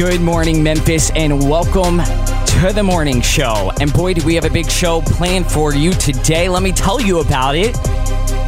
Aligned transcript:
Good 0.00 0.22
morning, 0.22 0.62
Memphis, 0.62 1.10
and 1.14 1.46
welcome 1.46 1.98
to 1.98 2.72
the 2.74 2.82
morning 2.82 3.20
show. 3.20 3.70
And 3.82 3.92
boy, 3.92 4.14
do 4.14 4.24
we 4.24 4.34
have 4.34 4.46
a 4.46 4.50
big 4.50 4.70
show 4.70 5.02
planned 5.02 5.46
for 5.46 5.74
you 5.74 5.92
today. 5.92 6.48
Let 6.48 6.62
me 6.62 6.72
tell 6.72 7.02
you 7.02 7.20
about 7.20 7.54
it. 7.54 7.76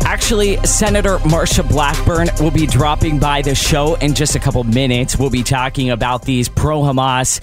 Actually, 0.07 0.57
Senator 0.65 1.19
Marsha 1.19 1.69
Blackburn 1.69 2.31
will 2.41 2.53
be 2.53 2.67
dropping 2.67 3.19
by 3.19 3.43
the 3.43 3.55
show 3.55 3.97
in 3.97 4.15
just 4.15 4.35
a 4.35 4.39
couple 4.39 4.65
minutes. 4.65 5.19
We'll 5.19 5.29
be 5.29 5.43
talking 5.43 5.91
about 5.91 6.23
these 6.23 6.49
pro 6.49 6.81
Hamas 6.81 7.43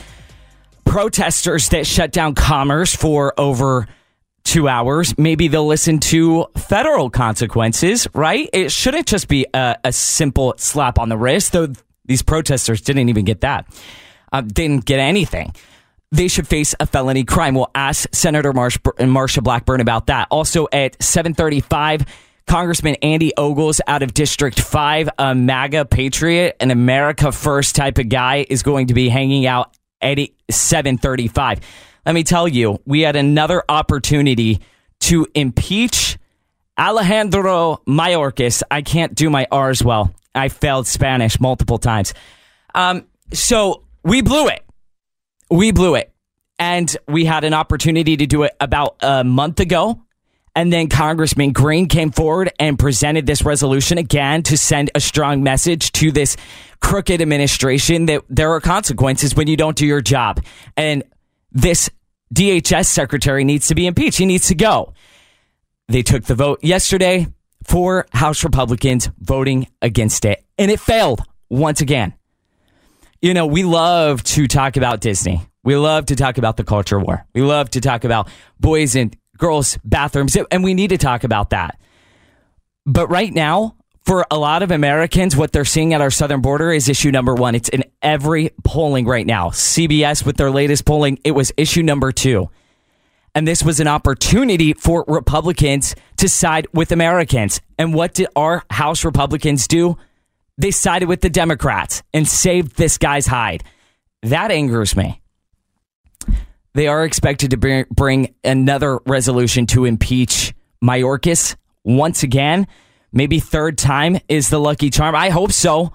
protesters 0.86 1.70
that 1.70 1.86
shut 1.86 2.12
down 2.12 2.34
commerce 2.34 2.96
for 2.96 3.40
over 3.40 3.88
two 4.44 4.68
hours. 4.68 5.16
Maybe 5.20 5.50
they'll 5.50 5.68
listen 5.68 6.00
to 6.00 6.48
federal 6.58 7.12
consequences, 7.12 8.08
right? 8.16 8.50
It 8.54 8.72
shouldn't 8.72 9.06
just 9.06 9.28
be 9.28 9.46
a, 9.54 9.78
a 9.84 9.94
simple 9.94 10.56
slap 10.58 10.98
on 10.98 11.10
the 11.10 11.18
wrist, 11.18 11.52
though 11.52 11.68
these 12.10 12.24
protesters 12.24 12.82
didn't 12.82 13.08
even 13.08 13.24
get 13.24 13.42
that, 13.42 13.66
uh, 14.34 14.42
didn't 14.42 14.84
get 14.84 15.00
anything. 15.00 15.54
They 16.12 16.28
should 16.28 16.48
face 16.48 16.74
a 16.80 16.88
felony 16.88 17.24
crime. 17.24 17.54
We'll 17.54 17.70
ask 17.76 18.10
Senator 18.14 18.52
Marsh 18.52 18.78
Marsha 18.80 19.44
Blackburn 19.44 19.80
about 19.80 20.08
that. 20.08 20.28
Also 20.32 20.68
at 20.74 21.02
735, 21.02 22.06
Congressman 22.48 22.96
Andy 23.04 23.32
Ogles 23.38 23.80
out 23.86 24.02
of 24.02 24.16
District 24.16 24.60
5, 24.60 25.10
a 25.20 25.36
MAGA 25.36 25.86
patriot, 25.86 26.56
an 26.60 26.72
America 26.72 27.32
First 27.32 27.76
type 27.76 28.00
of 28.00 28.10
guy, 28.10 28.44
is 28.50 28.64
going 28.64 28.88
to 28.88 28.96
be 28.96 29.08
hanging 29.08 29.46
out 29.46 29.78
at 30.02 30.18
735. 30.50 31.60
Let 32.08 32.16
me 32.16 32.24
tell 32.24 32.48
you, 32.48 32.82
we 32.88 33.02
had 33.02 33.16
another 33.16 33.64
opportunity 33.70 34.62
to 35.02 35.28
impeach 35.36 36.18
Alejandro 36.80 37.84
Mayorkas. 37.88 38.64
I 38.72 38.82
can't 38.82 39.14
do 39.14 39.30
my 39.30 39.46
R's 39.52 39.84
well. 39.84 40.12
I 40.40 40.50
failed 40.50 40.88
Spanish 40.88 41.40
multiple 41.40 41.78
times. 41.78 42.14
Um, 42.74 43.06
so 43.34 43.84
we 44.04 44.22
blew 44.22 44.48
it. 44.48 44.64
We 45.52 45.72
blew 45.72 45.96
it. 45.96 46.12
And 46.58 46.96
we 47.08 47.26
had 47.26 47.44
an 47.44 47.54
opportunity 47.54 48.18
to 48.18 48.26
do 48.26 48.44
it 48.44 48.56
about 48.60 48.98
a 49.02 49.24
month 49.24 49.60
ago. 49.60 50.04
And 50.56 50.74
then 50.74 50.90
Congressman 50.90 51.54
Green 51.54 51.88
came 51.88 52.12
forward 52.12 52.52
and 52.60 52.78
presented 52.78 53.26
this 53.26 53.44
resolution 53.44 53.98
again 53.98 54.44
to 54.44 54.58
send 54.58 54.92
a 54.94 55.00
strong 55.00 55.42
message 55.42 55.92
to 55.94 56.12
this 56.12 56.36
crooked 56.82 57.22
administration 57.22 58.08
that 58.08 58.24
there 58.30 58.52
are 58.52 58.60
consequences 58.60 59.36
when 59.36 59.48
you 59.48 59.56
don't 59.56 59.78
do 59.78 59.86
your 59.86 60.02
job. 60.02 60.44
And 60.76 61.04
this 61.52 61.90
DHS 62.34 62.88
secretary 62.88 63.44
needs 63.44 63.68
to 63.68 63.76
be 63.76 63.88
impeached. 63.88 64.18
He 64.18 64.26
needs 64.26 64.48
to 64.48 64.56
go. 64.56 64.94
They 65.88 66.04
took 66.04 66.26
the 66.26 66.36
vote 66.36 66.64
yesterday 66.64 67.28
for 67.70 68.08
House 68.12 68.44
Republicans 68.44 69.12
voting 69.20 69.68
against 69.80 70.26
it, 70.26 70.44
and 70.58 70.72
it 70.72 70.80
failed 70.80 71.22
once 71.50 71.82
again. 71.82 72.16
You 73.22 73.36
know, 73.36 73.46
we 73.46 73.64
love 73.64 74.24
to 74.24 74.48
talk 74.48 74.76
about 74.76 75.02
Disney. 75.02 75.42
We 75.64 75.76
love 75.76 76.08
to 76.08 76.16
talk 76.16 76.40
about 76.40 76.58
the 76.58 76.64
culture 76.64 77.00
war. 77.00 77.28
We 77.36 77.42
love 77.42 77.70
to 77.72 77.82
talk 77.82 78.06
about 78.06 78.28
boys 78.60 78.96
and 78.96 79.16
girls' 79.38 79.78
bathrooms, 79.84 80.36
and 80.50 80.64
we 80.64 80.74
need 80.74 80.90
to 80.90 80.98
talk 80.98 81.24
about 81.24 81.52
that. 81.52 81.80
But 82.88 83.08
right 83.10 83.32
now, 83.32 83.76
for 84.04 84.26
a 84.32 84.40
lot 84.40 84.64
of 84.64 84.72
Americans, 84.72 85.36
what 85.36 85.52
they're 85.52 85.64
seeing 85.64 85.94
at 85.94 86.02
our 86.02 86.10
southern 86.10 86.42
border 86.42 86.72
is 86.72 86.90
issue 86.90 87.12
number 87.12 87.36
one. 87.36 87.54
It's 87.54 87.70
in 87.70 87.84
every 88.02 88.50
polling 88.64 89.06
right 89.06 89.28
now. 89.28 89.50
CBS, 89.50 90.26
with 90.26 90.38
their 90.38 90.50
latest 90.50 90.86
polling, 90.86 91.20
it 91.24 91.32
was 91.32 91.52
issue 91.56 91.84
number 91.84 92.12
two. 92.12 92.50
And 93.36 93.48
this 93.48 93.62
was 93.62 93.80
an 93.80 93.88
opportunity 93.88 94.74
for 94.74 95.06
Republicans 95.08 95.94
to 96.20 96.30
side 96.30 96.68
with 96.74 96.92
Americans. 96.92 97.62
And 97.78 97.94
what 97.94 98.14
did 98.14 98.28
our 98.36 98.64
House 98.70 99.04
Republicans 99.04 99.68
do? 99.68 99.98
They 100.58 100.72
sided 100.72 101.08
with 101.08 101.22
the 101.22 101.30
Democrats 101.30 102.04
and 102.14 102.28
saved 102.28 102.76
this 102.76 102.98
guy's 102.98 103.28
hide. 103.28 103.64
That 104.24 104.52
angers 104.52 104.96
me. 104.96 105.22
They 106.74 106.88
are 106.88 107.04
expected 107.04 107.52
to 107.52 107.86
bring 107.90 108.36
another 108.44 109.00
resolution 109.06 109.66
to 109.68 109.86
impeach 109.86 110.54
Mayorkas 110.84 111.56
once 111.84 112.24
again. 112.24 112.68
Maybe 113.12 113.40
third 113.40 113.78
time 113.78 114.20
is 114.28 114.50
the 114.50 114.60
lucky 114.60 114.90
charm. 114.90 115.16
I 115.16 115.30
hope 115.30 115.52
so, 115.52 115.94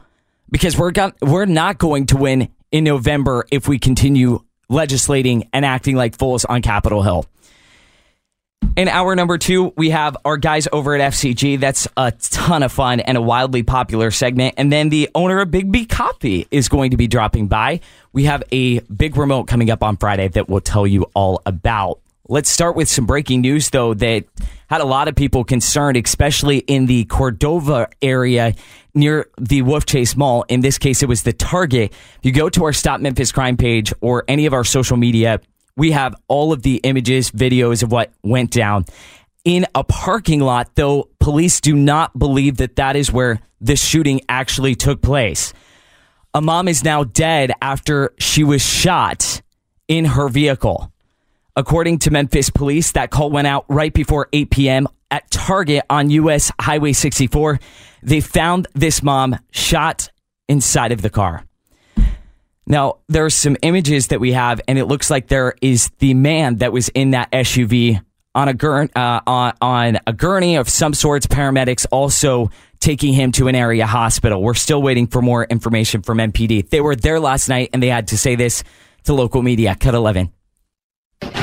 because 0.51 0.77
we're 0.77 0.93
we're 1.23 1.45
not 1.45 1.79
going 1.79 2.07
to 2.07 2.17
win 2.17 2.49
in 2.73 2.85
November 2.85 3.45
if 3.53 3.69
we 3.69 3.79
continue 3.79 4.41
legislating 4.69 5.49
and 5.53 5.65
acting 5.65 5.95
like 5.95 6.19
fools 6.19 6.45
on 6.45 6.63
Capitol 6.63 7.03
Hill. 7.03 7.27
In 8.77 8.89
hour 8.89 9.15
number 9.15 9.39
two, 9.39 9.73
we 9.77 9.91
have 9.91 10.17
our 10.25 10.37
guys 10.37 10.67
over 10.73 10.97
at 10.97 11.13
FCG. 11.13 11.61
That's 11.61 11.87
a 11.97 12.11
ton 12.11 12.63
of 12.65 12.73
fun 12.73 12.99
and 13.01 13.17
a 13.17 13.23
wildly 13.23 13.63
popular 13.63 14.11
segment. 14.11 14.55
And 14.57 14.73
then 14.73 14.89
the 14.89 15.09
owner 15.15 15.41
of 15.41 15.51
Big 15.51 15.71
B 15.71 15.87
Coffee 15.87 16.49
is 16.51 16.69
going 16.69 16.91
to 16.91 16.97
be 16.97 17.07
dropping 17.07 17.47
by. 17.47 17.81
We 18.13 18.25
have 18.25 18.43
a 18.51 18.81
big 18.81 19.17
remote 19.17 19.45
coming 19.45 19.71
up 19.71 19.83
on 19.83 19.97
Friday 19.97 20.27
that 20.29 20.49
we'll 20.49 20.61
tell 20.61 20.87
you 20.87 21.07
all 21.15 21.41
about. 21.47 22.01
Let's 22.29 22.49
start 22.49 22.75
with 22.75 22.89
some 22.89 23.07
breaking 23.07 23.43
news, 23.43 23.71
though, 23.71 23.95
that 23.95 24.25
had 24.69 24.81
a 24.81 24.87
lot 24.87 25.09
of 25.09 25.15
people 25.15 25.45
concerned, 25.45 25.97
especially 25.97 26.59
in 26.59 26.87
the 26.87 27.05
Cordova 27.05 27.89
area 28.01 28.55
near 28.95 29.29
the 29.39 29.63
Wolf 29.63 29.85
Chase 29.85 30.17
Mall. 30.17 30.45
In 30.49 30.63
this 30.63 30.79
case, 30.79 31.03
it 31.03 31.09
was 31.09 31.23
the 31.23 31.33
Target. 31.33 31.93
If 31.93 32.21
you 32.23 32.33
go 32.33 32.49
to 32.49 32.65
our 32.65 32.73
Stop 32.73 33.01
Memphis 33.01 33.31
Crime 33.31 33.57
page 33.57 33.93
or 34.01 34.25
any 34.27 34.47
of 34.47 34.55
our 34.55 34.65
social 34.65 34.97
media, 34.97 35.41
we 35.77 35.93
have 35.93 36.15
all 36.29 36.53
of 36.53 36.63
the 36.63 36.77
images, 36.85 37.31
videos 37.31 37.83
of 37.83 37.91
what 37.91 38.13
went 38.23 38.51
down 38.51 38.85
in 39.45 39.67
a 39.75 39.85
parking 39.85 40.41
lot, 40.41 40.75
though 40.75 41.11
police 41.21 41.61
do 41.61 41.77
not 41.77 42.19
believe 42.19 42.57
that 42.57 42.77
that 42.77 42.97
is 42.97 43.13
where 43.13 43.41
the 43.61 43.77
shooting 43.77 44.21
actually 44.29 44.75
took 44.75 45.03
place. 45.03 45.53
A 46.33 46.41
mom 46.41 46.67
is 46.67 46.83
now 46.83 47.05
dead 47.05 47.53
after 47.63 48.13
she 48.19 48.43
was 48.43 48.63
shot 48.65 49.43
in 49.87 50.05
her 50.07 50.29
vehicle. 50.29 50.91
According 51.57 52.01
to 52.01 52.11
Memphis 52.11 52.51
police, 52.51 52.93
that 52.93 53.11
call 53.11 53.31
went 53.31 53.47
out 53.47 53.65
right 53.69 53.93
before 53.93 54.29
8 54.33 54.51
p.m. 54.51 54.89
at 55.11 55.31
Target 55.31 55.85
on 55.89 56.11
US 56.11 56.51
Highway 56.61 56.93
64. 56.93 57.61
They 58.03 58.21
found 58.21 58.67
this 58.75 59.03
mom 59.03 59.39
shot 59.53 60.11
inside 60.49 60.91
of 60.91 61.03
the 61.03 61.11
car. 61.11 61.45
Now, 62.67 62.99
there 63.09 63.25
are 63.25 63.31
some 63.31 63.57
images 63.63 64.09
that 64.09 64.21
we 64.21 64.33
have, 64.33 64.61
and 64.67 64.79
it 64.79 64.87
looks 64.87 65.11
like 65.11 65.29
there 65.29 65.55
is 65.61 65.91
the 65.99 66.15
man 66.15 66.57
that 66.57 66.73
was 66.73 66.89
in 66.91 67.11
that 67.11 67.31
SUV 67.31 68.03
on 68.35 68.49
a 68.49 68.55
gurney, 68.55 68.91
uh, 68.97 69.21
on, 69.27 69.53
on 69.61 69.99
a 70.07 70.13
gurney 70.13 70.57
of 70.57 70.69
some 70.69 70.95
sorts. 70.95 71.27
Paramedics 71.27 71.87
also 71.91 72.51
taking 72.81 73.13
him 73.13 73.33
to 73.33 73.49
an 73.49 73.55
area 73.55 73.87
hospital. 73.87 74.43
We're 74.43 74.55
still 74.55 74.83
waiting 74.83 75.07
for 75.07 75.23
more 75.23 75.45
information 75.45 76.03
from 76.03 76.19
MPD. 76.19 76.71
They 76.71 76.81
were 76.81 76.97
there 76.97 77.21
last 77.21 77.49
night, 77.49 77.71
and 77.73 77.83
they 77.83 77.89
had 77.89 78.09
to 78.09 78.19
say 78.19 78.35
this 78.35 78.65
to 79.05 79.15
local 79.15 79.43
media. 79.43 79.77
Cut 79.79 79.95
11. 79.95 80.31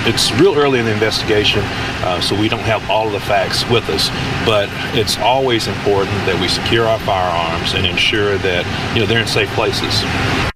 It's 0.03 0.31
real 0.33 0.55
early 0.55 0.79
in 0.79 0.85
the 0.85 0.93
investigation, 0.93 1.61
uh, 1.63 2.19
so 2.21 2.39
we 2.39 2.49
don't 2.49 2.59
have 2.59 2.87
all 2.89 3.07
of 3.07 3.13
the 3.13 3.19
facts 3.19 3.67
with 3.69 3.87
us. 3.89 4.09
But 4.45 4.69
it's 4.97 5.17
always 5.19 5.67
important 5.67 6.15
that 6.25 6.39
we 6.39 6.47
secure 6.47 6.85
our 6.85 6.99
firearms 6.99 7.73
and 7.73 7.85
ensure 7.85 8.37
that 8.39 8.93
you 8.95 9.01
know 9.01 9.07
they're 9.07 9.21
in 9.21 9.27
safe 9.27 9.49
places. 9.49 10.50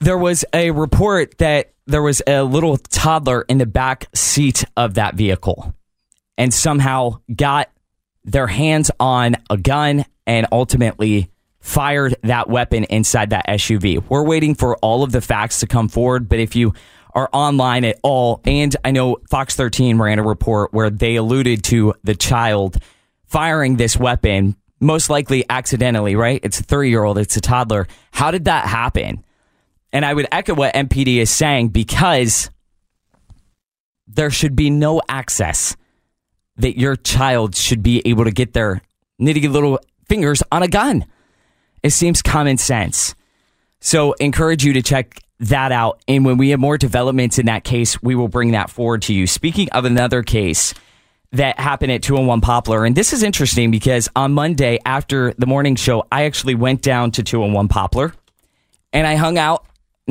There 0.00 0.18
was 0.18 0.44
a 0.54 0.70
report 0.70 1.38
that 1.38 1.74
there 1.86 2.02
was 2.02 2.22
a 2.26 2.42
little 2.42 2.78
toddler 2.78 3.42
in 3.42 3.58
the 3.58 3.66
back 3.66 4.08
seat 4.14 4.64
of 4.76 4.94
that 4.94 5.14
vehicle, 5.14 5.74
and 6.38 6.54
somehow 6.54 7.20
got 7.34 7.70
their 8.24 8.46
hands 8.46 8.90
on 8.98 9.36
a 9.50 9.56
gun 9.56 10.04
and 10.26 10.46
ultimately 10.52 11.30
fired 11.60 12.16
that 12.22 12.48
weapon 12.48 12.84
inside 12.84 13.30
that 13.30 13.46
SUV. 13.46 14.02
We're 14.08 14.24
waiting 14.24 14.54
for 14.54 14.76
all 14.78 15.02
of 15.02 15.12
the 15.12 15.20
facts 15.20 15.60
to 15.60 15.66
come 15.66 15.88
forward, 15.88 16.28
but 16.28 16.38
if 16.38 16.56
you 16.56 16.72
are 17.14 17.28
online 17.32 17.84
at 17.84 17.98
all. 18.02 18.40
And 18.44 18.74
I 18.84 18.90
know 18.90 19.16
Fox 19.28 19.56
13 19.56 19.98
ran 19.98 20.18
a 20.18 20.22
report 20.22 20.72
where 20.72 20.90
they 20.90 21.16
alluded 21.16 21.64
to 21.64 21.94
the 22.04 22.14
child 22.14 22.78
firing 23.26 23.76
this 23.76 23.96
weapon, 23.96 24.56
most 24.80 25.10
likely 25.10 25.44
accidentally, 25.48 26.16
right? 26.16 26.40
It's 26.42 26.60
a 26.60 26.62
three 26.62 26.90
year 26.90 27.04
old, 27.04 27.18
it's 27.18 27.36
a 27.36 27.40
toddler. 27.40 27.86
How 28.12 28.30
did 28.30 28.46
that 28.46 28.66
happen? 28.66 29.24
And 29.92 30.04
I 30.04 30.14
would 30.14 30.28
echo 30.30 30.54
what 30.54 30.74
MPD 30.74 31.16
is 31.16 31.30
saying 31.30 31.70
because 31.70 32.50
there 34.06 34.30
should 34.30 34.56
be 34.56 34.70
no 34.70 35.00
access 35.08 35.76
that 36.56 36.78
your 36.78 36.96
child 36.96 37.56
should 37.56 37.82
be 37.82 38.02
able 38.04 38.24
to 38.24 38.30
get 38.30 38.52
their 38.52 38.82
nitty 39.20 39.50
little 39.50 39.78
fingers 40.08 40.42
on 40.52 40.62
a 40.62 40.68
gun. 40.68 41.04
It 41.82 41.90
seems 41.90 42.22
common 42.22 42.58
sense. 42.58 43.14
So 43.80 44.12
encourage 44.14 44.64
you 44.64 44.74
to 44.74 44.82
check 44.82 45.20
that 45.40 45.72
out. 45.72 46.02
And 46.06 46.24
when 46.24 46.36
we 46.36 46.50
have 46.50 46.60
more 46.60 46.76
developments 46.76 47.38
in 47.38 47.46
that 47.46 47.64
case, 47.64 48.02
we 48.02 48.14
will 48.14 48.28
bring 48.28 48.52
that 48.52 48.70
forward 48.70 49.02
to 49.02 49.14
you. 49.14 49.26
Speaking 49.26 49.70
of 49.70 49.84
another 49.84 50.22
case 50.22 50.74
that 51.32 51.58
happened 51.58 51.92
at 51.92 52.02
201 52.02 52.40
Poplar, 52.42 52.84
and 52.84 52.94
this 52.94 53.12
is 53.12 53.22
interesting 53.22 53.70
because 53.70 54.08
on 54.14 54.32
Monday 54.32 54.78
after 54.84 55.32
the 55.38 55.46
morning 55.46 55.76
show, 55.76 56.06
I 56.12 56.24
actually 56.24 56.54
went 56.54 56.82
down 56.82 57.12
to 57.12 57.22
201 57.22 57.68
Poplar 57.68 58.12
and 58.92 59.06
I 59.06 59.14
hung 59.14 59.38
out, 59.38 59.64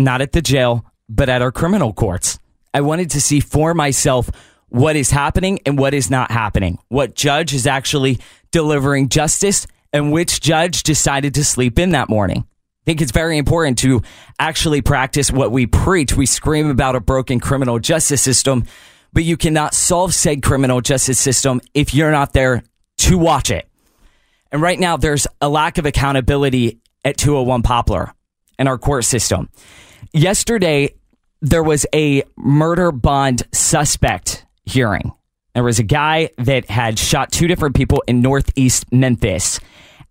not 0.03 0.21
at 0.21 0.31
the 0.31 0.41
jail, 0.41 0.85
but 1.07 1.29
at 1.29 1.41
our 1.41 1.51
criminal 1.51 1.93
courts. 1.93 2.39
I 2.73 2.81
wanted 2.81 3.11
to 3.11 3.21
see 3.21 3.39
for 3.39 3.73
myself 3.73 4.29
what 4.69 4.95
is 4.95 5.11
happening 5.11 5.59
and 5.65 5.77
what 5.77 5.93
is 5.93 6.09
not 6.09 6.31
happening, 6.31 6.79
what 6.89 7.15
judge 7.15 7.53
is 7.53 7.65
actually 7.65 8.19
delivering 8.51 9.09
justice, 9.09 9.67
and 9.91 10.11
which 10.11 10.41
judge 10.41 10.83
decided 10.83 11.33
to 11.33 11.43
sleep 11.43 11.79
in 11.79 11.91
that 11.91 12.09
morning. 12.09 12.45
I 12.47 12.85
think 12.85 13.01
it's 13.01 13.11
very 13.11 13.37
important 13.37 13.79
to 13.79 14.01
actually 14.39 14.81
practice 14.81 15.31
what 15.31 15.51
we 15.51 15.65
preach. 15.65 16.15
We 16.15 16.25
scream 16.25 16.69
about 16.69 16.95
a 16.95 16.99
broken 16.99 17.39
criminal 17.39 17.79
justice 17.79 18.21
system, 18.21 18.65
but 19.11 19.23
you 19.23 19.37
cannot 19.37 19.73
solve 19.73 20.13
said 20.13 20.43
criminal 20.43 20.81
justice 20.81 21.19
system 21.19 21.61
if 21.73 21.93
you're 21.93 22.11
not 22.11 22.33
there 22.33 22.63
to 22.99 23.17
watch 23.17 23.51
it. 23.51 23.67
And 24.51 24.61
right 24.61 24.79
now, 24.79 24.97
there's 24.97 25.27
a 25.41 25.49
lack 25.49 25.77
of 25.77 25.85
accountability 25.85 26.79
at 27.05 27.17
201 27.17 27.61
Poplar 27.63 28.13
in 28.57 28.67
our 28.67 28.77
court 28.77 29.05
system. 29.05 29.49
Yesterday, 30.13 30.95
there 31.41 31.63
was 31.63 31.85
a 31.93 32.23
murder 32.37 32.91
bond 32.91 33.43
suspect 33.51 34.45
hearing. 34.65 35.11
There 35.53 35.63
was 35.63 35.79
a 35.79 35.83
guy 35.83 36.29
that 36.37 36.69
had 36.69 36.99
shot 36.99 37.31
two 37.31 37.47
different 37.47 37.75
people 37.75 38.03
in 38.07 38.21
Northeast 38.21 38.91
Memphis. 38.91 39.59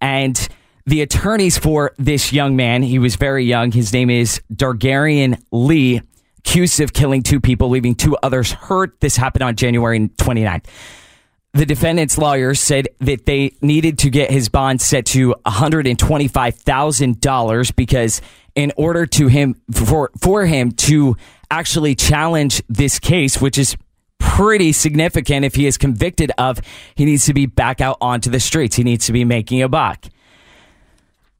And 0.00 0.48
the 0.86 1.02
attorneys 1.02 1.58
for 1.58 1.92
this 1.98 2.32
young 2.32 2.56
man, 2.56 2.82
he 2.82 2.98
was 2.98 3.16
very 3.16 3.44
young. 3.44 3.72
His 3.72 3.92
name 3.92 4.10
is 4.10 4.40
Dargarian 4.52 5.40
Lee, 5.52 6.00
accused 6.38 6.80
of 6.80 6.92
killing 6.92 7.22
two 7.22 7.40
people, 7.40 7.68
leaving 7.68 7.94
two 7.94 8.16
others 8.22 8.52
hurt. 8.52 8.98
This 9.00 9.16
happened 9.16 9.42
on 9.42 9.54
January 9.56 9.98
29th. 10.00 10.64
The 11.54 11.64
defendant's 11.64 12.18
lawyer 12.18 12.54
said 12.54 12.88
that 13.00 13.26
they 13.26 13.52
needed 13.62 13.96
to 13.98 14.10
get 14.10 14.30
his 14.30 14.50
bond 14.50 14.82
set 14.82 15.06
to 15.06 15.34
$125,000 15.46 17.76
because 17.76 18.20
in 18.54 18.70
order 18.76 19.06
to 19.06 19.28
him 19.28 19.54
for 19.72 20.10
for 20.20 20.44
him 20.44 20.72
to 20.72 21.16
actually 21.50 21.94
challenge 21.94 22.62
this 22.68 22.98
case, 22.98 23.40
which 23.40 23.56
is 23.56 23.78
pretty 24.18 24.72
significant 24.72 25.44
if 25.44 25.54
he 25.54 25.66
is 25.66 25.78
convicted 25.78 26.32
of, 26.38 26.60
he 26.94 27.04
needs 27.04 27.26
to 27.26 27.34
be 27.34 27.46
back 27.46 27.80
out 27.80 27.96
onto 28.00 28.30
the 28.30 28.40
streets. 28.40 28.76
He 28.76 28.84
needs 28.84 29.06
to 29.06 29.12
be 29.12 29.24
making 29.24 29.62
a 29.62 29.68
buck. 29.68 30.06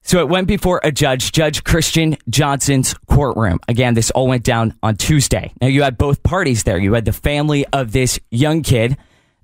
So 0.02 0.20
it 0.20 0.28
went 0.28 0.49
before 0.49 0.81
a 0.82 0.90
judge, 0.90 1.32
Judge 1.32 1.64
Christian 1.64 2.16
Johnson's 2.31 2.94
courtroom. 3.08 3.61
Again, 3.69 3.93
this 3.93 4.11
all 4.12 4.26
went 4.26 4.43
down 4.43 4.72
on 4.82 4.96
Tuesday. 4.96 5.52
Now 5.61 5.66
you 5.66 5.82
had 5.82 5.99
both 5.99 6.22
parties 6.22 6.62
there. 6.62 6.78
You 6.78 6.94
had 6.94 7.04
the 7.04 7.12
family 7.12 7.66
of 7.75 7.93
this 7.93 8.19
young 8.31 8.62
kid 8.62 8.96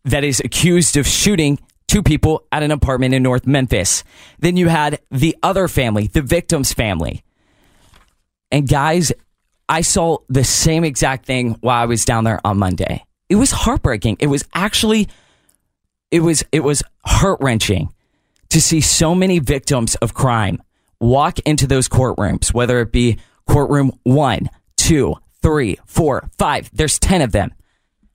that 0.05 0.25
is 0.25 0.41
accused 0.41 0.97
of 0.97 1.07
shooting 1.07 1.59
two 1.89 2.03
people 2.03 2.45
at 2.53 2.63
an 2.63 2.71
apartment 2.71 3.15
in 3.15 3.23
North 3.23 3.47
Memphis. 3.47 4.05
Then 4.39 4.57
you 4.57 4.69
had 4.69 5.01
the 5.11 5.37
other 5.43 5.69
family, 5.69 6.09
the 6.09 6.23
victim's 6.23 6.73
family. 6.73 7.23
And 8.51 8.69
guys, 8.69 9.13
I 9.69 9.81
saw 9.81 10.19
the 10.29 10.45
same 10.45 10.85
exact 10.85 11.27
thing 11.27 11.57
while 11.61 11.83
I 11.83 11.87
was 11.87 12.05
down 12.05 12.25
there 12.25 12.41
on 12.45 12.59
Monday. 12.59 13.05
It 13.29 13.37
was 13.37 13.51
heartbreaking. 13.51 14.19
It 14.21 14.27
was 14.27 14.45
actually 14.55 15.09
it 16.11 16.21
was 16.21 16.45
it 16.53 16.61
was 16.61 16.83
heart-wrenching 17.05 17.93
to 18.51 18.61
see 18.61 18.81
so 18.81 19.15
many 19.15 19.41
victims 19.41 19.97
of 19.97 20.15
crime 20.15 20.63
walk 21.01 21.39
into 21.41 21.67
those 21.67 21.89
courtrooms, 21.89 22.55
whether 22.55 22.81
it 22.81 22.93
be 22.93 23.19
courtroom 23.47 23.93
one, 24.05 24.49
two, 24.77 25.17
three, 25.43 25.79
four, 25.87 26.29
five. 26.39 26.71
There's 26.73 26.99
10 26.99 27.23
of 27.23 27.33
them. 27.33 27.53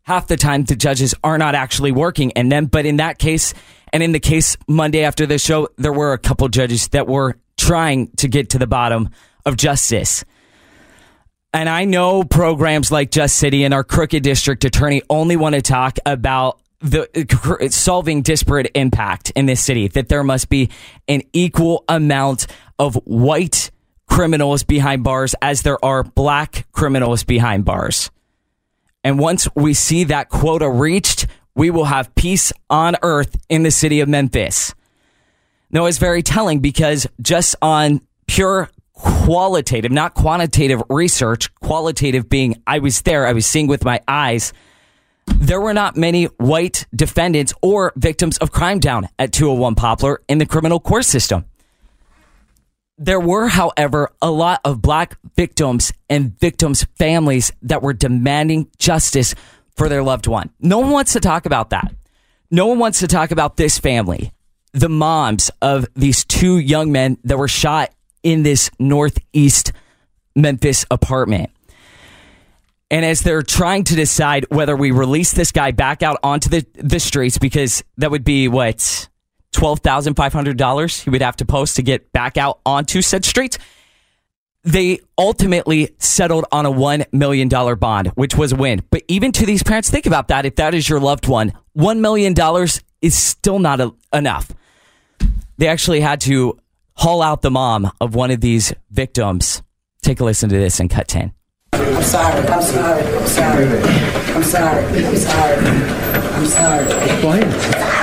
Half 0.09 0.25
the 0.25 0.37
time 0.37 0.63
the 0.63 0.75
judges 0.75 1.13
are 1.23 1.37
not 1.37 1.53
actually 1.53 1.91
working 1.91 2.31
And 2.31 2.51
then, 2.51 2.65
But 2.65 2.87
in 2.87 2.97
that 2.97 3.19
case, 3.19 3.53
and 3.93 4.01
in 4.01 4.11
the 4.11 4.19
case 4.19 4.57
Monday 4.67 5.03
after 5.03 5.27
the 5.27 5.37
show, 5.37 5.67
there 5.77 5.93
were 5.93 6.13
a 6.13 6.17
couple 6.17 6.47
judges 6.47 6.87
that 6.87 7.07
were 7.07 7.35
trying 7.57 8.07
to 8.17 8.27
get 8.27 8.49
to 8.49 8.57
the 8.57 8.65
bottom 8.65 9.09
of 9.45 9.55
justice. 9.55 10.25
And 11.53 11.69
I 11.69 11.85
know 11.85 12.23
programs 12.23 12.91
like 12.91 13.11
Just 13.11 13.35
City 13.35 13.63
and 13.63 13.71
our 13.71 13.83
crooked 13.83 14.23
district 14.23 14.65
attorney 14.65 15.03
only 15.11 15.35
want 15.35 15.53
to 15.53 15.61
talk 15.61 15.99
about 16.07 16.59
the 16.81 17.07
solving 17.69 18.23
disparate 18.23 18.71
impact 18.73 19.29
in 19.35 19.45
this 19.45 19.63
city 19.63 19.89
that 19.89 20.09
there 20.09 20.23
must 20.23 20.49
be 20.49 20.71
an 21.07 21.21
equal 21.33 21.83
amount 21.87 22.47
of 22.79 22.95
white 23.05 23.69
criminals 24.07 24.63
behind 24.63 25.03
bars 25.03 25.35
as 25.39 25.61
there 25.61 25.77
are 25.85 26.03
black 26.03 26.65
criminals 26.71 27.23
behind 27.23 27.63
bars. 27.63 28.09
And 29.03 29.17
once 29.19 29.47
we 29.55 29.73
see 29.73 30.05
that 30.05 30.29
quota 30.29 30.69
reached, 30.69 31.27
we 31.55 31.69
will 31.69 31.85
have 31.85 32.13
peace 32.15 32.51
on 32.69 32.95
earth 33.01 33.35
in 33.49 33.63
the 33.63 33.71
city 33.71 34.01
of 34.01 34.09
Memphis. 34.09 34.73
No, 35.71 35.85
it's 35.85 35.97
very 35.97 36.23
telling 36.23 36.59
because 36.59 37.07
just 37.21 37.55
on 37.61 38.01
pure 38.27 38.69
qualitative, 38.93 39.91
not 39.91 40.13
quantitative 40.13 40.81
research, 40.89 41.53
qualitative 41.55 42.29
being 42.29 42.61
I 42.67 42.79
was 42.79 43.01
there, 43.01 43.25
I 43.25 43.33
was 43.33 43.45
seeing 43.45 43.67
with 43.67 43.85
my 43.85 44.01
eyes. 44.07 44.51
There 45.27 45.61
were 45.61 45.73
not 45.73 45.95
many 45.95 46.25
white 46.25 46.85
defendants 46.93 47.53
or 47.61 47.93
victims 47.95 48.37
of 48.39 48.51
crime 48.51 48.79
down 48.79 49.07
at 49.17 49.31
201 49.31 49.75
Poplar 49.75 50.21
in 50.27 50.39
the 50.39 50.45
criminal 50.45 50.79
court 50.79 51.05
system. 51.05 51.45
There 53.01 53.19
were, 53.19 53.47
however, 53.47 54.11
a 54.21 54.29
lot 54.29 54.59
of 54.65 54.81
black 54.81 55.17
victims 55.37 55.93
and 56.09 56.37
victims' 56.37 56.85
families 56.97 57.49
that 57.61 57.81
were 57.81 57.93
demanding 57.93 58.69
justice 58.77 59.33
for 59.77 59.87
their 59.87 60.03
loved 60.03 60.27
one. 60.27 60.49
No 60.59 60.79
one 60.79 60.91
wants 60.91 61.13
to 61.13 61.21
talk 61.21 61.45
about 61.45 61.69
that. 61.69 61.93
No 62.51 62.67
one 62.67 62.77
wants 62.77 62.99
to 62.99 63.07
talk 63.07 63.31
about 63.31 63.55
this 63.55 63.79
family, 63.79 64.33
the 64.73 64.89
moms 64.89 65.49
of 65.61 65.87
these 65.95 66.25
two 66.25 66.57
young 66.57 66.91
men 66.91 67.17
that 67.23 67.37
were 67.37 67.47
shot 67.47 67.91
in 68.21 68.43
this 68.43 68.69
northeast 68.79 69.71
Memphis 70.35 70.85
apartment. 70.91 71.51
And 72.91 73.05
as 73.05 73.21
they're 73.21 73.43
trying 73.43 73.85
to 73.85 73.95
decide 73.95 74.45
whether 74.49 74.75
we 74.75 74.91
release 74.91 75.31
this 75.31 75.51
guy 75.51 75.71
back 75.71 76.03
out 76.03 76.17
onto 76.23 76.49
the, 76.49 76.65
the 76.73 76.99
streets, 76.99 77.37
because 77.37 77.83
that 77.97 78.11
would 78.11 78.23
be 78.23 78.47
what, 78.47 79.07
$12,500 79.53 81.03
he 81.03 81.09
would 81.09 81.21
have 81.21 81.35
to 81.37 81.45
post 81.45 81.75
to 81.77 81.81
get 81.81 82.11
back 82.11 82.37
out 82.37 82.59
onto 82.65 83.01
said 83.01 83.25
streets. 83.25 83.57
They 84.63 84.99
ultimately 85.17 85.95
settled 85.99 86.45
on 86.51 86.65
a 86.65 86.71
$1 86.71 87.05
million 87.13 87.47
bond, 87.47 88.07
which 88.09 88.35
was 88.35 88.51
a 88.51 88.55
win. 88.55 88.83
But 88.91 89.03
even 89.07 89.31
to 89.33 89.45
these 89.45 89.63
parents, 89.63 89.89
think 89.89 90.05
about 90.05 90.27
that. 90.27 90.45
If 90.45 90.57
that 90.57 90.73
is 90.73 90.87
your 90.87 90.99
loved 90.99 91.27
one, 91.27 91.53
$1 91.77 91.99
million 91.99 92.35
is 93.01 93.17
still 93.17 93.59
not 93.59 93.79
a, 93.79 93.93
enough. 94.13 94.51
They 95.57 95.67
actually 95.67 96.01
had 96.01 96.21
to 96.21 96.59
haul 96.95 97.21
out 97.21 97.41
the 97.41 97.51
mom 97.51 97.91
of 98.01 98.15
one 98.15 98.31
of 98.31 98.41
these 98.41 98.73
victims. 98.91 99.63
Take 100.01 100.19
a 100.19 100.25
listen 100.25 100.49
to 100.49 100.57
this 100.57 100.79
and 100.79 100.89
cut 100.89 101.07
10. 101.07 101.33
I'm 101.73 102.03
sorry. 102.03 102.47
I'm 102.47 102.61
sorry. 102.61 103.03
I'm 103.03 103.27
sorry. 103.27 103.65
I'm 103.65 104.43
sorry. 104.43 105.05
I'm 105.05 105.15
sorry. 105.15 105.65
I'm 106.35 106.45
sorry. 106.45 106.85
Explain. 107.09 107.98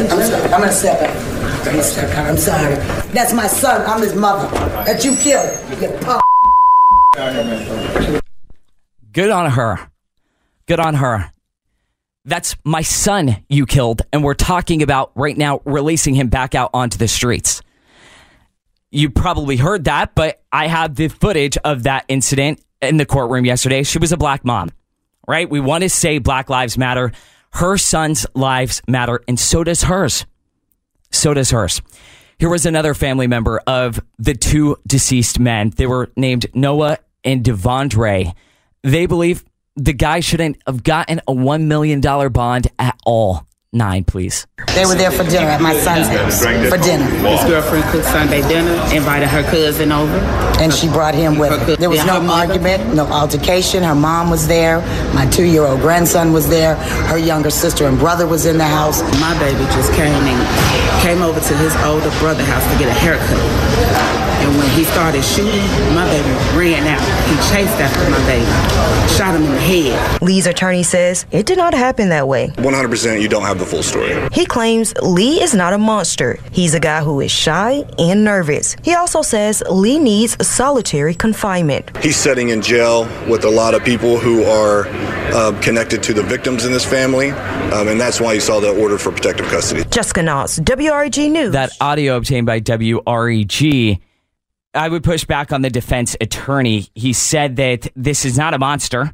I'm. 0.00 0.10
I'm 0.10 0.60
gonna 0.60 0.72
step 0.72 1.00
back. 1.00 1.16
I'm 1.58 1.64
gonna 1.64 1.82
step 1.82 2.10
back. 2.10 2.28
I'm 2.28 2.36
sorry. 2.36 2.74
That's 3.12 3.32
my 3.32 3.46
son. 3.46 3.84
I'm 3.86 4.00
his 4.00 4.14
mother. 4.14 4.48
That 4.84 5.04
you 5.04 5.16
killed. 5.16 5.50
You 5.70 5.98
punk. 6.00 6.22
Good 9.12 9.30
on 9.30 9.50
her. 9.50 9.90
Good 10.66 10.80
on 10.80 10.94
her. 10.94 11.32
That's 12.24 12.56
my 12.62 12.82
son 12.82 13.42
you 13.48 13.64
killed, 13.64 14.02
and 14.12 14.22
we're 14.22 14.34
talking 14.34 14.82
about 14.82 15.12
right 15.14 15.36
now 15.36 15.62
releasing 15.64 16.14
him 16.14 16.28
back 16.28 16.54
out 16.54 16.70
onto 16.74 16.98
the 16.98 17.08
streets. 17.08 17.62
You 18.90 19.10
probably 19.10 19.56
heard 19.56 19.84
that, 19.84 20.14
but 20.14 20.40
I 20.52 20.66
have 20.66 20.94
the 20.94 21.08
footage 21.08 21.56
of 21.64 21.84
that 21.84 22.04
incident 22.08 22.60
in 22.80 22.98
the 22.98 23.06
courtroom 23.06 23.44
yesterday. 23.44 23.82
She 23.82 23.98
was 23.98 24.12
a 24.12 24.16
black 24.16 24.44
mom, 24.44 24.70
right? 25.26 25.48
We 25.48 25.58
want 25.58 25.82
to 25.82 25.88
say 25.88 26.18
Black 26.18 26.50
Lives 26.50 26.78
Matter. 26.78 27.12
Her 27.52 27.76
son's 27.76 28.26
lives 28.34 28.82
matter, 28.86 29.20
and 29.26 29.38
so 29.38 29.64
does 29.64 29.82
hers. 29.82 30.26
So 31.10 31.34
does 31.34 31.50
hers. 31.50 31.82
Here 32.38 32.48
was 32.48 32.66
another 32.66 32.94
family 32.94 33.26
member 33.26 33.60
of 33.66 34.00
the 34.18 34.34
two 34.34 34.76
deceased 34.86 35.40
men. 35.40 35.70
They 35.70 35.86
were 35.86 36.10
named 36.16 36.46
Noah 36.54 36.98
and 37.24 37.42
Devondre. 37.42 38.32
They 38.84 39.06
believe 39.06 39.44
the 39.74 39.92
guy 39.92 40.20
shouldn't 40.20 40.58
have 40.66 40.84
gotten 40.84 41.18
a 41.26 41.32
$1 41.32 41.64
million 41.64 42.00
bond 42.00 42.68
at 42.78 42.96
all. 43.04 43.47
Nine, 43.72 44.04
please. 44.04 44.46
They 44.74 44.86
were 44.86 44.94
there 44.94 45.10
for 45.10 45.24
dinner 45.24 45.46
at 45.46 45.60
my 45.60 45.74
son's 45.74 46.08
house. 46.08 46.40
For 46.40 46.78
dinner. 46.78 47.04
His 47.04 47.44
girlfriend 47.44 47.84
cooked 47.92 48.06
Sunday 48.06 48.40
dinner, 48.48 48.72
invited 48.96 49.28
her 49.28 49.42
cousin 49.42 49.92
over. 49.92 50.16
And 50.58 50.72
she 50.72 50.88
brought 50.88 51.14
him 51.14 51.36
with 51.38 51.50
her. 51.50 51.76
There 51.76 51.90
was 51.90 52.02
no 52.06 52.18
argument, 52.32 52.94
no 52.94 53.04
altercation. 53.06 53.82
Her 53.82 53.94
mom 53.94 54.30
was 54.30 54.48
there. 54.48 54.80
My 55.14 55.26
two 55.26 55.44
year 55.44 55.64
old 55.64 55.80
grandson 55.80 56.32
was 56.32 56.48
there. 56.48 56.76
Her 57.12 57.18
younger 57.18 57.50
sister 57.50 57.84
and 57.84 57.98
brother 57.98 58.26
was 58.26 58.46
in 58.46 58.56
the 58.56 58.64
house. 58.64 59.02
My 59.20 59.38
baby 59.38 59.62
just 59.76 59.92
came 59.92 60.14
and 60.14 61.02
came 61.02 61.20
over 61.20 61.38
to 61.38 61.56
his 61.58 61.76
older 61.84 62.10
brother 62.20 62.44
house 62.44 62.64
to 62.72 62.78
get 62.78 62.88
a 62.88 62.98
haircut. 62.98 63.28
And 63.28 64.48
And 64.48 64.56
when 64.56 64.70
he 64.70 64.84
started 64.84 65.22
shooting, 65.22 65.60
my 65.94 66.08
baby 66.08 66.28
ran 66.56 66.86
out. 66.86 67.02
He 67.28 67.34
chased 67.52 67.76
after 67.80 68.08
my 68.08 68.18
baby, 68.24 68.46
shot 69.12 69.34
him 69.34 69.42
in 69.42 69.50
the 69.52 69.60
head. 69.60 70.22
Lee's 70.22 70.46
attorney 70.46 70.82
says 70.84 71.26
it 71.32 71.44
did 71.44 71.58
not 71.58 71.74
happen 71.74 72.08
that 72.10 72.28
way. 72.28 72.48
100% 72.56 73.20
you 73.20 73.28
don't 73.28 73.42
have 73.42 73.57
the 73.58 73.66
full 73.66 73.82
story. 73.82 74.16
He 74.32 74.46
claims 74.46 74.94
Lee 75.02 75.42
is 75.42 75.54
not 75.54 75.72
a 75.72 75.78
monster. 75.78 76.38
He's 76.52 76.74
a 76.74 76.80
guy 76.80 77.02
who 77.02 77.20
is 77.20 77.30
shy 77.30 77.84
and 77.98 78.24
nervous. 78.24 78.76
He 78.82 78.94
also 78.94 79.22
says 79.22 79.62
Lee 79.70 79.98
needs 79.98 80.36
solitary 80.46 81.14
confinement. 81.14 81.96
He's 81.98 82.16
sitting 82.16 82.50
in 82.50 82.62
jail 82.62 83.04
with 83.28 83.44
a 83.44 83.50
lot 83.50 83.74
of 83.74 83.84
people 83.84 84.18
who 84.18 84.44
are 84.44 84.86
uh, 84.86 85.58
connected 85.62 86.02
to 86.04 86.14
the 86.14 86.22
victims 86.22 86.64
in 86.64 86.72
this 86.72 86.84
family, 86.84 87.30
um, 87.30 87.88
and 87.88 88.00
that's 88.00 88.20
why 88.20 88.32
you 88.32 88.40
saw 88.40 88.60
the 88.60 88.70
order 88.80 88.98
for 88.98 89.12
protective 89.12 89.46
custody. 89.46 89.84
Jessica 89.90 90.20
Knotts, 90.20 90.60
WREG 90.60 91.30
News. 91.30 91.52
That 91.52 91.72
audio 91.80 92.16
obtained 92.16 92.46
by 92.46 92.60
WREG. 92.60 94.00
I 94.74 94.88
would 94.88 95.02
push 95.02 95.24
back 95.24 95.52
on 95.52 95.62
the 95.62 95.70
defense 95.70 96.16
attorney. 96.20 96.88
He 96.94 97.12
said 97.12 97.56
that 97.56 97.88
this 97.96 98.24
is 98.24 98.36
not 98.38 98.54
a 98.54 98.58
monster. 98.58 99.12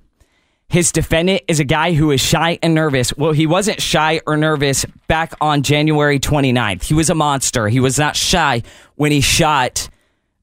His 0.69 0.91
defendant 0.93 1.43
is 1.47 1.61
a 1.61 1.65
guy 1.65 1.93
who 1.93 2.11
is 2.11 2.21
shy 2.21 2.59
and 2.63 2.75
nervous. 2.75 3.17
Well, 3.17 3.33
he 3.33 3.47
wasn't 3.47 3.81
shy 3.81 4.21
or 4.27 4.37
nervous 4.37 4.85
back 5.07 5.35
on 5.41 5.63
January 5.63 6.19
29th. 6.19 6.83
He 6.83 6.95
was 6.95 7.11
a 7.11 7.15
monster. 7.15 7.69
He 7.69 7.81
was 7.81 7.99
not 7.99 8.17
shy 8.17 8.63
when 8.97 9.13
he 9.13 9.21
shot 9.21 9.89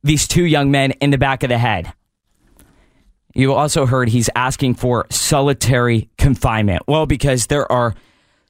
these 0.04 0.28
two 0.28 0.46
young 0.46 0.72
men 0.72 0.92
in 0.92 1.10
the 1.10 1.18
back 1.18 1.44
of 1.44 1.50
the 1.50 1.58
head. 1.58 1.92
You 3.34 3.54
also 3.54 3.86
heard 3.86 4.10
he's 4.10 4.30
asking 4.36 4.76
for 4.76 5.08
solitary 5.10 6.10
confinement. 6.18 6.84
Well, 6.88 7.06
because 7.06 7.48
there 7.48 7.70
are 7.72 7.96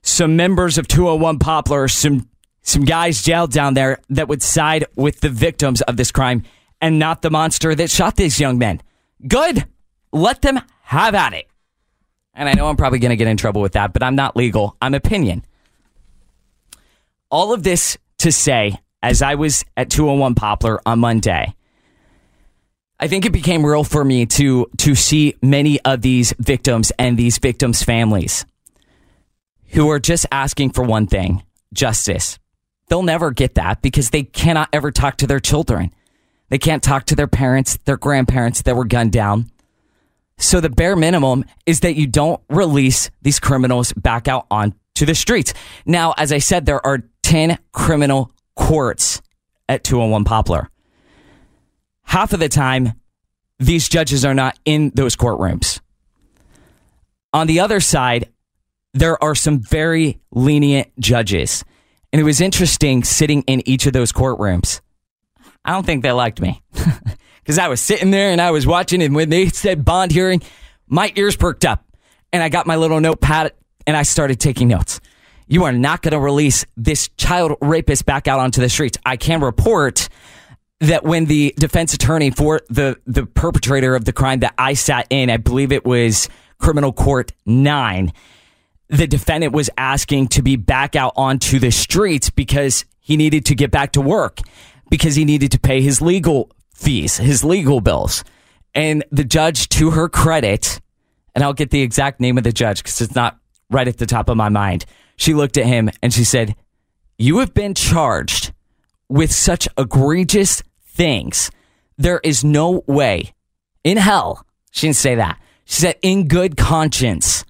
some 0.02 0.36
members 0.36 0.78
of 0.78 0.88
201 0.88 1.40
Poplar, 1.40 1.88
some 1.88 2.28
some 2.64 2.86
guys 2.86 3.24
jailed 3.24 3.52
down 3.52 3.74
there 3.74 4.00
that 4.10 4.28
would 4.28 4.44
side 4.44 4.86
with 4.96 5.22
the 5.22 5.30
victims 5.30 5.82
of 5.82 5.98
this 5.98 6.12
crime 6.12 6.44
and 6.80 7.00
not 7.00 7.24
the 7.24 7.32
monster 7.32 7.74
that 7.74 7.90
shot 7.90 8.16
these 8.16 8.40
young 8.40 8.60
men. 8.60 8.82
Good. 9.28 9.66
Let 10.12 10.42
them 10.42 10.60
have 10.84 11.16
at 11.16 11.34
it. 11.34 11.48
And 12.34 12.48
I 12.48 12.54
know 12.54 12.68
I'm 12.68 12.78
probably 12.78 13.00
going 13.00 13.12
to 13.12 13.18
get 13.18 13.28
in 13.28 13.38
trouble 13.38 13.62
with 13.62 13.74
that, 13.74 13.94
but 13.94 14.04
I'm 14.04 14.16
not 14.16 14.36
legal. 14.36 14.76
I'm 14.82 14.94
opinion. 14.94 15.44
All 17.30 17.54
of 17.54 17.64
this 17.64 17.98
to 18.20 18.32
say, 18.32 18.78
as 19.04 19.22
I 19.22 19.36
was 19.36 19.66
at 19.76 19.90
201 19.90 20.36
Poplar 20.36 20.80
on 20.86 21.00
Monday, 21.00 21.54
I 23.00 23.08
think 23.08 23.26
it 23.26 23.32
became 23.32 23.66
real 23.66 23.84
for 23.84 24.04
me 24.04 24.28
to 24.28 24.68
to 24.78 24.94
see 24.94 25.36
many 25.42 25.82
of 25.82 26.02
these 26.02 26.34
victims 26.38 26.92
and 27.00 27.18
these 27.18 27.40
victims' 27.40 27.82
families 27.84 28.46
who 29.70 29.90
are 29.90 30.00
just 30.00 30.28
asking 30.32 30.70
for 30.72 30.84
one 30.84 31.08
thing, 31.08 31.42
justice. 31.74 32.38
They'll 32.88 33.02
never 33.02 33.32
get 33.32 33.56
that 33.56 33.82
because 33.82 34.10
they 34.10 34.24
cannot 34.24 34.70
ever 34.72 34.92
talk 34.92 35.18
to 35.18 35.28
their 35.28 35.40
children. 35.40 35.92
They 36.50 36.60
can't 36.60 36.84
talk 36.84 37.06
to 37.06 37.16
their 37.16 37.28
parents, 37.28 37.78
their 37.86 37.98
grandparents 37.98 38.62
that 38.64 38.76
were 38.76 38.86
gunned 38.86 39.14
down. 39.14 39.50
So 40.42 40.60
the 40.60 40.70
bare 40.70 40.96
minimum 40.96 41.46
is 41.68 41.82
that 41.82 41.96
you 41.96 42.08
don't 42.08 42.42
release 42.50 43.12
these 43.22 43.40
criminals 43.40 43.94
back 43.94 44.28
out 44.28 44.48
onto 44.50 45.06
the 45.06 45.14
streets. 45.14 45.54
Now, 45.86 46.14
as 46.18 46.34
I 46.34 46.40
said, 46.40 46.66
there 46.66 46.86
are 46.86 47.04
10 47.22 47.60
criminal 47.72 48.32
courts 48.56 49.22
at 49.70 49.84
201 49.84 50.24
Poplar. 50.24 50.68
Half 52.04 52.34
of 52.34 52.40
the 52.40 52.50
time, 52.50 52.94
these 53.60 53.88
judges 53.88 54.26
are 54.26 54.34
not 54.34 54.58
in 54.66 54.92
those 54.96 55.16
courtrooms. 55.16 55.80
On 57.34 57.46
the 57.46 57.60
other 57.60 57.80
side, 57.80 58.30
there 58.94 59.24
are 59.24 59.36
some 59.36 59.60
very 59.60 60.20
lenient 60.32 60.90
judges. 61.00 61.64
And 62.12 62.20
it 62.20 62.26
was 62.26 62.42
interesting 62.42 63.04
sitting 63.04 63.44
in 63.44 63.66
each 63.70 63.86
of 63.86 63.94
those 63.94 64.12
courtrooms. 64.12 64.82
I 65.64 65.72
don't 65.72 65.86
think 65.86 66.02
they 66.02 66.12
liked 66.12 66.42
me 66.42 66.64
because 67.44 67.58
I 67.58 67.68
was 67.68 67.82
sitting 67.82 68.12
there 68.12 68.32
and 68.32 68.40
I 68.40 68.52
was 68.52 68.66
watching, 68.68 69.02
and 69.02 69.16
when 69.16 69.30
they 69.30 69.50
said 69.50 69.84
bond 69.84 70.12
hearing, 70.12 70.42
my 70.88 71.12
ears 71.16 71.36
perked 71.36 71.66
up 71.66 71.86
and 72.32 72.42
I 72.42 72.50
got 72.50 72.68
my 72.68 72.76
little 72.76 73.00
notepad 73.00 73.54
and 73.88 73.98
I 73.98 74.04
started 74.04 74.40
taking 74.40 74.68
notes. 74.68 75.00
You 75.48 75.66
are 75.66 75.72
not 75.72 76.02
going 76.02 76.14
to 76.14 76.20
release 76.20 76.66
this 76.78 77.10
child 77.18 77.58
rapist 77.62 78.06
back 78.06 78.28
out 78.28 78.40
onto 78.40 78.62
the 78.62 78.70
streets. 78.70 78.98
I 79.06 79.18
can 79.18 79.42
report 79.42 80.08
that 80.80 81.04
when 81.04 81.26
the 81.26 81.54
defense 81.58 81.94
attorney 81.94 82.32
for 82.32 82.62
the, 82.70 83.00
the 83.06 83.26
perpetrator 83.26 83.96
of 83.96 84.06
the 84.06 84.14
crime 84.14 84.40
that 84.40 84.54
I 84.58 84.74
sat 84.74 85.08
in, 85.10 85.30
I 85.30 85.38
believe 85.38 85.72
it 85.72 85.86
was 85.86 86.30
criminal 86.58 86.94
court 86.94 87.34
nine, 87.46 88.14
the 88.88 89.08
defendant 89.08 89.54
was 89.54 89.70
asking 89.78 90.28
to 90.30 90.42
be 90.42 90.56
back 90.56 90.96
out 90.96 91.14
onto 91.16 91.60
the 91.60 91.72
streets 91.72 92.30
because 92.30 92.86
he 93.00 93.18
needed 93.18 93.46
to 93.46 93.56
get 93.56 93.72
back 93.72 93.94
to 93.94 94.02
work 94.02 94.40
because 94.90 95.16
he 95.16 95.26
needed 95.26 95.52
to 95.52 95.60
pay 95.60 95.82
his 95.82 96.02
legal 96.02 96.50
fees, 96.82 97.18
his 97.18 97.44
legal 97.44 97.82
bills. 97.82 98.24
And 98.74 99.04
the 99.12 99.24
judge, 99.24 99.70
to 99.70 99.92
her 99.92 100.10
credit, 100.10 100.80
and 101.36 101.44
I'll 101.44 101.54
get 101.54 101.70
the 101.70 101.82
exact 101.82 102.20
name 102.20 102.38
of 102.38 102.44
the 102.44 102.52
judge 102.52 102.84
because 102.84 103.00
it's 103.02 103.16
not 103.16 103.38
right 103.70 103.88
at 103.88 103.98
the 103.98 104.06
top 104.06 104.30
of 104.30 104.38
my 104.38 104.50
mind. 104.50 104.86
She 105.16 105.34
looked 105.34 105.58
at 105.58 105.66
him 105.66 105.90
and 106.02 106.14
she 106.14 106.24
said, 106.24 106.56
You 107.18 107.40
have 107.40 107.54
been 107.54 107.74
charged 107.74 108.54
with 109.10 109.32
such 109.32 109.68
egregious 109.78 110.64
things. 110.86 111.52
There 111.98 112.20
is 112.24 112.44
no 112.44 112.84
way 112.88 113.34
in 113.84 113.98
hell. 113.98 114.46
She 114.72 114.88
didn't 114.88 114.98
say 114.98 115.16
that. 115.16 115.40
She 115.66 115.82
said, 115.82 115.98
In 116.02 116.28
good 116.28 116.58
conscience, 116.58 117.46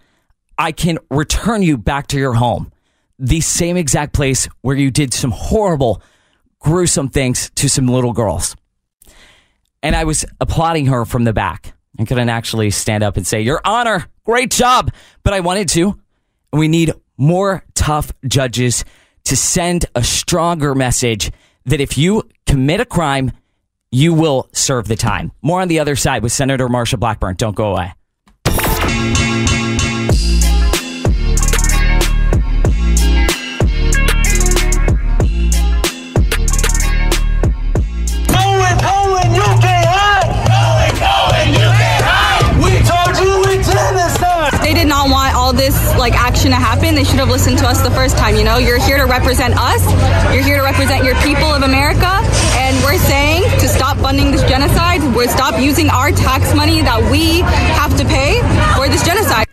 I 0.58 0.72
can 0.72 1.00
return 1.10 1.64
you 1.64 1.78
back 1.78 2.08
to 2.08 2.18
your 2.18 2.34
home. 2.34 2.72
The 3.18 3.42
same 3.42 3.78
exact 3.78 4.14
place 4.14 4.48
where 4.62 4.76
you 4.76 4.92
did 4.92 5.14
some 5.14 5.32
horrible, 5.32 6.02
gruesome 6.60 7.10
things 7.10 7.52
to 7.56 7.70
some 7.70 7.88
little 7.88 8.14
girls. 8.14 8.56
And 9.84 9.96
I 9.96 10.04
was 10.04 10.26
applauding 10.40 10.88
her 10.88 11.06
from 11.06 11.24
the 11.24 11.34
back. 11.34 11.74
I 12.00 12.06
couldn't 12.06 12.30
actually 12.30 12.72
stand 12.72 13.04
up 13.04 13.18
and 13.18 13.26
say, 13.26 13.42
Your 13.42 13.62
Honor, 13.66 14.06
great 14.24 14.52
job. 14.52 14.92
But 15.24 15.34
I 15.34 15.40
wanted 15.40 15.70
to. 15.70 16.00
We 16.54 16.68
need 16.68 16.94
more 17.18 17.64
tough 17.76 18.12
judges 18.28 18.84
to 19.26 19.38
send 19.38 19.86
a 19.96 20.04
stronger 20.04 20.76
message 20.76 21.32
that 21.66 21.80
if 21.80 21.98
you 21.98 22.24
commit 22.48 22.80
a 22.80 22.86
crime, 22.86 23.32
you 23.92 24.14
will 24.14 24.50
serve 24.54 24.88
the 24.88 24.96
time. 24.96 25.32
More 25.42 25.62
on 25.62 25.68
the 25.68 25.80
other 25.80 25.96
side 25.96 26.24
with 26.24 26.32
Senator 26.32 26.68
Marsha 26.68 27.00
Blackburn. 27.00 27.36
Don't 27.36 27.56
go 27.56 27.72
away. 27.72 27.94
This 45.72 45.96
like 45.98 46.14
action 46.14 46.52
to 46.52 46.58
happen. 46.58 46.96
They 46.96 47.04
should 47.04 47.20
have 47.20 47.30
listened 47.30 47.58
to 47.60 47.68
us 47.68 47.82
the 47.82 47.92
first 47.92 48.18
time. 48.18 48.36
You 48.36 48.44
know, 48.44 48.58
you're 48.58 48.80
here 48.80 48.98
to 48.98 49.06
represent 49.06 49.56
us. 49.58 49.82
You're 50.34 50.44
here 50.44 50.58
to 50.58 50.64
represent 50.64 51.04
your 51.04 51.16
people 51.22 51.48
of 51.48 51.64
America, 51.64 52.12
and 52.58 52.84
we're 52.84 52.98
saying 52.98 53.44
to 53.60 53.68
stop 53.68 53.98
funding 53.98 54.32
this 54.32 54.44
genocide. 54.44 55.02
We're 55.16 55.30
stop 55.30 55.60
using 55.60 55.90
our 55.90 56.12
tax 56.12 56.54
money 56.54 56.82
that 56.82 57.12
we 57.12 57.42
have 57.80 57.96
to 57.98 58.06
pay 58.06 58.40
for 58.76 58.88
this 58.88 59.04
genocide. 59.04 59.48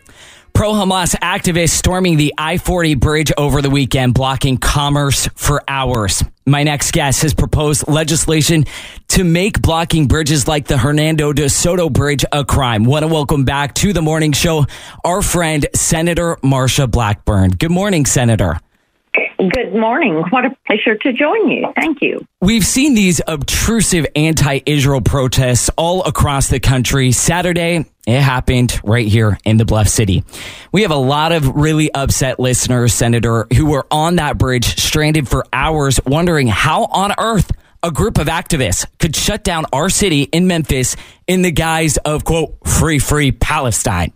Pro 0.53 0.73
Hamas 0.73 1.15
activists 1.15 1.69
storming 1.69 2.17
the 2.17 2.33
I 2.37 2.57
40 2.57 2.95
bridge 2.95 3.31
over 3.37 3.61
the 3.61 3.69
weekend, 3.69 4.13
blocking 4.13 4.57
commerce 4.57 5.29
for 5.35 5.63
hours. 5.67 6.23
My 6.49 6.63
next 6.63 6.93
guest 6.93 7.21
has 7.21 7.35
proposed 7.35 7.87
legislation 7.87 8.65
to 9.09 9.23
make 9.23 9.61
blocking 9.61 10.07
bridges 10.07 10.47
like 10.47 10.65
the 10.65 10.77
Hernando 10.79 11.31
de 11.31 11.47
Soto 11.47 11.89
Bridge 11.89 12.25
a 12.31 12.43
crime. 12.43 12.85
Want 12.85 13.03
to 13.03 13.07
welcome 13.07 13.45
back 13.45 13.75
to 13.75 13.93
the 13.93 14.01
morning 14.01 14.31
show 14.31 14.65
our 15.05 15.21
friend, 15.21 15.67
Senator 15.75 16.37
Marsha 16.37 16.89
Blackburn. 16.89 17.51
Good 17.51 17.71
morning, 17.71 18.07
Senator. 18.07 18.59
Good 19.39 19.73
morning. 19.73 20.15
What 20.31 20.43
a 20.43 20.53
pleasure 20.67 20.95
to 20.95 21.13
join 21.13 21.49
you. 21.49 21.71
Thank 21.73 22.01
you. 22.01 22.27
We've 22.41 22.65
seen 22.65 22.93
these 22.93 23.21
obtrusive 23.25 24.05
anti 24.13 24.59
Israel 24.65 24.99
protests 24.99 25.69
all 25.77 26.03
across 26.03 26.49
the 26.49 26.59
country. 26.59 27.13
Saturday, 27.13 27.85
it 28.05 28.19
happened 28.19 28.77
right 28.83 29.07
here 29.07 29.37
in 29.45 29.55
the 29.55 29.63
Bluff 29.63 29.87
City. 29.87 30.25
We 30.73 30.81
have 30.81 30.91
a 30.91 30.95
lot 30.95 31.31
of 31.31 31.55
really 31.55 31.89
upset 31.93 32.37
listeners, 32.37 32.93
Senator, 32.93 33.47
who 33.55 33.67
were 33.67 33.87
on 33.89 34.17
that 34.17 34.37
bridge 34.37 34.77
stranded 34.77 35.29
for 35.29 35.45
hours, 35.53 36.01
wondering 36.05 36.47
how 36.47 36.83
on 36.83 37.13
earth 37.17 37.49
a 37.81 37.91
group 37.91 38.17
of 38.17 38.27
activists 38.27 38.85
could 38.97 39.15
shut 39.15 39.45
down 39.45 39.65
our 39.71 39.89
city 39.89 40.23
in 40.23 40.47
Memphis 40.47 40.97
in 41.27 41.43
the 41.43 41.51
guise 41.51 41.95
of, 41.95 42.25
quote, 42.25 42.57
free, 42.67 42.99
free 42.99 43.31
Palestine. 43.31 44.11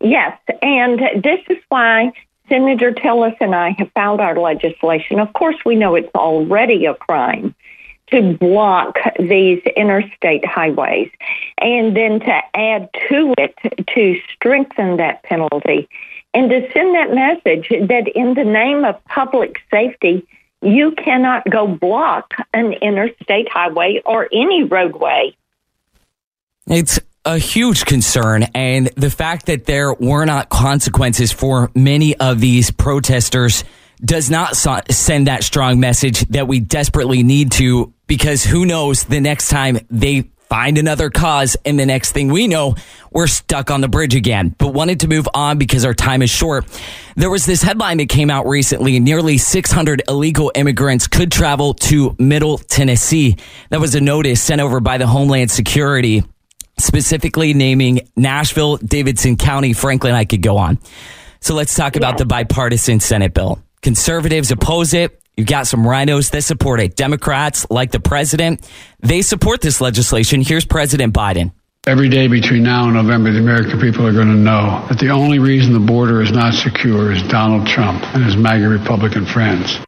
Yes, 0.00 0.36
and 0.60 0.98
this 1.22 1.38
is 1.48 1.58
why 1.68 2.12
Senator 2.48 2.92
Tillis 2.92 3.36
and 3.40 3.54
I 3.54 3.70
have 3.78 3.90
filed 3.92 4.20
our 4.20 4.38
legislation. 4.38 5.18
Of 5.18 5.32
course, 5.32 5.56
we 5.64 5.76
know 5.76 5.94
it's 5.94 6.14
already 6.14 6.86
a 6.86 6.94
crime 6.94 7.54
to 8.08 8.36
block 8.36 8.98
these 9.18 9.62
interstate 9.76 10.44
highways, 10.44 11.10
and 11.58 11.96
then 11.96 12.20
to 12.20 12.40
add 12.54 12.90
to 13.08 13.34
it 13.38 13.56
to 13.94 14.20
strengthen 14.34 14.98
that 14.98 15.22
penalty 15.22 15.88
and 16.34 16.50
to 16.50 16.70
send 16.72 16.94
that 16.94 17.14
message 17.14 17.70
that 17.88 18.08
in 18.14 18.34
the 18.34 18.44
name 18.44 18.84
of 18.84 19.02
public 19.06 19.56
safety, 19.70 20.26
You 20.64 20.92
cannot 20.92 21.48
go 21.50 21.66
block 21.66 22.32
an 22.54 22.72
interstate 22.72 23.50
highway 23.50 24.00
or 24.06 24.28
any 24.32 24.62
roadway. 24.64 25.36
It's 26.66 26.98
a 27.24 27.38
huge 27.38 27.84
concern, 27.84 28.44
and 28.54 28.88
the 28.96 29.10
fact 29.10 29.46
that 29.46 29.64
there 29.64 29.94
were 29.94 30.24
not 30.24 30.50
consequences 30.50 31.32
for 31.32 31.70
many 31.74 32.16
of 32.16 32.40
these 32.40 32.70
protesters 32.70 33.64
does 34.04 34.30
not 34.30 34.56
so- 34.56 34.80
send 34.90 35.26
that 35.26 35.42
strong 35.42 35.80
message 35.80 36.20
that 36.28 36.46
we 36.48 36.60
desperately 36.60 37.22
need 37.22 37.52
to 37.52 37.92
because 38.06 38.44
who 38.44 38.66
knows 38.66 39.04
the 39.04 39.20
next 39.20 39.48
time 39.48 39.78
they 39.90 40.24
find 40.50 40.76
another 40.76 41.08
cause 41.08 41.56
and 41.64 41.80
the 41.80 41.86
next 41.86 42.12
thing 42.12 42.28
we 42.28 42.46
know 42.46 42.74
we're 43.10 43.26
stuck 43.26 43.70
on 43.70 43.80
the 43.80 43.88
bridge 43.88 44.14
again. 44.14 44.54
But 44.58 44.68
wanted 44.68 45.00
to 45.00 45.08
move 45.08 45.26
on 45.32 45.56
because 45.56 45.84
our 45.86 45.94
time 45.94 46.20
is 46.20 46.30
short. 46.30 46.66
There 47.16 47.30
was 47.30 47.46
this 47.46 47.62
headline 47.62 47.96
that 47.96 48.10
came 48.10 48.30
out 48.30 48.46
recently. 48.46 49.00
Nearly 49.00 49.38
600 49.38 50.02
illegal 50.06 50.52
immigrants 50.54 51.06
could 51.06 51.32
travel 51.32 51.74
to 51.74 52.14
middle 52.18 52.58
tennessee. 52.58 53.36
That 53.70 53.80
was 53.80 53.94
a 53.94 54.00
notice 54.00 54.42
sent 54.42 54.60
over 54.60 54.80
by 54.80 54.98
the 54.98 55.06
homeland 55.06 55.50
security 55.50 56.22
specifically 56.78 57.54
naming 57.54 58.08
nashville 58.16 58.76
davidson 58.78 59.36
county 59.36 59.72
franklin 59.72 60.14
i 60.14 60.24
could 60.24 60.42
go 60.42 60.56
on 60.56 60.78
so 61.40 61.54
let's 61.54 61.74
talk 61.74 61.96
about 61.96 62.18
the 62.18 62.26
bipartisan 62.26 63.00
senate 63.00 63.34
bill 63.34 63.62
conservatives 63.82 64.50
oppose 64.50 64.94
it 64.94 65.20
You've 65.36 65.48
got 65.48 65.66
some 65.66 65.82
RINOs 65.82 66.30
that 66.30 66.42
support 66.42 66.80
it. 66.80 66.94
Democrats, 66.94 67.66
like 67.68 67.90
the 67.90 67.98
president, 67.98 68.68
they 69.00 69.20
support 69.22 69.60
this 69.60 69.80
legislation. 69.80 70.42
Here's 70.42 70.64
President 70.64 71.12
Biden. 71.12 71.50
Every 71.86 72.08
day 72.08 72.28
between 72.28 72.62
now 72.62 72.84
and 72.84 72.94
November, 72.94 73.32
the 73.32 73.40
American 73.40 73.78
people 73.80 74.06
are 74.06 74.12
going 74.12 74.28
to 74.28 74.36
know 74.36 74.86
that 74.88 74.98
the 74.98 75.10
only 75.10 75.38
reason 75.38 75.74
the 75.74 75.80
border 75.80 76.22
is 76.22 76.32
not 76.32 76.54
secure 76.54 77.12
is 77.12 77.22
Donald 77.24 77.66
Trump 77.66 78.02
and 78.14 78.24
his 78.24 78.36
MAGA 78.36 78.68
Republican 78.68 79.26
friends. 79.26 79.78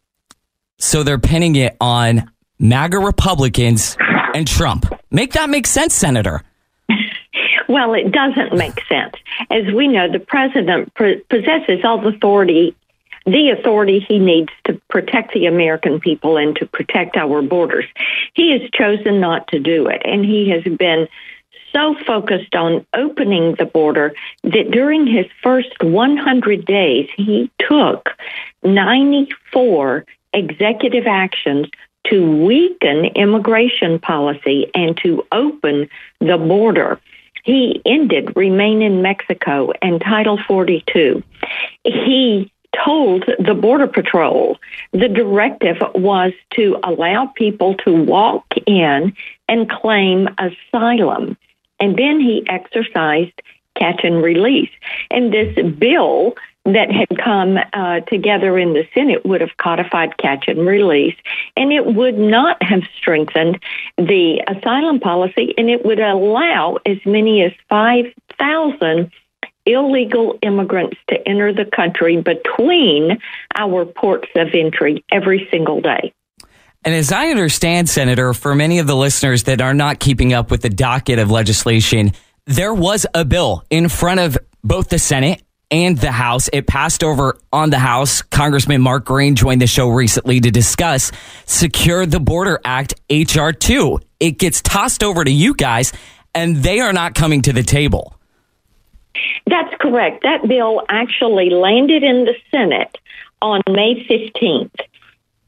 So 0.78 1.02
they're 1.02 1.18
pinning 1.18 1.56
it 1.56 1.74
on 1.80 2.30
MAGA 2.58 2.98
Republicans 2.98 3.96
and 4.34 4.46
Trump. 4.46 4.92
Make 5.10 5.32
that 5.34 5.48
make 5.48 5.66
sense, 5.66 5.94
Senator. 5.94 6.42
Well, 7.68 7.94
it 7.94 8.12
doesn't 8.12 8.56
make 8.56 8.80
sense. 8.88 9.14
As 9.50 9.64
we 9.74 9.88
know, 9.88 10.10
the 10.10 10.20
president 10.20 10.94
possesses 10.94 11.84
all 11.84 12.00
the 12.00 12.08
authority 12.08 12.74
the 13.26 13.50
authority 13.50 13.98
he 13.98 14.20
needs 14.20 14.52
to 14.64 14.80
protect 14.88 15.34
the 15.34 15.46
American 15.46 15.98
people 15.98 16.36
and 16.36 16.54
to 16.54 16.64
protect 16.64 17.16
our 17.16 17.42
borders. 17.42 17.84
He 18.34 18.52
has 18.52 18.70
chosen 18.70 19.20
not 19.20 19.48
to 19.48 19.58
do 19.58 19.88
it, 19.88 20.00
and 20.04 20.24
he 20.24 20.48
has 20.50 20.62
been 20.62 21.08
so 21.72 21.96
focused 22.06 22.54
on 22.54 22.86
opening 22.94 23.56
the 23.56 23.64
border 23.64 24.14
that 24.44 24.70
during 24.70 25.06
his 25.06 25.26
first 25.42 25.82
100 25.82 26.64
days, 26.64 27.08
he 27.16 27.50
took 27.58 28.10
94 28.62 30.04
executive 30.32 31.06
actions 31.06 31.66
to 32.04 32.44
weaken 32.46 33.06
immigration 33.16 33.98
policy 33.98 34.70
and 34.74 34.96
to 34.98 35.26
open 35.32 35.88
the 36.20 36.38
border. 36.38 37.00
He 37.46 37.80
ended 37.86 38.36
Remain 38.36 38.82
in 38.82 39.02
Mexico 39.02 39.70
and 39.80 40.00
Title 40.00 40.36
42. 40.48 41.22
He 41.84 42.50
told 42.84 43.24
the 43.38 43.54
Border 43.54 43.86
Patrol 43.86 44.58
the 44.90 45.08
directive 45.08 45.76
was 45.94 46.32
to 46.54 46.76
allow 46.82 47.26
people 47.26 47.76
to 47.84 48.02
walk 48.02 48.44
in 48.66 49.14
and 49.48 49.70
claim 49.70 50.28
asylum. 50.38 51.36
And 51.78 51.96
then 51.96 52.18
he 52.18 52.44
exercised 52.48 53.40
catch 53.76 54.00
and 54.02 54.24
release. 54.24 54.70
And 55.12 55.32
this 55.32 55.54
bill 55.78 56.34
that 56.66 56.90
had 56.90 57.18
come 57.18 57.58
uh, 57.72 58.00
together 58.00 58.58
in 58.58 58.72
the 58.72 58.84
Senate 58.92 59.24
would 59.24 59.40
have 59.40 59.56
codified 59.56 60.16
catch 60.18 60.48
and 60.48 60.66
release, 60.66 61.14
and 61.56 61.72
it 61.72 61.86
would 61.86 62.18
not 62.18 62.60
have 62.62 62.82
strengthened 62.98 63.62
the 63.96 64.42
asylum 64.48 65.00
policy, 65.00 65.54
and 65.56 65.70
it 65.70 65.84
would 65.84 66.00
allow 66.00 66.78
as 66.84 66.98
many 67.06 67.42
as 67.42 67.52
5,000 67.68 69.10
illegal 69.64 70.38
immigrants 70.42 70.96
to 71.08 71.28
enter 71.28 71.52
the 71.52 71.64
country 71.64 72.20
between 72.20 73.18
our 73.56 73.84
ports 73.84 74.28
of 74.36 74.48
entry 74.54 75.04
every 75.10 75.46
single 75.50 75.80
day. 75.80 76.12
And 76.84 76.94
as 76.94 77.10
I 77.10 77.28
understand, 77.28 77.88
Senator, 77.88 78.32
for 78.32 78.54
many 78.54 78.78
of 78.78 78.86
the 78.86 78.94
listeners 78.94 79.44
that 79.44 79.60
are 79.60 79.74
not 79.74 79.98
keeping 79.98 80.32
up 80.32 80.52
with 80.52 80.62
the 80.62 80.68
docket 80.68 81.18
of 81.18 81.32
legislation, 81.32 82.12
there 82.46 82.72
was 82.72 83.06
a 83.12 83.24
bill 83.24 83.64
in 83.70 83.88
front 83.88 84.20
of 84.20 84.38
both 84.62 84.88
the 84.88 84.98
Senate 84.98 85.42
and 85.70 85.98
the 85.98 86.12
House. 86.12 86.48
It 86.52 86.66
passed 86.66 87.02
over 87.02 87.38
on 87.52 87.70
the 87.70 87.78
House. 87.78 88.22
Congressman 88.22 88.80
Mark 88.80 89.04
Green 89.04 89.34
joined 89.34 89.60
the 89.60 89.66
show 89.66 89.88
recently 89.88 90.40
to 90.40 90.50
discuss 90.50 91.12
Secure 91.44 92.06
the 92.06 92.20
Border 92.20 92.60
Act 92.64 92.94
HR 93.10 93.50
2. 93.50 94.00
It 94.20 94.38
gets 94.38 94.60
tossed 94.62 95.02
over 95.02 95.24
to 95.24 95.30
you 95.30 95.54
guys, 95.54 95.92
and 96.34 96.56
they 96.56 96.80
are 96.80 96.92
not 96.92 97.14
coming 97.14 97.42
to 97.42 97.52
the 97.52 97.62
table. 97.62 98.16
That's 99.46 99.74
correct. 99.80 100.22
That 100.22 100.46
bill 100.46 100.82
actually 100.88 101.50
landed 101.50 102.02
in 102.02 102.24
the 102.24 102.34
Senate 102.50 102.98
on 103.40 103.62
May 103.68 104.06
15th 104.08 104.70
uh, 104.80 104.82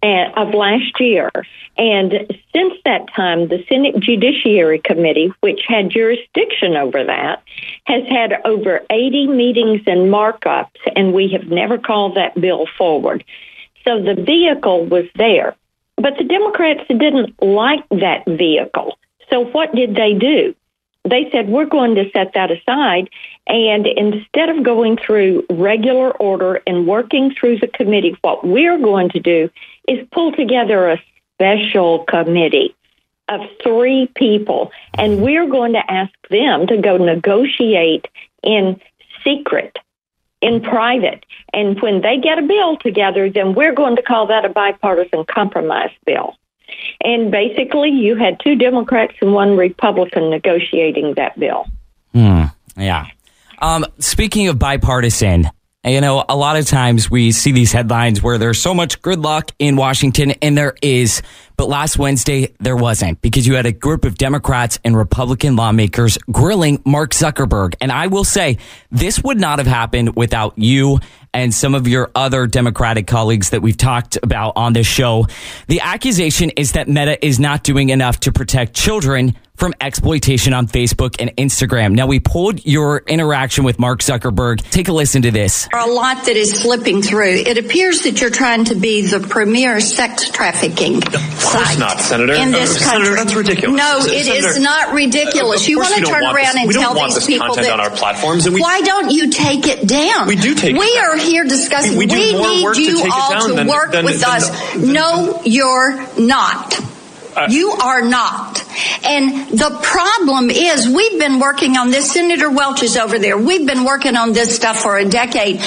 of 0.03 0.55
last 0.55 1.01
year. 1.01 1.31
And 1.77 2.13
since 2.53 2.75
that 2.85 3.13
time, 3.15 3.49
the 3.49 3.65
Senate 3.69 3.99
Judiciary 4.01 4.81
Committee, 4.81 5.33
which 5.41 5.63
had 5.67 5.91
jurisdiction 5.91 6.77
over 6.77 7.05
that, 7.05 7.43
has 7.85 8.07
had 8.09 8.35
over 8.45 8.81
80 8.91 9.29
meetings 9.29 9.83
and 9.87 10.13
markups, 10.13 10.79
and 10.97 11.13
we 11.13 11.29
have 11.33 11.49
never 11.49 11.79
called 11.79 12.17
that 12.17 12.41
bill 12.41 12.67
forward. 12.77 13.25
So 13.85 14.03
the 14.03 14.15
vehicle 14.15 14.87
was 14.87 15.07
there. 15.17 15.57
But 15.97 16.17
the 16.17 16.25
Democrats 16.25 16.87
didn't 16.89 17.41
like 17.43 17.85
that 17.91 18.25
vehicle. 18.27 18.99
So 19.31 19.45
what 19.45 19.75
did 19.75 19.95
they 19.95 20.15
do? 20.15 20.55
they 21.09 21.29
said, 21.31 21.49
we're 21.49 21.67
going 21.67 21.95
to 21.95 22.11
set 22.11 22.35
that 22.35 22.51
aside. 22.51 23.11
And 23.47 23.87
instead 23.87 24.49
of 24.49 24.63
going 24.63 24.99
through 24.99 25.47
regular 25.51 26.11
order 26.13 26.61
and 26.67 26.87
working 26.87 27.35
through 27.35 27.59
the 27.59 27.69
committee, 27.69 28.17
what 28.23 28.47
we're 28.47 28.79
going 28.79 29.11
to 29.11 29.21
do 29.21 29.51
is 29.88 30.07
pull 30.12 30.33
together 30.33 30.90
a 30.90 31.03
special 31.35 32.05
committee 32.05 32.74
of 33.29 33.40
three 33.62 34.11
people. 34.14 34.70
And 34.94 35.22
we're 35.22 35.48
going 35.48 35.72
to 35.74 35.90
ask 35.90 36.12
them 36.31 36.66
to 36.66 36.79
go 36.79 36.96
negotiate 36.96 38.07
in 38.42 38.81
secret, 39.24 39.79
in 40.40 40.61
private. 40.61 41.24
And 41.53 41.81
when 41.81 42.01
they 42.01 42.18
get 42.18 42.38
a 42.38 42.42
bill 42.42 42.77
together, 42.77 43.31
then 43.31 43.55
we're 43.55 43.74
going 43.74 43.96
to 43.96 44.03
call 44.03 44.27
that 44.29 44.44
a 44.44 44.48
bipartisan 44.48 45.24
compromise 45.24 45.90
bill. 46.07 46.37
And 47.03 47.31
basically, 47.31 47.90
you 47.90 48.16
had 48.16 48.40
two 48.40 48.55
Democrats 48.55 49.14
and 49.20 49.33
one 49.33 49.57
Republican 49.57 50.31
negotiating 50.31 51.14
that 51.14 51.38
bill. 51.38 51.66
Hmm. 52.12 52.44
Yeah. 52.77 53.07
Um, 53.61 53.87
speaking 53.98 54.48
of 54.48 54.59
bipartisan, 54.59 55.51
you 55.85 56.01
know, 56.01 56.25
a 56.29 56.37
lot 56.37 56.57
of 56.57 56.67
times 56.67 57.09
we 57.09 57.31
see 57.31 57.53
these 57.53 57.71
headlines 57.71 58.21
where 58.21 58.37
there's 58.37 58.61
so 58.61 58.75
much 58.75 59.01
gridlock 59.01 59.53
in 59.59 59.77
Washington, 59.77 60.33
and 60.43 60.59
there 60.59 60.75
is. 60.83 61.23
But 61.57 61.69
last 61.69 61.99
Wednesday, 61.99 62.55
there 62.59 62.77
wasn't 62.77 63.21
because 63.23 63.47
you 63.47 63.55
had 63.55 63.67
a 63.67 63.73
group 63.73 64.05
of 64.05 64.17
Democrats 64.17 64.79
and 64.85 64.97
Republican 64.97 65.57
lawmakers 65.57 66.19
grilling 66.31 66.83
Mark 66.85 67.12
Zuckerberg. 67.12 67.75
And 67.81 67.93
I 67.93 68.09
will 68.09 68.25
say, 68.25 68.59
this 68.91 69.23
would 69.23 69.38
not 69.38 69.59
have 69.59 69.67
happened 69.67 70.17
without 70.17 70.55
you 70.57 70.99
and 71.33 71.55
some 71.55 71.75
of 71.75 71.87
your 71.87 72.11
other 72.14 72.47
Democratic 72.47 73.07
colleagues 73.07 73.51
that 73.51 73.62
we've 73.62 73.77
talked 73.77 74.19
about 74.23 74.55
on 74.57 74.73
this 74.73 74.87
show. 74.87 75.27
The 75.69 75.81
accusation 75.81 76.51
is 76.51 76.73
that 76.73 76.88
Meta 76.88 77.25
is 77.25 77.38
not 77.38 77.62
doing 77.62 77.91
enough 77.91 78.21
to 78.21 78.33
protect 78.33 78.75
children 78.75 79.37
from 79.59 79.75
exploitation 79.81 80.55
on 80.55 80.68
Facebook 80.68 81.16
and 81.18 81.37
Instagram. 81.37 81.94
Now, 81.94 82.07
we 82.07 82.21
pulled 82.21 82.64
your 82.64 82.99
interaction 83.07 83.64
with 83.64 83.79
Mark 83.79 84.01
Zuckerberg. 84.01 84.62
Take 84.71 84.88
a 84.88 84.92
listen 84.92 85.23
to 85.23 85.31
this. 85.31 85.68
A 85.75 85.87
lot 85.87 86.25
that 86.27 86.37
is 86.37 86.61
slipping 86.61 87.03
through. 87.03 87.35
It 87.35 87.59
appears 87.59 88.03
that 88.03 88.21
you're 88.21 88.31
trying 88.31 88.66
to 88.66 88.77
be 88.77 89.03
the 89.03 89.21
premier 89.21 89.81
sex 89.81 90.31
trafficking 90.31 90.97
of 90.99 91.12
course 91.12 91.68
site 91.71 91.79
not, 91.79 91.99
Senator. 91.99 92.35
in 92.35 92.53
this 92.53 92.81
uh, 92.81 92.85
country. 92.85 93.07
Senator, 93.07 93.25
that's 93.25 93.35
ridiculous. 93.35 93.77
No, 93.77 94.01
Senator, 94.01 94.31
it 94.31 94.44
is 94.44 94.61
not 94.61 94.94
ridiculous. 94.94 95.66
Uh, 95.66 95.71
you 95.71 95.79
want 95.79 95.94
to 95.97 96.03
turn 96.03 96.23
around 96.23 96.55
this, 96.55 96.64
and 96.64 96.73
tell 96.73 96.94
these 96.94 97.27
people 97.27 97.47
content 97.49 97.66
that 97.66 97.73
on 97.73 97.81
our 97.81 97.90
platforms, 97.90 98.47
and 98.47 98.55
we, 98.55 98.61
why 98.61 98.81
don't 98.83 99.11
you 99.11 99.31
take 99.31 99.66
it 99.66 99.88
down? 99.88 100.29
We 100.29 100.37
do 100.37 100.55
take 100.55 100.77
we 100.77 100.85
it 100.85 101.03
down. 101.03 101.11
are 101.11 101.16
here 101.16 101.44
discussing. 101.44 101.99
We, 101.99 102.07
we, 102.07 102.35
we 102.35 102.66
need 102.66 102.77
you 102.77 103.11
all 103.12 103.49
to 103.49 103.55
than, 103.55 103.66
work 103.66 103.92
than, 103.92 104.05
with 104.05 104.21
than, 104.21 104.31
us. 104.31 104.77
no, 104.77 105.42
you're 105.44 105.97
not. 106.18 106.79
You 107.59 107.70
are 107.70 108.03
not. 108.03 108.64
And 109.05 109.48
the 109.48 109.79
problem 109.83 110.51
is 110.51 110.88
we've 110.88 111.18
been 111.18 111.40
working 111.40 111.77
on 111.77 111.90
this. 111.90 112.12
Senator 112.12 112.51
Welch 112.51 112.83
is 112.83 112.96
over 112.96 113.18
there. 113.18 113.37
We've 113.38 113.66
been 113.66 113.85
working 113.85 114.16
on 114.16 114.33
this 114.33 114.55
stuff 114.55 114.81
for 114.81 114.96
a 114.96 115.05
decade. 115.05 115.61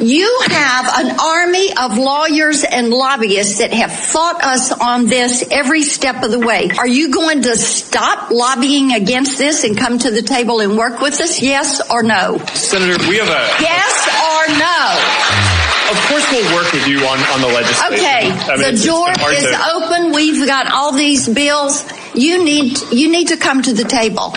You 0.00 0.40
have 0.46 1.06
an 1.06 1.18
army 1.20 1.70
of 1.76 1.98
lawyers 1.98 2.64
and 2.64 2.90
lobbyists 2.90 3.58
that 3.58 3.72
have 3.72 3.92
fought 3.92 4.42
us 4.42 4.72
on 4.72 5.06
this 5.06 5.44
every 5.50 5.82
step 5.82 6.22
of 6.22 6.30
the 6.30 6.40
way. 6.40 6.70
Are 6.78 6.88
you 6.88 7.10
going 7.10 7.42
to 7.42 7.56
stop 7.56 8.30
lobbying 8.30 8.92
against 8.92 9.38
this 9.38 9.64
and 9.64 9.76
come 9.76 9.98
to 9.98 10.10
the 10.10 10.22
table 10.22 10.60
and 10.60 10.76
work 10.76 11.00
with 11.00 11.20
us? 11.20 11.42
Yes 11.42 11.80
or 11.90 12.02
no? 12.02 12.38
Senator, 12.54 13.08
we 13.08 13.18
have 13.18 13.28
a 13.28 13.62
yes 13.62 14.08
or 14.20 14.58
no. 14.58 15.53
Of 15.90 15.98
course, 16.08 16.24
we'll 16.30 16.54
work 16.54 16.72
with 16.72 16.86
you 16.88 16.98
on, 17.06 17.18
on 17.34 17.40
the 17.40 17.48
legislation. 17.48 17.94
Okay, 17.94 18.30
I 18.30 18.30
mean, 18.30 18.36
the 18.36 18.52
it's- 18.54 18.72
it's 18.74 18.84
door 18.84 19.10
is 19.10 19.42
to- 19.42 19.70
open. 19.74 20.12
We've 20.12 20.46
got 20.46 20.70
all 20.72 20.92
these 20.92 21.28
bills. 21.28 21.84
You 22.14 22.44
need 22.44 22.78
you 22.92 23.10
need 23.10 23.28
to 23.28 23.36
come 23.36 23.62
to 23.62 23.72
the 23.72 23.84
table. 23.84 24.34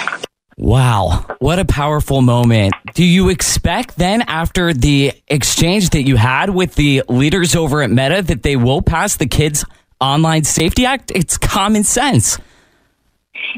Wow, 0.60 1.24
what 1.40 1.60
a 1.60 1.66
powerful 1.66 2.22
moment. 2.24 2.74
Do 2.96 3.04
you 3.04 3.30
expect 3.30 3.96
then, 3.98 4.24
after 4.24 4.74
the 4.74 5.12
exchange 5.28 5.92
that 5.92 6.02
you 6.02 6.16
had 6.16 6.50
with 6.50 6.74
the 6.74 7.04
leaders 7.08 7.56
over 7.56 7.84
at 7.84 7.92
Meta, 7.92 8.24
that 8.24 8.42
they 8.42 8.56
will 8.56 8.82
pass 8.82 9.18
the 9.18 9.28
Kids 9.28 9.64
Online 10.02 10.44
Safety 10.44 10.86
Act? 10.88 11.12
It's 11.14 11.38
common 11.38 11.84
sense. 11.84 12.40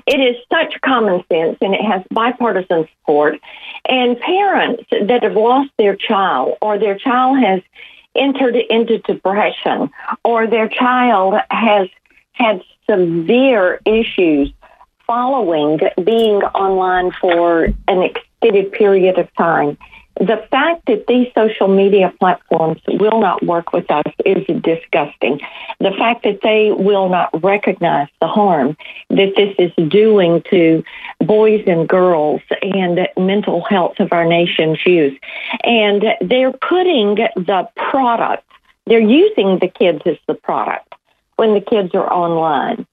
It 0.05 0.19
is 0.19 0.35
such 0.51 0.79
common 0.81 1.23
sense 1.31 1.57
and 1.61 1.73
it 1.73 1.81
has 1.81 2.03
bipartisan 2.11 2.87
support. 2.99 3.39
And 3.87 4.19
parents 4.19 4.83
that 4.91 5.23
have 5.23 5.33
lost 5.33 5.71
their 5.77 5.95
child 5.95 6.57
or 6.61 6.77
their 6.77 6.97
child 6.97 7.39
has 7.39 7.61
entered 8.15 8.55
into 8.55 8.99
depression 8.99 9.89
or 10.23 10.47
their 10.47 10.67
child 10.67 11.35
has 11.51 11.87
had 12.33 12.61
severe 12.89 13.79
issues 13.85 14.51
following 15.05 15.79
being 16.03 16.37
online 16.53 17.11
for 17.19 17.65
an 17.87 18.03
extended 18.03 18.71
period 18.71 19.17
of 19.17 19.33
time. 19.35 19.77
The 20.19 20.45
fact 20.51 20.86
that 20.88 21.08
these 21.08 21.32
social 21.34 21.69
media 21.69 22.13
platforms 22.19 22.82
will 22.88 23.21
not 23.21 23.41
work 23.45 23.71
with 23.71 23.89
us 23.89 24.03
is 24.25 24.45
disgusting. 24.62 25.39
The 25.79 25.91
fact 25.97 26.23
that 26.23 26.41
they 26.43 26.71
will 26.71 27.08
not 27.08 27.29
recognize 27.41 28.10
the 28.19 28.27
harm 28.27 28.75
that 29.10 29.34
this 29.38 29.55
is 29.58 29.71
doing 29.89 30.43
to 30.49 30.84
boys 31.19 31.63
and 31.67 31.88
girls 31.88 32.41
and 32.62 33.08
mental 33.17 33.62
health 33.62 33.99
of 33.99 34.12
our 34.12 34.25
nation's 34.25 34.86
youth. 34.86 35.17
And 35.63 36.03
they're 36.19 36.51
putting 36.51 37.15
the 37.15 37.69
product, 37.77 38.43
they're 38.88 38.99
using 38.99 39.60
the 39.60 39.69
kids 39.69 40.01
as 40.05 40.17
the 40.27 40.34
product 40.34 40.93
when 41.38 41.53
the 41.53 41.62
kids 41.62 41.95
are 41.95 42.12
online. 42.12 42.86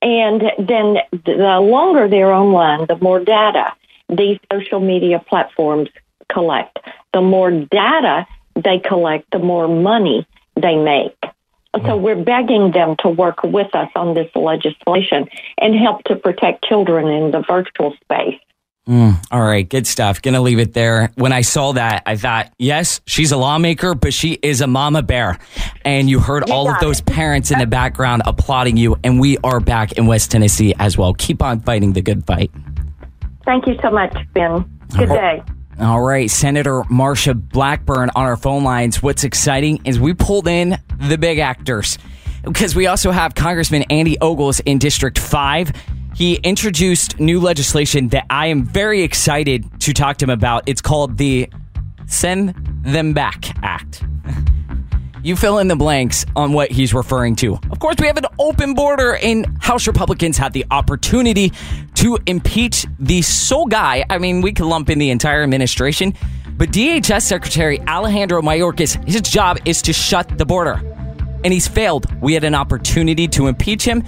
And 0.00 0.40
then 0.58 0.96
the 1.12 1.60
longer 1.60 2.08
they're 2.08 2.32
online, 2.32 2.86
the 2.86 2.96
more 2.96 3.20
data 3.20 3.74
these 4.08 4.38
social 4.50 4.80
media 4.80 5.20
platforms 5.20 5.88
collect. 6.32 6.78
The 7.12 7.20
more 7.20 7.50
data 7.50 8.26
they 8.54 8.78
collect, 8.78 9.30
the 9.32 9.38
more 9.38 9.68
money 9.68 10.26
they 10.60 10.76
make. 10.76 11.16
So 11.86 11.96
we're 11.96 12.22
begging 12.22 12.72
them 12.72 12.96
to 12.98 13.08
work 13.08 13.44
with 13.44 13.72
us 13.76 13.88
on 13.94 14.14
this 14.14 14.28
legislation 14.34 15.28
and 15.58 15.74
help 15.76 16.02
to 16.04 16.16
protect 16.16 16.64
children 16.64 17.06
in 17.06 17.30
the 17.30 17.44
virtual 17.46 17.94
space. 18.02 18.40
Mm, 18.88 19.24
all 19.30 19.42
right, 19.42 19.68
good 19.68 19.86
stuff. 19.86 20.20
Gonna 20.20 20.40
leave 20.40 20.58
it 20.58 20.72
there. 20.72 21.12
When 21.14 21.32
I 21.32 21.42
saw 21.42 21.70
that, 21.72 22.02
I 22.06 22.16
thought, 22.16 22.52
yes, 22.58 23.00
she's 23.06 23.30
a 23.30 23.36
lawmaker, 23.36 23.94
but 23.94 24.12
she 24.12 24.32
is 24.42 24.60
a 24.60 24.66
mama 24.66 25.02
bear. 25.02 25.38
And 25.84 26.10
you 26.10 26.18
heard 26.18 26.48
You 26.48 26.54
all 26.54 26.68
of 26.68 26.80
those 26.80 26.98
it. 26.98 27.06
parents 27.06 27.52
in 27.52 27.60
the 27.60 27.66
background 27.68 28.22
applauding 28.26 28.76
you. 28.76 28.96
And 29.04 29.20
we 29.20 29.38
are 29.44 29.60
back 29.60 29.92
in 29.92 30.06
West 30.06 30.32
Tennessee 30.32 30.74
as 30.80 30.98
well. 30.98 31.14
Keep 31.14 31.40
on 31.40 31.60
fighting 31.60 31.92
the 31.92 32.02
good 32.02 32.26
fight. 32.26 32.50
Thank 33.44 33.68
you 33.68 33.76
so 33.80 33.92
much, 33.92 34.16
Ben. 34.34 34.68
Good 34.96 35.08
day. 35.10 35.42
All 35.80 36.02
right, 36.02 36.30
Senator 36.30 36.82
Marsha 36.90 37.34
Blackburn 37.34 38.10
on 38.14 38.26
our 38.26 38.36
phone 38.36 38.64
lines. 38.64 39.02
What's 39.02 39.24
exciting 39.24 39.80
is 39.86 39.98
we 39.98 40.12
pulled 40.12 40.46
in 40.46 40.78
the 40.98 41.16
big 41.16 41.38
actors 41.38 41.96
because 42.44 42.76
we 42.76 42.86
also 42.86 43.10
have 43.12 43.34
Congressman 43.34 43.84
Andy 43.84 44.18
Ogles 44.20 44.60
in 44.60 44.78
District 44.78 45.18
5. 45.18 45.72
He 46.14 46.34
introduced 46.34 47.18
new 47.18 47.40
legislation 47.40 48.08
that 48.08 48.26
I 48.28 48.48
am 48.48 48.64
very 48.64 49.02
excited 49.02 49.80
to 49.80 49.94
talk 49.94 50.18
to 50.18 50.26
him 50.26 50.30
about. 50.30 50.64
It's 50.66 50.82
called 50.82 51.16
the 51.16 51.48
Send 52.06 52.54
Them 52.84 53.14
Back 53.14 53.46
Act. 53.64 54.04
You 55.22 55.36
fill 55.36 55.58
in 55.58 55.68
the 55.68 55.76
blanks 55.76 56.24
on 56.34 56.52
what 56.52 56.70
he's 56.70 56.94
referring 56.94 57.36
to. 57.36 57.58
Of 57.70 57.78
course, 57.78 57.96
we 58.00 58.06
have 58.06 58.16
an 58.16 58.26
open 58.38 58.74
border, 58.74 59.16
and 59.16 59.46
House 59.60 59.86
Republicans 59.86 60.38
had 60.38 60.52
the 60.52 60.64
opportunity 60.70 61.52
to 61.96 62.18
impeach 62.26 62.86
the 62.98 63.20
sole 63.20 63.66
guy. 63.66 64.04
I 64.08 64.18
mean, 64.18 64.40
we 64.40 64.52
could 64.52 64.64
lump 64.64 64.88
in 64.88 64.98
the 64.98 65.10
entire 65.10 65.42
administration, 65.42 66.14
but 66.56 66.70
DHS 66.70 67.22
Secretary 67.22 67.80
Alejandro 67.82 68.40
Mayorkas, 68.40 69.06
his 69.06 69.20
job 69.20 69.58
is 69.66 69.82
to 69.82 69.92
shut 69.92 70.38
the 70.38 70.46
border. 70.46 70.80
And 71.44 71.52
he's 71.52 71.68
failed. 71.68 72.06
We 72.22 72.34
had 72.34 72.44
an 72.44 72.54
opportunity 72.54 73.28
to 73.28 73.46
impeach 73.46 73.84
him, 73.84 74.02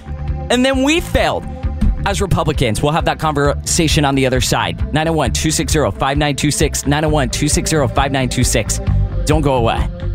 and 0.51 0.65
then 0.65 0.83
we 0.83 1.01
failed 1.01 1.45
as 2.07 2.21
Republicans. 2.21 2.83
We'll 2.83 2.93
have 2.93 3.05
that 3.05 3.19
conversation 3.19 4.05
on 4.05 4.15
the 4.15 4.27
other 4.27 4.41
side. 4.41 4.79
901 4.93 5.33
260 5.33 5.79
5926. 5.79 6.87
901 6.87 7.31
260 7.31 7.77
5926. 7.77 8.81
Don't 9.27 9.43
go 9.43 9.55
away. 9.55 10.12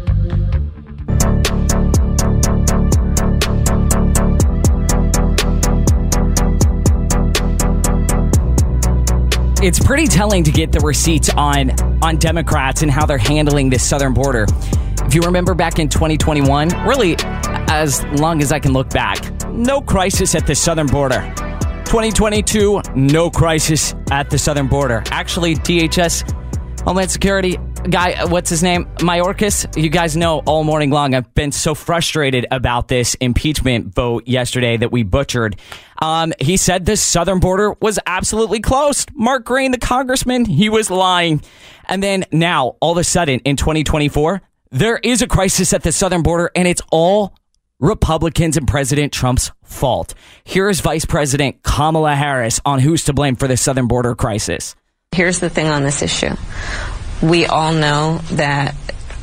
It's 9.61 9.79
pretty 9.79 10.07
telling 10.07 10.43
to 10.43 10.51
get 10.51 10.71
the 10.71 10.79
receipts 10.79 11.29
on 11.29 11.71
on 12.03 12.17
Democrats 12.17 12.81
and 12.81 12.91
how 12.91 13.05
they're 13.05 13.17
handling 13.17 13.69
this 13.69 13.87
southern 13.87 14.13
border. 14.13 14.45
If 15.03 15.15
you 15.15 15.21
remember 15.21 15.53
back 15.53 15.79
in 15.79 15.89
2021, 15.89 16.69
really 16.85 17.15
as 17.69 18.03
long 18.19 18.41
as 18.41 18.51
I 18.51 18.59
can 18.59 18.73
look 18.73 18.89
back, 18.89 19.45
no 19.49 19.81
crisis 19.81 20.35
at 20.35 20.45
the 20.45 20.55
southern 20.55 20.87
border. 20.87 21.33
2022, 21.85 22.81
no 22.95 23.29
crisis 23.29 23.95
at 24.11 24.29
the 24.29 24.37
southern 24.37 24.67
border. 24.67 25.03
Actually, 25.11 25.55
DHS 25.55 26.29
Homeland 26.81 27.09
Security 27.09 27.57
guy, 27.79 28.25
what's 28.25 28.49
his 28.49 28.63
name? 28.63 28.85
Mayorkas. 28.97 29.81
You 29.81 29.89
guys 29.89 30.15
know 30.15 30.39
all 30.39 30.63
morning 30.63 30.89
long 30.89 31.13
I've 31.13 31.33
been 31.33 31.51
so 31.51 31.75
frustrated 31.75 32.45
about 32.51 32.87
this 32.87 33.15
impeachment 33.15 33.93
vote 33.93 34.27
yesterday 34.27 34.77
that 34.77 34.91
we 34.91 35.03
butchered. 35.03 35.57
Um, 36.01 36.33
he 36.39 36.57
said 36.57 36.85
the 36.85 36.97
southern 36.97 37.39
border 37.39 37.73
was 37.81 37.99
absolutely 38.05 38.59
closed. 38.59 39.11
Mark 39.13 39.45
Green, 39.45 39.71
the 39.71 39.77
congressman, 39.77 40.45
he 40.45 40.69
was 40.69 40.91
lying. 40.91 41.41
And 41.87 42.03
then 42.03 42.25
now, 42.31 42.75
all 42.79 42.91
of 42.91 42.97
a 42.97 43.03
sudden, 43.03 43.39
in 43.39 43.55
2024, 43.55 44.41
there 44.71 44.97
is 44.97 45.21
a 45.21 45.27
crisis 45.27 45.73
at 45.73 45.83
the 45.83 45.91
southern 45.91 46.23
border, 46.23 46.51
and 46.55 46.67
it's 46.67 46.81
all 46.91 47.33
Republicans 47.79 48.57
and 48.57 48.67
President 48.67 49.13
Trump's 49.13 49.51
fault. 49.63 50.13
Here 50.43 50.67
is 50.69 50.81
Vice 50.81 51.05
President 51.05 51.63
Kamala 51.63 52.15
Harris 52.15 52.59
on 52.65 52.79
who's 52.79 53.05
to 53.05 53.13
blame 53.13 53.35
for 53.35 53.47
the 53.47 53.57
southern 53.57 53.87
border 53.87 54.15
crisis. 54.15 54.75
Here's 55.11 55.39
the 55.39 55.49
thing 55.49 55.67
on 55.67 55.83
this 55.83 56.01
issue. 56.01 56.35
We 57.21 57.45
all 57.45 57.73
know 57.73 58.19
that 58.33 58.75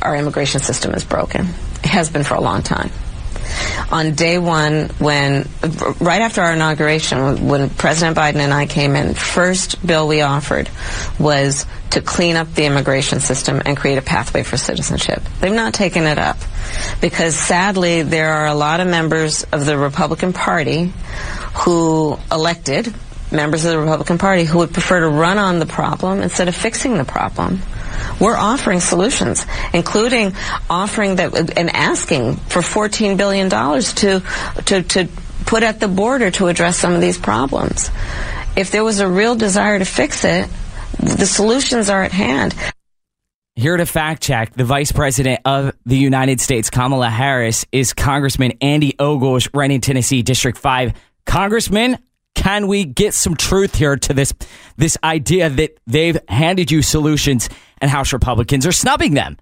our 0.02 0.16
immigration 0.16 0.60
system 0.60 0.94
is 0.94 1.04
broken. 1.04 1.46
It 1.82 1.86
has 1.86 2.10
been 2.10 2.24
for 2.24 2.34
a 2.34 2.40
long 2.40 2.62
time. 2.62 2.90
On 3.90 4.14
day 4.14 4.38
one, 4.38 4.88
when 4.98 5.48
right 6.00 6.22
after 6.22 6.40
our 6.42 6.54
inauguration, 6.54 7.46
when 7.46 7.70
President 7.70 8.16
Biden 8.16 8.36
and 8.36 8.52
I 8.52 8.66
came 8.66 8.96
in, 8.96 9.14
first 9.14 9.86
bill 9.86 10.08
we 10.08 10.22
offered 10.22 10.70
was 11.18 11.66
to 11.90 12.00
clean 12.00 12.36
up 12.36 12.52
the 12.54 12.64
immigration 12.64 13.20
system 13.20 13.62
and 13.64 13.76
create 13.76 13.98
a 13.98 14.02
pathway 14.02 14.42
for 14.42 14.56
citizenship. 14.56 15.22
They've 15.40 15.52
not 15.52 15.74
taken 15.74 16.04
it 16.04 16.18
up 16.18 16.38
because 17.00 17.36
sadly 17.36 18.02
there 18.02 18.32
are 18.32 18.46
a 18.46 18.54
lot 18.54 18.80
of 18.80 18.88
members 18.88 19.44
of 19.44 19.66
the 19.66 19.78
Republican 19.78 20.32
Party 20.32 20.92
who 21.58 22.18
elected 22.32 22.92
members 23.30 23.64
of 23.64 23.72
the 23.72 23.78
Republican 23.78 24.18
Party 24.18 24.44
who 24.44 24.58
would 24.58 24.72
prefer 24.72 25.00
to 25.00 25.08
run 25.08 25.38
on 25.38 25.58
the 25.58 25.66
problem 25.66 26.20
instead 26.20 26.48
of 26.48 26.54
fixing 26.54 26.96
the 26.96 27.04
problem. 27.04 27.60
We're 28.20 28.36
offering 28.36 28.80
solutions, 28.80 29.46
including 29.72 30.34
offering 30.70 31.16
that 31.16 31.58
and 31.58 31.70
asking 31.70 32.36
for 32.36 32.60
$14 32.60 33.16
billion 33.16 33.50
to, 33.50 34.22
to, 34.64 34.82
to 34.82 35.08
put 35.46 35.62
at 35.62 35.80
the 35.80 35.88
border 35.88 36.30
to 36.32 36.48
address 36.48 36.78
some 36.78 36.92
of 36.92 37.00
these 37.00 37.18
problems. 37.18 37.90
If 38.56 38.70
there 38.70 38.84
was 38.84 39.00
a 39.00 39.08
real 39.08 39.34
desire 39.34 39.78
to 39.78 39.84
fix 39.84 40.24
it, 40.24 40.48
the 40.98 41.26
solutions 41.26 41.90
are 41.90 42.02
at 42.02 42.12
hand. 42.12 42.54
Here 43.56 43.76
to 43.76 43.86
fact 43.86 44.22
check, 44.22 44.52
the 44.54 44.64
Vice 44.64 44.90
President 44.90 45.40
of 45.44 45.76
the 45.86 45.96
United 45.96 46.40
States, 46.40 46.70
Kamala 46.70 47.08
Harris, 47.08 47.64
is 47.70 47.92
Congressman 47.92 48.54
Andy 48.60 48.96
Ogles, 48.98 49.48
running 49.54 49.80
Tennessee 49.80 50.22
District 50.22 50.58
5. 50.58 50.92
Congressman, 51.24 51.98
can 52.34 52.66
we 52.66 52.84
get 52.84 53.14
some 53.14 53.36
truth 53.36 53.76
here 53.76 53.96
to 53.96 54.12
this 54.12 54.34
this 54.76 54.98
idea 55.04 55.50
that 55.50 55.78
they've 55.86 56.18
handed 56.28 56.70
you 56.70 56.82
solutions 56.82 57.48
and 57.84 57.90
House 57.90 58.14
Republicans 58.14 58.66
are 58.66 58.72
snubbing 58.72 59.12
them? 59.12 59.36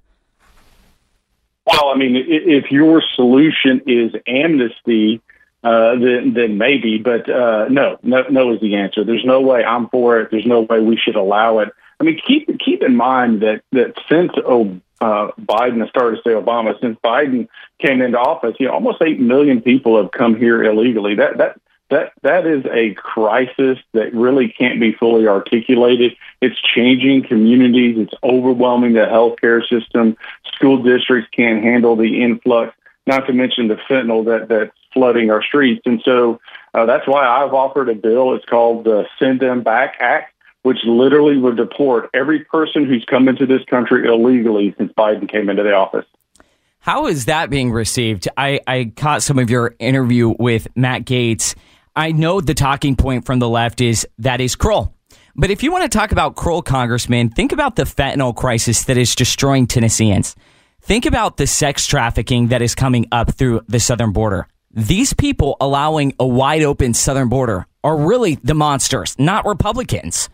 Well, 1.64 1.90
I 1.94 1.96
mean, 1.96 2.16
if 2.16 2.72
your 2.72 3.00
solution 3.14 3.82
is 3.86 4.12
amnesty, 4.26 5.22
uh, 5.62 5.94
then 5.94 6.34
then 6.34 6.58
maybe, 6.58 6.98
but 6.98 7.30
uh, 7.30 7.68
no, 7.68 7.98
no, 8.02 8.24
no 8.28 8.52
is 8.52 8.60
the 8.60 8.74
answer. 8.74 9.04
There's 9.04 9.24
no 9.24 9.40
way 9.40 9.64
I'm 9.64 9.88
for 9.90 10.20
it. 10.20 10.32
There's 10.32 10.44
no 10.44 10.62
way 10.62 10.80
we 10.80 10.96
should 10.96 11.14
allow 11.14 11.60
it. 11.60 11.68
I 12.00 12.04
mean, 12.04 12.20
keep 12.26 12.58
keep 12.58 12.82
in 12.82 12.96
mind 12.96 13.42
that 13.42 13.62
that 13.70 13.94
since 14.10 14.32
oh, 14.44 14.76
uh, 15.00 15.30
Biden, 15.40 15.84
I 15.84 15.88
started 15.88 16.16
to 16.16 16.22
say 16.26 16.34
Obama, 16.34 16.78
since 16.80 16.98
Biden 17.04 17.46
came 17.78 18.02
into 18.02 18.18
office, 18.18 18.56
you 18.58 18.66
know, 18.66 18.72
almost 18.72 19.00
eight 19.02 19.20
million 19.20 19.62
people 19.62 20.02
have 20.02 20.10
come 20.10 20.34
here 20.34 20.64
illegally. 20.64 21.14
That 21.14 21.38
that 21.38 21.60
that 21.92 22.12
that 22.22 22.46
is 22.46 22.64
a 22.72 22.94
crisis 22.94 23.78
that 23.92 24.14
really 24.14 24.48
can't 24.48 24.80
be 24.80 24.92
fully 24.92 25.28
articulated. 25.28 26.16
It's 26.40 26.60
changing 26.60 27.24
communities. 27.28 27.96
It's 27.98 28.14
overwhelming 28.24 28.94
the 28.94 29.00
healthcare 29.00 29.60
system. 29.68 30.16
School 30.54 30.82
districts 30.82 31.30
can't 31.36 31.62
handle 31.62 31.94
the 31.94 32.22
influx. 32.22 32.74
Not 33.06 33.26
to 33.26 33.32
mention 33.32 33.68
the 33.68 33.76
fentanyl 33.88 34.24
that 34.24 34.48
that's 34.48 34.76
flooding 34.94 35.30
our 35.30 35.42
streets. 35.42 35.82
And 35.84 36.00
so 36.04 36.40
uh, 36.72 36.86
that's 36.86 37.06
why 37.06 37.26
I've 37.26 37.52
offered 37.52 37.88
a 37.88 37.94
bill. 37.94 38.34
It's 38.34 38.44
called 38.46 38.84
the 38.84 39.04
Send 39.18 39.40
Them 39.40 39.62
Back 39.62 39.96
Act, 40.00 40.32
which 40.62 40.78
literally 40.84 41.36
would 41.36 41.56
deport 41.56 42.08
every 42.14 42.40
person 42.44 42.86
who's 42.86 43.04
come 43.04 43.28
into 43.28 43.44
this 43.44 43.64
country 43.68 44.06
illegally 44.06 44.74
since 44.78 44.92
Biden 44.92 45.28
came 45.28 45.50
into 45.50 45.62
the 45.62 45.74
office. 45.74 46.06
How 46.78 47.06
is 47.06 47.26
that 47.26 47.50
being 47.50 47.70
received? 47.70 48.28
I, 48.36 48.60
I 48.66 48.92
caught 48.96 49.22
some 49.22 49.38
of 49.38 49.50
your 49.50 49.74
interview 49.78 50.34
with 50.38 50.66
Matt 50.74 51.04
Gaetz. 51.04 51.54
I 51.94 52.12
know 52.12 52.40
the 52.40 52.54
talking 52.54 52.96
point 52.96 53.26
from 53.26 53.38
the 53.38 53.48
left 53.48 53.82
is 53.82 54.06
that 54.18 54.40
is 54.40 54.56
cruel. 54.56 54.94
But 55.36 55.50
if 55.50 55.62
you 55.62 55.70
want 55.70 55.90
to 55.90 55.98
talk 55.98 56.12
about 56.12 56.36
cruel, 56.36 56.62
Congressman, 56.62 57.28
think 57.28 57.52
about 57.52 57.76
the 57.76 57.84
fentanyl 57.84 58.34
crisis 58.34 58.84
that 58.84 58.96
is 58.96 59.14
destroying 59.14 59.66
Tennesseans. 59.66 60.34
Think 60.80 61.04
about 61.04 61.36
the 61.36 61.46
sex 61.46 61.86
trafficking 61.86 62.48
that 62.48 62.62
is 62.62 62.74
coming 62.74 63.06
up 63.12 63.34
through 63.34 63.60
the 63.68 63.78
southern 63.78 64.12
border. 64.12 64.48
These 64.70 65.12
people 65.12 65.58
allowing 65.60 66.14
a 66.18 66.26
wide 66.26 66.62
open 66.62 66.94
southern 66.94 67.28
border 67.28 67.66
are 67.84 67.96
really 67.96 68.36
the 68.36 68.54
monsters, 68.54 69.14
not 69.18 69.44
Republicans. 69.44 70.30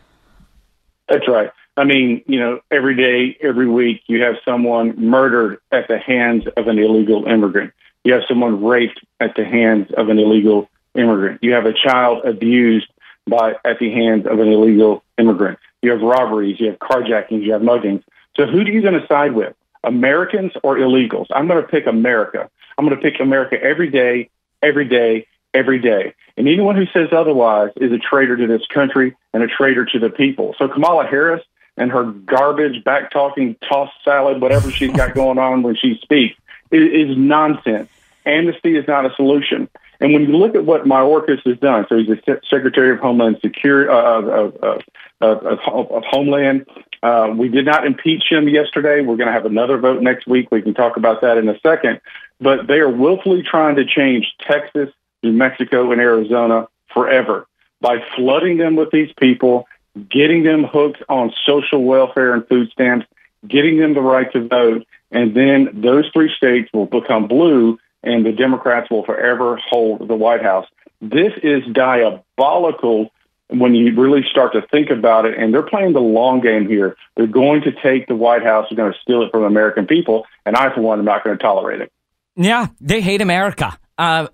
That's 1.09 1.27
right. 1.27 1.51
I 1.77 1.85
mean, 1.85 2.23
you 2.27 2.39
know, 2.39 2.61
every 2.71 2.97
day, 2.97 3.37
every 3.43 3.69
week, 3.69 4.03
you 4.07 4.23
have 4.23 4.37
someone 4.45 4.95
murdered 4.97 5.59
at 5.73 5.89
the 5.89 5.99
hands 5.99 6.45
of 6.57 6.69
an 6.69 6.79
illegal 6.79 7.25
immigrant. 7.27 7.73
You 8.05 8.15
have 8.15 8.23
someone 8.29 8.65
raped 8.65 9.01
at 9.19 9.35
the 9.37 9.45
hands 9.45 9.89
of 9.97 10.09
an 10.09 10.19
illegal 10.19 10.69
immigrant. 10.99 11.43
You 11.43 11.53
have 11.53 11.67
a 11.67 11.73
child 11.73 12.25
abused 12.25 12.91
by 13.27 13.55
at 13.65 13.79
the 13.79 13.91
hands 13.91 14.27
of 14.27 14.39
an 14.41 14.49
illegal 14.49 15.03
immigrant. 15.19 15.59
You 15.83 15.91
have 15.93 16.01
robberies. 16.01 16.59
You 16.59 16.69
have 16.71 16.79
carjackings. 16.79 17.45
You 17.45 17.53
have 17.53 17.63
muggings. 17.63 18.03
So 18.37 18.47
who 18.47 18.61
are 18.61 18.69
you 18.69 18.83
going 18.83 19.01
to 19.01 19.07
side 19.07 19.33
with? 19.33 19.55
Americans 19.85 20.53
or 20.63 20.77
illegals? 20.77 21.27
I'm 21.31 21.47
going 21.47 21.63
to 21.63 21.69
pick 21.69 21.87
America. 21.87 22.51
I'm 22.77 22.85
going 22.87 22.97
to 22.97 23.03
pick 23.03 23.21
America 23.21 23.61
every 23.61 23.91
day, 23.91 24.31
every 24.63 24.87
day, 24.87 25.27
every 25.55 25.79
day. 25.79 26.15
And 26.37 26.47
anyone 26.47 26.77
who 26.77 26.87
says 26.87 27.09
otherwise 27.13 27.71
is 27.77 27.93
a 27.93 27.99
traitor 27.99 28.37
to 28.37 28.47
this 28.47 28.67
country 28.73 29.17
and 29.33 29.43
a 29.43 29.49
traitor 29.49 29.85
to 29.85 29.99
the 29.99 30.11
people. 30.11 30.55
So 30.59 30.69
Kamala 30.69 31.07
Harris 31.07 31.43
and 31.77 31.91
her 31.91 32.05
garbage, 32.05 32.85
back 32.85 33.11
talking, 33.11 33.57
toss 33.69 33.91
salad, 34.05 34.41
whatever 34.41 34.71
she's 34.71 34.93
got 34.93 35.15
going 35.17 35.39
on 35.39 35.63
when 35.63 35.77
she 35.77 35.99
speaks, 36.03 36.37
is, 36.71 37.11
is 37.11 37.17
nonsense. 37.17 37.89
Amnesty 38.27 38.77
is 38.77 38.87
not 38.87 39.07
a 39.07 39.15
solution. 39.15 39.69
And 40.01 40.13
when 40.13 40.23
you 40.23 40.37
look 40.37 40.55
at 40.55 40.65
what 40.65 40.85
Mayorkas 40.85 41.45
has 41.45 41.59
done, 41.59 41.87
so 41.89 41.99
he's 41.99 42.07
the 42.07 42.41
Secretary 42.49 42.93
of 42.93 43.01
Homeland 43.01 43.39
Security 43.43 43.91
uh, 43.91 43.95
of, 43.95 44.57
of, 44.57 44.83
of, 45.21 45.91
of, 45.91 46.05
Homeland. 46.05 46.67
Uh, 47.03 47.35
we 47.37 47.49
did 47.49 47.65
not 47.65 47.85
impeach 47.85 48.25
him 48.31 48.49
yesterday. 48.49 49.01
We're 49.01 49.17
going 49.17 49.27
to 49.27 49.33
have 49.33 49.47
another 49.47 49.77
vote 49.79 50.03
next 50.03 50.27
week. 50.29 50.51
We 50.53 50.63
can 50.63 50.75
talk 50.75 50.97
about 50.97 51.21
that 51.23 51.37
in 51.37 51.49
a 51.49 51.59
second. 51.61 52.01
But 52.41 52.69
they 52.69 52.79
are 52.79 52.89
willfully 52.89 53.43
trying 53.43 53.77
to 53.77 53.85
change 53.85 54.35
Texas, 54.41 54.91
New 55.25 55.33
Mexico, 55.33 55.91
and 55.91 56.01
Arizona 56.01 56.69
forever 56.95 57.49
by 57.81 57.99
flooding 58.17 58.57
them 58.59 58.77
with 58.77 58.91
these 58.93 59.13
people 59.19 59.67
getting 60.11 60.43
them 60.43 60.65
hooked 60.65 61.03
on 61.09 61.33
social 61.45 61.83
welfare 61.83 62.35
and 62.35 62.47
food 62.49 62.71
stamps, 62.71 63.07
getting 63.47 63.79
them 63.79 63.95
the 63.95 64.01
right 64.01 64.31
to 64.33 64.47
vote, 64.47 64.87
and 65.11 65.35
then 65.35 65.71
those 65.73 66.09
three 66.13 66.33
states 66.37 66.71
will 66.73 66.87
become 66.87 67.27
blue 67.27 67.79
and 68.03 68.25
the 68.25 68.33
Democrats 68.33 68.91
will 68.91 69.05
forever 69.05 69.61
hold 69.69 70.07
the 70.07 70.15
White 70.15 70.43
House. 70.43 70.67
This 71.01 71.33
is 71.43 71.63
diabolical 71.73 73.11
when 73.49 73.75
you 73.75 73.95
really 73.95 74.23
start 74.31 74.53
to 74.53 74.63
think 74.71 74.91
about 74.91 75.25
it, 75.25 75.39
and 75.39 75.53
they're 75.55 75.63
playing 75.63 75.95
the 75.95 76.01
long 76.01 76.41
game 76.41 76.69
here. 76.69 76.97
They're 77.17 77.27
going 77.27 77.63
to 77.63 77.73
take 77.73 78.07
the 78.07 78.15
White 78.15 78.43
House, 78.43 78.67
they're 78.69 78.77
going 78.77 78.93
to 78.93 78.99
steal 79.01 79.23
it 79.23 79.31
from 79.31 79.45
American 79.45 79.87
people, 79.87 80.27
and 80.45 80.55
I, 80.55 80.75
for 80.75 80.83
one, 80.83 80.99
am 80.99 81.05
not 81.05 81.25
going 81.25 81.37
to 81.37 81.43
tolerate 81.43 81.81
it. 81.81 81.93
Yeah, 82.37 82.69
they 82.81 83.01
hate 83.01 83.21
America. 83.21 83.79
Uh, 83.97 84.29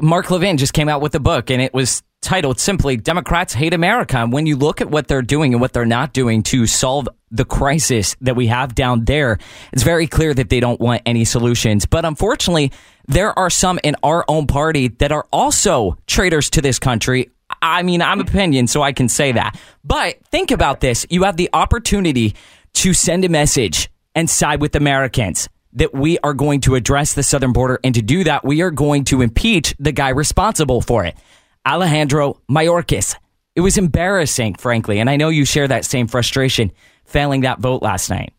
Mark 0.00 0.30
Levin 0.30 0.56
just 0.56 0.72
came 0.72 0.88
out 0.88 1.00
with 1.00 1.14
a 1.14 1.20
book, 1.20 1.50
and 1.50 1.62
it 1.62 1.72
was 1.72 2.02
titled 2.24 2.58
simply 2.58 2.96
Democrats 2.96 3.52
Hate 3.54 3.74
America. 3.74 4.16
And 4.16 4.32
when 4.32 4.46
you 4.46 4.56
look 4.56 4.80
at 4.80 4.90
what 4.90 5.06
they're 5.06 5.22
doing 5.22 5.52
and 5.52 5.60
what 5.60 5.72
they're 5.72 5.86
not 5.86 6.12
doing 6.12 6.42
to 6.44 6.66
solve 6.66 7.08
the 7.30 7.44
crisis 7.44 8.16
that 8.22 8.34
we 8.34 8.46
have 8.48 8.74
down 8.74 9.04
there, 9.04 9.38
it's 9.72 9.82
very 9.82 10.06
clear 10.06 10.34
that 10.34 10.48
they 10.48 10.58
don't 10.58 10.80
want 10.80 11.02
any 11.06 11.24
solutions. 11.24 11.86
But 11.86 12.04
unfortunately, 12.04 12.72
there 13.06 13.38
are 13.38 13.50
some 13.50 13.78
in 13.84 13.94
our 14.02 14.24
own 14.26 14.46
party 14.46 14.88
that 14.88 15.12
are 15.12 15.26
also 15.32 15.98
traitors 16.06 16.50
to 16.50 16.62
this 16.62 16.78
country. 16.78 17.30
I 17.60 17.82
mean, 17.82 18.00
I'm 18.00 18.20
opinion, 18.20 18.66
so 18.66 18.82
I 18.82 18.92
can 18.92 19.08
say 19.08 19.32
that. 19.32 19.60
But 19.84 20.24
think 20.26 20.50
about 20.50 20.80
this. 20.80 21.06
You 21.10 21.24
have 21.24 21.36
the 21.36 21.50
opportunity 21.52 22.34
to 22.74 22.94
send 22.94 23.24
a 23.24 23.28
message 23.28 23.90
and 24.14 24.28
side 24.28 24.60
with 24.60 24.74
Americans 24.74 25.48
that 25.74 25.92
we 25.92 26.18
are 26.20 26.34
going 26.34 26.60
to 26.62 26.74
address 26.74 27.14
the 27.14 27.22
southern 27.22 27.52
border. 27.52 27.78
And 27.84 27.94
to 27.94 28.02
do 28.02 28.24
that, 28.24 28.44
we 28.44 28.62
are 28.62 28.70
going 28.70 29.04
to 29.04 29.20
impeach 29.20 29.74
the 29.78 29.92
guy 29.92 30.10
responsible 30.10 30.80
for 30.80 31.04
it. 31.04 31.16
Alejandro 31.66 32.40
Mayorkas. 32.50 33.16
It 33.56 33.60
was 33.60 33.78
embarrassing, 33.78 34.54
frankly, 34.54 34.98
and 34.98 35.08
I 35.08 35.16
know 35.16 35.28
you 35.28 35.44
share 35.44 35.68
that 35.68 35.84
same 35.84 36.06
frustration 36.06 36.72
failing 37.04 37.42
that 37.42 37.60
vote 37.60 37.82
last 37.82 38.10
night. 38.10 38.32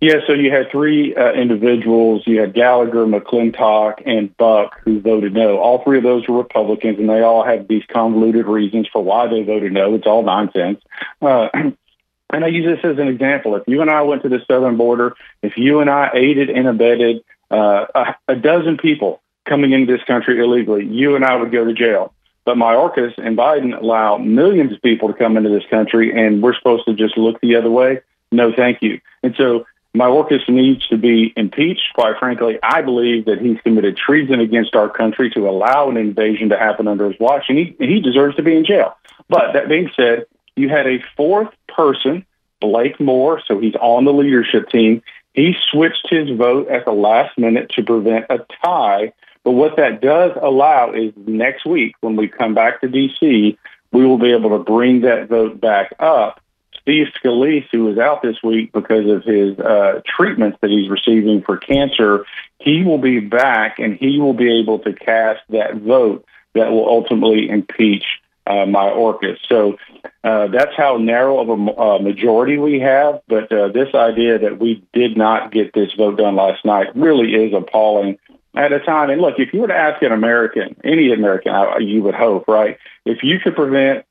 Yeah, 0.00 0.16
so 0.26 0.34
you 0.34 0.50
had 0.50 0.70
three 0.70 1.14
uh, 1.14 1.32
individuals. 1.32 2.24
You 2.26 2.40
had 2.40 2.52
Gallagher, 2.52 3.06
McClintock, 3.06 4.02
and 4.04 4.36
Buck 4.36 4.78
who 4.84 5.00
voted 5.00 5.32
no. 5.32 5.56
All 5.56 5.82
three 5.82 5.96
of 5.96 6.04
those 6.04 6.28
were 6.28 6.36
Republicans, 6.36 6.98
and 6.98 7.08
they 7.08 7.22
all 7.22 7.42
had 7.42 7.68
these 7.68 7.84
convoluted 7.90 8.46
reasons 8.46 8.86
for 8.92 9.02
why 9.02 9.28
they 9.28 9.42
voted 9.42 9.72
no. 9.72 9.94
It's 9.94 10.06
all 10.06 10.22
nonsense. 10.22 10.82
Uh, 11.22 11.48
and 11.54 12.44
I 12.44 12.48
use 12.48 12.66
this 12.66 12.84
as 12.84 12.98
an 12.98 13.08
example. 13.08 13.56
If 13.56 13.62
you 13.66 13.80
and 13.80 13.90
I 13.90 14.02
went 14.02 14.22
to 14.24 14.28
the 14.28 14.44
southern 14.46 14.76
border, 14.76 15.14
if 15.42 15.56
you 15.56 15.80
and 15.80 15.88
I 15.88 16.10
aided 16.12 16.50
and 16.50 16.68
abetted 16.68 17.24
uh, 17.50 17.86
a, 17.94 18.16
a 18.28 18.36
dozen 18.36 18.76
people 18.76 19.22
coming 19.44 19.72
into 19.72 19.92
this 19.92 20.04
country 20.04 20.38
illegally, 20.38 20.84
you 20.86 21.16
and 21.16 21.24
I 21.24 21.36
would 21.36 21.52
go 21.52 21.64
to 21.64 21.72
jail. 21.72 22.12
But 22.44 22.56
Mayorkas 22.56 23.16
and 23.16 23.38
Biden 23.38 23.78
allow 23.78 24.18
millions 24.18 24.72
of 24.72 24.82
people 24.82 25.08
to 25.08 25.14
come 25.14 25.36
into 25.36 25.48
this 25.48 25.64
country, 25.70 26.12
and 26.12 26.42
we're 26.42 26.54
supposed 26.54 26.84
to 26.86 26.94
just 26.94 27.16
look 27.16 27.40
the 27.40 27.56
other 27.56 27.70
way. 27.70 28.00
No, 28.32 28.52
thank 28.54 28.82
you. 28.82 29.00
And 29.22 29.34
so 29.36 29.66
Mayorkas 29.96 30.46
needs 30.48 30.86
to 30.88 30.98
be 30.98 31.32
impeached. 31.36 31.94
Quite 31.94 32.18
frankly, 32.18 32.58
I 32.62 32.82
believe 32.82 33.24
that 33.26 33.40
he's 33.40 33.60
committed 33.62 33.96
treason 33.96 34.40
against 34.40 34.74
our 34.74 34.90
country 34.90 35.30
to 35.30 35.48
allow 35.48 35.88
an 35.88 35.96
invasion 35.96 36.50
to 36.50 36.58
happen 36.58 36.86
under 36.86 37.10
his 37.10 37.18
watch, 37.18 37.44
and 37.48 37.56
he, 37.56 37.76
he 37.78 38.00
deserves 38.00 38.36
to 38.36 38.42
be 38.42 38.56
in 38.56 38.64
jail. 38.64 38.96
But 39.28 39.52
that 39.52 39.68
being 39.68 39.90
said, 39.96 40.26
you 40.56 40.68
had 40.68 40.86
a 40.86 41.02
fourth 41.16 41.48
person, 41.68 42.26
Blake 42.60 43.00
Moore, 43.00 43.40
so 43.46 43.58
he's 43.58 43.74
on 43.76 44.04
the 44.04 44.12
leadership 44.12 44.68
team. 44.68 45.02
He 45.32 45.54
switched 45.70 46.08
his 46.10 46.30
vote 46.36 46.68
at 46.68 46.84
the 46.84 46.92
last 46.92 47.38
minute 47.38 47.70
to 47.70 47.82
prevent 47.82 48.26
a 48.30 48.44
tie 48.64 49.12
but 49.44 49.52
what 49.52 49.76
that 49.76 50.00
does 50.00 50.32
allow 50.40 50.92
is 50.92 51.12
next 51.26 51.66
week, 51.66 51.94
when 52.00 52.16
we 52.16 52.28
come 52.28 52.54
back 52.54 52.80
to 52.80 52.88
D.C., 52.88 53.58
we 53.92 54.06
will 54.06 54.18
be 54.18 54.32
able 54.32 54.50
to 54.50 54.64
bring 54.64 55.02
that 55.02 55.28
vote 55.28 55.60
back 55.60 55.94
up. 56.00 56.40
Steve 56.80 57.06
Scalise, 57.22 57.66
who 57.70 57.84
was 57.84 57.98
out 57.98 58.22
this 58.22 58.42
week 58.42 58.72
because 58.72 59.08
of 59.08 59.22
his 59.24 59.58
uh, 59.58 60.00
treatments 60.04 60.58
that 60.60 60.70
he's 60.70 60.90
receiving 60.90 61.42
for 61.42 61.56
cancer, 61.56 62.26
he 62.58 62.82
will 62.82 62.98
be 62.98 63.20
back 63.20 63.78
and 63.78 63.96
he 63.96 64.18
will 64.18 64.34
be 64.34 64.60
able 64.60 64.78
to 64.80 64.92
cast 64.92 65.40
that 65.50 65.76
vote 65.76 66.26
that 66.54 66.70
will 66.70 66.86
ultimately 66.88 67.48
impeach 67.48 68.04
uh, 68.46 68.66
Mayorkas. 68.66 69.38
So 69.48 69.78
uh, 70.22 70.48
that's 70.48 70.76
how 70.76 70.98
narrow 70.98 71.40
of 71.40 71.48
a 71.48 71.80
uh, 71.80 71.98
majority 72.00 72.58
we 72.58 72.80
have. 72.80 73.20
But 73.28 73.50
uh, 73.50 73.68
this 73.68 73.94
idea 73.94 74.38
that 74.38 74.58
we 74.58 74.84
did 74.92 75.16
not 75.16 75.52
get 75.52 75.72
this 75.72 75.92
vote 75.94 76.18
done 76.18 76.36
last 76.36 76.64
night 76.64 76.94
really 76.94 77.34
is 77.34 77.54
appalling 77.54 78.18
at 78.54 78.72
a 78.72 78.80
time. 78.80 79.10
And 79.10 79.20
look, 79.20 79.38
if 79.38 79.52
you 79.52 79.60
were 79.60 79.68
to 79.68 79.76
ask 79.76 80.02
an 80.02 80.12
American, 80.12 80.76
any 80.84 81.12
American, 81.12 81.52
you 81.86 82.02
would 82.02 82.14
hope, 82.14 82.46
right? 82.48 82.78
If 83.04 83.22
you 83.22 83.38
could 83.40 83.54
prevent 83.54 84.04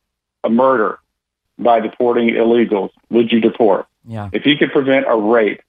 a 0.44 0.50
murder 0.50 1.00
by 1.58 1.80
deporting 1.80 2.30
illegals, 2.30 2.90
would 3.10 3.32
you 3.32 3.40
deport? 3.40 3.88
Yeah. 4.06 4.30
If 4.34 4.46
you 4.46 4.58
could 4.58 4.72
prevent 4.72 5.06
a 5.08 5.16
rape 5.16 5.62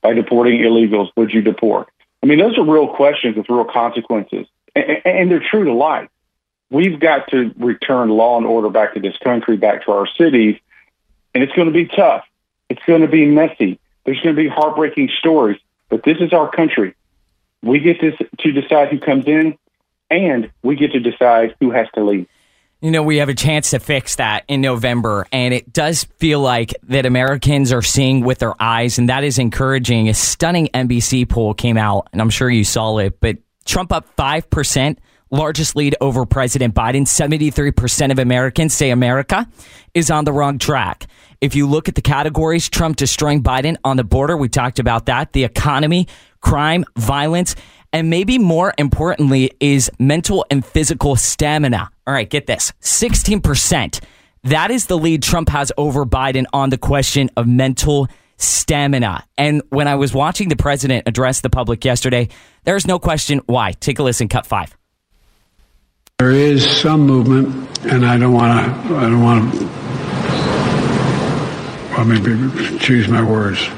by 0.00 0.14
deporting 0.14 0.60
illegals, 0.60 1.10
would 1.16 1.32
you 1.32 1.42
deport? 1.42 1.88
I 2.22 2.26
mean, 2.26 2.38
those 2.38 2.56
are 2.58 2.64
real 2.64 2.88
questions 2.88 3.36
with 3.36 3.48
real 3.48 3.64
consequences, 3.64 4.46
and, 4.76 5.02
and 5.04 5.30
they're 5.30 5.42
true 5.42 5.64
to 5.64 5.72
life. 5.72 6.08
We've 6.70 6.98
got 6.98 7.28
to 7.30 7.52
return 7.58 8.08
law 8.08 8.38
and 8.38 8.46
order 8.46 8.70
back 8.70 8.94
to 8.94 9.00
this 9.00 9.16
country, 9.18 9.56
back 9.56 9.84
to 9.84 9.92
our 9.92 10.06
cities, 10.06 10.58
and 11.34 11.42
it's 11.42 11.52
going 11.52 11.68
to 11.68 11.74
be 11.74 11.86
tough. 11.86 12.24
It's 12.68 12.82
going 12.86 13.02
to 13.02 13.08
be 13.08 13.26
messy. 13.26 13.78
There's 14.04 14.20
going 14.20 14.36
to 14.36 14.42
be 14.42 14.48
heartbreaking 14.48 15.10
stories, 15.18 15.58
but 15.88 16.02
this 16.04 16.18
is 16.20 16.32
our 16.32 16.50
country. 16.50 16.94
We 17.62 17.78
get 17.78 18.00
to, 18.00 18.12
to 18.12 18.52
decide 18.52 18.88
who 18.88 18.98
comes 18.98 19.26
in, 19.26 19.56
and 20.10 20.50
we 20.62 20.76
get 20.76 20.92
to 20.92 21.00
decide 21.00 21.54
who 21.60 21.70
has 21.70 21.86
to 21.94 22.04
leave. 22.04 22.26
You 22.80 22.90
know, 22.90 23.04
we 23.04 23.18
have 23.18 23.28
a 23.28 23.34
chance 23.34 23.70
to 23.70 23.78
fix 23.78 24.16
that 24.16 24.44
in 24.48 24.60
November, 24.60 25.26
and 25.30 25.54
it 25.54 25.72
does 25.72 26.02
feel 26.18 26.40
like 26.40 26.74
that 26.88 27.06
Americans 27.06 27.72
are 27.72 27.80
seeing 27.80 28.24
with 28.24 28.40
their 28.40 28.60
eyes, 28.60 28.98
and 28.98 29.08
that 29.08 29.22
is 29.22 29.38
encouraging. 29.38 30.08
A 30.08 30.14
stunning 30.14 30.68
NBC 30.74 31.28
poll 31.28 31.54
came 31.54 31.76
out, 31.76 32.08
and 32.12 32.20
I'm 32.20 32.30
sure 32.30 32.50
you 32.50 32.64
saw 32.64 32.98
it, 32.98 33.20
but 33.20 33.38
Trump 33.64 33.92
up 33.92 34.16
5%, 34.16 34.98
largest 35.30 35.76
lead 35.76 35.94
over 36.00 36.26
President 36.26 36.74
Biden. 36.74 37.02
73% 37.02 38.10
of 38.10 38.18
Americans 38.18 38.74
say 38.74 38.90
America 38.90 39.48
is 39.94 40.10
on 40.10 40.24
the 40.24 40.32
wrong 40.32 40.58
track. 40.58 41.06
If 41.40 41.54
you 41.54 41.68
look 41.68 41.88
at 41.88 41.94
the 41.94 42.02
categories, 42.02 42.68
Trump 42.68 42.96
destroying 42.96 43.44
Biden 43.44 43.76
on 43.84 43.96
the 43.96 44.04
border, 44.04 44.36
we 44.36 44.48
talked 44.48 44.80
about 44.80 45.06
that, 45.06 45.32
the 45.32 45.44
economy, 45.44 46.08
crime, 46.42 46.84
violence, 46.98 47.56
and 47.92 48.10
maybe 48.10 48.38
more 48.38 48.74
importantly 48.78 49.52
is 49.60 49.90
mental 49.98 50.44
and 50.50 50.64
physical 50.64 51.16
stamina. 51.16 51.90
All 52.06 52.14
right, 52.14 52.28
get 52.28 52.46
this 52.46 52.72
16%. 52.82 54.02
That 54.44 54.70
is 54.70 54.86
the 54.86 54.98
lead 54.98 55.22
Trump 55.22 55.48
has 55.50 55.72
over 55.76 56.04
Biden 56.04 56.46
on 56.52 56.70
the 56.70 56.78
question 56.78 57.30
of 57.36 57.46
mental 57.46 58.08
stamina. 58.38 59.24
And 59.38 59.62
when 59.68 59.86
I 59.86 59.94
was 59.94 60.12
watching 60.12 60.48
the 60.48 60.56
president 60.56 61.06
address 61.06 61.40
the 61.40 61.50
public 61.50 61.84
yesterday, 61.84 62.28
there's 62.64 62.86
no 62.86 62.98
question 62.98 63.40
why. 63.46 63.72
Take 63.72 63.98
a 63.98 64.02
listen, 64.02 64.28
cut 64.28 64.46
five. 64.46 64.76
There 66.18 66.30
is 66.30 66.68
some 66.68 67.06
movement, 67.06 67.84
and 67.86 68.04
I 68.06 68.16
don't 68.16 68.32
want 68.32 68.64
to. 68.64 68.96
I 68.96 69.02
don't 69.02 69.22
want 69.22 69.54
to. 69.54 69.64
Well, 71.96 72.04
maybe 72.04 72.78
choose 72.78 73.08
my 73.08 73.22
words. 73.22 73.68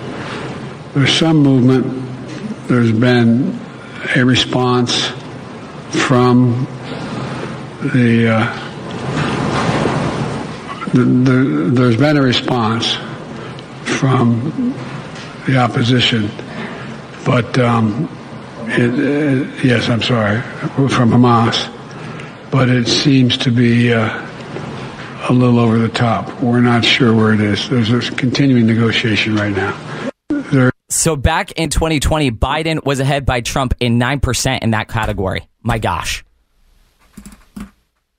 There's 0.95 1.13
some 1.13 1.39
movement. 1.39 2.14
There's 2.67 2.93
been 2.93 3.61
a 4.17 4.25
response 4.25 5.09
from 5.91 6.67
the. 7.93 8.29
Uh, 8.33 8.61
the, 10.95 11.05
the 11.05 11.71
there's 11.73 11.97
been 11.97 12.17
a 12.17 12.23
response 12.23 12.95
from 13.83 14.75
the 15.47 15.59
opposition, 15.59 16.31
but 17.27 17.59
um, 17.59 18.09
it, 18.69 18.99
it, 18.99 19.65
yes, 19.65 19.89
I'm 19.89 20.03
sorry, 20.03 20.41
from 20.41 21.11
Hamas, 21.11 21.71
but 22.51 22.69
it 22.69 22.87
seems 22.87 23.37
to 23.39 23.51
be 23.51 23.93
uh, 23.93 24.27
a 25.29 25.33
little 25.33 25.59
over 25.59 25.79
the 25.79 25.89
top. 25.89 26.41
We're 26.41 26.61
not 26.61 26.85
sure 26.85 27.15
where 27.15 27.35
it 27.35 27.41
is. 27.41 27.69
There's 27.69 27.91
a 27.91 28.01
continuing 28.13 28.67
negotiation 28.67 29.35
right 29.35 29.55
now. 29.55 29.77
So 30.89 31.17
back 31.17 31.53
in 31.53 31.71
2020, 31.71 32.31
Biden 32.33 32.85
was 32.85 33.01
ahead 33.01 33.25
by 33.25 33.41
Trump 33.41 33.75
in 33.81 33.99
9% 33.99 34.63
in 34.63 34.71
that 34.73 34.89
category. 34.89 35.49
My 35.63 35.79
gosh. 35.79 36.25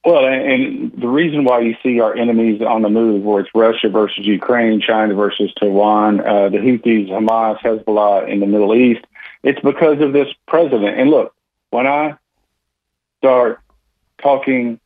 Well, 0.03 0.25
and 0.27 0.91
the 0.91 1.07
reason 1.07 1.45
why 1.45 1.61
you 1.61 1.75
see 1.81 1.99
our 1.99 2.15
enemies 2.15 2.61
on 2.61 2.83
the 2.83 2.89
move, 2.89 3.23
where 3.23 3.41
it's 3.41 3.49
Russia 3.55 3.89
versus 3.89 4.23
Ukraine, 4.23 4.79
China 4.79 5.15
versus 5.15 5.51
Taiwan, 5.59 6.19
uh, 6.19 6.49
the 6.49 6.59
Houthis, 6.59 7.09
Hamas, 7.09 7.57
Hezbollah 7.59 8.29
in 8.29 8.39
the 8.39 8.45
Middle 8.45 8.75
East, 8.75 9.03
it's 9.41 9.59
because 9.61 10.01
of 10.01 10.13
this 10.13 10.27
president. 10.47 10.99
And 10.99 11.09
look, 11.09 11.33
when 11.71 11.87
I 11.87 12.17
start 13.17 13.61
talking 14.21 14.79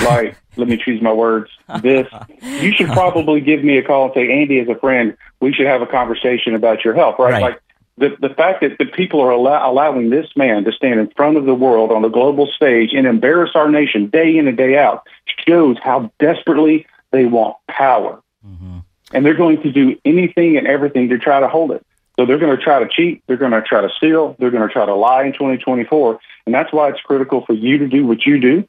like, 0.00 0.36
let 0.56 0.68
me 0.68 0.76
choose 0.76 1.00
my 1.02 1.12
words, 1.12 1.50
this, 1.82 2.06
you 2.42 2.72
should 2.72 2.88
probably 2.88 3.40
give 3.40 3.62
me 3.62 3.78
a 3.78 3.82
call 3.82 4.06
and 4.06 4.14
say, 4.14 4.40
Andy, 4.40 4.60
as 4.60 4.68
a 4.68 4.74
friend, 4.74 5.16
we 5.40 5.52
should 5.52 5.66
have 5.66 5.82
a 5.82 5.86
conversation 5.86 6.54
about 6.54 6.84
your 6.84 6.94
health, 6.94 7.16
right? 7.18 7.32
Right. 7.32 7.42
Like 7.42 7.60
the, 7.98 8.16
the 8.20 8.34
fact 8.34 8.60
that 8.60 8.78
the 8.78 8.86
people 8.86 9.20
are 9.20 9.30
allow, 9.30 9.70
allowing 9.70 10.10
this 10.10 10.28
man 10.36 10.64
to 10.64 10.72
stand 10.72 11.00
in 11.00 11.08
front 11.16 11.36
of 11.36 11.44
the 11.44 11.54
world 11.54 11.90
on 11.90 12.02
the 12.02 12.08
global 12.08 12.46
stage 12.46 12.92
and 12.92 13.06
embarrass 13.06 13.50
our 13.54 13.70
nation 13.70 14.08
day 14.08 14.36
in 14.36 14.48
and 14.48 14.56
day 14.56 14.76
out 14.76 15.06
shows 15.46 15.76
how 15.82 16.10
desperately 16.18 16.86
they 17.10 17.24
want 17.24 17.56
power. 17.68 18.20
Mm-hmm. 18.46 18.78
And 19.12 19.24
they're 19.24 19.34
going 19.34 19.62
to 19.62 19.72
do 19.72 19.96
anything 20.04 20.56
and 20.56 20.66
everything 20.66 21.08
to 21.08 21.18
try 21.18 21.40
to 21.40 21.48
hold 21.48 21.70
it. 21.70 21.86
So 22.18 22.26
they're 22.26 22.38
going 22.38 22.56
to 22.56 22.62
try 22.62 22.80
to 22.80 22.88
cheat. 22.88 23.22
They're 23.26 23.36
going 23.36 23.52
to 23.52 23.62
try 23.62 23.82
to 23.82 23.90
steal. 23.90 24.36
They're 24.38 24.50
going 24.50 24.66
to 24.66 24.72
try 24.72 24.84
to 24.84 24.94
lie 24.94 25.24
in 25.24 25.32
2024. 25.32 26.18
And 26.46 26.54
that's 26.54 26.72
why 26.72 26.88
it's 26.88 27.00
critical 27.00 27.44
for 27.44 27.52
you 27.52 27.78
to 27.78 27.88
do 27.88 28.06
what 28.06 28.26
you 28.26 28.40
do 28.40 28.68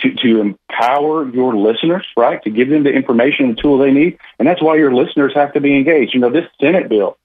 to, 0.00 0.14
to 0.14 0.40
empower 0.40 1.28
your 1.28 1.56
listeners, 1.56 2.06
right? 2.16 2.42
To 2.42 2.50
give 2.50 2.68
them 2.68 2.84
the 2.84 2.92
information 2.92 3.46
and 3.46 3.56
the 3.56 3.62
tool 3.62 3.78
they 3.78 3.90
need. 3.90 4.18
And 4.38 4.46
that's 4.46 4.62
why 4.62 4.76
your 4.76 4.94
listeners 4.94 5.32
have 5.34 5.52
to 5.54 5.60
be 5.60 5.76
engaged. 5.76 6.14
You 6.14 6.20
know, 6.20 6.30
this 6.30 6.48
Senate 6.60 6.88
bill 6.88 7.16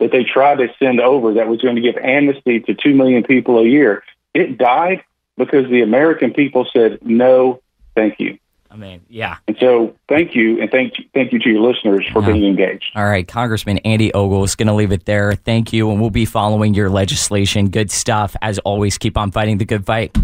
that 0.00 0.10
they 0.10 0.24
tried 0.24 0.58
to 0.58 0.68
send 0.78 1.00
over 1.00 1.34
that 1.34 1.48
was 1.48 1.60
going 1.62 1.76
to 1.76 1.82
give 1.82 1.96
amnesty 1.96 2.60
to 2.60 2.74
2 2.74 2.94
million 2.94 3.22
people 3.22 3.58
a 3.58 3.64
year, 3.64 4.02
it 4.34 4.58
died 4.58 5.04
because 5.36 5.68
the 5.70 5.82
American 5.82 6.32
people 6.32 6.66
said, 6.72 6.98
no, 7.02 7.60
thank 7.94 8.18
you. 8.18 8.38
I 8.70 8.76
mean, 8.76 9.02
yeah. 9.08 9.38
And 9.48 9.56
so 9.58 9.96
thank 10.06 10.34
you. 10.34 10.60
And 10.60 10.70
thank, 10.70 10.94
thank 11.14 11.32
you 11.32 11.38
to 11.38 11.48
your 11.48 11.60
listeners 11.62 12.06
for 12.12 12.20
being 12.20 12.44
engaged. 12.44 12.90
All 12.94 13.06
right, 13.06 13.26
Congressman 13.26 13.78
Andy 13.78 14.12
Ogles 14.12 14.50
is 14.50 14.56
going 14.56 14.66
to 14.66 14.74
leave 14.74 14.92
it 14.92 15.06
there. 15.06 15.34
Thank 15.34 15.72
you, 15.72 15.90
and 15.90 15.98
we'll 15.98 16.10
be 16.10 16.26
following 16.26 16.74
your 16.74 16.90
legislation. 16.90 17.70
Good 17.70 17.90
stuff. 17.90 18.36
As 18.42 18.58
always, 18.58 18.98
keep 18.98 19.16
on 19.16 19.30
fighting 19.30 19.56
the 19.56 19.64
good 19.64 19.86
fight. 19.86 20.14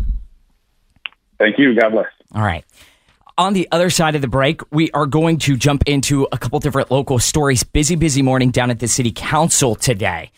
Thank 1.42 1.58
you. 1.58 1.74
God 1.74 1.90
bless. 1.90 2.06
All 2.36 2.42
right. 2.42 2.64
On 3.36 3.52
the 3.52 3.66
other 3.72 3.90
side 3.90 4.14
of 4.14 4.20
the 4.20 4.28
break, 4.28 4.60
we 4.70 4.92
are 4.92 5.06
going 5.06 5.38
to 5.38 5.56
jump 5.56 5.82
into 5.86 6.28
a 6.30 6.38
couple 6.38 6.60
different 6.60 6.92
local 6.92 7.18
stories. 7.18 7.64
Busy, 7.64 7.96
busy 7.96 8.22
morning 8.22 8.52
down 8.52 8.70
at 8.70 8.78
the 8.78 8.86
city 8.86 9.10
council 9.10 9.74
today. 9.74 10.30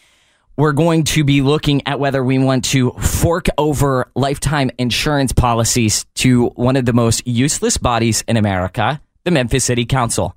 We're 0.57 0.73
going 0.73 1.05
to 1.05 1.23
be 1.23 1.43
looking 1.43 1.87
at 1.87 2.01
whether 2.01 2.25
we 2.25 2.38
want 2.38 2.64
to 2.67 2.93
fork 2.93 3.49
over 3.59 4.11
lifetime 4.14 4.71
insurance 4.79 5.33
policies 5.33 6.07
to 6.14 6.47
one 6.55 6.77
of 6.77 6.87
the 6.87 6.95
most 6.95 7.27
useless 7.27 7.77
bodies 7.77 8.25
in 8.27 8.38
America, 8.38 9.03
the 9.25 9.31
Memphis 9.31 9.64
City 9.64 9.85
Council. 9.85 10.35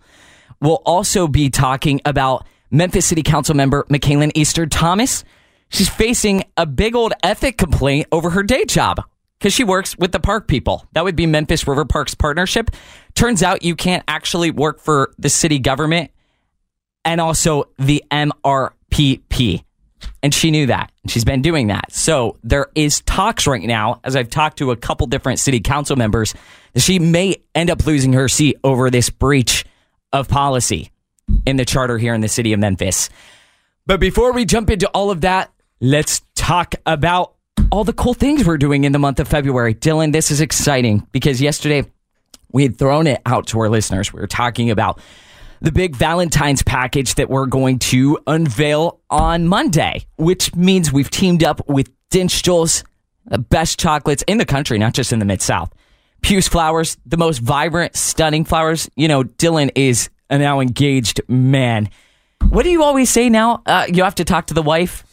We'll 0.59 0.81
also 0.85 1.29
be 1.29 1.49
talking 1.49 2.01
about 2.03 2.45
Memphis 2.71 3.05
City 3.05 3.23
Council 3.23 3.55
member 3.55 3.85
Michalyn 3.89 4.31
Easter 4.35 4.65
Thomas. 4.65 5.23
She's 5.69 5.87
facing 5.87 6.43
a 6.57 6.65
big 6.65 6.93
old 6.93 7.13
ethic 7.23 7.57
complaint 7.57 8.07
over 8.11 8.31
her 8.31 8.43
day 8.43 8.65
job 8.65 9.01
because 9.39 9.53
she 9.53 9.63
works 9.63 9.97
with 9.97 10.11
the 10.11 10.19
park 10.19 10.47
people. 10.47 10.85
That 10.93 11.03
would 11.03 11.15
be 11.15 11.25
Memphis 11.25 11.67
River 11.67 11.85
Parks 11.85 12.15
Partnership. 12.15 12.71
Turns 13.15 13.43
out 13.43 13.63
you 13.63 13.75
can't 13.75 14.03
actually 14.07 14.51
work 14.51 14.79
for 14.79 15.13
the 15.17 15.29
city 15.29 15.59
government 15.59 16.11
and 17.05 17.21
also 17.21 17.69
the 17.77 18.03
MRPP. 18.11 19.63
And 20.21 20.33
she 20.33 20.51
knew 20.51 20.67
that. 20.67 20.91
And 21.03 21.11
she's 21.11 21.25
been 21.25 21.41
doing 21.41 21.67
that. 21.67 21.91
So 21.91 22.37
there 22.43 22.67
is 22.75 23.01
talks 23.01 23.47
right 23.47 23.63
now, 23.63 23.99
as 24.03 24.15
I've 24.15 24.29
talked 24.29 24.57
to 24.57 24.71
a 24.71 24.75
couple 24.75 25.07
different 25.07 25.39
city 25.39 25.59
council 25.59 25.95
members, 25.95 26.33
that 26.73 26.81
she 26.81 26.99
may 26.99 27.37
end 27.55 27.69
up 27.69 27.85
losing 27.85 28.13
her 28.13 28.27
seat 28.27 28.57
over 28.63 28.89
this 28.89 29.09
breach 29.09 29.65
of 30.13 30.27
policy 30.27 30.91
in 31.45 31.57
the 31.57 31.65
charter 31.65 31.97
here 31.97 32.13
in 32.13 32.21
the 32.21 32.27
city 32.27 32.53
of 32.53 32.59
Memphis. 32.59 33.09
But 33.85 33.99
before 33.99 34.33
we 34.33 34.45
jump 34.45 34.69
into 34.69 34.87
all 34.89 35.11
of 35.11 35.21
that, 35.21 35.51
let's 35.79 36.21
talk 36.35 36.75
about 36.85 37.33
all 37.71 37.83
the 37.83 37.93
cool 37.93 38.13
things 38.13 38.45
we're 38.45 38.57
doing 38.57 38.83
in 38.83 38.91
the 38.91 38.99
month 38.99 39.19
of 39.19 39.27
February. 39.27 39.73
Dylan, 39.73 40.11
this 40.13 40.31
is 40.31 40.41
exciting 40.41 41.05
because 41.11 41.41
yesterday 41.41 41.83
we 42.51 42.63
had 42.63 42.77
thrown 42.77 43.07
it 43.07 43.21
out 43.25 43.47
to 43.47 43.59
our 43.59 43.69
listeners. 43.69 44.13
We 44.13 44.19
were 44.19 44.27
talking 44.27 44.71
about 44.71 44.99
the 45.61 45.71
big 45.71 45.95
Valentine's 45.95 46.63
package 46.63 47.15
that 47.15 47.29
we're 47.29 47.45
going 47.45 47.79
to 47.79 48.19
unveil 48.27 48.99
on 49.09 49.47
Monday, 49.47 50.05
which 50.17 50.55
means 50.55 50.93
we've 50.93 51.09
teamed 51.09 51.43
up 51.43 51.67
with 51.67 51.89
Dinstuhl's, 52.09 52.83
the 53.25 53.39
best 53.39 53.79
chocolates 53.79 54.23
in 54.27 54.37
the 54.37 54.45
country, 54.45 54.77
not 54.77 54.93
just 54.93 55.11
in 55.11 55.19
the 55.19 55.25
Mid 55.25 55.41
South. 55.41 55.73
Pugh's 56.21 56.47
flowers, 56.47 56.97
the 57.05 57.17
most 57.17 57.39
vibrant, 57.39 57.95
stunning 57.95 58.45
flowers. 58.45 58.89
You 58.95 59.07
know, 59.07 59.23
Dylan 59.23 59.71
is 59.75 60.09
a 60.29 60.37
now 60.37 60.59
engaged 60.59 61.21
man. 61.27 61.89
What 62.49 62.63
do 62.63 62.69
you 62.69 62.83
always 62.83 63.09
say 63.09 63.29
now? 63.29 63.61
Uh, 63.65 63.87
you 63.91 64.03
have 64.03 64.15
to 64.15 64.23
talk 64.23 64.47
to 64.47 64.53
the 64.53 64.61
wife? 64.61 65.03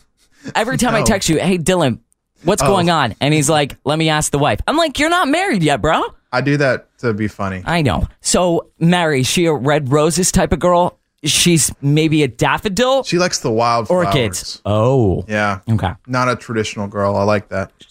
Every 0.54 0.76
time 0.76 0.94
I 0.94 1.02
text 1.02 1.28
you, 1.28 1.40
hey, 1.40 1.56
Dylan, 1.56 2.00
what's 2.44 2.62
Oh. 2.62 2.66
going 2.66 2.90
on? 2.90 3.14
And 3.20 3.32
he's 3.34 3.48
like, 3.50 3.76
let 3.84 3.98
me 3.98 4.08
ask 4.08 4.30
the 4.32 4.38
wife. 4.38 4.60
I'm 4.66 4.76
like, 4.76 4.98
you're 4.98 5.10
not 5.10 5.28
married 5.28 5.62
yet, 5.62 5.80
bro. 5.80 6.02
I 6.32 6.40
do 6.40 6.56
that 6.56 6.96
to 6.98 7.12
be 7.14 7.28
funny. 7.28 7.62
I 7.64 7.82
know. 7.82 8.06
So, 8.20 8.70
Mary, 8.78 9.22
she 9.22 9.46
a 9.46 9.52
red 9.52 9.90
roses 9.92 10.32
type 10.32 10.52
of 10.52 10.58
girl? 10.58 10.98
She's 11.22 11.72
maybe 11.80 12.22
a 12.22 12.28
daffodil? 12.28 13.02
She 13.04 13.18
likes 13.18 13.38
the 13.38 13.50
wild 13.50 13.90
Orchids. 13.90 14.60
Oh. 14.66 15.24
Yeah. 15.28 15.60
Okay. 15.70 15.92
Not 16.06 16.28
a 16.28 16.36
traditional 16.36 16.86
girl. 16.86 17.16
I 17.16 17.22
like 17.22 17.48
that. 17.48 17.72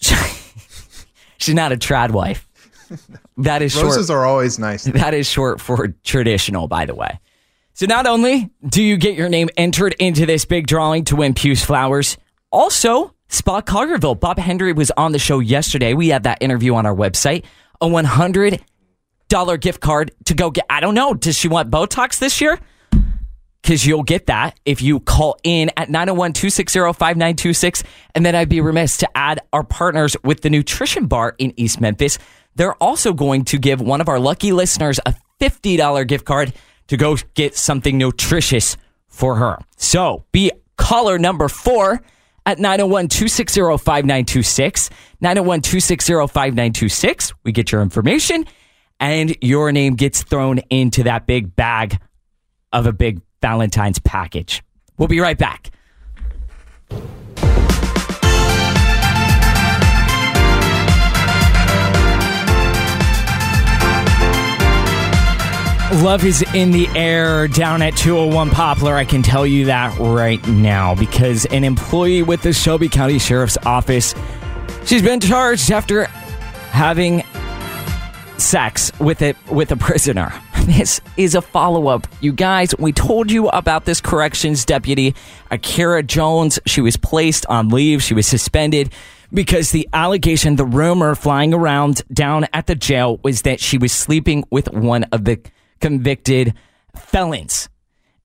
She's 1.38 1.54
not 1.54 1.72
a 1.72 1.76
trad 1.76 2.10
wife. 2.10 2.46
That 3.38 3.62
is 3.62 3.74
Roses 3.74 4.06
short. 4.06 4.16
are 4.20 4.24
always 4.26 4.60
nice. 4.60 4.84
That 4.92 5.12
is 5.12 5.28
short 5.28 5.60
for 5.60 5.88
traditional, 6.04 6.68
by 6.68 6.84
the 6.86 6.94
way. 6.94 7.18
So 7.72 7.86
not 7.86 8.06
only 8.06 8.48
do 8.68 8.80
you 8.80 8.96
get 8.96 9.16
your 9.16 9.28
name 9.28 9.48
entered 9.56 9.96
into 9.98 10.24
this 10.24 10.44
big 10.44 10.68
drawing 10.68 11.04
to 11.06 11.16
win 11.16 11.34
Pugh's 11.34 11.64
Flowers, 11.64 12.16
also 12.52 13.12
Spa 13.28 13.60
Collierville. 13.60 14.18
Bob 14.18 14.38
Hendry 14.38 14.72
was 14.72 14.90
on 14.96 15.12
the 15.12 15.18
show 15.18 15.38
yesterday. 15.40 15.94
We 15.94 16.08
had 16.08 16.24
that 16.24 16.38
interview 16.40 16.74
on 16.74 16.86
our 16.86 16.94
website. 16.94 17.44
A 17.80 17.88
one 17.88 18.04
hundred 18.04 18.60
dollar 19.28 19.56
gift 19.56 19.80
card 19.80 20.12
to 20.26 20.34
go 20.34 20.50
get. 20.50 20.66
I 20.70 20.80
don't 20.80 20.94
know. 20.94 21.14
Does 21.14 21.36
she 21.36 21.48
want 21.48 21.70
Botox 21.70 22.18
this 22.18 22.40
year? 22.40 22.58
Because 23.62 23.86
you'll 23.86 24.02
get 24.02 24.26
that 24.26 24.58
if 24.66 24.82
you 24.82 25.00
call 25.00 25.38
in 25.42 25.70
at 25.78 25.88
901 25.88 26.34
260 26.34 26.80
5926. 26.80 27.82
And 28.14 28.24
then 28.24 28.34
I'd 28.34 28.50
be 28.50 28.60
remiss 28.60 28.98
to 28.98 29.08
add 29.16 29.40
our 29.54 29.64
partners 29.64 30.16
with 30.22 30.42
the 30.42 30.50
Nutrition 30.50 31.06
Bar 31.06 31.34
in 31.38 31.58
East 31.58 31.80
Memphis. 31.80 32.18
They're 32.56 32.74
also 32.74 33.14
going 33.14 33.44
to 33.46 33.58
give 33.58 33.80
one 33.80 34.02
of 34.02 34.08
our 34.08 34.20
lucky 34.20 34.52
listeners 34.52 35.00
a 35.06 35.14
$50 35.40 36.06
gift 36.06 36.26
card 36.26 36.52
to 36.88 36.98
go 36.98 37.16
get 37.34 37.56
something 37.56 37.96
nutritious 37.96 38.76
for 39.08 39.36
her. 39.36 39.58
So 39.78 40.26
be 40.30 40.52
caller 40.76 41.18
number 41.18 41.48
four 41.48 42.02
at 42.46 42.58
901 42.58 43.08
260 43.08 43.60
5926. 43.60 44.90
901 45.20 45.60
260 45.60 46.12
5926. 46.12 47.32
We 47.44 47.52
get 47.52 47.72
your 47.72 47.82
information 47.82 48.44
and 49.00 49.36
your 49.40 49.72
name 49.72 49.94
gets 49.94 50.22
thrown 50.22 50.58
into 50.70 51.02
that 51.04 51.26
big 51.26 51.56
bag 51.56 51.98
of 52.72 52.86
a 52.86 52.92
big 52.92 53.20
Valentine's 53.40 53.98
package. 53.98 54.62
We'll 54.98 55.08
be 55.08 55.20
right 55.20 55.38
back. 55.38 55.70
Love 66.02 66.24
is 66.24 66.42
in 66.54 66.72
the 66.72 66.88
air 66.96 67.46
down 67.46 67.80
at 67.80 67.96
201 67.96 68.50
Poplar. 68.50 68.96
I 68.96 69.04
can 69.04 69.22
tell 69.22 69.46
you 69.46 69.66
that 69.66 69.96
right 70.00 70.44
now 70.48 70.94
because 70.94 71.46
an 71.46 71.62
employee 71.62 72.22
with 72.22 72.42
the 72.42 72.52
Shelby 72.52 72.88
County 72.88 73.18
Sheriff's 73.18 73.56
Office, 73.64 74.12
she's 74.84 75.02
been 75.02 75.20
charged 75.20 75.70
after 75.70 76.04
having 76.04 77.22
sex 78.38 78.90
with 78.98 79.22
it 79.22 79.36
with 79.50 79.70
a 79.70 79.76
prisoner. 79.76 80.32
This 80.64 81.02
is 81.18 81.34
a 81.34 81.42
follow 81.42 81.88
up. 81.88 82.06
You 82.22 82.32
guys, 82.32 82.74
we 82.78 82.90
told 82.90 83.30
you 83.30 83.48
about 83.48 83.84
this 83.84 84.00
corrections 84.00 84.64
deputy, 84.64 85.14
Akira 85.50 86.02
Jones. 86.02 86.58
She 86.64 86.80
was 86.80 86.96
placed 86.96 87.44
on 87.46 87.68
leave. 87.68 88.02
She 88.02 88.14
was 88.14 88.26
suspended 88.26 88.90
because 89.30 89.72
the 89.72 89.86
allegation, 89.92 90.56
the 90.56 90.64
rumor 90.64 91.14
flying 91.14 91.52
around 91.52 92.00
down 92.10 92.46
at 92.54 92.66
the 92.66 92.74
jail 92.74 93.20
was 93.22 93.42
that 93.42 93.60
she 93.60 93.76
was 93.76 93.92
sleeping 93.92 94.44
with 94.50 94.72
one 94.72 95.04
of 95.12 95.26
the 95.26 95.38
convicted 95.84 96.54
felons. 96.96 97.68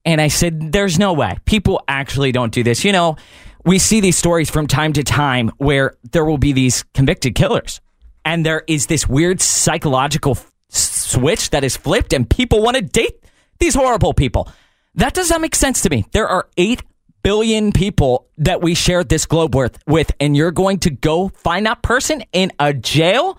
And 0.05 0.22
I 0.22 0.30
said, 0.30 0.72
there's 0.72 0.97
no 0.97 1.12
way. 1.12 1.36
People 1.43 1.84
actually 1.89 2.32
don't 2.32 2.53
do 2.53 2.64
this. 2.64 2.86
You 2.86 2.93
know, 2.93 3.18
we 3.66 3.80
see 3.80 3.99
these 3.99 4.18
stories 4.18 4.49
from 4.49 4.66
time 4.66 4.93
to 4.93 5.03
time 5.03 5.51
where 5.57 5.97
there 6.14 6.24
will 6.24 6.38
be 6.38 6.53
these 6.53 6.84
convicted 6.93 7.36
killers. 7.36 7.82
And 8.24 8.45
there 8.45 8.64
is 8.66 8.86
this 8.86 9.10
weird 9.10 9.41
psychological 9.41 10.38
f- 10.38 10.49
switch 10.70 11.49
that 11.49 11.66
is 11.66 11.76
flipped, 11.76 12.14
and 12.14 12.30
people 12.30 12.62
want 12.62 12.78
to 12.78 12.82
date 12.82 13.26
these 13.60 13.76
horrible 13.76 14.14
people. 14.14 14.47
That 14.95 15.14
does 15.14 15.30
not 15.30 15.41
make 15.41 15.53
sense 15.53 15.82
to 15.82 15.89
me. 15.89 16.05
There 16.14 16.30
are 16.30 16.47
8 16.55 16.82
billion 17.24 17.74
people 17.74 18.30
that 18.38 18.62
we 18.62 18.74
share 18.74 19.03
this 19.03 19.26
globe 19.26 19.53
with, 19.53 19.78
with, 19.86 20.14
and 20.22 20.38
you're 20.38 20.51
going 20.51 20.80
to 20.80 20.91
go 20.91 21.28
find 21.28 21.66
that 21.66 21.82
person 21.82 22.24
in 22.32 22.53
a 22.57 22.74
jail? 22.74 23.38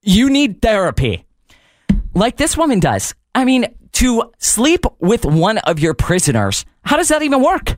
You 0.00 0.30
need 0.30 0.62
therapy. 0.62 1.24
Like 2.14 2.36
this 2.36 2.56
woman 2.56 2.78
does. 2.78 3.14
I 3.34 3.44
mean, 3.44 3.66
to 3.92 4.32
sleep 4.38 4.84
with 4.98 5.24
one 5.24 5.58
of 5.58 5.78
your 5.78 5.94
prisoners, 5.94 6.64
how 6.84 6.96
does 6.96 7.08
that 7.08 7.22
even 7.22 7.42
work? 7.42 7.76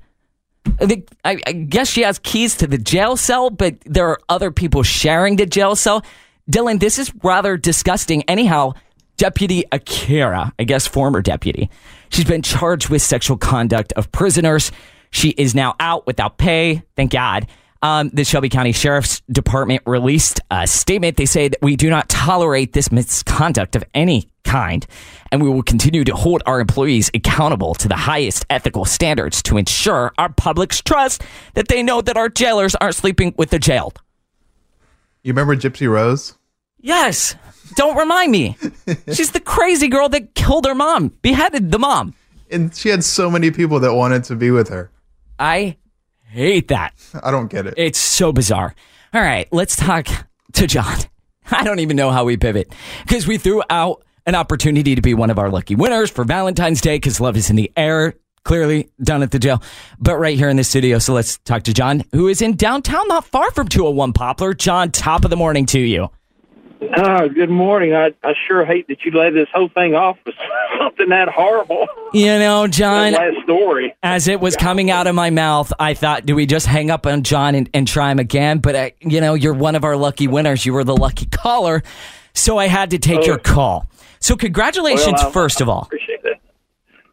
I, 1.25 1.35
guess 1.35 1.89
she 1.91 2.03
has 2.03 2.19
keys 2.19 2.57
to 2.57 2.67
the 2.67 2.79
jail 2.79 3.17
cell, 3.17 3.51
but 3.51 3.77
there 3.85 4.09
are 4.09 4.19
other 4.29 4.51
people 4.51 4.83
sharing 4.83 5.37
the 5.37 5.47
jail 5.47 5.77
cell. 5.77 6.05
Dylan, 6.51 6.81
this 6.81 6.99
is 6.99 7.13
rather 7.23 7.57
disgusting. 7.57 8.23
Anyhow, 8.25 8.73
Deputy 9.17 9.65
Akira, 9.71 10.53
I 10.59 10.65
guess 10.65 10.87
former 10.87 11.23
deputy, 11.23 11.71
she's 12.09 12.25
been 12.25 12.43
charged 12.43 12.89
with 12.89 13.03
sexual 13.03 13.37
conduct 13.37 13.93
of 13.93 14.11
prisoners. 14.11 14.73
She 15.11 15.31
is 15.31 15.55
now 15.55 15.77
out 15.79 16.07
without 16.07 16.39
pay. 16.39 16.83
Thank 16.97 17.13
God. 17.13 17.47
Um, 17.85 18.09
the 18.15 18.25
Shelby 18.25 18.49
County 18.49 18.73
Sheriff's 18.73 19.21
Department 19.31 19.83
released 19.85 20.41
a 20.51 20.67
statement. 20.67 21.19
They 21.19 21.27
say 21.27 21.49
that 21.49 21.61
we 21.61 21.77
do 21.77 21.91
not 21.91 22.09
tolerate 22.09 22.73
this 22.73 22.91
misconduct 22.91 23.77
of 23.77 23.85
any 23.93 24.31
kind, 24.43 24.87
and 25.31 25.43
we 25.43 25.51
will 25.51 25.63
continue 25.63 26.03
to 26.05 26.15
hold 26.15 26.43
our 26.47 26.61
employees 26.61 27.11
accountable 27.13 27.75
to 27.75 27.87
the 27.87 27.95
highest 27.95 28.47
ethical 28.49 28.87
standards 28.87 29.43
to 29.43 29.59
ensure 29.59 30.15
our 30.17 30.31
public's 30.31 30.81
trust 30.81 31.25
that 31.53 31.69
they 31.69 31.83
know 31.83 32.01
that 32.01 32.17
our 32.17 32.31
jailers 32.31 32.75
aren't 32.77 32.95
sleeping 32.95 33.35
with 33.37 33.51
the 33.51 33.59
jailed. 33.59 34.01
You 35.23 35.35
remember 35.35 35.55
Gypsy 35.55 35.87
Rose? 35.87 36.39
Yes. 36.81 37.37
Don't 37.77 37.99
remind 37.99 38.33
me. 38.33 38.57
She's 39.13 39.33
the 39.33 39.41
crazy 39.41 39.89
girl 39.89 40.09
that 40.09 40.35
killed 40.35 40.65
her 40.65 40.75
mom, 40.75 41.09
beheaded 41.21 41.71
the 41.71 41.79
mom. 41.79 42.15
And 42.51 42.75
she 42.75 42.89
had 42.89 43.05
so 43.05 43.31
many 43.31 43.51
people 43.51 43.79
that 43.81 43.93
wanted 43.93 44.25
to 44.25 44.37
be 44.37 44.51
with 44.51 44.71
her. 44.71 44.91
I 45.39 45.77
hate 46.35 46.69
that. 46.69 46.95
I 47.23 47.31
don't 47.31 47.49
get 47.51 47.67
it. 47.67 47.75
It's 47.77 47.99
so 47.99 48.33
bizarre. 48.33 48.75
All 49.13 49.21
right, 49.21 49.49
let's 49.53 49.77
talk 49.77 50.09
to 50.55 50.67
John. 50.67 50.99
I 51.51 51.63
don't 51.65 51.79
even 51.79 51.97
know 51.97 52.11
how 52.11 52.25
we 52.25 52.37
pivot 52.37 52.73
because 53.07 53.27
we 53.27 53.39
threw 53.39 53.63
out 53.71 54.03
an 54.27 54.35
opportunity 54.35 54.95
to 54.95 55.03
be 55.03 55.15
one 55.15 55.31
of 55.31 55.39
our 55.39 55.51
lucky 55.51 55.75
winners 55.75 56.11
for 56.11 56.25
Valentine's 56.25 56.81
Day 56.81 56.97
because 56.97 57.21
love 57.21 57.37
is 57.37 57.51
in 57.51 57.57
the 57.57 57.71
air, 57.77 58.15
clearly 58.45 58.91
down 59.03 59.23
at 59.23 59.31
the 59.31 59.39
jail, 59.39 59.63
but 59.99 60.17
right 60.17 60.37
here 60.37 60.49
in 60.49 60.57
the 60.57 60.65
studio. 60.65 60.99
So 60.99 61.13
let's 61.13 61.39
talk 61.39 61.65
to 61.65 61.75
John, 61.75 62.03
who 62.13 62.29
is 62.29 62.41
in 62.43 62.57
downtown, 62.57 63.07
not 63.09 63.27
far 63.27 63.51
from 63.53 63.69
201 63.69 64.15
Poplar. 64.15 64.55
John, 64.55 64.91
top 64.91 65.25
of 65.25 65.31
the 65.31 65.37
morning 65.37 65.67
to 65.67 65.79
you. 65.79 66.09
Ah, 66.97 67.27
good 67.29 67.51
morning. 67.51 67.95
I, 67.95 68.13
I 68.23 68.35
sure 68.47 68.65
hate 68.65 68.89
that 68.89 69.05
you 69.05 69.11
led 69.13 69.35
this 69.35 69.49
whole 69.55 69.69
thing 69.69 69.95
off 69.95 70.19
with 70.27 70.35
something 70.79 71.09
that 71.09 71.29
horrible. 71.29 71.87
You 72.13 72.39
know, 72.39 72.67
John, 72.67 73.13
That 73.13 73.33
last 73.35 73.45
story. 73.45 73.95
as 74.03 74.29
it 74.29 74.41
was 74.41 74.55
coming 74.57 74.91
out 74.91 75.07
of 75.07 75.15
my 75.15 75.31
mouth, 75.31 75.73
I 75.79 75.95
thought, 75.95 76.27
do 76.27 76.35
we 76.35 76.47
just 76.47 76.67
hang 76.67 76.91
up 76.91 77.07
on 77.07 77.23
John 77.23 77.55
and, 77.55 77.71
and 77.73 77.89
try 77.89 78.11
him 78.11 78.19
again? 78.19 78.59
But, 78.59 78.75
uh, 78.75 78.91
you 79.01 79.21
know, 79.21 79.35
you're 79.35 79.55
one 79.55 79.75
of 79.77 79.85
our 79.85 79.97
lucky 79.97 80.29
winners. 80.29 80.67
You 80.67 80.73
were 80.75 80.85
the 80.85 80.97
lucky 80.97 81.27
caller. 81.27 81.83
So 82.35 82.59
I 82.59 82.67
had 82.67 82.91
to 82.91 82.99
take 82.99 83.27
your 83.27 83.39
call. 83.39 83.87
So 84.21 84.37
congratulations, 84.37 85.15
Well, 85.19 85.29
I- 85.29 85.33
first 85.33 85.61
of 85.61 85.69
all. 85.69 85.83
Appreciate 85.83 86.23
that. 86.25 86.41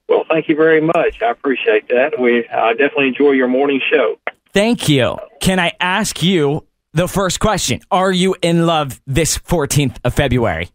Well, 0.10 0.26
thank 0.30 0.50
you 0.50 0.56
very 0.56 0.82
much. 0.82 1.22
I 1.22 1.30
appreciate 1.32 1.88
that. 1.88 2.20
We 2.20 2.48
I 2.50 2.72
definitely 2.74 3.08
enjoy 3.10 3.32
your 3.32 3.48
morning 3.48 3.80
show. 3.90 4.18
Thank 4.54 4.90
you. 4.90 5.18
Can 5.40 5.58
I 5.60 5.72
ask 5.80 6.22
you 6.22 6.66
the 6.94 7.08
first 7.08 7.40
question? 7.40 7.82
Are 7.90 8.12
you 8.12 8.36
in 8.42 8.66
love 8.66 9.02
this 9.08 9.38
14th 9.38 9.98
of 10.04 10.14
February? 10.14 10.70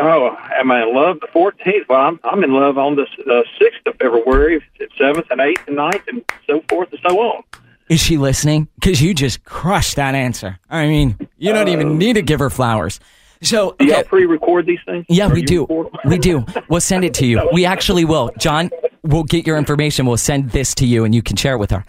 Oh, 0.00 0.36
am 0.56 0.70
I 0.72 0.82
in 0.82 0.94
love 0.94 1.20
the 1.20 1.28
14th? 1.28 1.88
Well, 1.88 2.00
I'm, 2.00 2.20
I'm 2.24 2.42
in 2.42 2.52
love 2.52 2.78
on 2.78 2.96
the 2.96 3.02
uh, 3.02 3.42
6th 3.60 3.86
of 3.86 3.96
February, 3.96 4.60
7th 5.00 5.30
and 5.30 5.40
8th 5.40 5.68
and 5.68 5.76
9th 5.76 6.08
and 6.08 6.24
so 6.46 6.62
forth 6.68 6.90
and 6.90 7.00
so 7.06 7.20
on. 7.20 7.44
Is 7.88 8.00
she 8.00 8.16
listening? 8.16 8.66
Because 8.76 9.00
you 9.00 9.14
just 9.14 9.44
crushed 9.44 9.96
that 9.96 10.14
answer. 10.14 10.58
I 10.70 10.86
mean, 10.86 11.16
you 11.36 11.52
don't 11.52 11.68
even 11.68 11.98
need 11.98 12.14
to 12.14 12.22
give 12.22 12.40
her 12.40 12.50
flowers. 12.50 12.98
So, 13.42 13.76
Do 13.78 13.84
y'all 13.84 14.02
pre-record 14.02 14.64
these 14.64 14.78
things? 14.86 15.04
Yeah, 15.08 15.30
we 15.30 15.42
do. 15.42 15.66
We 16.06 16.18
do. 16.18 16.46
We'll 16.68 16.80
send 16.80 17.04
it 17.04 17.12
to 17.14 17.26
you. 17.26 17.46
We 17.52 17.66
actually 17.66 18.06
will. 18.06 18.30
John, 18.38 18.70
we'll 19.02 19.24
get 19.24 19.46
your 19.46 19.58
information. 19.58 20.06
We'll 20.06 20.16
send 20.16 20.50
this 20.50 20.74
to 20.76 20.86
you 20.86 21.04
and 21.04 21.14
you 21.14 21.22
can 21.22 21.36
share 21.36 21.54
it 21.54 21.58
with 21.58 21.70
her. 21.70 21.84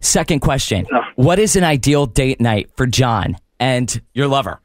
Second 0.00 0.40
question 0.40 0.86
What 1.16 1.38
is 1.38 1.56
an 1.56 1.64
ideal 1.64 2.06
date 2.06 2.40
night 2.40 2.70
for 2.76 2.86
John 2.86 3.36
and 3.58 4.00
your 4.14 4.28
lover? 4.28 4.60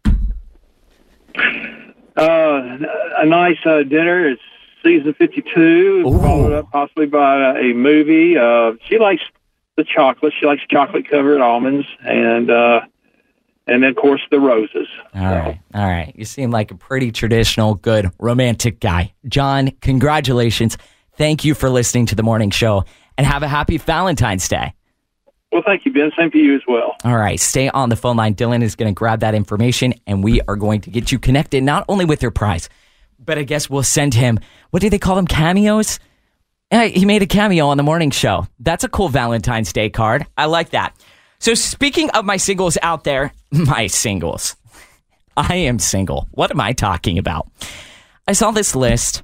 Uh, 2.15 2.77
a 3.17 3.25
nice 3.25 3.57
uh, 3.65 3.83
dinner. 3.83 4.29
It's 4.29 4.41
season 4.83 5.13
52, 5.17 6.03
followed 6.03 6.53
up 6.53 6.71
possibly 6.71 7.07
by 7.07 7.51
a, 7.51 7.71
a 7.71 7.73
movie. 7.73 8.37
Uh, 8.37 8.73
she 8.87 8.99
likes 8.99 9.23
the 9.77 9.83
chocolate. 9.83 10.33
She 10.39 10.45
likes 10.45 10.61
chocolate 10.69 11.09
covered 11.09 11.41
almonds, 11.41 11.87
and 12.01 12.51
uh, 12.51 12.81
and 13.65 13.81
then 13.81 13.89
of 13.89 13.95
course 13.95 14.21
the 14.29 14.39
roses. 14.39 14.87
All 15.15 15.23
right. 15.23 15.59
All 15.73 15.87
right. 15.87 16.13
You 16.15 16.25
seem 16.25 16.51
like 16.51 16.69
a 16.69 16.75
pretty 16.75 17.11
traditional, 17.11 17.75
good, 17.75 18.11
romantic 18.19 18.79
guy. 18.79 19.13
John, 19.27 19.71
congratulations. 19.81 20.77
Thank 21.15 21.43
you 21.45 21.55
for 21.55 21.69
listening 21.69 22.07
to 22.07 22.15
the 22.15 22.23
morning 22.23 22.51
show 22.51 22.85
and 23.17 23.25
have 23.25 23.43
a 23.43 23.47
happy 23.47 23.77
Valentine's 23.77 24.47
Day. 24.47 24.73
Well, 25.53 25.61
thank 25.63 25.85
you, 25.85 25.93
Ben. 25.93 26.11
Same 26.17 26.31
to 26.31 26.37
you 26.39 26.55
as 26.55 26.61
well. 26.67 26.95
All 27.03 27.15
right, 27.15 27.39
stay 27.39 27.69
on 27.69 27.89
the 27.89 27.95
phone 27.95 28.17
line. 28.17 28.33
Dylan 28.33 28.63
is 28.63 28.75
going 28.75 28.91
to 28.91 28.97
grab 28.97 29.19
that 29.19 29.35
information 29.35 29.93
and 30.07 30.23
we 30.23 30.41
are 30.41 30.55
going 30.55 30.81
to 30.81 30.89
get 30.89 31.11
you 31.11 31.19
connected 31.19 31.63
not 31.63 31.85
only 31.87 32.05
with 32.05 32.23
your 32.23 32.31
prize, 32.31 32.69
but 33.19 33.37
I 33.37 33.43
guess 33.43 33.69
we'll 33.69 33.83
send 33.83 34.15
him, 34.15 34.39
what 34.71 34.81
do 34.81 34.89
they 34.89 34.97
call 34.97 35.15
them? 35.15 35.27
Cameos? 35.27 35.99
He 36.71 37.05
made 37.05 37.21
a 37.21 37.27
cameo 37.27 37.67
on 37.67 37.77
the 37.77 37.83
morning 37.83 38.09
show. 38.09 38.47
That's 38.59 38.83
a 38.83 38.89
cool 38.89 39.09
Valentine's 39.09 39.71
Day 39.71 39.91
card. 39.91 40.25
I 40.35 40.45
like 40.45 40.71
that. 40.71 40.95
So, 41.37 41.53
speaking 41.53 42.09
of 42.11 42.25
my 42.25 42.37
singles 42.37 42.79
out 42.81 43.03
there, 43.03 43.31
my 43.51 43.85
singles, 43.85 44.55
I 45.37 45.55
am 45.55 45.77
single. 45.77 46.27
What 46.31 46.49
am 46.49 46.59
I 46.59 46.73
talking 46.73 47.19
about? 47.19 47.47
I 48.27 48.33
saw 48.33 48.49
this 48.49 48.75
list 48.75 49.21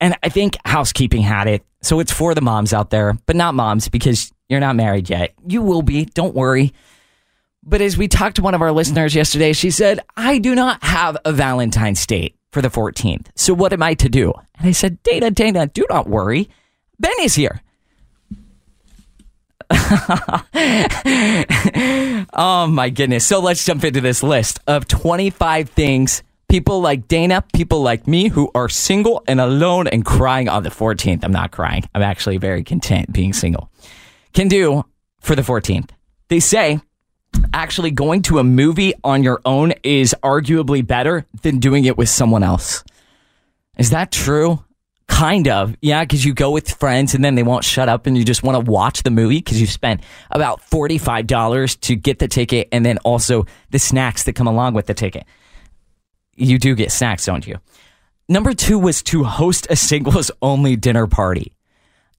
and 0.00 0.16
I 0.22 0.30
think 0.30 0.56
housekeeping 0.64 1.20
had 1.20 1.48
it. 1.48 1.64
So 1.82 2.00
it's 2.00 2.12
for 2.12 2.34
the 2.34 2.40
moms 2.40 2.72
out 2.72 2.88
there, 2.88 3.18
but 3.26 3.36
not 3.36 3.54
moms 3.54 3.90
because 3.90 4.32
you're 4.48 4.60
not 4.60 4.76
married 4.76 5.10
yet. 5.10 5.34
You 5.46 5.62
will 5.62 5.82
be. 5.82 6.04
Don't 6.04 6.34
worry. 6.34 6.72
But 7.62 7.80
as 7.80 7.96
we 7.96 8.06
talked 8.06 8.36
to 8.36 8.42
one 8.42 8.54
of 8.54 8.62
our 8.62 8.70
listeners 8.70 9.14
yesterday, 9.14 9.52
she 9.52 9.70
said, 9.70 10.00
I 10.16 10.38
do 10.38 10.54
not 10.54 10.84
have 10.84 11.16
a 11.24 11.32
Valentine's 11.32 12.06
date 12.06 12.36
for 12.52 12.62
the 12.62 12.68
14th. 12.68 13.26
So 13.34 13.54
what 13.54 13.72
am 13.72 13.82
I 13.82 13.94
to 13.94 14.08
do? 14.08 14.32
And 14.58 14.68
I 14.68 14.72
said, 14.72 15.02
Dana, 15.02 15.30
Dana, 15.32 15.66
do 15.66 15.84
not 15.90 16.08
worry. 16.08 16.48
Ben 16.98 17.12
is 17.20 17.34
here. 17.34 17.60
oh 22.32 22.68
my 22.70 22.88
goodness. 22.88 23.26
So 23.26 23.40
let's 23.40 23.64
jump 23.64 23.82
into 23.82 24.00
this 24.00 24.22
list 24.22 24.60
of 24.68 24.86
25 24.86 25.70
things 25.70 26.22
people 26.48 26.80
like 26.80 27.08
Dana, 27.08 27.42
people 27.52 27.82
like 27.82 28.06
me 28.06 28.28
who 28.28 28.50
are 28.54 28.68
single 28.68 29.22
and 29.26 29.40
alone 29.40 29.86
and 29.88 30.04
crying 30.04 30.48
on 30.48 30.62
the 30.62 30.70
14th. 30.70 31.24
I'm 31.24 31.32
not 31.32 31.50
crying. 31.50 31.84
I'm 31.94 32.02
actually 32.02 32.38
very 32.38 32.62
content 32.62 33.12
being 33.12 33.32
single. 33.32 33.70
Can 34.36 34.48
do 34.48 34.84
for 35.18 35.34
the 35.34 35.40
14th. 35.40 35.88
They 36.28 36.40
say 36.40 36.78
actually 37.54 37.90
going 37.90 38.20
to 38.20 38.38
a 38.38 38.44
movie 38.44 38.92
on 39.02 39.22
your 39.22 39.40
own 39.46 39.72
is 39.82 40.14
arguably 40.22 40.86
better 40.86 41.24
than 41.40 41.58
doing 41.58 41.86
it 41.86 41.96
with 41.96 42.10
someone 42.10 42.42
else. 42.42 42.84
Is 43.78 43.88
that 43.90 44.12
true? 44.12 44.62
Kind 45.08 45.48
of. 45.48 45.74
Yeah, 45.80 46.04
because 46.04 46.22
you 46.22 46.34
go 46.34 46.50
with 46.50 46.70
friends 46.70 47.14
and 47.14 47.24
then 47.24 47.34
they 47.34 47.42
won't 47.42 47.64
shut 47.64 47.88
up 47.88 48.06
and 48.06 48.14
you 48.14 48.24
just 48.24 48.42
want 48.42 48.62
to 48.62 48.70
watch 48.70 49.04
the 49.04 49.10
movie 49.10 49.38
because 49.38 49.58
you 49.58 49.66
spent 49.66 50.02
about 50.30 50.60
$45 50.60 51.80
to 51.80 51.96
get 51.96 52.18
the 52.18 52.28
ticket 52.28 52.68
and 52.72 52.84
then 52.84 52.98
also 52.98 53.46
the 53.70 53.78
snacks 53.78 54.24
that 54.24 54.34
come 54.34 54.46
along 54.46 54.74
with 54.74 54.84
the 54.84 54.92
ticket. 54.92 55.24
You 56.34 56.58
do 56.58 56.74
get 56.74 56.92
snacks, 56.92 57.24
don't 57.24 57.46
you? 57.46 57.56
Number 58.28 58.52
two 58.52 58.78
was 58.78 59.02
to 59.04 59.24
host 59.24 59.66
a 59.70 59.76
singles 59.76 60.30
only 60.42 60.76
dinner 60.76 61.06
party. 61.06 61.55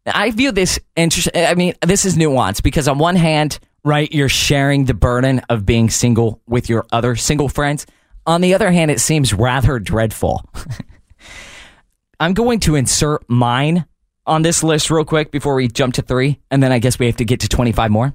I 0.07 0.31
view 0.31 0.51
this 0.51 0.79
interesting. 0.95 1.33
I 1.35 1.55
mean, 1.55 1.73
this 1.85 2.05
is 2.05 2.15
nuanced 2.15 2.63
because 2.63 2.87
on 2.87 2.97
one 2.97 3.15
hand, 3.15 3.59
right, 3.83 4.11
you're 4.11 4.29
sharing 4.29 4.85
the 4.85 4.93
burden 4.93 5.41
of 5.49 5.65
being 5.65 5.89
single 5.89 6.41
with 6.47 6.69
your 6.69 6.85
other 6.91 7.15
single 7.15 7.49
friends. 7.49 7.85
On 8.25 8.41
the 8.41 8.53
other 8.53 8.71
hand, 8.71 8.91
it 8.91 8.99
seems 8.99 9.33
rather 9.33 9.79
dreadful. 9.79 10.47
I'm 12.19 12.33
going 12.33 12.59
to 12.61 12.75
insert 12.75 13.29
mine 13.29 13.85
on 14.25 14.41
this 14.41 14.63
list 14.63 14.89
real 14.89 15.05
quick 15.05 15.31
before 15.31 15.55
we 15.55 15.67
jump 15.67 15.93
to 15.95 16.01
three. 16.01 16.39
And 16.51 16.61
then 16.61 16.71
I 16.71 16.79
guess 16.79 16.99
we 16.99 17.05
have 17.05 17.17
to 17.17 17.25
get 17.25 17.41
to 17.41 17.47
25 17.47 17.91
more 17.91 18.13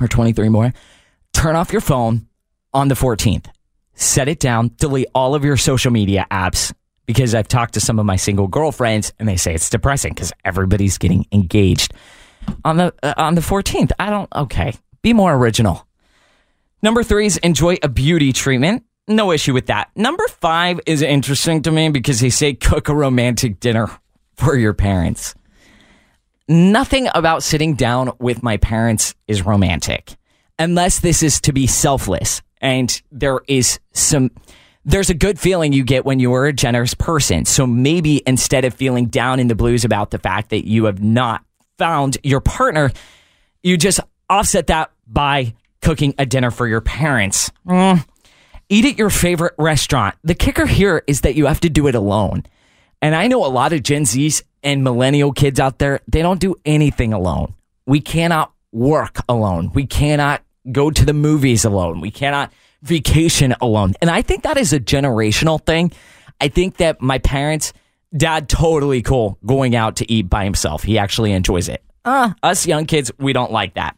or 0.00 0.08
23 0.08 0.48
more. 0.48 0.72
Turn 1.32 1.56
off 1.56 1.72
your 1.72 1.80
phone 1.80 2.28
on 2.72 2.88
the 2.88 2.94
14th. 2.94 3.46
Set 3.94 4.28
it 4.28 4.38
down, 4.38 4.70
delete 4.76 5.08
all 5.14 5.34
of 5.34 5.44
your 5.44 5.56
social 5.56 5.90
media 5.90 6.26
apps 6.30 6.72
because 7.10 7.34
I've 7.34 7.48
talked 7.48 7.74
to 7.74 7.80
some 7.80 7.98
of 7.98 8.06
my 8.06 8.14
single 8.14 8.46
girlfriends 8.46 9.12
and 9.18 9.28
they 9.28 9.36
say 9.36 9.52
it's 9.52 9.68
depressing 9.68 10.14
because 10.14 10.32
everybody's 10.44 10.96
getting 10.96 11.26
engaged 11.32 11.92
on 12.64 12.76
the 12.76 12.94
uh, 13.02 13.14
on 13.16 13.34
the 13.34 13.40
14th. 13.40 13.90
I 13.98 14.10
don't 14.10 14.32
okay. 14.32 14.74
Be 15.02 15.12
more 15.12 15.34
original. 15.34 15.84
Number 16.84 17.02
3 17.02 17.26
is 17.26 17.36
enjoy 17.38 17.78
a 17.82 17.88
beauty 17.88 18.32
treatment. 18.32 18.84
No 19.08 19.32
issue 19.32 19.52
with 19.52 19.66
that. 19.66 19.90
Number 19.96 20.24
5 20.28 20.82
is 20.86 21.02
interesting 21.02 21.62
to 21.62 21.72
me 21.72 21.88
because 21.88 22.20
they 22.20 22.30
say 22.30 22.54
cook 22.54 22.88
a 22.88 22.94
romantic 22.94 23.58
dinner 23.58 23.88
for 24.36 24.56
your 24.56 24.72
parents. 24.72 25.34
Nothing 26.46 27.08
about 27.12 27.42
sitting 27.42 27.74
down 27.74 28.12
with 28.20 28.44
my 28.44 28.56
parents 28.56 29.16
is 29.26 29.44
romantic 29.44 30.16
unless 30.60 31.00
this 31.00 31.24
is 31.24 31.40
to 31.40 31.52
be 31.52 31.66
selfless 31.66 32.40
and 32.60 33.02
there 33.10 33.40
is 33.48 33.80
some 33.94 34.30
there's 34.84 35.10
a 35.10 35.14
good 35.14 35.38
feeling 35.38 35.72
you 35.72 35.84
get 35.84 36.04
when 36.04 36.20
you 36.20 36.32
are 36.34 36.46
a 36.46 36.52
generous 36.52 36.94
person. 36.94 37.44
So 37.44 37.66
maybe 37.66 38.22
instead 38.26 38.64
of 38.64 38.74
feeling 38.74 39.06
down 39.06 39.38
in 39.40 39.48
the 39.48 39.54
blues 39.54 39.84
about 39.84 40.10
the 40.10 40.18
fact 40.18 40.50
that 40.50 40.66
you 40.66 40.84
have 40.84 41.02
not 41.02 41.44
found 41.78 42.18
your 42.22 42.40
partner, 42.40 42.90
you 43.62 43.76
just 43.76 44.00
offset 44.28 44.68
that 44.68 44.90
by 45.06 45.54
cooking 45.82 46.14
a 46.18 46.26
dinner 46.26 46.50
for 46.50 46.66
your 46.66 46.80
parents. 46.80 47.50
Mm. 47.66 48.06
Eat 48.68 48.84
at 48.84 48.98
your 48.98 49.10
favorite 49.10 49.54
restaurant. 49.58 50.14
The 50.22 50.34
kicker 50.34 50.66
here 50.66 51.02
is 51.06 51.22
that 51.22 51.34
you 51.34 51.46
have 51.46 51.60
to 51.60 51.68
do 51.68 51.86
it 51.88 51.94
alone. 51.94 52.44
And 53.02 53.14
I 53.14 53.26
know 53.26 53.44
a 53.44 53.48
lot 53.48 53.72
of 53.72 53.82
Gen 53.82 54.04
Zs 54.04 54.42
and 54.62 54.84
millennial 54.84 55.32
kids 55.32 55.58
out 55.58 55.78
there, 55.78 56.00
they 56.06 56.22
don't 56.22 56.40
do 56.40 56.54
anything 56.64 57.12
alone. 57.12 57.54
We 57.86 58.00
cannot 58.00 58.52
work 58.72 59.18
alone. 59.28 59.70
We 59.74 59.86
cannot 59.86 60.42
go 60.70 60.90
to 60.90 61.04
the 61.04 61.14
movies 61.14 61.64
alone. 61.64 62.00
We 62.00 62.10
cannot 62.10 62.52
vacation 62.82 63.54
alone. 63.60 63.94
And 64.00 64.10
I 64.10 64.22
think 64.22 64.42
that 64.42 64.56
is 64.56 64.72
a 64.72 64.80
generational 64.80 65.64
thing. 65.64 65.92
I 66.40 66.48
think 66.48 66.78
that 66.78 67.00
my 67.00 67.18
parents, 67.18 67.72
dad, 68.16 68.48
totally 68.48 69.02
cool 69.02 69.38
going 69.44 69.76
out 69.76 69.96
to 69.96 70.10
eat 70.10 70.28
by 70.30 70.44
himself. 70.44 70.82
He 70.82 70.98
actually 70.98 71.32
enjoys 71.32 71.68
it. 71.68 71.82
Uh, 72.04 72.32
us 72.42 72.66
young 72.66 72.86
kids, 72.86 73.10
we 73.18 73.32
don't 73.32 73.52
like 73.52 73.74
that. 73.74 73.96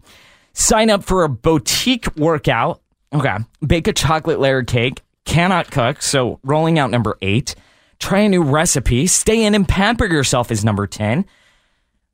Sign 0.53 0.91
up 0.91 1.05
for 1.05 1.25
a 1.25 1.29
boutique 1.29 2.15
workout. 2.17 2.81
Okay. 3.13 3.37
Bake 3.65 3.87
a 3.87 3.93
chocolate 3.93 4.41
layer 4.41 4.63
cake. 4.63 5.03
Cannot 5.25 5.71
cook. 5.71 6.03
So 6.03 6.41
rolling 6.43 6.79
out 6.79 6.91
number 6.91 7.17
eight. 7.23 7.55
Try 8.01 8.21
a 8.21 8.29
new 8.29 8.43
recipe. 8.43 9.07
Stay 9.07 9.45
in 9.45 9.55
and 9.55 9.69
pamper 9.69 10.07
yourself 10.07 10.51
is 10.51 10.65
number 10.65 10.89
10. 10.89 11.25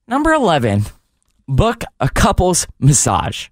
Number 0.06 0.32
11. 0.32 0.84
Book 1.48 1.82
a 1.98 2.10
couple's 2.10 2.66
massage. 2.78 3.48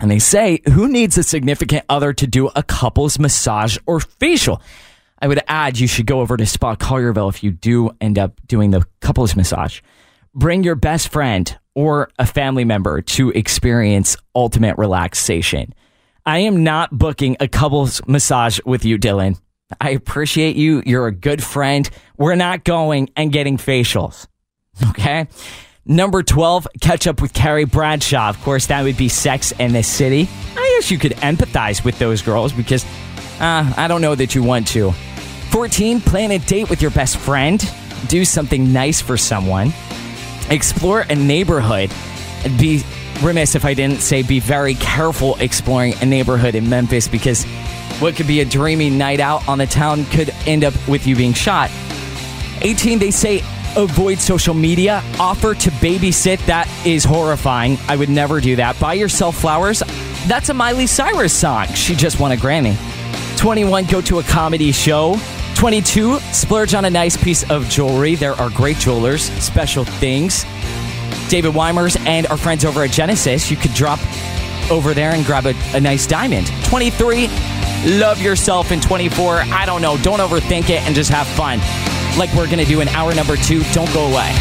And 0.00 0.10
they 0.10 0.18
say, 0.18 0.60
who 0.72 0.88
needs 0.88 1.18
a 1.18 1.22
significant 1.22 1.84
other 1.88 2.12
to 2.12 2.26
do 2.26 2.48
a 2.54 2.62
couple's 2.62 3.18
massage 3.18 3.78
or 3.86 4.00
facial? 4.00 4.62
I 5.20 5.26
would 5.26 5.40
add 5.48 5.78
you 5.78 5.88
should 5.88 6.06
go 6.06 6.20
over 6.20 6.36
to 6.36 6.46
Spa 6.46 6.76
Collierville 6.76 7.28
if 7.28 7.42
you 7.42 7.50
do 7.50 7.90
end 8.00 8.18
up 8.18 8.40
doing 8.46 8.70
the 8.70 8.86
couple's 9.00 9.34
massage. 9.34 9.80
Bring 10.34 10.62
your 10.62 10.76
best 10.76 11.08
friend 11.08 11.58
or 11.74 12.10
a 12.18 12.26
family 12.26 12.64
member 12.64 13.02
to 13.02 13.30
experience 13.30 14.16
ultimate 14.34 14.78
relaxation. 14.78 15.74
I 16.24 16.40
am 16.40 16.62
not 16.62 16.96
booking 16.96 17.36
a 17.40 17.48
couple's 17.48 18.00
massage 18.06 18.60
with 18.64 18.84
you, 18.84 18.98
Dylan. 18.98 19.40
I 19.80 19.90
appreciate 19.90 20.56
you. 20.56 20.82
You're 20.86 21.06
a 21.06 21.12
good 21.12 21.42
friend. 21.42 21.88
We're 22.16 22.36
not 22.36 22.64
going 22.64 23.10
and 23.16 23.32
getting 23.32 23.56
facials. 23.56 24.26
Okay. 24.90 25.26
Number 25.90 26.22
12, 26.22 26.68
catch 26.82 27.06
up 27.06 27.22
with 27.22 27.32
Carrie 27.32 27.64
Bradshaw. 27.64 28.28
Of 28.28 28.38
course, 28.42 28.66
that 28.66 28.82
would 28.82 28.98
be 28.98 29.08
Sex 29.08 29.54
and 29.58 29.74
the 29.74 29.82
City. 29.82 30.28
I 30.54 30.74
guess 30.76 30.90
you 30.90 30.98
could 30.98 31.12
empathize 31.12 31.82
with 31.82 31.98
those 31.98 32.20
girls 32.20 32.52
because 32.52 32.84
uh, 33.40 33.72
I 33.74 33.88
don't 33.88 34.02
know 34.02 34.14
that 34.14 34.34
you 34.34 34.42
want 34.42 34.66
to. 34.68 34.92
14, 35.50 36.02
plan 36.02 36.30
a 36.30 36.38
date 36.40 36.68
with 36.68 36.82
your 36.82 36.90
best 36.90 37.16
friend. 37.16 37.58
Do 38.08 38.26
something 38.26 38.70
nice 38.70 39.00
for 39.00 39.16
someone. 39.16 39.72
Explore 40.50 41.06
a 41.08 41.14
neighborhood. 41.14 41.90
Be 42.58 42.82
remiss 43.22 43.54
if 43.54 43.64
I 43.64 43.72
didn't 43.72 44.00
say 44.00 44.22
be 44.22 44.40
very 44.40 44.74
careful 44.74 45.36
exploring 45.36 45.94
a 46.02 46.04
neighborhood 46.04 46.54
in 46.54 46.68
Memphis 46.68 47.08
because 47.08 47.44
what 47.98 48.14
could 48.14 48.26
be 48.26 48.40
a 48.40 48.44
dreamy 48.44 48.90
night 48.90 49.20
out 49.20 49.48
on 49.48 49.56
the 49.56 49.66
town 49.66 50.04
could 50.04 50.28
end 50.46 50.64
up 50.64 50.74
with 50.86 51.06
you 51.06 51.16
being 51.16 51.32
shot. 51.32 51.70
18, 52.60 52.98
they 52.98 53.10
say 53.10 53.42
avoid 53.76 54.18
social 54.18 54.54
media. 54.54 55.02
Offer 55.18 55.54
to 55.54 55.70
babysit. 55.70 56.44
That 56.46 56.68
is 56.86 57.04
horrifying. 57.04 57.78
I 57.88 57.96
would 57.96 58.08
never 58.08 58.40
do 58.40 58.56
that. 58.56 58.78
Buy 58.80 58.94
yourself 58.94 59.36
flowers. 59.36 59.82
That's 60.26 60.48
a 60.48 60.54
Miley 60.54 60.86
Cyrus 60.86 61.32
song. 61.32 61.66
She 61.68 61.94
just 61.94 62.20
won 62.20 62.32
a 62.32 62.36
Grammy. 62.36 62.76
21, 63.38 63.84
go 63.86 64.00
to 64.00 64.18
a 64.18 64.22
comedy 64.24 64.72
show. 64.72 65.16
22, 65.54 66.18
splurge 66.32 66.74
on 66.74 66.84
a 66.84 66.90
nice 66.90 67.16
piece 67.16 67.48
of 67.50 67.68
jewelry. 67.68 68.14
There 68.14 68.34
are 68.34 68.50
great 68.50 68.76
jewelers, 68.76 69.22
special 69.42 69.84
things. 69.84 70.44
David 71.28 71.54
Weimers 71.54 71.96
and 72.00 72.26
our 72.28 72.36
friends 72.36 72.64
over 72.64 72.82
at 72.82 72.90
Genesis, 72.90 73.50
you 73.50 73.56
could 73.56 73.74
drop 73.74 73.98
over 74.70 74.94
there 74.94 75.12
and 75.12 75.24
grab 75.24 75.46
a, 75.46 75.54
a 75.74 75.80
nice 75.80 76.06
diamond. 76.06 76.46
23, 76.64 77.28
love 77.98 78.20
yourself. 78.20 78.70
And 78.70 78.82
24, 78.82 79.40
I 79.40 79.66
don't 79.66 79.82
know, 79.82 79.96
don't 79.98 80.20
overthink 80.20 80.70
it 80.70 80.82
and 80.82 80.94
just 80.94 81.10
have 81.10 81.26
fun 81.28 81.60
like 82.18 82.32
we're 82.34 82.46
going 82.46 82.58
to 82.58 82.64
do 82.64 82.80
in 82.80 82.88
hour 82.88 83.14
number 83.14 83.36
two. 83.36 83.62
Don't 83.72 83.92
go 83.94 84.06
away. 84.06 84.34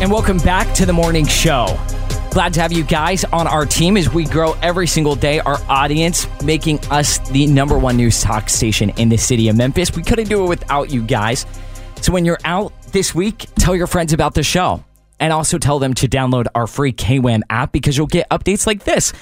And 0.00 0.10
welcome 0.10 0.38
back 0.38 0.74
to 0.74 0.86
the 0.86 0.92
morning 0.92 1.26
show. 1.26 1.78
Glad 2.30 2.52
to 2.52 2.60
have 2.60 2.70
you 2.70 2.84
guys 2.84 3.24
on 3.24 3.46
our 3.46 3.64
team 3.64 3.96
as 3.96 4.12
we 4.12 4.26
grow 4.26 4.52
every 4.60 4.86
single 4.86 5.14
day. 5.14 5.40
Our 5.40 5.58
audience 5.70 6.28
making 6.42 6.80
us 6.90 7.18
the 7.30 7.46
number 7.46 7.78
one 7.78 7.96
news 7.96 8.20
talk 8.20 8.50
station 8.50 8.90
in 8.98 9.08
the 9.08 9.16
city 9.16 9.48
of 9.48 9.56
Memphis. 9.56 9.96
We 9.96 10.02
couldn't 10.02 10.28
do 10.28 10.44
it 10.44 10.48
without 10.48 10.90
you 10.90 11.02
guys. 11.02 11.46
So 12.02 12.12
when 12.12 12.26
you're 12.26 12.38
out 12.44 12.74
this 12.92 13.14
week, 13.14 13.46
tell 13.58 13.74
your 13.74 13.86
friends 13.86 14.12
about 14.12 14.34
the 14.34 14.42
show 14.42 14.84
and 15.18 15.32
also 15.32 15.56
tell 15.56 15.78
them 15.78 15.94
to 15.94 16.08
download 16.08 16.46
our 16.54 16.66
free 16.66 16.92
KWAM 16.92 17.40
app 17.48 17.72
because 17.72 17.96
you'll 17.96 18.06
get 18.06 18.28
updates 18.28 18.66
like 18.66 18.84
this 18.84 19.14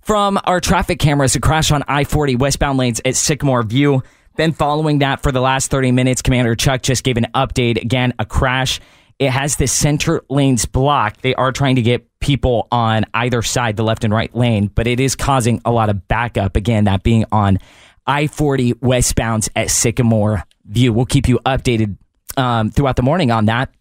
from 0.00 0.38
our 0.44 0.60
traffic 0.60 0.98
cameras. 0.98 1.36
A 1.36 1.40
crash 1.40 1.70
on 1.70 1.84
I 1.86 2.02
40 2.02 2.34
westbound 2.36 2.78
lanes 2.78 3.00
at 3.04 3.14
Sycamore 3.14 3.62
View. 3.62 4.02
Then, 4.36 4.52
following 4.52 4.98
that, 4.98 5.22
for 5.22 5.32
the 5.32 5.40
last 5.40 5.70
30 5.70 5.92
minutes, 5.92 6.22
Commander 6.22 6.54
Chuck 6.54 6.82
just 6.82 7.04
gave 7.04 7.16
an 7.16 7.26
update. 7.34 7.80
Again, 7.80 8.12
a 8.18 8.24
crash. 8.24 8.80
It 9.18 9.30
has 9.30 9.56
the 9.56 9.66
center 9.66 10.22
lanes 10.28 10.66
blocked. 10.66 11.22
They 11.22 11.34
are 11.34 11.52
trying 11.52 11.76
to 11.76 11.82
get 11.82 12.06
people 12.20 12.68
on 12.70 13.04
either 13.14 13.40
side, 13.40 13.76
the 13.76 13.82
left 13.82 14.04
and 14.04 14.12
right 14.12 14.34
lane, 14.34 14.66
but 14.66 14.86
it 14.86 15.00
is 15.00 15.16
causing 15.16 15.62
a 15.64 15.70
lot 15.72 15.88
of 15.88 16.06
backup. 16.06 16.56
Again, 16.56 16.84
that 16.84 17.02
being 17.02 17.24
on 17.32 17.58
I 18.06 18.26
40 18.26 18.74
westbound 18.80 19.48
at 19.56 19.70
Sycamore 19.70 20.44
View. 20.64 20.92
We'll 20.92 21.06
keep 21.06 21.28
you 21.28 21.38
updated 21.40 21.96
um, 22.36 22.70
throughout 22.70 22.96
the 22.96 23.02
morning 23.02 23.30
on 23.30 23.46
that. 23.46 23.72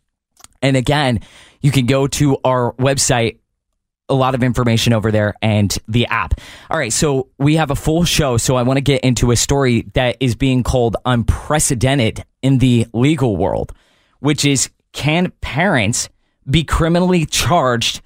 And 0.61 0.77
again, 0.77 1.19
you 1.61 1.71
can 1.71 1.85
go 1.85 2.07
to 2.07 2.37
our 2.43 2.73
website, 2.73 3.39
a 4.07 4.13
lot 4.13 4.35
of 4.35 4.43
information 4.43 4.93
over 4.93 5.11
there 5.11 5.33
and 5.41 5.77
the 5.87 6.05
app. 6.07 6.39
All 6.69 6.77
right, 6.77 6.93
so 6.93 7.29
we 7.37 7.55
have 7.55 7.71
a 7.71 7.75
full 7.75 8.03
show. 8.03 8.37
So 8.37 8.55
I 8.55 8.63
want 8.63 8.77
to 8.77 8.81
get 8.81 9.01
into 9.01 9.31
a 9.31 9.35
story 9.35 9.81
that 9.93 10.17
is 10.19 10.35
being 10.35 10.63
called 10.63 10.95
unprecedented 11.05 12.23
in 12.41 12.59
the 12.59 12.87
legal 12.93 13.35
world, 13.35 13.73
which 14.19 14.45
is 14.45 14.69
can 14.91 15.31
parents 15.41 16.09
be 16.49 16.63
criminally 16.63 17.25
charged 17.25 18.01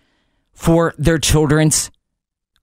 for 0.53 0.93
their 0.97 1.17
children's 1.17 1.91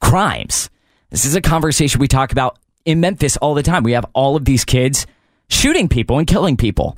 crimes? 0.00 0.70
This 1.10 1.24
is 1.24 1.34
a 1.34 1.40
conversation 1.40 2.00
we 2.00 2.08
talk 2.08 2.32
about 2.32 2.58
in 2.84 3.00
Memphis 3.00 3.36
all 3.36 3.54
the 3.54 3.62
time. 3.62 3.82
We 3.82 3.92
have 3.92 4.06
all 4.14 4.36
of 4.36 4.44
these 4.44 4.64
kids 4.64 5.06
shooting 5.48 5.88
people 5.88 6.18
and 6.18 6.26
killing 6.26 6.56
people. 6.56 6.96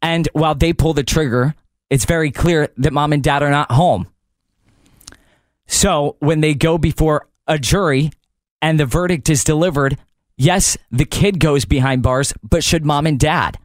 And 0.00 0.28
while 0.32 0.54
they 0.54 0.72
pull 0.72 0.94
the 0.94 1.04
trigger, 1.04 1.54
it's 1.90 2.04
very 2.04 2.30
clear 2.30 2.68
that 2.78 2.92
mom 2.92 3.12
and 3.12 3.22
dad 3.22 3.42
are 3.42 3.50
not 3.50 3.70
home. 3.70 4.08
So 5.72 6.16
when 6.18 6.42
they 6.42 6.54
go 6.54 6.76
before 6.76 7.26
a 7.48 7.58
jury 7.58 8.10
and 8.60 8.78
the 8.78 8.84
verdict 8.84 9.30
is 9.30 9.42
delivered, 9.42 9.96
yes, 10.36 10.76
the 10.90 11.06
kid 11.06 11.40
goes 11.40 11.64
behind 11.64 12.02
bars, 12.02 12.34
but 12.42 12.62
should 12.62 12.84
mom 12.84 13.06
and 13.06 13.18
dad? 13.18 13.58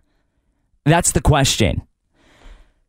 That's 0.86 1.12
the 1.12 1.20
question. 1.22 1.86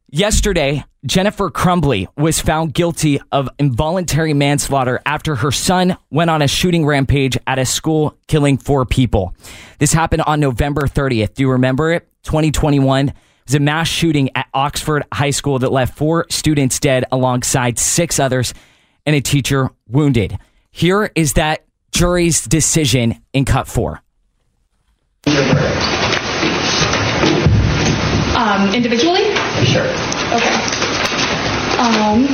Yesterday, 0.09 0.85
Jennifer 1.05 1.51
Crumbley 1.51 2.07
was 2.17 2.41
found 2.41 2.75
guilty 2.75 3.21
of 3.33 3.49
involuntary 3.59 4.35
manslaughter 4.35 5.01
after 5.05 5.35
her 5.35 5.51
son 5.51 5.97
went 6.11 6.31
on 6.31 6.41
a 6.41 6.49
shooting 6.49 6.87
rampage 6.87 7.37
at 7.45 7.59
a 7.59 7.67
school, 7.67 8.17
killing 8.29 8.57
four 8.57 8.87
people. 8.87 9.35
This 9.81 9.93
happened 9.93 10.23
on 10.23 10.39
November 10.39 10.83
30th. 10.83 11.35
Do 11.35 11.43
you 11.43 11.51
remember 11.51 11.93
it? 11.93 12.09
2021. 12.23 13.09
It 13.09 13.15
was 13.47 13.55
a 13.57 13.61
mass 13.61 13.89
shooting 13.89 14.31
at 14.37 14.47
Oxford 14.55 15.03
High 15.13 15.31
School 15.31 15.59
that 15.59 15.73
left 15.73 15.99
four 15.99 16.27
students 16.31 16.79
dead 16.79 17.05
alongside 17.11 17.81
six 17.81 18.21
others 18.21 18.55
and 19.09 19.17
a 19.17 19.23
teacher 19.23 19.71
wounded. 19.89 20.39
Here 20.71 21.11
is 21.15 21.33
that 21.33 21.65
jury's 21.93 22.45
decision 22.45 23.23
in 23.33 23.47
cut 23.47 23.67
four. 23.67 24.03
Um, 28.37 28.69
individually? 28.75 29.25
Sure. 29.65 29.89
Okay. 30.37 30.53
Um, 31.81 32.29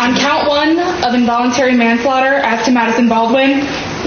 on 0.00 0.16
count 0.16 0.48
one 0.48 0.78
of 1.04 1.12
involuntary 1.12 1.74
manslaughter 1.74 2.36
as 2.36 2.64
to 2.64 2.70
Madison 2.70 3.10
Baldwin, 3.10 3.60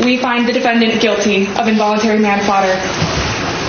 we 0.04 0.18
find 0.18 0.47
the 0.47 0.54
defendant 0.54 1.04
guilty 1.04 1.45
of 1.45 1.68
involuntary 1.68 2.18
manslaughter. 2.18 2.74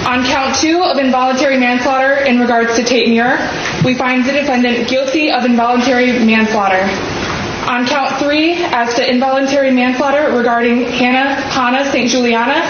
On 0.09 0.25
count 0.25 0.57
two 0.57 0.83
of 0.83 0.97
involuntary 0.97 1.59
manslaughter 1.59 2.25
in 2.25 2.41
regards 2.41 2.77
to 2.77 2.83
Tate 2.83 3.11
Myre, 3.11 3.37
we 3.85 3.95
find 3.95 4.25
the 4.25 4.33
defendant 4.33 4.89
guilty 4.89 5.31
of 5.31 5.45
involuntary 5.45 6.25
manslaughter. 6.25 6.89
On 7.69 7.87
count 7.87 8.19
three, 8.19 8.53
as 8.53 8.95
to 8.95 9.11
involuntary 9.11 9.71
manslaughter 9.71 10.37
regarding 10.37 10.83
Hannah 10.83 11.35
Hannah 11.35 11.91
St. 11.91 12.11
Juliana, 12.11 12.61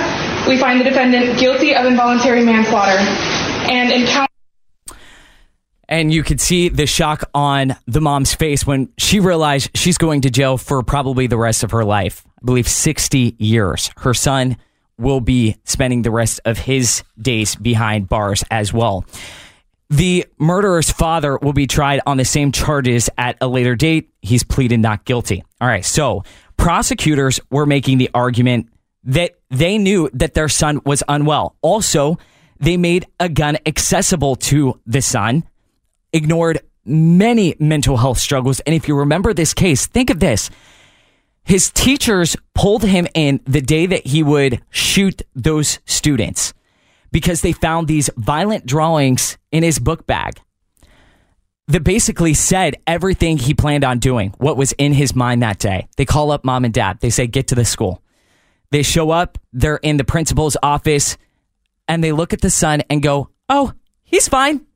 we 0.47 0.57
find 0.57 0.81
the 0.81 0.85
defendant 0.85 1.37
guilty 1.39 1.75
of 1.75 1.85
involuntary 1.85 2.45
manslaughter. 2.45 2.99
And 3.71 3.91
in 3.91 4.07
count 4.07 4.31
And 5.89 6.13
you 6.13 6.23
could 6.23 6.41
see 6.41 6.69
the 6.69 6.87
shock 6.87 7.29
on 7.35 7.75
the 7.87 8.01
mom's 8.01 8.35
face 8.35 8.65
when 8.65 8.93
she 8.97 9.19
realized 9.19 9.71
she's 9.75 9.99
going 9.99 10.21
to 10.21 10.31
jail 10.31 10.59
for 10.59 10.81
probably 10.85 11.27
the 11.27 11.39
rest 11.39 11.65
of 11.65 11.73
her 11.73 11.85
life. 11.85 12.25
I 12.41 12.45
believe 12.45 12.69
60 12.69 13.35
years. 13.39 13.91
Her 13.97 14.15
son 14.15 14.57
will 14.97 15.21
be 15.21 15.57
spending 15.65 16.03
the 16.03 16.13
rest 16.13 16.41
of 16.45 16.57
his 16.57 17.03
days 17.21 17.57
behind 17.57 18.09
bars 18.09 18.45
as 18.49 18.73
well. 18.73 19.05
The 19.91 20.27
murderer's 20.39 20.91
father 20.91 21.39
will 21.39 21.53
be 21.53 21.67
tried 21.67 22.01
on 22.07 22.17
the 22.17 22.25
same 22.25 22.53
charges 22.53 23.11
at 23.19 23.37
a 23.41 23.49
later 23.49 23.77
date. 23.77 24.11
He's 24.23 24.43
pleaded 24.43 24.81
not 24.81 25.05
guilty. 25.05 25.45
All 25.61 25.69
right, 25.69 25.85
so 25.85 26.25
prosecutors 26.57 27.39
were 27.51 27.67
making 27.67 27.99
the 27.99 28.11
argument 28.15 28.69
that 29.05 29.33
they 29.51 29.79
knew 29.79 30.09
that 30.15 30.35
their 30.35 30.49
son 30.49 30.81
was 30.85 31.03
unwell. 31.09 31.57
Also, 31.61 32.19
they 32.59 32.77
made 32.77 33.07
a 33.21 33.29
gun 33.29 33.59
accessible 33.67 34.37
to 34.37 34.81
the 34.87 35.03
son, 35.03 35.45
ignored 36.13 36.61
many 36.85 37.55
mental 37.59 37.97
health 37.97 38.19
struggles. 38.19 38.61
And 38.61 38.75
if 38.75 38.89
you 38.89 38.97
remember 38.97 39.35
this 39.35 39.53
case, 39.53 39.87
think 39.87 40.11
of 40.11 40.21
this. 40.21 40.51
His 41.45 41.71
teachers 41.71 42.37
pulled 42.55 42.85
him 42.85 43.07
in 43.15 43.41
the 43.45 43.61
day 43.61 43.85
that 43.87 44.07
he 44.07 44.23
would 44.23 44.63
shoot 44.71 45.21
those 45.35 45.79
students 45.85 46.55
because 47.15 47.43
they 47.43 47.53
found 47.53 47.87
these 47.87 48.11
violent 48.17 48.67
drawings 48.67 49.39
in 49.53 49.63
his 49.63 49.79
book 49.79 50.05
bag 50.05 50.41
that 51.69 51.85
basically 51.85 52.35
said 52.35 52.75
everything 52.89 53.39
he 53.39 53.55
planned 53.55 53.85
on 53.85 54.01
doing, 54.01 54.35
what 54.39 54.57
was 54.57 54.73
in 54.79 54.93
his 54.93 55.15
mind 55.15 55.41
that 55.41 55.61
day. 55.61 55.87
They 55.97 56.07
call 56.07 56.33
up 56.33 56.45
mom 56.45 56.65
and 56.65 56.75
dad. 56.75 56.99
They 56.99 57.11
say, 57.11 57.29
get 57.29 57.47
to 57.49 57.55
the 57.55 57.65
school. 57.65 58.03
They 58.73 58.83
show 58.83 59.13
up, 59.13 59.39
they're 59.53 59.77
in 59.77 59.97
the 59.97 60.03
principal's 60.03 60.57
office, 60.61 61.17
and 61.87 62.03
they 62.03 62.11
look 62.11 62.33
at 62.33 62.41
the 62.41 62.51
son 62.51 62.83
and 62.91 63.01
go, 63.01 63.31
oh, 63.49 63.73
he's 64.03 64.27
fine. 64.27 64.67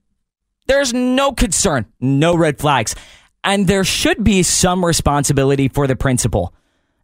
There's 0.68 0.94
no 0.94 1.32
concern, 1.32 1.86
no 1.98 2.36
red 2.36 2.60
flags. 2.60 2.94
And 3.42 3.66
there 3.66 3.82
should 3.82 4.22
be 4.22 4.44
some 4.44 4.84
responsibility 4.84 5.66
for 5.66 5.88
the 5.88 5.96
principal 5.96 6.54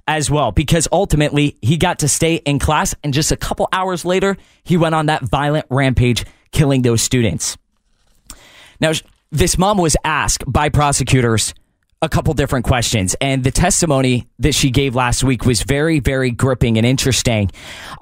as 0.07 0.31
well, 0.31 0.53
because 0.53 0.89
ultimately 0.93 1.57
he 1.63 1.77
got 1.77 2.01
to 2.01 2.09
stay 2.09 2.37
in 2.37 2.59
class. 2.59 2.95
And 3.03 3.15
just 3.15 3.33
a 3.33 3.37
couple 3.37 3.69
hours 3.73 4.05
later, 4.05 4.37
he 4.65 4.77
went 4.77 4.95
on 4.95 5.07
that 5.07 5.23
violent 5.23 5.67
rampage, 5.71 6.25
killing 6.53 6.83
those 6.83 7.03
students. 7.03 7.57
Now, 8.81 8.93
this 9.31 9.59
mom 9.59 9.79
was 9.79 9.97
asked 10.05 10.45
by 10.47 10.69
prosecutors 10.69 11.55
a 12.03 12.09
couple 12.09 12.35
different 12.35 12.67
questions, 12.67 13.17
and 13.21 13.43
the 13.43 13.51
testimony 13.51 14.29
that 14.39 14.55
she 14.55 14.71
gave 14.71 14.95
last 14.95 15.25
week 15.25 15.47
was 15.47 15.63
very, 15.63 16.01
very 16.01 16.31
gripping 16.31 16.77
and 16.77 16.87
interesting 16.87 17.51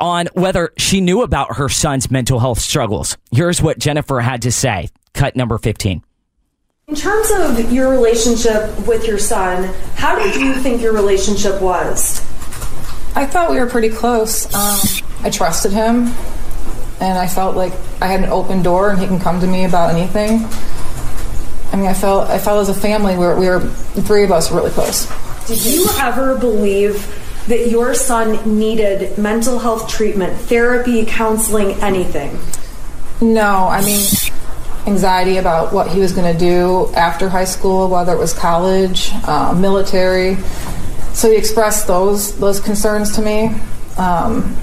on 0.00 0.28
whether 0.34 0.72
she 0.76 1.00
knew 1.00 1.22
about 1.22 1.56
her 1.56 1.68
son's 1.68 2.10
mental 2.10 2.40
health 2.40 2.58
struggles. 2.58 3.16
Here's 3.30 3.62
what 3.62 3.78
Jennifer 3.78 4.20
had 4.20 4.42
to 4.42 4.50
say. 4.50 4.88
Cut 5.14 5.36
number 5.36 5.56
15. 5.56 6.02
In 6.88 6.96
terms 6.96 7.30
of 7.30 7.72
your 7.72 7.90
relationship 7.90 8.86
with 8.88 9.06
your 9.06 9.18
son, 9.18 9.72
how 9.94 10.18
did 10.18 10.34
you 10.34 10.52
think 10.54 10.82
your 10.82 10.92
relationship 10.92 11.62
was? 11.62 12.20
I 13.14 13.24
thought 13.24 13.52
we 13.52 13.60
were 13.60 13.68
pretty 13.68 13.88
close. 13.88 14.52
Um, 14.52 14.80
I 15.22 15.30
trusted 15.30 15.70
him, 15.70 16.08
and 17.00 17.18
I 17.18 17.28
felt 17.28 17.56
like 17.56 17.72
I 18.00 18.08
had 18.08 18.24
an 18.24 18.30
open 18.30 18.64
door, 18.64 18.90
and 18.90 18.98
he 18.98 19.06
can 19.06 19.20
come 19.20 19.40
to 19.40 19.46
me 19.46 19.64
about 19.64 19.94
anything. 19.94 20.44
I 21.72 21.76
mean, 21.76 21.86
I 21.86 21.94
felt 21.94 22.28
I 22.28 22.38
felt 22.38 22.60
as 22.60 22.68
a 22.68 22.78
family 22.78 23.16
where 23.16 23.36
we 23.36 23.48
were 23.48 23.60
the 23.60 24.02
three 24.02 24.24
of 24.24 24.32
us 24.32 24.50
were 24.50 24.56
really 24.58 24.72
close. 24.72 25.06
Did 25.46 25.64
you 25.64 25.86
ever 26.00 26.36
believe 26.36 27.06
that 27.46 27.70
your 27.70 27.94
son 27.94 28.58
needed 28.58 29.16
mental 29.16 29.60
health 29.60 29.88
treatment, 29.88 30.36
therapy, 30.36 31.06
counseling, 31.06 31.80
anything? 31.80 32.38
No, 33.20 33.68
I 33.68 33.84
mean 33.84 34.04
anxiety 34.86 35.36
about 35.36 35.72
what 35.72 35.88
he 35.88 36.00
was 36.00 36.12
going 36.12 36.32
to 36.32 36.38
do 36.38 36.92
after 36.94 37.28
high 37.28 37.44
school, 37.44 37.88
whether 37.88 38.12
it 38.12 38.18
was 38.18 38.32
college, 38.32 39.10
uh, 39.26 39.54
military. 39.58 40.36
So 41.14 41.30
he 41.30 41.36
expressed 41.36 41.86
those 41.86 42.38
those 42.38 42.58
concerns 42.60 43.14
to 43.16 43.22
me, 43.22 43.54
um, 43.98 44.56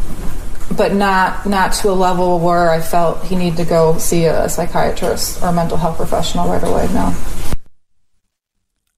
but 0.76 0.94
not 0.94 1.46
not 1.46 1.74
to 1.74 1.90
a 1.90 1.94
level 1.94 2.40
where 2.40 2.72
I 2.72 2.82
felt 2.82 3.24
he 3.24 3.36
needed 3.36 3.58
to 3.58 3.66
go 3.66 3.98
see 3.98 4.26
a 4.26 4.50
psychiatrist 4.50 5.44
or 5.44 5.50
a 5.50 5.54
mental 5.54 5.78
health 5.78 5.98
professional 5.98 6.50
right 6.50 6.64
away. 6.64 6.88
No. 6.94 7.16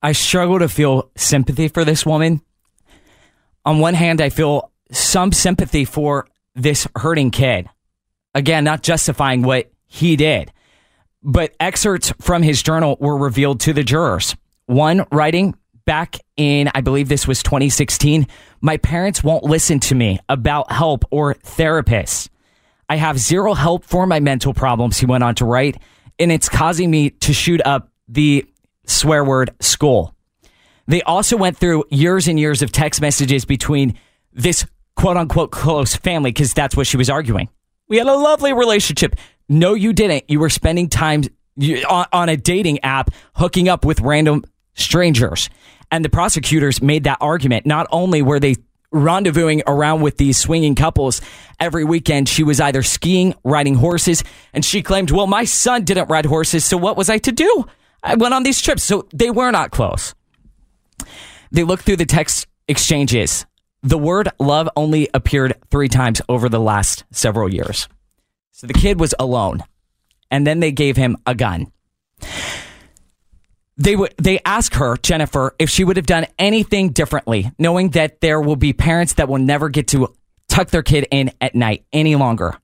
I 0.01 0.13
struggle 0.13 0.59
to 0.59 0.69
feel 0.69 1.11
sympathy 1.15 1.67
for 1.67 1.85
this 1.85 2.05
woman. 2.05 2.41
On 3.65 3.79
one 3.79 3.93
hand, 3.93 4.19
I 4.21 4.29
feel 4.29 4.71
some 4.91 5.31
sympathy 5.31 5.85
for 5.85 6.27
this 6.55 6.87
hurting 6.95 7.29
kid. 7.31 7.69
Again, 8.33 8.63
not 8.63 8.81
justifying 8.81 9.43
what 9.43 9.71
he 9.85 10.15
did, 10.15 10.51
but 11.23 11.55
excerpts 11.59 12.13
from 12.21 12.43
his 12.43 12.61
journal 12.63 12.97
were 12.99 13.17
revealed 13.17 13.59
to 13.61 13.73
the 13.73 13.83
jurors. 13.83 14.35
One 14.65 15.05
writing 15.11 15.55
back 15.85 16.17
in, 16.37 16.69
I 16.73 16.81
believe 16.81 17.09
this 17.09 17.27
was 17.27 17.43
2016, 17.43 18.27
my 18.61 18.77
parents 18.77 19.23
won't 19.23 19.43
listen 19.43 19.79
to 19.81 19.95
me 19.95 20.19
about 20.29 20.71
help 20.71 21.05
or 21.11 21.35
therapists. 21.35 22.29
I 22.89 22.97
have 22.97 23.17
zero 23.17 23.53
help 23.53 23.85
for 23.85 24.05
my 24.05 24.19
mental 24.19 24.53
problems, 24.53 24.97
he 24.97 25.05
went 25.05 25.23
on 25.23 25.35
to 25.35 25.45
write, 25.45 25.81
and 26.19 26.31
it's 26.31 26.49
causing 26.49 26.91
me 26.91 27.11
to 27.11 27.33
shoot 27.33 27.61
up 27.65 27.89
the 28.07 28.45
swear 28.85 29.23
word 29.23 29.51
school. 29.59 30.15
They 30.87 31.01
also 31.03 31.37
went 31.37 31.57
through 31.57 31.85
years 31.89 32.27
and 32.27 32.39
years 32.39 32.61
of 32.61 32.71
text 32.71 33.01
messages 33.01 33.45
between 33.45 33.97
this 34.33 34.65
quote 34.95 35.17
unquote 35.17 35.51
close 35.51 35.95
family, 35.95 36.31
because 36.31 36.53
that's 36.53 36.75
what 36.75 36.87
she 36.87 36.97
was 36.97 37.09
arguing. 37.09 37.49
We 37.87 37.97
had 37.97 38.07
a 38.07 38.15
lovely 38.15 38.53
relationship. 38.53 39.15
No, 39.49 39.73
you 39.73 39.93
didn't. 39.93 40.29
You 40.29 40.39
were 40.39 40.49
spending 40.49 40.89
time 40.89 41.23
on 41.89 42.29
a 42.29 42.37
dating 42.37 42.79
app 42.83 43.11
hooking 43.35 43.69
up 43.69 43.85
with 43.85 43.99
random 43.99 44.43
strangers. 44.73 45.49
And 45.91 46.05
the 46.05 46.09
prosecutors 46.09 46.81
made 46.81 47.03
that 47.03 47.17
argument. 47.19 47.65
Not 47.65 47.87
only 47.91 48.21
were 48.21 48.39
they 48.39 48.55
rendezvousing 48.93 49.61
around 49.67 50.01
with 50.01 50.17
these 50.17 50.37
swinging 50.37 50.75
couples 50.75 51.21
every 51.59 51.83
weekend, 51.83 52.29
she 52.29 52.43
was 52.43 52.59
either 52.59 52.83
skiing, 52.83 53.35
riding 53.43 53.75
horses, 53.75 54.23
and 54.53 54.63
she 54.63 54.81
claimed, 54.81 55.11
well, 55.11 55.27
my 55.27 55.43
son 55.43 55.83
didn't 55.83 56.09
ride 56.09 56.25
horses, 56.25 56.63
so 56.65 56.77
what 56.77 56.97
was 56.97 57.09
I 57.09 57.17
to 57.19 57.31
do? 57.31 57.65
I 58.03 58.15
went 58.15 58.33
on 58.33 58.43
these 58.43 58.61
trips. 58.61 58.83
So 58.83 59.07
they 59.13 59.29
were 59.29 59.51
not 59.51 59.71
close. 59.71 60.15
They 61.51 61.63
looked 61.63 61.83
through 61.83 61.97
the 61.97 62.05
text 62.05 62.47
exchanges. 62.67 63.45
The 63.83 63.97
word 63.97 64.29
love 64.39 64.69
only 64.75 65.09
appeared 65.13 65.55
three 65.69 65.89
times 65.89 66.21
over 66.29 66.47
the 66.49 66.59
last 66.59 67.03
several 67.11 67.51
years. 67.53 67.89
So 68.61 68.67
the 68.67 68.73
kid 68.73 68.99
was 68.99 69.15
alone. 69.17 69.63
And 70.29 70.45
then 70.45 70.59
they 70.59 70.71
gave 70.71 70.95
him 70.95 71.17
a 71.25 71.33
gun. 71.33 71.71
They 73.75 73.95
would 73.95 74.13
they 74.21 74.39
ask 74.45 74.75
her, 74.75 74.97
Jennifer, 74.97 75.55
if 75.57 75.67
she 75.71 75.83
would 75.83 75.97
have 75.97 76.05
done 76.05 76.27
anything 76.37 76.89
differently, 76.89 77.51
knowing 77.57 77.89
that 77.91 78.21
there 78.21 78.39
will 78.39 78.55
be 78.55 78.71
parents 78.71 79.13
that 79.13 79.27
will 79.27 79.39
never 79.39 79.69
get 79.69 79.87
to 79.87 80.13
tuck 80.47 80.69
their 80.69 80.83
kid 80.83 81.07
in 81.09 81.31
at 81.41 81.55
night 81.55 81.85
any 81.91 82.15
longer. 82.15 82.55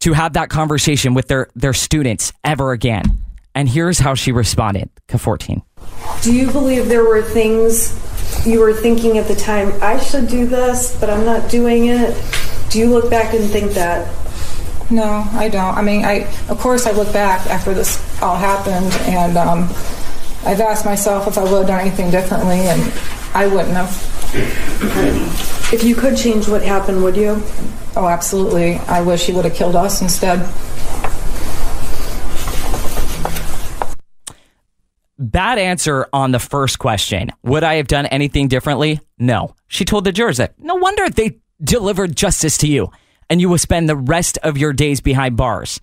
To 0.00 0.12
have 0.12 0.34
that 0.34 0.48
conversation 0.48 1.12
with 1.12 1.26
their 1.26 1.48
their 1.56 1.72
students 1.72 2.32
ever 2.44 2.70
again. 2.70 3.02
And 3.52 3.68
here's 3.68 3.98
how 3.98 4.14
she 4.14 4.30
responded 4.30 4.90
to 5.08 5.18
14. 5.18 5.60
Do 6.22 6.32
you 6.32 6.52
believe 6.52 6.88
there 6.88 7.04
were 7.04 7.22
things 7.22 7.98
you 8.46 8.60
were 8.60 8.72
thinking 8.72 9.18
at 9.18 9.26
the 9.26 9.34
time, 9.34 9.72
I 9.82 9.98
should 9.98 10.28
do 10.28 10.46
this, 10.46 10.96
but 11.00 11.10
I'm 11.10 11.24
not 11.24 11.50
doing 11.50 11.86
it? 11.86 12.16
Do 12.70 12.78
you 12.78 12.86
look 12.86 13.10
back 13.10 13.34
and 13.34 13.50
think 13.50 13.72
that? 13.72 14.08
No, 14.90 15.24
I 15.32 15.48
don't. 15.48 15.76
I 15.76 15.82
mean, 15.82 16.04
I 16.04 16.26
of 16.48 16.58
course 16.58 16.86
I 16.86 16.90
look 16.90 17.12
back 17.12 17.46
after 17.46 17.72
this 17.72 17.96
all 18.20 18.36
happened, 18.36 18.92
and 19.08 19.36
um, 19.36 19.60
I've 20.44 20.60
asked 20.60 20.84
myself 20.84 21.28
if 21.28 21.38
I 21.38 21.44
would 21.44 21.58
have 21.58 21.66
done 21.68 21.80
anything 21.80 22.10
differently, 22.10 22.58
and 22.58 22.92
I 23.32 23.46
wouldn't 23.46 23.74
have. 23.74 23.90
If 25.72 25.84
you 25.84 25.94
could 25.94 26.16
change 26.16 26.48
what 26.48 26.62
happened, 26.62 27.04
would 27.04 27.16
you? 27.16 27.40
Oh, 27.94 28.08
absolutely. 28.08 28.76
I 28.78 29.02
wish 29.02 29.26
he 29.26 29.32
would 29.32 29.44
have 29.44 29.54
killed 29.54 29.76
us 29.76 30.02
instead. 30.02 30.40
Bad 35.18 35.58
answer 35.58 36.08
on 36.12 36.32
the 36.32 36.38
first 36.38 36.78
question. 36.78 37.30
Would 37.44 37.62
I 37.62 37.74
have 37.74 37.86
done 37.86 38.06
anything 38.06 38.48
differently? 38.48 39.00
No. 39.18 39.54
She 39.68 39.84
told 39.84 40.04
the 40.04 40.12
jurors 40.12 40.38
that 40.38 40.58
no 40.58 40.76
wonder 40.76 41.08
they 41.10 41.38
delivered 41.62 42.16
justice 42.16 42.56
to 42.58 42.66
you 42.66 42.90
and 43.30 43.40
you 43.40 43.48
will 43.48 43.58
spend 43.58 43.88
the 43.88 43.96
rest 43.96 44.36
of 44.42 44.58
your 44.58 44.72
days 44.72 45.00
behind 45.00 45.36
bars. 45.36 45.80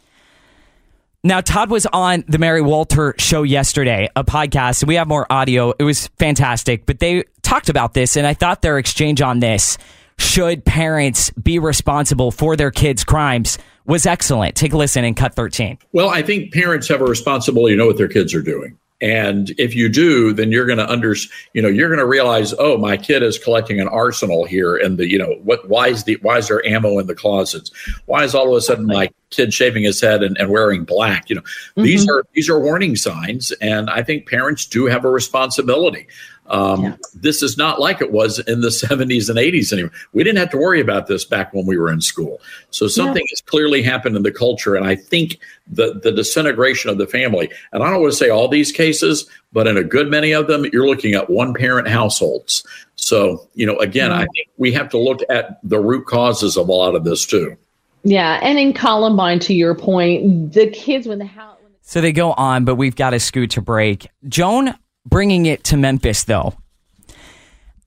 Now, 1.23 1.41
Todd 1.41 1.71
was 1.71 1.87
on 1.87 2.23
the 2.27 2.37
Mary 2.37 2.61
Walter 2.61 3.15
show 3.17 3.43
yesterday, 3.43 4.07
a 4.15 4.23
podcast, 4.23 4.83
and 4.83 4.87
we 4.87 4.95
have 4.95 5.07
more 5.07 5.25
audio. 5.31 5.73
It 5.79 5.83
was 5.83 6.07
fantastic, 6.19 6.85
but 6.85 6.99
they 6.99 7.23
talked 7.41 7.69
about 7.69 7.93
this, 7.93 8.15
and 8.15 8.27
I 8.27 8.33
thought 8.33 8.61
their 8.61 8.77
exchange 8.77 9.21
on 9.21 9.39
this 9.39 9.77
should 10.19 10.63
parents 10.63 11.31
be 11.31 11.59
responsible 11.59 12.31
for 12.31 12.55
their 12.55 12.71
kids' 12.71 13.03
crimes 13.03 13.57
was 13.85 14.05
excellent. 14.05 14.55
Take 14.55 14.73
a 14.73 14.77
listen 14.77 15.03
in 15.03 15.15
cut 15.15 15.33
13. 15.33 15.77
Well, 15.91 16.09
I 16.09 16.21
think 16.21 16.53
parents 16.53 16.87
have 16.89 17.01
a 17.01 17.05
responsibility 17.05 17.75
to 17.75 17.79
know 17.79 17.87
what 17.87 17.97
their 17.97 18.07
kids 18.07 18.33
are 18.33 18.41
doing. 18.41 18.77
And 18.99 19.51
if 19.59 19.75
you 19.75 19.89
do, 19.89 20.33
then 20.33 20.51
you're 20.51 20.65
going 20.65 20.79
to 20.79 20.89
under, 20.89 21.15
you 21.53 21.61
know, 21.61 21.67
you're 21.67 21.89
going 21.89 21.99
to 21.99 22.05
realize, 22.05 22.55
oh, 22.57 22.77
my 22.77 22.97
kid 22.97 23.21
is 23.21 23.37
collecting 23.37 23.79
an 23.79 23.87
arsenal 23.87 24.45
here, 24.45 24.75
and 24.75 24.97
the, 24.97 25.07
you 25.07 25.19
know, 25.19 25.35
what? 25.43 25.69
Why 25.69 25.89
is 25.89 26.05
the 26.05 26.17
why 26.23 26.39
is 26.39 26.47
there 26.47 26.65
ammo 26.65 26.97
in 26.97 27.05
the 27.05 27.13
closets? 27.13 27.71
Why 28.07 28.23
is 28.23 28.33
all 28.33 28.49
of 28.49 28.57
a 28.57 28.61
sudden 28.61 28.87
my 28.87 29.11
kid 29.29 29.53
shaving 29.53 29.83
his 29.83 30.01
head 30.01 30.23
and, 30.23 30.35
and 30.39 30.49
wearing 30.49 30.83
black? 30.83 31.29
You 31.29 31.35
know, 31.35 31.41
mm-hmm. 31.41 31.83
these 31.83 32.09
are 32.09 32.25
these 32.33 32.49
are 32.49 32.59
warning 32.59 32.95
signs, 32.95 33.51
and 33.61 33.87
I 33.89 34.01
think 34.01 34.27
parents 34.27 34.65
do 34.65 34.85
have 34.85 35.05
a 35.05 35.11
responsibility. 35.11 36.07
Um, 36.49 36.83
yeah. 36.83 36.95
This 37.13 37.43
is 37.43 37.57
not 37.57 37.79
like 37.79 38.01
it 38.01 38.11
was 38.11 38.39
in 38.39 38.61
the 38.61 38.67
70s 38.89 39.29
and 39.29 39.37
80s 39.37 39.73
anymore. 39.73 39.91
We 40.13 40.23
didn't 40.23 40.39
have 40.39 40.49
to 40.51 40.57
worry 40.57 40.81
about 40.81 41.07
this 41.07 41.25
back 41.25 41.53
when 41.53 41.65
we 41.65 41.77
were 41.77 41.91
in 41.91 42.01
school. 42.01 42.39
So 42.71 42.87
something 42.87 43.23
yeah. 43.23 43.31
has 43.31 43.41
clearly 43.41 43.81
happened 43.81 44.15
in 44.15 44.23
the 44.23 44.31
culture. 44.31 44.75
And 44.75 44.85
I 44.85 44.95
think 44.95 45.39
the, 45.67 45.99
the 46.01 46.11
disintegration 46.11 46.89
of 46.89 46.97
the 46.97 47.07
family, 47.07 47.51
and 47.71 47.83
I 47.83 47.89
don't 47.89 48.01
want 48.01 48.13
to 48.13 48.17
say 48.17 48.29
all 48.29 48.47
these 48.47 48.71
cases, 48.71 49.29
but 49.53 49.67
in 49.67 49.77
a 49.77 49.83
good 49.83 50.09
many 50.09 50.31
of 50.31 50.47
them, 50.47 50.65
you're 50.71 50.87
looking 50.87 51.13
at 51.13 51.29
one 51.29 51.53
parent 51.53 51.87
households. 51.87 52.65
So, 52.95 53.47
you 53.55 53.65
know, 53.65 53.77
again, 53.77 54.11
I 54.11 54.21
think 54.21 54.49
we 54.57 54.71
have 54.73 54.89
to 54.89 54.97
look 54.97 55.21
at 55.29 55.59
the 55.63 55.79
root 55.79 56.05
causes 56.05 56.57
of 56.57 56.69
a 56.69 56.71
lot 56.71 56.95
of 56.95 57.03
this 57.03 57.25
too. 57.25 57.55
Yeah. 58.03 58.39
And 58.41 58.57
in 58.57 58.73
Columbine, 58.73 59.39
to 59.39 59.53
your 59.53 59.75
point, 59.75 60.53
the 60.53 60.67
kids 60.67 61.07
when 61.07 61.19
the 61.19 61.25
house. 61.25 61.57
So 61.81 62.01
they 62.01 62.11
go 62.11 62.33
on, 62.33 62.65
but 62.65 62.75
we've 62.75 62.97
got 62.97 63.11
to 63.11 63.19
scoot 63.19 63.51
to 63.51 63.61
break. 63.61 64.09
Joan 64.27 64.73
bringing 65.07 65.45
it 65.45 65.63
to 65.65 65.77
Memphis, 65.77 66.23
though. 66.23 66.53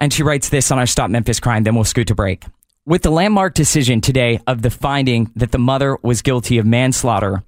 And 0.01 0.13
she 0.13 0.23
writes 0.23 0.49
this 0.49 0.71
on 0.71 0.79
our 0.79 0.87
Stop 0.87 1.11
Memphis 1.11 1.41
Crime, 1.41 1.63
then 1.65 1.75
we'll 1.75 1.85
scoot 1.85 2.09
to 2.09 2.15
break. 2.15 2.45
With 2.87 3.03
the 3.03 3.11
landmark 3.11 3.55
decision 3.55 4.01
today 4.01 4.41
of 4.47 4.63
the 4.63 4.71
finding 4.71 5.31
that 5.37 5.53
the 5.53 5.59
mother 5.59 5.99
was 6.03 6.23
guilty 6.23 6.59
of 6.59 6.67
manslaughter, 6.67 7.45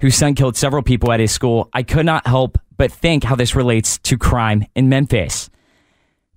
whose 0.00 0.14
son 0.14 0.34
killed 0.34 0.56
several 0.56 0.82
people 0.82 1.10
at 1.10 1.20
his 1.20 1.32
school, 1.32 1.68
I 1.72 1.82
could 1.82 2.06
not 2.06 2.26
help 2.26 2.58
but 2.76 2.92
think 2.92 3.24
how 3.24 3.34
this 3.34 3.56
relates 3.56 3.98
to 3.98 4.16
crime 4.16 4.64
in 4.74 4.88
Memphis. 4.88 5.50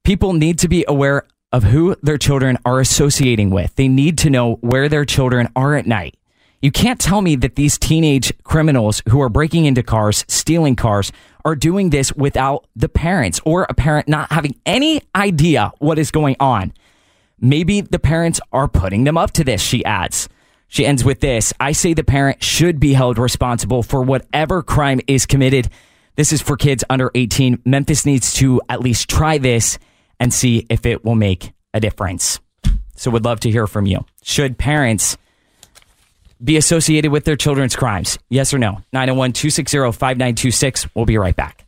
People 0.04 0.34
need 0.34 0.58
to 0.60 0.68
be 0.68 0.86
aware 0.88 1.28
of 1.52 1.64
who 1.64 1.96
their 2.02 2.18
children 2.18 2.58
are 2.66 2.80
associating 2.80 3.50
with. 3.50 3.76
They 3.76 3.88
need 3.88 4.18
to 4.20 4.30
know 4.30 4.56
where 4.56 4.90
their 4.90 5.06
children 5.06 5.50
are 5.56 5.76
at 5.76 5.86
night. 5.86 6.16
You 6.62 6.72
can't 6.72 7.00
tell 7.00 7.22
me 7.22 7.36
that 7.38 7.56
these 7.56 7.78
teenage 7.78 8.34
criminals 8.44 9.02
who 9.10 9.22
are 9.22 9.30
breaking 9.30 9.66
into 9.66 9.84
cars, 9.84 10.26
stealing 10.28 10.76
cars, 10.76 11.12
are 11.46 11.56
doing 11.56 11.90
this 11.90 12.14
without 12.14 12.66
the 12.76 12.90
parents 12.90 13.40
or 13.46 13.66
a 13.70 13.74
parent 13.74 14.08
not 14.08 14.32
having 14.32 14.56
any 14.66 15.02
idea 15.16 15.72
what 15.80 16.00
is 16.00 16.12
going 16.12 16.36
on. 16.40 16.74
Maybe 17.40 17.82
the 17.82 18.00
parents 18.00 18.40
are 18.52 18.68
putting 18.68 19.06
them 19.06 19.18
up 19.18 19.32
to 19.32 19.44
this, 19.44 19.62
she 19.62 19.84
adds. 19.86 20.30
She 20.68 20.86
ends 20.86 21.04
with 21.04 21.20
this 21.20 21.54
I 21.60 21.72
say 21.72 21.94
the 21.94 22.04
parent 22.04 22.44
should 22.44 22.80
be 22.80 22.94
held 22.94 23.18
responsible 23.18 23.84
for 23.84 24.02
whatever 24.02 24.62
crime 24.62 25.00
is 25.08 25.26
committed. 25.26 25.70
This 26.16 26.34
is 26.34 26.42
for 26.42 26.58
kids 26.58 26.84
under 26.90 27.12
18. 27.16 27.62
Memphis 27.66 28.06
needs 28.06 28.34
to 28.36 28.62
at 28.70 28.82
least 28.82 29.10
try 29.10 29.38
this 29.38 29.80
and 30.20 30.34
see 30.34 30.66
if 30.70 30.86
it 30.86 31.04
will 31.06 31.16
make 31.16 31.54
a 31.74 31.80
difference. 31.80 32.40
So, 32.96 33.10
would 33.12 33.24
love 33.24 33.40
to 33.42 33.52
hear 33.52 33.68
from 33.68 33.86
you. 33.86 34.06
Should 34.22 34.58
parents 34.58 35.18
be 36.44 36.58
associated 36.58 37.12
with 37.12 37.26
their 37.26 37.36
children's 37.36 37.76
crimes? 37.76 38.18
Yes 38.30 38.54
or 38.54 38.58
no? 38.58 38.82
901 38.94 39.34
260 39.34 39.78
5926. 39.92 40.88
We'll 40.96 41.06
be 41.06 41.18
right 41.18 41.36
back. 41.36 41.66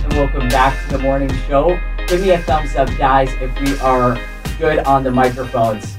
And 0.00 0.12
welcome 0.14 0.48
back 0.48 0.86
to 0.86 0.96
the 0.96 1.02
morning 1.02 1.30
show. 1.46 1.78
Give 2.06 2.20
me 2.20 2.30
a 2.30 2.38
thumbs 2.38 2.74
up, 2.76 2.88
guys, 2.96 3.30
if 3.40 3.60
we 3.60 3.78
are 3.80 4.18
good 4.58 4.78
on 4.80 5.04
the 5.04 5.10
microphones. 5.10 5.97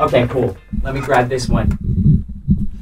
Okay, 0.00 0.26
cool. 0.26 0.56
Let 0.82 0.94
me 0.94 1.00
grab 1.00 1.28
this 1.28 1.48
one. 1.48 2.24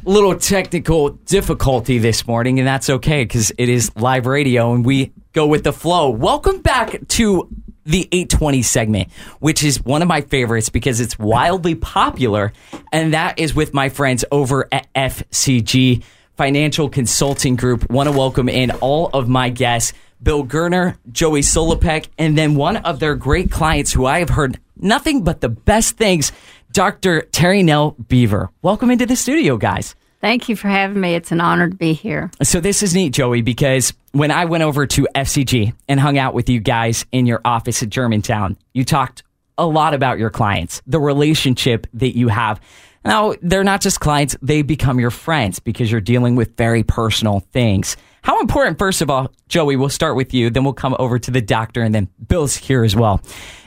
Little 0.04 0.34
technical 0.34 1.10
difficulty 1.10 1.98
this 1.98 2.26
morning, 2.26 2.58
and 2.58 2.66
that's 2.66 2.88
okay 2.88 3.24
because 3.24 3.52
it 3.58 3.68
is 3.68 3.94
live 3.96 4.26
radio 4.26 4.72
and 4.72 4.84
we 4.84 5.12
go 5.32 5.46
with 5.46 5.62
the 5.62 5.74
flow. 5.74 6.08
Welcome 6.08 6.62
back 6.62 7.06
to 7.08 7.48
the 7.84 8.08
820 8.12 8.62
segment, 8.62 9.12
which 9.40 9.62
is 9.62 9.84
one 9.84 10.00
of 10.00 10.08
my 10.08 10.22
favorites 10.22 10.70
because 10.70 11.00
it's 11.00 11.18
wildly 11.18 11.74
popular, 11.74 12.52
and 12.92 13.12
that 13.12 13.38
is 13.38 13.54
with 13.54 13.74
my 13.74 13.90
friends 13.90 14.24
over 14.32 14.66
at 14.72 14.92
FCG 14.94 16.02
Financial 16.36 16.88
Consulting 16.88 17.56
Group. 17.56 17.90
Want 17.90 18.08
to 18.08 18.16
welcome 18.16 18.48
in 18.48 18.70
all 18.80 19.10
of 19.12 19.28
my 19.28 19.50
guests. 19.50 19.92
Bill 20.22 20.46
Gerner, 20.46 20.96
Joey 21.10 21.40
Solopek, 21.40 22.06
and 22.16 22.38
then 22.38 22.54
one 22.54 22.76
of 22.76 23.00
their 23.00 23.16
great 23.16 23.50
clients 23.50 23.92
who 23.92 24.06
I 24.06 24.20
have 24.20 24.30
heard 24.30 24.58
nothing 24.76 25.24
but 25.24 25.40
the 25.40 25.48
best 25.48 25.96
things 25.96 26.30
Dr. 26.72 27.22
Terry 27.32 27.62
Nell 27.62 27.90
Beaver. 28.08 28.50
Welcome 28.62 28.90
into 28.90 29.04
the 29.04 29.14
studio, 29.14 29.58
guys. 29.58 29.94
Thank 30.22 30.48
you 30.48 30.56
for 30.56 30.68
having 30.68 31.00
me. 31.00 31.14
It's 31.14 31.30
an 31.32 31.40
honor 31.40 31.68
to 31.68 31.76
be 31.76 31.92
here. 31.92 32.30
So, 32.42 32.60
this 32.60 32.82
is 32.82 32.94
neat, 32.94 33.10
Joey, 33.10 33.42
because 33.42 33.92
when 34.12 34.30
I 34.30 34.46
went 34.46 34.62
over 34.62 34.86
to 34.86 35.06
FCG 35.14 35.74
and 35.88 36.00
hung 36.00 36.16
out 36.16 36.32
with 36.32 36.48
you 36.48 36.60
guys 36.60 37.04
in 37.12 37.26
your 37.26 37.42
office 37.44 37.82
at 37.82 37.90
Germantown, 37.90 38.56
you 38.72 38.84
talked 38.84 39.22
a 39.58 39.66
lot 39.66 39.92
about 39.92 40.18
your 40.18 40.30
clients, 40.30 40.80
the 40.86 41.00
relationship 41.00 41.86
that 41.94 42.16
you 42.16 42.28
have. 42.28 42.58
Now, 43.04 43.34
they're 43.42 43.64
not 43.64 43.80
just 43.80 44.00
clients, 44.00 44.36
they 44.40 44.62
become 44.62 44.98
your 45.00 45.10
friends 45.10 45.58
because 45.58 45.90
you're 45.90 46.00
dealing 46.00 46.36
with 46.36 46.56
very 46.56 46.84
personal 46.84 47.40
things. 47.52 47.96
How 48.22 48.40
important, 48.40 48.78
first 48.78 49.02
of 49.02 49.10
all, 49.10 49.32
Joey, 49.48 49.76
we'll 49.76 49.88
start 49.88 50.14
with 50.14 50.32
you, 50.32 50.48
then 50.48 50.62
we'll 50.62 50.72
come 50.72 50.94
over 50.98 51.18
to 51.18 51.30
the 51.32 51.42
doctor, 51.42 51.82
and 51.82 51.92
then 51.94 52.08
Bill's 52.28 52.56
here 52.56 52.84
as 52.84 52.94
well. 52.94 53.20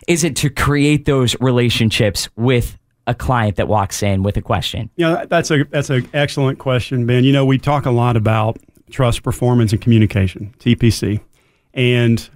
Is 0.07 0.23
it 0.23 0.37
to 0.37 0.49
create 0.49 1.03
those 1.05 1.35
relationships 1.41 2.29
with 2.37 2.77
a 3.07 3.15
client 3.15 3.57
that 3.57 3.67
walks 3.67 4.01
in 4.01 4.23
with 4.23 4.37
a 4.37 4.41
question? 4.41 4.89
Yeah, 4.95 5.25
that's 5.25 5.51
a 5.51 5.63
that's 5.65 5.89
an 5.89 6.07
excellent 6.13 6.59
question, 6.59 7.05
Ben. 7.05 7.23
You 7.23 7.31
know, 7.31 7.45
we 7.45 7.57
talk 7.57 7.85
a 7.85 7.91
lot 7.91 8.17
about 8.17 8.57
trust, 8.89 9.23
performance, 9.23 9.71
and 9.71 9.81
communication 9.81 10.53
(TPC), 10.59 11.21
and 11.73 12.27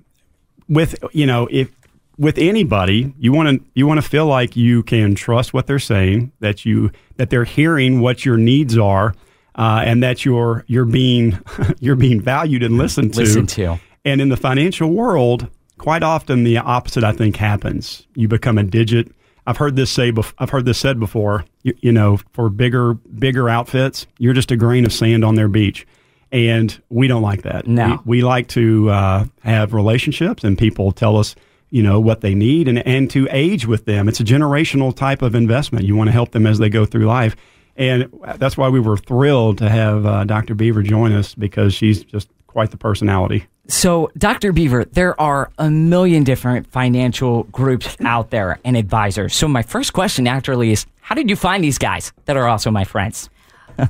with 0.67 0.95
you 1.11 1.25
know 1.25 1.47
if 1.51 1.69
with 2.17 2.37
anybody 2.37 3.13
you 3.17 3.31
want 3.31 3.49
to 3.49 3.65
you 3.73 3.87
want 3.87 4.01
to 4.01 4.07
feel 4.07 4.25
like 4.25 4.55
you 4.55 4.83
can 4.83 5.15
trust 5.15 5.53
what 5.53 5.67
they're 5.67 5.79
saying, 5.79 6.31
that 6.39 6.65
you 6.65 6.91
that 7.17 7.29
they're 7.29 7.45
hearing 7.45 8.01
what 8.01 8.25
your 8.25 8.37
needs 8.37 8.77
are, 8.77 9.15
uh, 9.55 9.81
and 9.85 10.03
that 10.03 10.25
you're 10.25 10.65
you're 10.67 10.85
being 10.85 11.39
you're 11.79 11.95
being 11.95 12.21
valued 12.21 12.61
and 12.61 12.77
listened 12.77 13.13
to. 13.13 13.21
Listen 13.21 13.47
to. 13.47 13.79
And 14.05 14.21
in 14.21 14.29
the 14.29 14.37
financial 14.37 14.89
world, 14.91 15.47
quite 15.77 16.03
often 16.03 16.43
the 16.43 16.57
opposite 16.57 17.03
I 17.03 17.11
think 17.11 17.35
happens. 17.35 18.05
You 18.15 18.27
become 18.27 18.57
a 18.57 18.63
digit 18.63 19.11
I've 19.49 19.57
heard 19.57 19.75
this 19.75 19.89
say. 19.89 20.13
I've 20.37 20.51
heard 20.51 20.65
this 20.65 20.77
said 20.77 20.99
before. 20.99 21.43
You, 21.63 21.73
you, 21.81 21.91
know, 21.91 22.17
for 22.33 22.51
bigger 22.51 22.93
bigger 22.93 23.49
outfits, 23.49 24.05
you're 24.19 24.35
just 24.35 24.51
a 24.51 24.55
grain 24.55 24.85
of 24.85 24.93
sand 24.93 25.25
on 25.25 25.33
their 25.33 25.47
beach, 25.47 25.87
and 26.31 26.79
we 26.89 27.07
don't 27.07 27.23
like 27.23 27.41
that. 27.41 27.65
No, 27.65 27.99
we, 28.05 28.19
we 28.19 28.23
like 28.23 28.47
to 28.49 28.91
uh, 28.91 29.25
have 29.41 29.73
relationships, 29.73 30.43
and 30.43 30.55
people 30.55 30.91
tell 30.91 31.17
us, 31.17 31.33
you 31.71 31.81
know, 31.81 31.99
what 31.99 32.21
they 32.21 32.35
need, 32.35 32.67
and 32.67 32.85
and 32.85 33.09
to 33.09 33.27
age 33.31 33.65
with 33.65 33.85
them. 33.85 34.07
It's 34.07 34.19
a 34.19 34.23
generational 34.23 34.95
type 34.95 35.23
of 35.23 35.33
investment. 35.33 35.83
You 35.83 35.95
want 35.95 36.09
to 36.09 36.13
help 36.13 36.29
them 36.29 36.45
as 36.45 36.59
they 36.59 36.69
go 36.69 36.85
through 36.85 37.07
life, 37.07 37.35
And 37.75 38.07
that's 38.35 38.55
why 38.55 38.69
we 38.69 38.79
were 38.79 38.97
thrilled 38.97 39.57
to 39.57 39.69
have 39.69 40.05
uh, 40.05 40.25
Dr. 40.25 40.53
Beaver 40.53 40.83
join 40.83 41.11
us 41.11 41.33
because 41.33 41.73
she's 41.73 42.03
just 42.03 42.29
quite 42.49 42.71
the 42.71 42.77
personality. 42.77 43.45
So, 43.67 44.09
Dr. 44.17 44.51
Beaver, 44.51 44.85
there 44.85 45.19
are 45.21 45.51
a 45.59 45.69
million 45.69 46.23
different 46.23 46.65
financial 46.71 47.43
groups 47.43 47.95
out 48.03 48.31
there 48.31 48.57
and 48.65 48.75
advisors. 48.75 49.35
So, 49.35 49.47
my 49.47 49.61
first 49.61 49.93
question 49.93 50.25
actually 50.27 50.71
is 50.71 50.87
how 51.01 51.13
did 51.13 51.29
you 51.29 51.35
find 51.35 51.63
these 51.63 51.77
guys 51.77 52.11
that 52.25 52.35
are 52.35 52.47
also 52.47 52.71
my 52.71 52.83
friends? 52.83 53.29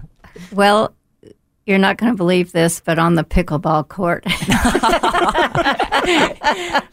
Well, 0.53 0.95
you're 1.65 1.79
not 1.79 1.97
going 1.97 2.13
to 2.13 2.17
believe 2.17 2.53
this, 2.53 2.79
but 2.79 2.97
on 2.97 3.15
the 3.15 3.25
pickleball 3.25 3.89
court. 3.89 4.23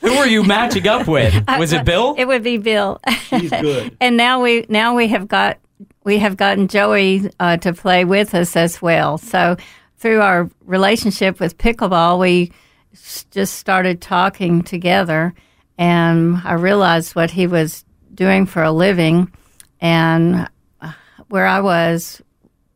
Who 0.01 0.19
were 0.19 0.27
you 0.27 0.43
matching 0.43 0.87
up 0.89 1.07
with? 1.07 1.33
Was 1.59 1.73
it 1.73 1.85
Bill? 1.85 2.15
It 2.19 2.27
would 2.27 2.43
be 2.43 2.57
Bill. 2.59 3.01
He's 3.31 3.51
good. 3.51 3.97
and 4.01 4.17
now 4.17 4.43
we 4.43 4.67
now 4.69 4.95
we 4.97 5.07
have 5.09 5.29
got 5.29 5.59
we 6.05 6.19
have 6.19 6.37
gotten 6.37 6.67
Joey 6.69 7.31
uh, 7.41 7.57
to 7.59 7.73
play 7.73 8.05
with 8.05 8.35
us 8.35 8.57
as 8.57 8.83
well. 8.83 9.17
So 9.17 9.57
through 10.07 10.21
our 10.21 10.49
relationship 10.65 11.41
with 11.41 11.59
pickleball, 11.59 12.21
we 12.21 12.53
just 13.33 13.55
started 13.55 14.01
talking 14.01 14.63
together, 14.63 15.35
and 15.79 16.41
I 16.45 16.53
realized 16.53 17.17
what 17.17 17.33
he 17.33 17.49
was 17.49 17.85
doing 18.15 18.47
for 18.47 18.63
a 18.63 18.71
living, 18.71 19.33
and 19.81 20.49
uh, 20.81 20.93
where 21.29 21.49
I 21.49 21.59
was 21.59 22.23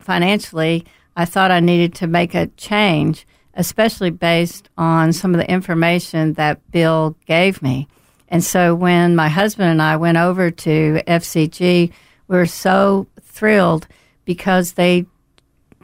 financially, 0.00 0.84
I 1.14 1.24
thought 1.24 1.52
I 1.52 1.60
needed 1.60 1.94
to 1.96 2.08
make 2.08 2.34
a 2.34 2.48
change, 2.56 3.28
especially 3.54 4.10
based 4.10 4.68
on 4.76 5.12
some 5.12 5.32
of 5.32 5.38
the 5.38 5.48
information 5.48 6.32
that 6.32 6.68
Bill 6.72 7.16
gave 7.26 7.62
me. 7.62 7.86
And 8.26 8.42
so 8.42 8.74
when 8.74 9.14
my 9.14 9.28
husband 9.28 9.70
and 9.70 9.80
I 9.80 9.98
went 9.98 10.18
over 10.18 10.50
to 10.50 11.00
FCG, 11.06 11.92
we 12.26 12.36
were 12.36 12.46
so 12.46 13.06
thrilled 13.22 13.86
because 14.24 14.72
they 14.72 15.06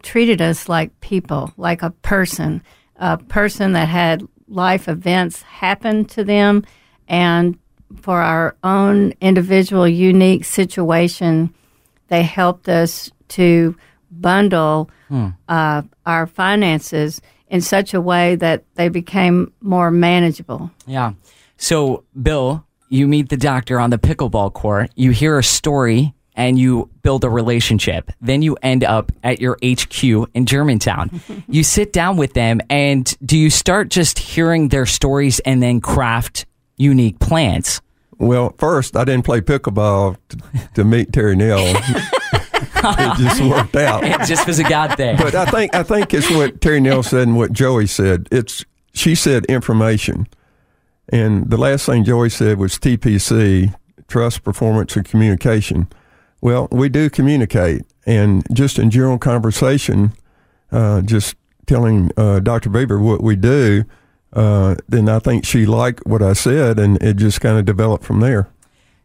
treated 0.06 0.40
us 0.40 0.68
like 0.68 0.98
people, 1.00 1.52
like 1.56 1.82
a 1.82 1.90
person, 1.90 2.62
a 2.96 3.18
person 3.18 3.72
that 3.72 3.88
had 3.88 4.22
life 4.48 4.88
events 4.88 5.42
happen 5.42 6.04
to 6.04 6.22
them. 6.24 6.64
And 7.08 7.58
for 8.00 8.20
our 8.20 8.56
own 8.62 9.12
individual, 9.20 9.86
unique 9.86 10.44
situation, 10.44 11.52
they 12.08 12.22
helped 12.22 12.68
us 12.68 13.10
to 13.28 13.76
bundle 14.10 14.88
Hmm. 15.08 15.28
uh, 15.48 15.82
our 16.04 16.26
finances 16.26 17.20
in 17.48 17.60
such 17.60 17.94
a 17.94 18.00
way 18.00 18.34
that 18.36 18.64
they 18.74 18.88
became 18.88 19.52
more 19.60 19.92
manageable. 19.92 20.70
Yeah. 20.84 21.12
So, 21.56 22.02
Bill, 22.20 22.64
you 22.88 23.06
meet 23.06 23.28
the 23.28 23.36
doctor 23.36 23.78
on 23.78 23.90
the 23.90 23.98
pickleball 23.98 24.52
court, 24.52 24.90
you 24.96 25.12
hear 25.12 25.38
a 25.38 25.44
story, 25.44 26.12
and 26.36 26.58
you 26.58 26.90
build 27.02 27.24
a 27.24 27.30
relationship. 27.30 28.10
Then 28.20 28.42
you 28.42 28.56
end 28.62 28.84
up 28.84 29.10
at 29.24 29.40
your 29.40 29.58
HQ 29.64 30.04
in 30.04 30.46
Germantown. 30.46 31.20
you 31.48 31.62
sit 31.62 31.92
down 31.92 32.16
with 32.16 32.34
them, 32.34 32.60
and 32.70 33.16
do 33.24 33.38
you 33.38 33.50
start 33.50 33.88
just 33.88 34.18
hearing 34.18 34.68
their 34.68 34.86
stories 34.86 35.40
and 35.40 35.62
then 35.62 35.80
craft 35.80 36.46
unique 36.76 37.18
plans? 37.18 37.80
Well, 38.18 38.54
first, 38.58 38.96
I 38.96 39.04
didn't 39.04 39.24
play 39.24 39.40
pickleball 39.40 40.16
to, 40.28 40.38
to 40.74 40.84
meet 40.84 41.12
Terry 41.12 41.36
Neal. 41.36 41.58
it 42.84 43.18
just 43.18 43.42
worked 43.42 43.76
out. 43.76 44.04
It 44.04 44.26
just 44.26 44.46
was 44.46 44.58
a 44.58 44.64
God 44.64 44.96
thing. 44.96 45.16
But 45.16 45.34
I 45.34 45.46
think 45.46 45.74
I 45.74 45.82
think 45.82 46.14
it's 46.14 46.30
what 46.30 46.60
Terry 46.60 46.80
Neal 46.80 47.02
said 47.02 47.28
and 47.28 47.36
what 47.36 47.52
Joey 47.52 47.86
said. 47.86 48.28
It's 48.30 48.64
she 48.94 49.14
said 49.14 49.44
information, 49.46 50.26
and 51.10 51.50
the 51.50 51.58
last 51.58 51.86
thing 51.86 52.04
Joey 52.04 52.30
said 52.30 52.58
was 52.58 52.78
TPC, 52.78 53.74
trust, 54.08 54.42
performance, 54.42 54.96
and 54.96 55.04
communication. 55.04 55.88
Well, 56.40 56.68
we 56.70 56.88
do 56.88 57.10
communicate, 57.10 57.82
and 58.04 58.46
just 58.52 58.78
in 58.78 58.90
general 58.90 59.18
conversation, 59.18 60.12
uh, 60.70 61.02
just 61.02 61.34
telling 61.66 62.10
uh, 62.16 62.40
Dr. 62.40 62.70
Beaver 62.70 62.98
what 62.98 63.22
we 63.22 63.36
do, 63.36 63.84
uh, 64.32 64.76
then 64.88 65.08
I 65.08 65.18
think 65.18 65.44
she 65.44 65.66
liked 65.66 66.06
what 66.06 66.22
I 66.22 66.34
said, 66.34 66.78
and 66.78 67.02
it 67.02 67.16
just 67.16 67.40
kind 67.40 67.58
of 67.58 67.64
developed 67.64 68.04
from 68.04 68.20
there. 68.20 68.48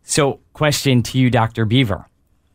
So, 0.04 0.40
question 0.54 1.04
to 1.04 1.18
you, 1.18 1.30
Dr. 1.30 1.66
Beaver. 1.66 2.06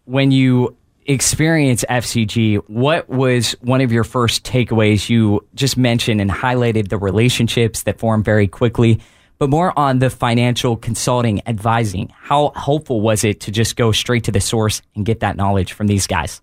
When 0.05 0.31
you 0.31 0.77
experience 1.07 1.85
FCG, 1.89 2.57
what 2.69 3.09
was 3.09 3.53
one 3.61 3.81
of 3.81 3.93
your 3.93 4.05
first 4.05 4.45
takeaways? 4.45 5.09
You 5.09 5.47
just 5.55 5.77
mentioned 5.77 6.21
and 6.21 6.31
highlighted 6.31 6.89
the 6.89 6.99
relationships 6.99 7.85
that 7.85 7.99
form 7.99 8.23
very 8.23 8.47
quickly, 8.47 9.01
but 9.39 9.51
more 9.51 9.79
on 9.79 9.99
the 9.99 10.11
financial 10.11 10.77
consulting 10.77 11.43
advising. 11.47 12.13
How 12.17 12.53
helpful 12.57 13.01
was 13.01 13.25
it 13.25 13.41
to 13.41 13.51
just 13.51 13.77
go 13.77 13.93
straight 13.93 14.25
to 14.25 14.33
the 14.33 14.41
source 14.41 14.83
and 14.95 15.05
get 15.05 15.21
that 15.21 15.37
knowledge 15.37 15.73
from 15.73 15.87
these 15.87 16.07
guys? 16.07 16.41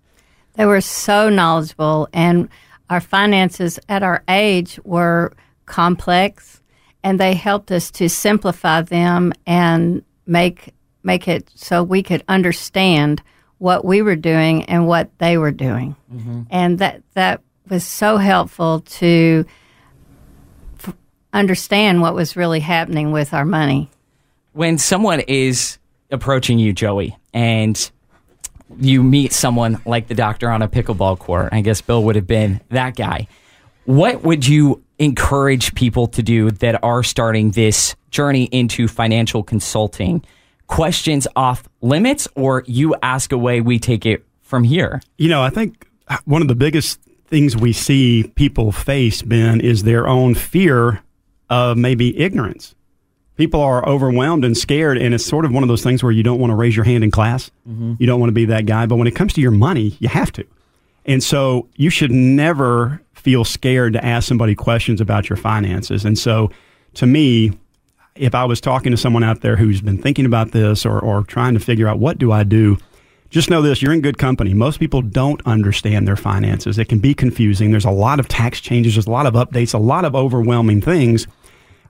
They 0.56 0.66
were 0.66 0.82
so 0.82 1.30
knowledgeable, 1.30 2.08
and 2.14 2.50
our 2.90 3.02
finances 3.02 3.80
at 3.90 4.04
our 4.04 4.24
age 4.28 4.80
were 4.84 5.34
complex, 5.66 6.62
and 7.04 7.20
they 7.20 7.34
helped 7.34 7.72
us 7.72 7.90
to 7.92 8.08
simplify 8.10 8.82
them 8.82 9.34
and 9.48 10.04
make 10.26 10.74
make 11.06 11.28
it 11.28 11.52
so 11.54 11.84
we 11.84 12.02
could 12.02 12.24
understand 12.30 13.22
what 13.58 13.84
we 13.84 14.02
were 14.02 14.16
doing 14.16 14.64
and 14.66 14.88
what 14.88 15.10
they 15.18 15.38
were 15.38 15.52
doing, 15.52 15.96
mm-hmm. 16.14 16.44
and 16.50 16.80
that 16.80 17.02
that 17.14 17.42
was 17.68 17.84
so 17.84 18.18
helpful 18.18 18.82
to 18.82 19.46
understand 21.34 22.02
what 22.02 22.16
was 22.16 22.36
really 22.36 22.60
happening 22.60 23.12
with 23.12 23.34
our 23.34 23.46
money. 23.46 23.90
When 24.54 24.78
someone 24.78 25.20
is 25.22 25.80
approaching 26.12 26.60
you, 26.60 26.74
Joey, 26.74 27.18
and 27.34 27.92
you 28.80 29.04
meet 29.04 29.34
someone 29.34 29.82
like 29.86 30.08
the 30.08 30.16
doctor 30.16 30.50
on 30.50 30.62
a 30.62 30.68
pickleball 30.68 31.20
court, 31.20 31.50
I 31.52 31.62
guess 31.62 31.82
Bill 31.82 32.04
would 32.04 32.16
have 32.16 32.28
been 32.28 32.62
that 32.70 32.96
guy. 32.96 33.28
What 33.86 34.24
would 34.24 34.48
you 34.48 34.84
encourage 35.00 35.76
people 35.76 36.08
to 36.08 36.24
do 36.24 36.52
that 36.52 36.84
are 36.84 37.04
starting 37.04 37.52
this 37.52 37.96
journey 38.12 38.46
into 38.46 38.88
financial 38.88 39.44
consulting? 39.44 40.24
Questions 40.68 41.28
off 41.36 41.68
limits, 41.82 42.28
or 42.36 42.64
you 42.68 42.96
ask 43.04 43.32
away, 43.32 43.60
we 43.60 43.80
take 43.80 44.06
it 44.06 44.26
from 44.42 44.64
here? 44.64 45.02
You 45.18 45.30
know, 45.30 45.42
I 45.42 45.50
think 45.50 45.88
one 46.26 46.42
of 46.42 46.48
the 46.48 46.56
biggest 46.56 47.00
things 47.26 47.58
we 47.58 47.74
see 47.74 48.32
people 48.36 48.72
face, 48.72 49.22
Ben, 49.24 49.60
is 49.60 49.84
their 49.84 50.08
own 50.08 50.36
fear 50.36 51.02
of 51.54 51.78
maybe 51.78 52.18
ignorance. 52.20 52.74
People 53.36 53.62
are 53.62 53.88
overwhelmed 53.88 54.44
and 54.46 54.56
scared, 54.58 54.98
and 54.98 55.14
it's 55.14 55.26
sort 55.26 55.46
of 55.46 55.52
one 55.52 55.64
of 55.64 55.70
those 55.70 55.84
things 55.84 56.02
where 56.04 56.12
you 56.12 56.24
don't 56.24 56.40
want 56.40 56.52
to 56.52 56.56
raise 56.56 56.76
your 56.76 56.86
hand 56.86 57.04
in 57.04 57.12
class. 57.12 57.52
Mhm. 57.70 57.98
You 58.00 58.08
don't 58.08 58.20
want 58.20 58.30
to 58.30 58.34
be 58.34 58.46
that 58.46 58.66
guy. 58.66 58.86
But 58.86 58.96
when 58.98 59.08
it 59.08 59.16
comes 59.16 59.34
to 59.34 59.42
your 59.42 59.52
money, 59.52 59.96
you 60.00 60.08
have 60.10 60.32
to. 60.34 60.44
And 61.06 61.22
so 61.22 61.68
you 61.76 61.90
should 61.90 62.12
never 62.12 63.02
feel 63.14 63.44
scared 63.44 63.94
to 63.94 64.04
ask 64.06 64.28
somebody 64.28 64.56
questions 64.56 65.02
about 65.02 65.30
your 65.30 65.38
finances. 65.38 66.06
And 66.06 66.18
so 66.18 66.50
to 66.96 67.06
me, 67.06 67.52
if 68.16 68.36
I 68.36 68.46
was 68.46 68.62
talking 68.62 68.92
to 68.92 68.98
someone 68.98 69.24
out 69.24 69.42
there 69.42 69.56
who's 69.58 69.82
been 69.82 69.98
thinking 69.98 70.26
about 70.26 70.52
this 70.52 70.86
or, 70.86 71.00
or 71.00 71.24
trying 71.24 71.54
to 71.56 71.60
figure 71.60 71.88
out 71.88 72.00
what 72.00 72.18
do 72.20 72.32
I 72.32 72.44
do, 72.44 72.78
just 73.32 73.50
know 73.50 73.62
this 73.64 73.82
you're 73.82 73.94
in 73.94 74.02
good 74.02 74.20
company. 74.20 74.54
Most 74.54 74.80
people 74.80 75.02
don't 75.02 75.42
understand 75.46 76.08
their 76.08 76.16
finances. 76.16 76.78
It 76.78 76.86
can 76.90 77.00
be 77.00 77.16
confusing. 77.16 77.72
There's 77.72 77.84
a 77.86 77.90
lot 77.92 78.20
of 78.20 78.28
tax 78.28 78.62
changes, 78.62 78.94
there's 78.96 79.08
a 79.08 79.12
lot 79.12 79.26
of 79.26 79.34
updates, 79.34 79.74
a 79.74 79.80
lot 79.80 80.06
of 80.06 80.16
overwhelming 80.16 80.82
things. 80.82 81.26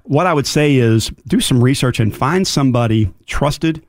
What 0.03 0.27
I 0.27 0.33
would 0.33 0.47
say 0.47 0.75
is 0.75 1.09
do 1.27 1.39
some 1.39 1.63
research 1.63 1.99
and 1.99 2.15
find 2.15 2.45
somebody 2.47 3.11
trusted, 3.25 3.81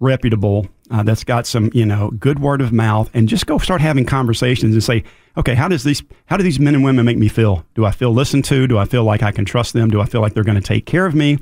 reputable, 0.00 0.66
uh, 0.90 1.02
that's 1.02 1.24
got 1.24 1.46
some, 1.46 1.70
you 1.74 1.84
know, 1.84 2.10
good 2.12 2.38
word 2.38 2.60
of 2.60 2.72
mouth, 2.72 3.10
and 3.12 3.28
just 3.28 3.46
go 3.46 3.58
start 3.58 3.80
having 3.80 4.06
conversations 4.06 4.72
and 4.72 4.82
say, 4.82 5.04
okay, 5.36 5.54
how 5.54 5.68
does 5.68 5.84
these, 5.84 6.02
how 6.26 6.36
do 6.36 6.42
these 6.42 6.58
men 6.58 6.74
and 6.74 6.82
women 6.82 7.04
make 7.04 7.18
me 7.18 7.28
feel? 7.28 7.64
Do 7.74 7.84
I 7.84 7.90
feel 7.90 8.12
listened 8.12 8.44
to? 8.46 8.66
Do 8.66 8.78
I 8.78 8.86
feel 8.86 9.04
like 9.04 9.22
I 9.22 9.30
can 9.30 9.44
trust 9.44 9.74
them? 9.74 9.90
Do 9.90 10.00
I 10.00 10.06
feel 10.06 10.22
like 10.22 10.32
they're 10.32 10.44
going 10.44 10.60
to 10.60 10.66
take 10.66 10.86
care 10.86 11.04
of 11.04 11.14
me? 11.14 11.38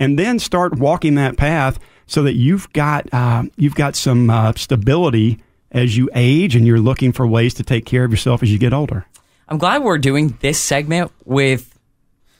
And 0.00 0.18
then 0.18 0.38
start 0.38 0.78
walking 0.78 1.14
that 1.16 1.36
path 1.36 1.78
so 2.06 2.22
that 2.22 2.34
you've 2.34 2.72
got, 2.72 3.12
uh, 3.12 3.44
you've 3.56 3.74
got 3.74 3.96
some 3.96 4.30
uh, 4.30 4.52
stability 4.56 5.38
as 5.72 5.96
you 5.96 6.08
age, 6.14 6.56
and 6.56 6.66
you're 6.66 6.80
looking 6.80 7.12
for 7.12 7.26
ways 7.26 7.52
to 7.54 7.62
take 7.62 7.84
care 7.84 8.04
of 8.04 8.10
yourself 8.10 8.42
as 8.42 8.50
you 8.50 8.58
get 8.58 8.72
older. 8.72 9.04
I'm 9.48 9.58
glad 9.58 9.82
we're 9.82 9.98
doing 9.98 10.38
this 10.40 10.58
segment 10.58 11.12
with 11.24 11.78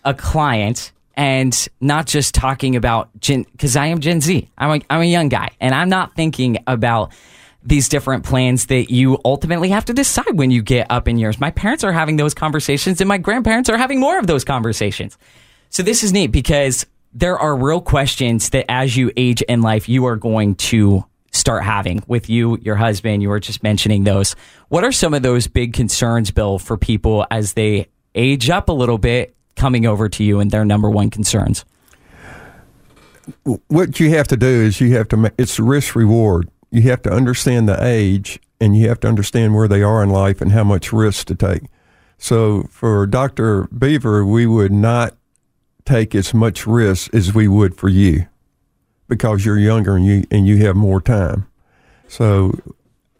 a 0.04 0.14
client 0.14 0.92
and 1.16 1.68
not 1.80 2.06
just 2.06 2.34
talking 2.34 2.76
about 2.76 3.08
Gen, 3.20 3.46
because 3.52 3.76
I 3.76 3.86
am 3.86 4.00
Gen 4.00 4.20
Z. 4.20 4.50
I'm 4.58 4.80
a, 4.80 4.84
I'm 4.90 5.00
a 5.00 5.06
young 5.06 5.28
guy 5.28 5.50
and 5.60 5.74
I'm 5.74 5.88
not 5.88 6.14
thinking 6.14 6.58
about 6.66 7.12
these 7.62 7.88
different 7.88 8.24
plans 8.24 8.66
that 8.66 8.90
you 8.92 9.18
ultimately 9.24 9.70
have 9.70 9.84
to 9.86 9.92
decide 9.92 10.38
when 10.38 10.50
you 10.50 10.62
get 10.62 10.86
up 10.90 11.08
in 11.08 11.18
years. 11.18 11.40
My 11.40 11.50
parents 11.50 11.82
are 11.82 11.92
having 11.92 12.16
those 12.16 12.34
conversations 12.34 13.00
and 13.00 13.08
my 13.08 13.18
grandparents 13.18 13.68
are 13.68 13.76
having 13.76 13.98
more 13.98 14.18
of 14.18 14.26
those 14.26 14.44
conversations. 14.44 15.18
So 15.70 15.82
this 15.82 16.04
is 16.04 16.12
neat 16.12 16.28
because 16.28 16.86
there 17.12 17.38
are 17.38 17.56
real 17.56 17.80
questions 17.80 18.50
that 18.50 18.70
as 18.70 18.96
you 18.96 19.10
age 19.16 19.42
in 19.42 19.62
life, 19.62 19.88
you 19.88 20.04
are 20.06 20.16
going 20.16 20.54
to 20.56 21.04
start 21.32 21.64
having 21.64 22.02
with 22.06 22.30
you, 22.30 22.56
your 22.58 22.76
husband. 22.76 23.22
You 23.22 23.30
were 23.30 23.40
just 23.40 23.62
mentioning 23.62 24.04
those. 24.04 24.36
What 24.68 24.84
are 24.84 24.92
some 24.92 25.14
of 25.14 25.22
those 25.22 25.48
big 25.48 25.72
concerns, 25.72 26.30
Bill, 26.30 26.58
for 26.58 26.76
people 26.76 27.26
as 27.30 27.54
they 27.54 27.88
age 28.14 28.48
up 28.48 28.68
a 28.68 28.72
little 28.72 28.98
bit 28.98 29.35
coming 29.56 29.86
over 29.86 30.08
to 30.08 30.22
you 30.22 30.40
and 30.40 30.50
their 30.50 30.64
number 30.64 30.90
one 30.90 31.10
concerns? 31.10 31.64
what 33.68 33.98
you 33.98 34.10
have 34.10 34.28
to 34.28 34.36
do 34.36 34.46
is 34.46 34.80
you 34.80 34.94
have 34.96 35.08
to 35.08 35.16
make 35.16 35.32
it's 35.38 35.58
risk 35.58 35.94
reward. 35.94 36.48
you 36.70 36.82
have 36.82 37.02
to 37.02 37.10
understand 37.10 37.68
the 37.68 37.84
age 37.84 38.38
and 38.60 38.76
you 38.76 38.88
have 38.88 39.00
to 39.00 39.08
understand 39.08 39.54
where 39.54 39.68
they 39.68 39.82
are 39.82 40.02
in 40.02 40.10
life 40.10 40.40
and 40.40 40.52
how 40.52 40.64
much 40.64 40.92
risk 40.92 41.26
to 41.26 41.34
take. 41.34 41.62
So 42.18 42.64
for 42.70 43.06
Dr. 43.06 43.64
Beaver, 43.68 44.24
we 44.24 44.46
would 44.46 44.72
not 44.72 45.14
take 45.84 46.14
as 46.14 46.32
much 46.34 46.66
risk 46.66 47.12
as 47.14 47.34
we 47.34 47.46
would 47.48 47.76
for 47.76 47.88
you 47.88 48.26
because 49.08 49.44
you're 49.44 49.58
younger 49.58 49.96
and 49.96 50.04
you 50.04 50.24
and 50.30 50.46
you 50.46 50.58
have 50.58 50.76
more 50.76 51.00
time. 51.00 51.46
So 52.08 52.58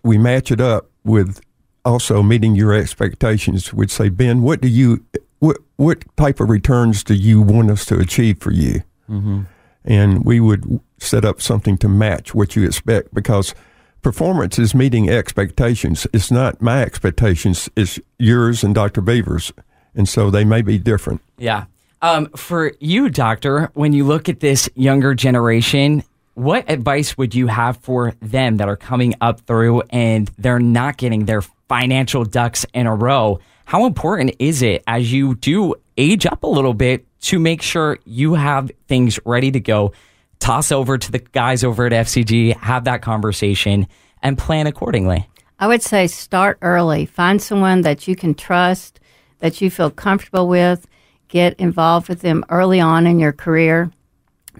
we 0.02 0.18
match 0.18 0.50
it 0.50 0.60
up 0.60 0.90
with 1.04 1.40
also 1.84 2.22
meeting 2.22 2.56
your 2.56 2.72
expectations. 2.72 3.72
We'd 3.72 3.90
say, 3.90 4.08
Ben, 4.08 4.42
what 4.42 4.60
do 4.60 4.68
you 4.68 5.04
what 5.38 5.58
what 5.76 6.04
type 6.16 6.40
of 6.40 6.48
returns 6.48 7.04
do 7.04 7.14
you 7.14 7.40
want 7.40 7.70
us 7.70 7.84
to 7.86 7.98
achieve 7.98 8.38
for 8.38 8.52
you? 8.52 8.82
Mm-hmm. 9.10 9.42
And 9.84 10.24
we 10.24 10.40
would 10.40 10.80
set 10.98 11.24
up 11.24 11.40
something 11.40 11.78
to 11.78 11.88
match 11.88 12.34
what 12.34 12.56
you 12.56 12.64
expect 12.64 13.14
because 13.14 13.54
performance 14.02 14.58
is 14.58 14.74
meeting 14.74 15.08
expectations. 15.08 16.06
It's 16.12 16.30
not 16.30 16.60
my 16.62 16.82
expectations, 16.82 17.68
it's 17.76 18.00
yours 18.18 18.64
and 18.64 18.74
Dr. 18.74 19.00
Beaver's. 19.00 19.52
And 19.94 20.08
so 20.08 20.30
they 20.30 20.44
may 20.44 20.62
be 20.62 20.78
different. 20.78 21.22
Yeah. 21.38 21.64
Um, 22.02 22.26
for 22.36 22.72
you, 22.80 23.08
doctor, 23.08 23.70
when 23.74 23.92
you 23.92 24.04
look 24.04 24.28
at 24.28 24.40
this 24.40 24.68
younger 24.74 25.14
generation, 25.14 26.04
what 26.34 26.68
advice 26.70 27.16
would 27.16 27.34
you 27.34 27.46
have 27.46 27.78
for 27.78 28.12
them 28.20 28.58
that 28.58 28.68
are 28.68 28.76
coming 28.76 29.14
up 29.22 29.40
through 29.40 29.80
and 29.88 30.30
they're 30.36 30.58
not 30.58 30.98
getting 30.98 31.24
their 31.24 31.40
financial 31.40 32.24
ducks 32.24 32.66
in 32.74 32.86
a 32.86 32.94
row? 32.94 33.40
How 33.66 33.84
important 33.84 34.36
is 34.38 34.62
it 34.62 34.84
as 34.86 35.12
you 35.12 35.34
do 35.34 35.74
age 35.96 36.24
up 36.24 36.44
a 36.44 36.46
little 36.46 36.72
bit 36.72 37.04
to 37.22 37.40
make 37.40 37.62
sure 37.62 37.98
you 38.04 38.34
have 38.34 38.70
things 38.86 39.18
ready 39.24 39.50
to 39.50 39.58
go? 39.58 39.92
Toss 40.38 40.70
over 40.70 40.96
to 40.96 41.10
the 41.10 41.18
guys 41.18 41.64
over 41.64 41.84
at 41.84 41.90
FCG, 41.90 42.56
have 42.58 42.84
that 42.84 43.02
conversation, 43.02 43.88
and 44.22 44.38
plan 44.38 44.68
accordingly. 44.68 45.28
I 45.58 45.66
would 45.66 45.82
say 45.82 46.06
start 46.06 46.58
early. 46.62 47.06
Find 47.06 47.42
someone 47.42 47.80
that 47.80 48.06
you 48.06 48.14
can 48.14 48.34
trust, 48.34 49.00
that 49.40 49.60
you 49.60 49.68
feel 49.68 49.90
comfortable 49.90 50.46
with. 50.46 50.86
Get 51.26 51.58
involved 51.58 52.08
with 52.08 52.20
them 52.20 52.44
early 52.48 52.78
on 52.78 53.04
in 53.04 53.18
your 53.18 53.32
career. 53.32 53.90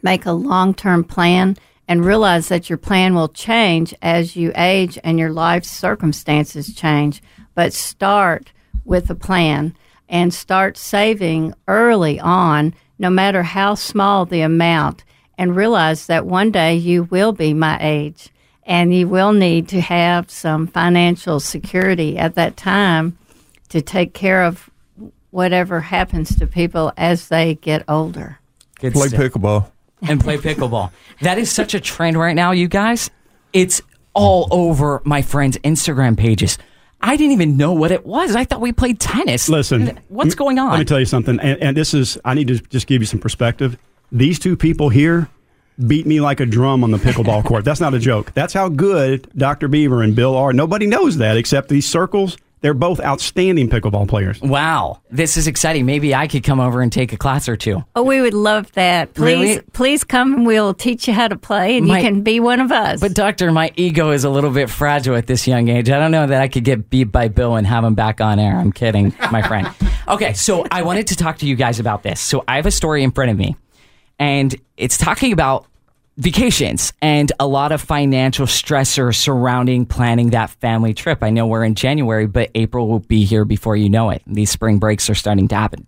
Make 0.03 0.27
a 0.27 0.33
long 0.33 0.75
term 0.75 1.05
plan 1.05 1.57
and 1.87 2.05
realize 2.05 2.49
that 2.49 2.69
your 2.69 2.77
plan 2.77 3.15
will 3.15 3.29
change 3.29 3.95
as 4.03 4.35
you 4.35 4.51
age 4.57 4.99
and 5.05 5.17
your 5.17 5.31
life 5.31 5.63
circumstances 5.63 6.75
change. 6.75 7.23
But 7.55 7.73
start 7.73 8.51
with 8.87 9.11
a 9.11 9.15
plan 9.15 9.77
and 10.09 10.33
start 10.33 10.77
saving 10.77 11.55
early 11.69 12.19
on, 12.21 12.75
no 12.99 13.11
matter 13.11 13.43
how 13.43 13.75
small 13.75 14.25
the 14.25 14.41
amount, 14.41 15.05
and 15.37 15.57
realize 15.57 16.07
that 16.07 16.25
one 16.25 16.51
day 16.51 16.75
you 16.75 17.05
will 17.05 17.33
be 17.33 17.53
my 17.53 17.79
age 17.81 18.31
and 18.65 18.95
you 18.95 19.07
will 19.07 19.33
need 19.33 19.69
to 19.69 19.81
have 19.81 20.31
some 20.31 20.67
financial 20.67 21.39
security 21.39 22.19
at 22.19 22.35
that 22.35 22.57
time 22.57 23.17
to 23.69 23.81
take 23.81 24.15
care 24.15 24.43
of 24.45 24.71
whatever 25.31 25.81
happens 25.81 26.37
to 26.37 26.47
people 26.47 26.93
as 26.97 27.29
they 27.29 27.55
get 27.57 27.85
older. 27.89 28.39
Good 28.81 28.93
Play 28.93 29.09
stuff. 29.09 29.21
pickleball. 29.21 29.71
and 30.03 30.21
play 30.21 30.37
pickleball. 30.37 30.91
That 31.23 31.39
is 31.39 31.51
such 31.51 31.75
a 31.75 31.81
trend 31.81 32.19
right 32.19 32.35
now, 32.35 32.53
you 32.53 32.69
guys. 32.69 33.11
It's 33.53 33.81
all 34.15 34.49
over 34.51 35.01
my 35.05 35.23
friends' 35.23 35.59
Instagram 35.59 36.17
pages. 36.17 36.59
I 37.07 37.17
didn't 37.17 37.33
even 37.33 37.57
know 37.57 37.73
what 37.73 37.93
it 37.93 38.05
was. 38.05 38.35
I 38.35 38.45
thought 38.45 38.61
we 38.61 38.73
played 38.73 38.99
tennis. 38.99 39.49
Listen, 39.49 40.01
what's 40.09 40.35
going 40.35 40.59
on? 40.59 40.73
Let 40.73 40.79
me 40.81 40.85
tell 40.85 40.99
you 40.99 41.07
something, 41.07 41.39
and, 41.39 41.63
and 41.63 41.77
this 41.77 41.95
is 41.95 42.19
I 42.25 42.35
need 42.35 42.49
to 42.49 42.59
just 42.59 42.89
give 42.89 43.01
you 43.01 43.07
some 43.07 43.21
perspective. 43.21 43.79
These 44.11 44.41
two 44.41 44.57
people 44.57 44.89
here 44.89 45.29
beat 45.87 46.05
me 46.05 46.21
like 46.21 46.41
a 46.41 46.47
drum 46.47 46.83
on 46.83 46.91
the 46.91 46.99
pickleball 46.99 47.45
court. 47.47 47.65
That's 47.65 47.81
not 47.81 47.95
a 47.95 48.01
joke. 48.01 48.33
That's 48.35 48.53
how 48.53 48.69
good 48.69 49.31
Dr. 49.37 49.69
Beaver 49.69 50.03
and 50.03 50.17
Bill 50.17 50.35
are. 50.37 50.53
Nobody 50.53 50.87
knows 50.87 51.19
that 51.19 51.37
except 51.37 51.69
these 51.69 51.87
circles. 51.89 52.39
They're 52.63 52.75
both 52.75 53.01
outstanding 53.01 53.69
pickleball 53.69 54.09
players. 54.09 54.41
Wow, 54.41 55.03
this 55.11 55.37
is 55.37 55.47
exciting. 55.47 55.85
Maybe 55.87 56.15
I 56.15 56.27
could 56.27 56.43
come 56.43 56.59
over 56.59 56.81
and 56.81 56.91
take 56.91 57.13
a 57.13 57.17
class 57.17 57.49
or 57.49 57.57
two. 57.57 57.85
Oh, 57.95 58.03
we 58.03 58.21
would 58.21 58.33
love 58.35 58.73
that. 58.73 59.13
Please, 59.15 59.57
Really? 59.57 59.61
please 59.73 60.05
come 60.05 60.33
and 60.35 60.47
we'll 60.47 60.73
teach 60.75 61.07
you 61.07 61.13
how 61.15 61.29
to 61.29 61.37
play, 61.37 61.77
and 61.77 61.87
My- 61.87 61.99
you 61.99 62.05
can 62.05 62.23
be 62.23 62.41
one 62.41 62.61
of 62.61 62.73
us. 62.73 62.99
But 63.01 63.15
doctor, 63.15 63.53
my 63.53 63.71
ego 63.77 64.11
is 64.11 64.25
a 64.25 64.31
little 64.31 64.51
bit 64.51 64.71
fragile 64.71 65.15
at 65.17 65.27
this 65.27 65.47
young 65.47 65.69
age. 65.69 65.91
I 65.91 65.99
don't 65.99 66.11
know 66.11 66.27
that 66.27 66.41
I 66.41 66.49
could 66.49 66.65
get 66.65 66.89
beat 66.91 67.05
by 67.13 67.29
Bill 67.29 67.57
and 67.57 67.67
have 67.67 67.85
him 67.85 67.95
back 67.95 68.21
on 68.21 68.39
air. 68.39 68.57
I'm 68.57 68.73
kidding, 68.73 69.15
my 69.31 69.43
friend. 69.43 69.69
Okay, 70.09 70.35
so 70.35 70.65
I 70.71 70.83
wanted 70.83 71.09
to 71.09 71.17
talk 71.17 71.39
to 71.39 71.47
you 71.47 71.57
guys 71.57 71.81
about 71.81 72.05
this. 72.05 72.21
So 72.21 72.45
I 72.47 72.55
have 72.57 72.67
a 72.67 72.71
story 72.71 73.03
in 73.03 73.11
front 73.11 73.33
of 73.33 73.37
me, 73.37 73.57
and 74.21 74.55
it's 74.77 74.97
talking 74.97 75.33
about 75.33 75.67
vacations 76.17 76.93
and 77.03 77.31
a 77.39 77.47
lot 77.47 77.73
of 77.73 77.83
financial 77.83 78.47
stressor 78.47 79.15
surrounding 79.15 79.85
planning 79.85 80.31
that 80.31 80.51
family 80.51 80.95
trip. 80.95 81.23
I 81.23 81.31
know 81.31 81.47
we're 81.47 81.65
in 81.65 81.75
January, 81.75 82.27
but 82.27 82.51
April 82.55 82.89
will 82.89 83.01
be 83.01 83.25
here 83.25 83.45
before 83.45 83.77
you 83.77 83.91
know 83.91 84.11
it. 84.11 84.23
These 84.27 84.51
spring 84.51 84.79
breaks 84.79 85.11
are 85.11 85.15
starting 85.15 85.49
to 85.49 85.55
happen. 85.55 85.87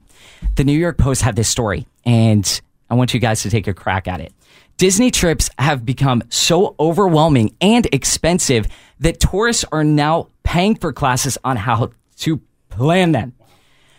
The 0.57 0.65
New 0.65 0.79
York 0.79 0.99
Post 0.99 1.23
had 1.23 1.37
this 1.37 1.49
story, 1.49 1.87
and 2.05 2.61
I 2.91 2.95
want 2.95 3.15
you 3.15 3.21
guys 3.21 3.43
to 3.43 3.51
take 3.51 3.67
a 3.67 3.75
crack 3.75 4.07
at 4.07 4.21
it. 4.21 4.33
Disney 4.77 5.11
trips 5.11 5.51
have 5.59 5.85
become 5.85 6.23
so 6.29 6.77
overwhelming 6.79 7.57
and 7.61 7.87
expensive 7.93 8.69
that 9.01 9.19
tourists 9.19 9.65
are 9.73 9.83
now 9.83 10.29
paying 10.45 10.77
for 10.77 10.93
classes 10.93 11.37
on 11.43 11.57
how 11.57 11.91
to 12.19 12.41
plan 12.69 13.13
them. 13.13 13.33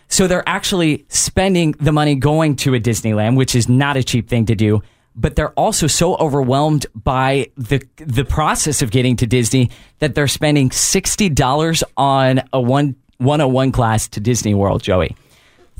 So 0.08 0.26
they're 0.28 0.48
actually 0.48 1.06
spending 1.10 1.74
the 1.74 1.92
money 1.92 2.16
going 2.16 2.56
to 2.58 2.74
a 2.76 2.80
Disneyland, 2.80 3.36
which 3.36 3.56
is 3.56 3.68
not 3.68 3.98
a 3.98 4.04
cheap 4.04 4.30
thing 4.30 4.46
to 4.46 4.56
do. 4.56 4.82
But 5.22 5.36
they're 5.36 5.52
also 5.52 5.88
so 5.88 6.16
overwhelmed 6.16 6.86
by 6.96 7.52
the 7.58 7.86
the 7.98 8.24
process 8.24 8.82
of 8.82 8.90
getting 8.90 9.18
to 9.18 9.28
Disney 9.28 9.70
that 10.00 10.16
they're 10.16 10.30
spending 10.30 10.72
sixty 10.72 11.28
dollars 11.28 11.84
on 11.98 12.42
a 12.54 12.62
one 12.62 12.96
one 13.18 13.42
hundred 13.42 13.54
one 13.54 13.72
class 13.74 14.08
to 14.10 14.22
Disney 14.22 14.54
World. 14.54 14.82
Joey, 14.82 15.18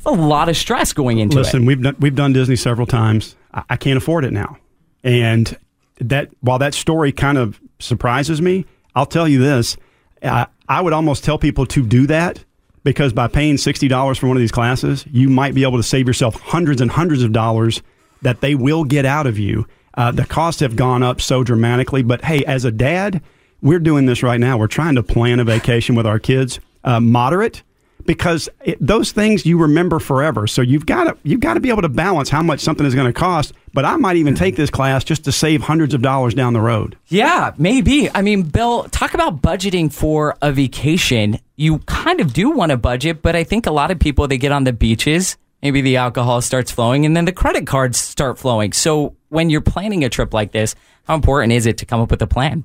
a 0.04 0.10
lot 0.10 0.50
of 0.50 0.58
stress 0.58 0.92
going 0.92 1.20
into 1.20 1.38
Listen, 1.38 1.62
it. 1.62 1.64
Listen, 1.64 1.66
we've 1.66 1.82
done 1.82 1.96
we've 2.00 2.14
done 2.14 2.34
Disney 2.34 2.56
several 2.56 2.86
times. 2.86 3.34
I, 3.54 3.62
I 3.70 3.76
can't 3.76 3.96
afford 3.96 4.26
it 4.26 4.32
now, 4.34 4.58
and 5.02 5.56
that 6.00 6.28
while 6.40 6.58
that 6.58 6.74
story 6.74 7.10
kind 7.10 7.38
of 7.38 7.58
surprises 7.78 8.42
me, 8.42 8.66
I'll 8.94 9.06
tell 9.06 9.26
you 9.26 9.40
this: 9.40 9.78
I, 10.22 10.48
I 10.68 10.82
would 10.82 10.92
almost 10.92 11.24
tell 11.24 11.38
people 11.38 11.64
to 11.64 11.86
do 11.86 12.06
that 12.08 12.44
because 12.84 13.14
by 13.14 13.26
paying 13.26 13.56
sixty 13.56 13.88
dollars 13.88 14.18
for 14.18 14.26
one 14.26 14.36
of 14.36 14.42
these 14.42 14.52
classes, 14.52 15.06
you 15.10 15.30
might 15.30 15.54
be 15.54 15.62
able 15.62 15.78
to 15.78 15.82
save 15.82 16.06
yourself 16.06 16.34
hundreds 16.34 16.82
and 16.82 16.90
hundreds 16.90 17.22
of 17.22 17.32
dollars 17.32 17.80
that 18.22 18.40
they 18.40 18.54
will 18.54 18.84
get 18.84 19.04
out 19.04 19.26
of 19.26 19.38
you. 19.38 19.66
Uh, 19.94 20.10
the 20.10 20.24
costs 20.24 20.60
have 20.60 20.76
gone 20.76 21.02
up 21.02 21.20
so 21.20 21.42
dramatically, 21.42 22.02
but 22.02 22.24
hey, 22.24 22.44
as 22.44 22.64
a 22.64 22.70
dad, 22.70 23.22
we're 23.60 23.80
doing 23.80 24.06
this 24.06 24.22
right 24.22 24.40
now. 24.40 24.56
We're 24.56 24.68
trying 24.68 24.94
to 24.94 25.02
plan 25.02 25.40
a 25.40 25.44
vacation 25.44 25.94
with 25.94 26.06
our 26.06 26.18
kids, 26.18 26.60
uh, 26.84 27.00
moderate 27.00 27.62
because 28.06 28.48
it, 28.64 28.78
those 28.80 29.12
things 29.12 29.44
you 29.46 29.58
remember 29.58 29.98
forever. 29.98 30.46
So 30.46 30.62
you've 30.62 30.86
got 30.86 31.04
to 31.04 31.16
you've 31.22 31.40
got 31.40 31.54
to 31.54 31.60
be 31.60 31.68
able 31.68 31.82
to 31.82 31.88
balance 31.88 32.28
how 32.28 32.42
much 32.42 32.60
something 32.60 32.86
is 32.86 32.94
going 32.94 33.06
to 33.06 33.12
cost. 33.12 33.52
But 33.72 33.84
I 33.84 33.96
might 33.96 34.16
even 34.16 34.34
take 34.34 34.56
this 34.56 34.70
class 34.70 35.04
just 35.04 35.24
to 35.24 35.32
save 35.32 35.62
hundreds 35.62 35.94
of 35.94 36.02
dollars 36.02 36.34
down 36.34 36.52
the 36.52 36.60
road. 36.60 36.96
Yeah, 37.06 37.52
maybe. 37.56 38.10
I 38.10 38.22
mean, 38.22 38.42
Bill, 38.42 38.84
talk 38.84 39.14
about 39.14 39.42
budgeting 39.42 39.92
for 39.92 40.36
a 40.42 40.50
vacation. 40.50 41.38
You 41.56 41.78
kind 41.80 42.20
of 42.20 42.32
do 42.32 42.50
want 42.50 42.72
a 42.72 42.76
budget, 42.76 43.22
but 43.22 43.36
I 43.36 43.44
think 43.44 43.66
a 43.66 43.70
lot 43.70 43.90
of 43.90 44.00
people 44.00 44.26
they 44.26 44.38
get 44.38 44.50
on 44.50 44.64
the 44.64 44.72
beaches, 44.72 45.36
maybe 45.62 45.80
the 45.80 45.96
alcohol 45.96 46.40
starts 46.40 46.70
flowing 46.70 47.06
and 47.06 47.16
then 47.16 47.24
the 47.24 47.32
credit 47.32 47.66
cards 47.66 47.98
start 47.98 48.38
flowing. 48.38 48.72
So 48.72 49.14
when 49.28 49.50
you're 49.50 49.60
planning 49.60 50.04
a 50.04 50.08
trip 50.08 50.34
like 50.34 50.52
this, 50.52 50.74
how 51.04 51.14
important 51.14 51.52
is 51.52 51.66
it 51.66 51.78
to 51.78 51.86
come 51.86 52.00
up 52.00 52.10
with 52.10 52.22
a 52.22 52.26
plan? 52.26 52.64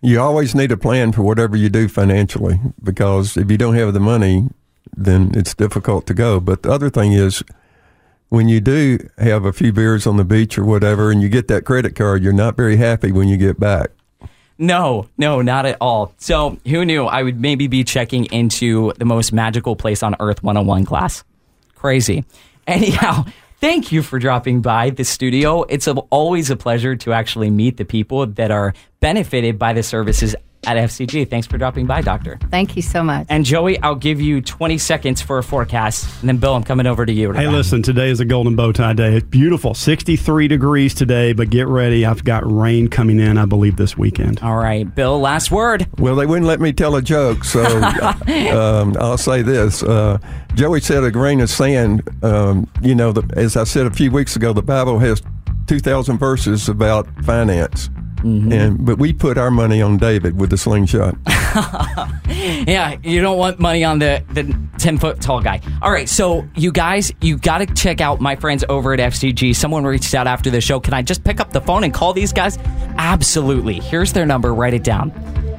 You 0.00 0.20
always 0.20 0.54
need 0.54 0.70
a 0.72 0.76
plan 0.76 1.12
for 1.12 1.22
whatever 1.22 1.56
you 1.56 1.68
do 1.68 1.88
financially 1.88 2.60
because 2.82 3.36
if 3.36 3.50
you 3.50 3.56
don't 3.56 3.74
have 3.74 3.94
the 3.94 4.00
money, 4.00 4.48
then 4.96 5.32
it's 5.34 5.54
difficult 5.54 6.06
to 6.06 6.14
go. 6.14 6.40
But 6.40 6.62
the 6.62 6.70
other 6.70 6.90
thing 6.90 7.12
is, 7.12 7.42
when 8.28 8.48
you 8.48 8.60
do 8.60 8.98
have 9.18 9.44
a 9.44 9.52
few 9.52 9.72
beers 9.72 10.06
on 10.06 10.16
the 10.16 10.24
beach 10.24 10.58
or 10.58 10.64
whatever, 10.64 11.10
and 11.10 11.22
you 11.22 11.28
get 11.28 11.48
that 11.48 11.64
credit 11.64 11.94
card, 11.94 12.22
you're 12.22 12.32
not 12.32 12.56
very 12.56 12.76
happy 12.76 13.12
when 13.12 13.28
you 13.28 13.36
get 13.36 13.58
back. 13.58 13.90
No, 14.58 15.08
no, 15.16 15.42
not 15.42 15.66
at 15.66 15.76
all. 15.80 16.12
So 16.18 16.58
who 16.66 16.84
knew 16.84 17.04
I 17.04 17.22
would 17.22 17.40
maybe 17.40 17.68
be 17.68 17.84
checking 17.84 18.24
into 18.26 18.92
the 18.96 19.04
most 19.04 19.32
magical 19.32 19.76
place 19.76 20.02
on 20.02 20.16
earth 20.18 20.42
101 20.42 20.86
class? 20.86 21.24
Crazy. 21.86 22.24
Anyhow, 22.66 23.26
thank 23.60 23.92
you 23.92 24.02
for 24.02 24.18
dropping 24.18 24.60
by 24.60 24.90
the 24.90 25.04
studio. 25.04 25.62
It's 25.62 25.86
a, 25.86 25.92
always 26.10 26.50
a 26.50 26.56
pleasure 26.56 26.96
to 26.96 27.12
actually 27.12 27.48
meet 27.48 27.76
the 27.76 27.84
people 27.84 28.26
that 28.26 28.50
are 28.50 28.74
benefited 28.98 29.56
by 29.56 29.72
the 29.72 29.84
services 29.84 30.34
at 30.66 30.76
FCG. 30.76 31.30
Thanks 31.30 31.46
for 31.46 31.56
dropping 31.58 31.86
by, 31.86 32.02
Doctor. 32.02 32.38
Thank 32.50 32.76
you 32.76 32.82
so 32.82 33.02
much. 33.02 33.26
And 33.30 33.44
Joey, 33.44 33.80
I'll 33.80 33.94
give 33.94 34.20
you 34.20 34.40
20 34.42 34.76
seconds 34.78 35.22
for 35.22 35.38
a 35.38 35.42
forecast. 35.42 36.20
And 36.20 36.28
then, 36.28 36.36
Bill, 36.38 36.54
I'm 36.54 36.64
coming 36.64 36.86
over 36.86 37.06
to 37.06 37.12
you. 37.12 37.32
Hey, 37.32 37.48
listen, 37.48 37.82
today 37.82 38.10
is 38.10 38.20
a 38.20 38.24
golden 38.24 38.56
bow 38.56 38.72
tie 38.72 38.92
day. 38.92 39.14
It's 39.16 39.26
beautiful, 39.26 39.74
63 39.74 40.48
degrees 40.48 40.94
today, 40.94 41.32
but 41.32 41.50
get 41.50 41.68
ready. 41.68 42.04
I've 42.04 42.24
got 42.24 42.42
rain 42.44 42.88
coming 42.88 43.20
in, 43.20 43.38
I 43.38 43.44
believe, 43.44 43.76
this 43.76 43.96
weekend. 43.96 44.40
All 44.40 44.56
right, 44.56 44.92
Bill, 44.94 45.18
last 45.20 45.50
word. 45.50 45.86
Well, 45.98 46.16
they 46.16 46.26
wouldn't 46.26 46.46
let 46.46 46.60
me 46.60 46.72
tell 46.72 46.96
a 46.96 47.02
joke, 47.02 47.44
so 47.44 47.64
um, 47.82 48.96
I'll 48.98 49.18
say 49.18 49.42
this. 49.42 49.82
Uh, 49.82 50.18
Joey 50.54 50.80
said 50.80 51.04
a 51.04 51.10
grain 51.10 51.40
of 51.40 51.50
sand. 51.50 52.02
Um, 52.24 52.68
you 52.82 52.94
know, 52.94 53.12
the, 53.12 53.22
as 53.36 53.56
I 53.56 53.64
said 53.64 53.86
a 53.86 53.90
few 53.90 54.10
weeks 54.10 54.36
ago, 54.36 54.52
the 54.52 54.62
Bible 54.62 54.98
has 54.98 55.22
2,000 55.66 56.18
verses 56.18 56.68
about 56.68 57.06
finance. 57.24 57.90
Mm-hmm. 58.16 58.52
And 58.52 58.84
but 58.84 58.98
we 58.98 59.12
put 59.12 59.38
our 59.38 59.50
money 59.50 59.82
on 59.82 59.98
David 59.98 60.38
with 60.38 60.50
the 60.50 60.56
slingshot. 60.56 61.16
yeah, 62.26 62.96
you 63.02 63.20
don't 63.20 63.38
want 63.38 63.60
money 63.60 63.84
on 63.84 63.98
the 63.98 64.24
the 64.32 64.58
ten 64.78 64.98
foot 64.98 65.20
tall 65.20 65.40
guy. 65.40 65.60
All 65.82 65.90
right, 65.90 66.08
so 66.08 66.46
you 66.54 66.72
guys, 66.72 67.12
you 67.20 67.36
got 67.36 67.58
to 67.58 67.66
check 67.66 68.00
out 68.00 68.20
my 68.20 68.36
friends 68.36 68.64
over 68.68 68.92
at 68.94 69.00
FCG. 69.00 69.54
Someone 69.54 69.84
reached 69.84 70.14
out 70.14 70.26
after 70.26 70.50
the 70.50 70.60
show. 70.60 70.80
Can 70.80 70.94
I 70.94 71.02
just 71.02 71.24
pick 71.24 71.40
up 71.40 71.52
the 71.52 71.60
phone 71.60 71.84
and 71.84 71.92
call 71.92 72.12
these 72.12 72.32
guys? 72.32 72.58
Absolutely. 72.98 73.80
Here's 73.80 74.12
their 74.12 74.26
number. 74.26 74.54
Write 74.54 74.74
it 74.74 74.84
down. 74.84 75.12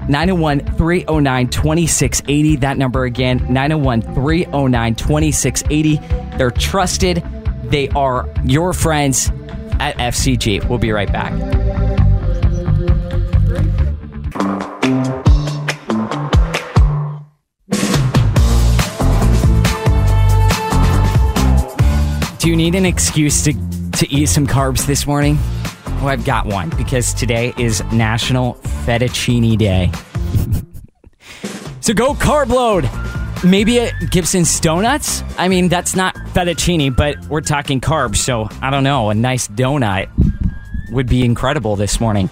901 0.10 0.60
309 0.78 1.49
2680. 1.49 2.55
That 2.58 2.78
number 2.78 3.03
again, 3.03 3.45
901 3.49 4.01
309 4.14 4.95
2680. 4.95 5.97
They're 6.38 6.51
trusted. 6.51 7.24
They 7.66 7.89
are 7.89 8.30
your 8.45 8.74
friends 8.74 9.30
at 9.80 9.97
FCG. 9.97 10.68
We'll 10.70 10.80
be 10.80 10.91
right 10.91 11.12
back. 11.12 11.86
Do 22.39 22.49
you 22.49 22.55
need 22.55 22.75
an 22.75 22.85
excuse 22.85 23.43
to, 23.45 23.53
to 23.93 24.07
eat 24.11 24.27
some 24.27 24.45
carbs 24.45 24.85
this 24.85 25.07
morning? 25.07 25.39
Well, 25.85 26.09
I've 26.09 26.23
got 26.23 26.45
one 26.45 26.69
because 26.69 27.13
today 27.13 27.51
is 27.57 27.83
National 27.85 28.53
Fettuccine 28.85 29.57
Day. 29.57 29.91
so 31.81 31.95
go 31.95 32.13
carb 32.13 32.49
load. 32.49 32.88
Maybe 33.43 33.79
a 33.79 33.91
Gibson's 34.11 34.59
Donuts? 34.59 35.23
I 35.39 35.47
mean, 35.47 35.67
that's 35.67 35.95
not 35.95 36.13
fettuccine, 36.15 36.95
but 36.95 37.17
we're 37.25 37.41
talking 37.41 37.81
carbs, 37.81 38.17
so 38.17 38.47
I 38.61 38.69
don't 38.69 38.83
know. 38.83 39.09
A 39.09 39.15
nice 39.15 39.47
donut 39.47 40.07
would 40.91 41.07
be 41.07 41.25
incredible 41.25 41.75
this 41.75 41.99
morning. 41.99 42.29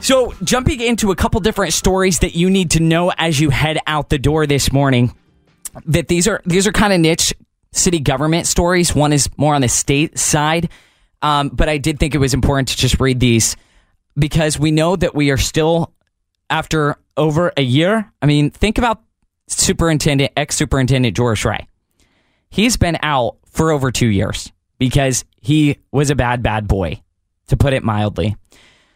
So, 0.00 0.34
jumping 0.42 0.80
into 0.80 1.10
a 1.10 1.16
couple 1.16 1.40
different 1.40 1.74
stories 1.74 2.20
that 2.20 2.34
you 2.34 2.48
need 2.48 2.72
to 2.72 2.80
know 2.80 3.10
as 3.16 3.38
you 3.38 3.50
head 3.50 3.78
out 3.86 4.08
the 4.08 4.18
door 4.18 4.46
this 4.46 4.72
morning. 4.72 5.14
That 5.86 6.08
these 6.08 6.28
are 6.28 6.40
these 6.44 6.66
are 6.66 6.72
kind 6.72 6.92
of 6.92 7.00
niche 7.00 7.34
city 7.74 8.00
government 8.00 8.46
stories. 8.46 8.94
One 8.94 9.12
is 9.12 9.28
more 9.36 9.54
on 9.54 9.60
the 9.60 9.68
state 9.68 10.18
side, 10.18 10.70
um, 11.22 11.48
but 11.48 11.68
I 11.68 11.78
did 11.78 11.98
think 11.98 12.14
it 12.14 12.18
was 12.18 12.34
important 12.34 12.68
to 12.68 12.76
just 12.76 13.00
read 13.00 13.20
these 13.20 13.56
because 14.18 14.58
we 14.58 14.70
know 14.70 14.96
that 14.96 15.14
we 15.14 15.30
are 15.30 15.36
still 15.36 15.92
after 16.48 16.96
over 17.16 17.52
a 17.56 17.62
year. 17.62 18.10
I 18.22 18.26
mean, 18.26 18.50
think 18.50 18.78
about 18.78 19.02
Superintendent 19.48 20.32
ex 20.36 20.56
Superintendent 20.56 21.16
Joris 21.16 21.44
Ray. 21.44 21.66
He's 22.48 22.76
been 22.76 22.98
out 23.02 23.36
for 23.50 23.72
over 23.72 23.90
two 23.90 24.06
years 24.06 24.52
because 24.78 25.24
he 25.40 25.78
was 25.92 26.10
a 26.10 26.14
bad 26.14 26.42
bad 26.42 26.68
boy, 26.68 27.02
to 27.48 27.56
put 27.56 27.72
it 27.72 27.82
mildly. 27.82 28.36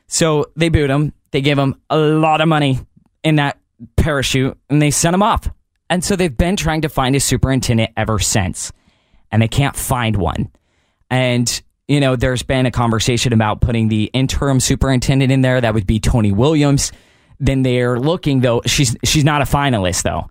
So 0.07 0.47
they 0.57 0.69
boot 0.69 0.91
him. 0.91 1.13
They 1.33 1.41
gave 1.41 1.59
him 1.59 1.81
a 1.91 1.99
lot 1.99 2.41
of 2.41 2.49
money 2.49 2.79
in 3.23 3.37
that 3.37 3.59
parachute 3.97 4.57
and 4.71 4.81
they 4.81 4.91
sent 4.91 5.15
him 5.15 5.23
off. 5.23 5.51
And 5.91 6.05
so 6.05 6.17
they've 6.17 6.37
been 6.37 6.57
trying 6.57 6.83
to 6.83 6.89
find 6.89 7.17
a 7.17 7.21
superintendent 7.21 7.91
ever 7.97 8.19
since. 8.19 8.73
And 9.31 9.43
they 9.43 9.49
can't 9.49 9.77
find 9.77 10.17
one. 10.17 10.51
And, 11.11 11.63
you 11.87 12.01
know, 12.01 12.17
there's 12.17 12.43
been 12.43 12.67
a 12.67 12.71
conversation 12.71 13.33
about 13.33 13.61
putting 13.61 13.89
the 13.89 14.05
interim 14.13 14.61
superintendent 14.61 15.33
in 15.33 15.41
there. 15.41 15.61
That 15.61 15.75
would 15.75 15.87
be 15.87 16.01
Toni 16.01 16.33
Williams. 16.33 16.93
Then 17.41 17.63
they're 17.63 17.99
looking 17.99 18.41
though, 18.41 18.63
she's 18.67 18.97
she's 19.05 19.25
not 19.25 19.43
a 19.43 19.45
finalist 19.45 20.03
though. 20.03 20.29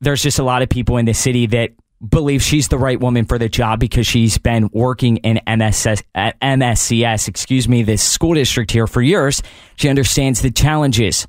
There's 0.00 0.22
just 0.22 0.38
a 0.38 0.42
lot 0.42 0.62
of 0.62 0.68
people 0.68 0.96
in 0.96 1.06
the 1.06 1.14
city 1.14 1.46
that 1.46 1.70
believe 2.06 2.42
she's 2.42 2.68
the 2.68 2.78
right 2.78 3.00
woman 3.00 3.24
for 3.24 3.38
the 3.38 3.48
job 3.48 3.80
because 3.80 4.06
she's 4.06 4.36
been 4.38 4.68
working 4.72 5.18
in 5.18 5.40
MSS, 5.46 6.02
MSCS, 6.14 7.28
excuse 7.28 7.68
me, 7.68 7.82
this 7.82 8.02
school 8.02 8.34
district 8.34 8.70
here 8.70 8.86
for 8.86 9.00
years. 9.00 9.42
She 9.76 9.88
understands 9.88 10.42
the 10.42 10.50
challenges 10.50 11.26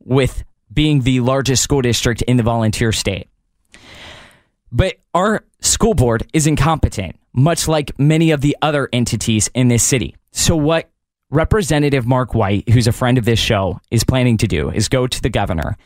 with 0.00 0.44
being 0.72 1.02
the 1.02 1.20
largest 1.20 1.62
school 1.62 1.82
district 1.82 2.22
in 2.22 2.36
the 2.36 2.42
volunteer 2.42 2.92
state. 2.92 3.28
But 4.72 4.96
our 5.14 5.44
school 5.60 5.94
board 5.94 6.28
is 6.32 6.46
incompetent, 6.46 7.16
much 7.32 7.66
like 7.66 7.98
many 7.98 8.30
of 8.30 8.40
the 8.40 8.56
other 8.62 8.88
entities 8.92 9.50
in 9.54 9.68
this 9.68 9.82
city. 9.82 10.16
So, 10.32 10.56
what 10.56 10.90
Representative 11.30 12.06
Mark 12.06 12.34
White, 12.34 12.68
who's 12.68 12.86
a 12.86 12.92
friend 12.92 13.18
of 13.18 13.24
this 13.24 13.38
show, 13.38 13.80
is 13.90 14.04
planning 14.04 14.36
to 14.38 14.48
do 14.48 14.70
is 14.70 14.88
go 14.88 15.06
to 15.06 15.22
the 15.22 15.28
governor 15.28 15.76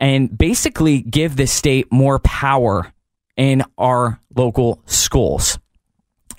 and 0.00 0.36
basically 0.36 1.00
give 1.00 1.36
the 1.36 1.46
state 1.46 1.90
more 1.92 2.18
power 2.18 2.92
in 3.36 3.62
our 3.78 4.20
local 4.34 4.82
schools. 4.86 5.58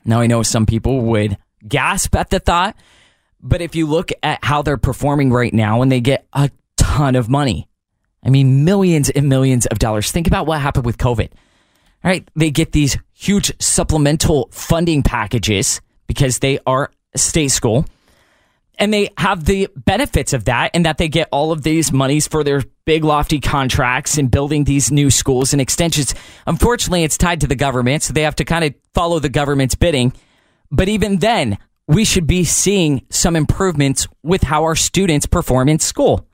Now, 0.04 0.22
I 0.22 0.28
know 0.28 0.44
some 0.44 0.66
people 0.66 1.02
would 1.02 1.38
gasp 1.68 2.16
at 2.16 2.30
the 2.30 2.40
thought, 2.40 2.76
but 3.42 3.62
if 3.62 3.76
you 3.76 3.88
look 3.88 4.12
at 4.22 4.44
how 4.44 4.62
they're 4.62 4.78
performing 4.78 5.32
right 5.32 5.54
now 5.54 5.82
and 5.82 5.92
they 5.92 6.02
get 6.02 6.28
a 6.34 6.52
ton 6.78 7.16
of 7.16 7.30
money, 7.30 7.68
I 8.26 8.30
mean, 8.30 8.66
millions 8.66 9.10
and 9.10 9.30
millions 9.30 9.66
of 9.68 9.80
dollars. 9.80 10.12
Think 10.12 10.28
about 10.28 10.48
what 10.48 10.60
happened 10.60 10.86
with 10.86 10.98
COVID. 10.98 11.30
All 11.32 12.12
right. 12.12 12.28
They 12.36 12.52
get 12.52 12.72
these 12.72 12.98
huge 13.14 13.52
supplemental 13.62 14.50
funding 14.52 15.04
packages 15.04 15.82
because 16.08 16.40
they 16.40 16.60
are 16.66 16.92
state 17.16 17.50
school 17.50 17.86
and 18.78 18.94
they 18.94 19.10
have 19.18 19.46
the 19.46 19.70
benefits 19.76 20.34
of 20.34 20.46
that 20.46 20.72
and 20.74 20.86
that 20.86 20.98
they 20.98 21.08
get 21.08 21.30
all 21.32 21.52
of 21.52 21.64
these 21.64 21.92
monies 21.92 22.28
for 22.28 22.44
their 22.44 22.64
big 22.86 23.04
lofty 23.04 23.40
contracts 23.40 24.18
and 24.18 24.30
building 24.30 24.64
these 24.64 24.92
new 24.92 25.10
schools 25.10 25.54
and 25.54 25.62
extensions 25.62 26.14
unfortunately 26.46 27.04
it's 27.04 27.18
tied 27.18 27.42
to 27.42 27.48
the 27.48 27.56
government 27.56 28.04
so 28.04 28.14
they 28.14 28.22
have 28.24 28.36
to 28.36 28.46
kind 28.46 28.66
of 28.66 28.74
follow 28.94 29.20
the 29.20 29.30
government's 29.30 29.76
bidding 29.76 30.14
but 30.72 30.90
even 30.90 31.18
then 31.18 31.58
we 31.88 32.04
should 32.04 32.28
be 32.28 32.44
seeing 32.44 33.06
some 33.10 33.36
improvements 33.36 34.08
with 34.24 34.44
how 34.44 34.64
our 34.64 34.76
students 34.76 35.26
perform 35.26 35.70
in 35.70 35.80
school 35.80 36.28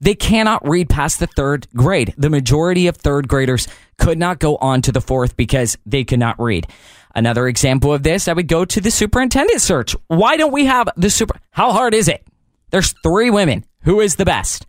they 0.00 0.14
cannot 0.14 0.66
read 0.66 0.88
past 0.88 1.20
the 1.20 1.26
third 1.26 1.66
grade 1.74 2.14
the 2.16 2.30
majority 2.30 2.86
of 2.86 2.96
third 2.96 3.28
graders 3.28 3.68
could 3.98 4.18
not 4.18 4.38
go 4.38 4.56
on 4.56 4.80
to 4.82 4.92
the 4.92 5.00
fourth 5.00 5.36
because 5.36 5.76
they 5.84 6.04
could 6.04 6.20
not 6.20 6.40
read 6.40 6.66
Another 7.14 7.48
example 7.48 7.92
of 7.92 8.02
this, 8.02 8.28
I 8.28 8.32
would 8.32 8.48
go 8.48 8.64
to 8.64 8.80
the 8.80 8.90
superintendent 8.90 9.60
search. 9.60 9.96
Why 10.06 10.36
don't 10.36 10.52
we 10.52 10.66
have 10.66 10.88
the 10.96 11.10
super? 11.10 11.40
How 11.50 11.72
hard 11.72 11.94
is 11.94 12.08
it? 12.08 12.24
There's 12.70 12.94
three 13.02 13.30
women. 13.30 13.64
Who 13.82 14.00
is 14.00 14.16
the 14.16 14.24
best? 14.24 14.66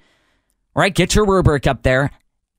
Right? 0.76 0.94
Get 0.94 1.14
your 1.14 1.26
rubric 1.26 1.68
up 1.68 1.84
there 1.84 2.12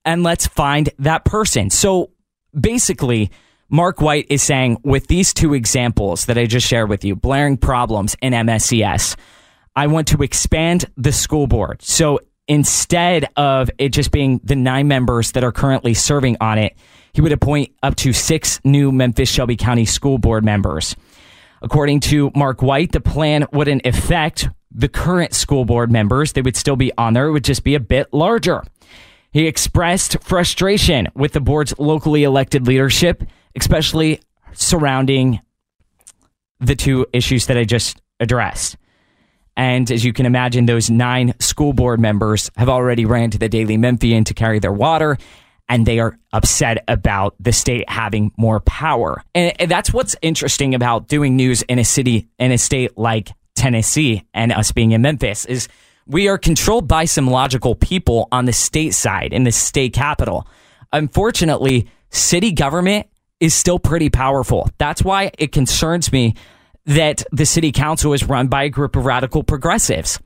and 0.05 0.23
let's 0.23 0.47
find 0.47 0.91
that 0.99 1.25
person. 1.25 1.71
So 1.71 2.11
basically, 2.59 3.31
Mark 3.69 4.01
White 4.01 4.27
is 4.29 4.43
saying 4.43 4.79
with 4.85 5.09
these 5.09 5.35
two 5.35 5.55
examples 5.55 6.27
that 6.27 6.39
I 6.39 6.47
just 6.47 6.67
shared 6.67 6.89
with 6.89 7.05
you, 7.05 7.17
blaring 7.17 7.57
problems 7.57 8.15
in 8.21 8.35
MSCS, 8.35 9.17
I 9.75 9.87
want 9.87 10.09
to 10.09 10.23
expand 10.23 10.85
the 10.97 11.13
school 11.13 11.47
board. 11.47 11.83
So 11.83 12.21
instead 12.49 13.27
of 13.37 13.71
it 13.79 13.91
just 13.91 14.11
being 14.11 14.41
the 14.45 14.57
nine 14.57 14.89
members 14.89 15.33
that 15.33 15.45
are 15.45 15.53
currently 15.53 15.95
serving 15.95 16.37
on 16.41 16.59
it, 16.59 16.77
he 17.13 17.21
would 17.21 17.33
appoint 17.33 17.73
up 17.83 17.97
to 17.97 18.13
six 18.13 18.61
new 18.65 18.91
Memphis 18.91 19.29
Shelby 19.29 19.57
County 19.57 19.85
School 19.85 20.19
Board 20.19 20.45
members. 20.45 20.97
According 21.61 22.01
to 22.01 22.33
Mark 22.35 22.63
White, 22.63 22.93
the 22.93 23.01
plan 23.01 23.47
wouldn't 23.53 23.87
affect 23.87 24.49
the 24.75 24.89
current 24.89 25.35
school 25.35 25.65
board 25.65 25.93
members. 25.93 26.33
They 26.33 26.43
would 26.43 26.57
still 26.57 26.77
be 26.77 26.93
on 26.97 27.15
there. 27.15 27.27
It 27.27 27.33
would 27.33 27.45
just 27.45 27.63
be 27.63 27.75
a 27.75 27.81
bit 27.81 28.13
larger. 28.13 28.63
He 29.33 29.47
expressed 29.47 30.23
frustration 30.23 31.09
with 31.15 31.33
the 31.33 31.41
board's 31.41 31.75
locally 31.79 32.25
elected 32.25 32.67
leadership, 32.67 33.23
especially 33.55 34.21
surrounding 34.53 35.41
the 36.61 36.75
two 36.75 37.07
issues 37.13 37.47
that 37.47 37.57
I 37.57 37.65
just 37.65 38.01
addressed. 38.21 38.77
And 39.57 39.91
as 39.91 40.05
you 40.05 40.13
can 40.13 40.27
imagine, 40.27 40.67
those 40.67 40.91
nine 40.91 41.35
school 41.39 41.73
board 41.73 42.01
members 42.01 42.51
have 42.57 42.69
already 42.69 43.05
ran 43.05 43.31
to 43.31 43.39
the 43.39 43.49
Daily 43.49 43.77
Memphian 43.77 44.25
to 44.25 44.35
carry 44.35 44.59
their 44.59 44.73
water 44.73 45.19
and 45.69 45.87
they 45.87 46.01
are 46.01 46.19
upset 46.35 46.85
about 46.87 47.35
the 47.41 47.53
state 47.53 47.89
having 47.89 48.31
more 48.37 48.61
power. 48.61 49.23
And, 49.35 49.55
that's 49.71 49.93
what's 49.93 50.15
interesting 50.21 50.75
about 50.75 51.09
doing 51.09 51.35
news 51.35 51.63
in 51.63 51.79
a 51.79 51.85
city, 51.85 52.29
in 52.39 52.53
a 52.53 52.59
state 52.59 52.99
like 52.99 53.31
Tennessee 53.55 54.25
and 54.35 54.53
us 54.53 54.73
being 54.73 54.93
in 54.93 55.03
Memphis 55.03 55.47
is 55.47 55.69
we 56.07 56.29
are 56.29 56.37
controlled 56.37 56.89
by 56.89 57.05
some 57.05 57.27
logical 57.27 57.75
people 57.75 58.29
on 58.33 58.45
the 58.45 58.53
state 58.53 58.93
side 58.93 59.33
in 59.33 59.45
the 59.45 59.53
state 59.53 59.93
capital. 59.93 60.47
Unfortunately, 60.93 61.89
city 62.11 62.53
government 62.53 63.07
is 63.41 63.55
still 63.55 63.79
pretty 63.79 64.11
powerful. 64.11 64.69
That's 64.79 65.03
why 65.03 65.31
it 65.39 65.53
concerns 65.53 66.13
me 66.13 66.35
that 66.87 67.25
the 67.33 67.47
city 67.47 67.73
council 67.73 68.13
is 68.13 68.25
run 68.25 68.49
by 68.49 68.65
a 68.65 68.69
group 68.69 68.97
of 68.97 69.07
radical 69.07 69.43
progressives 69.43 70.19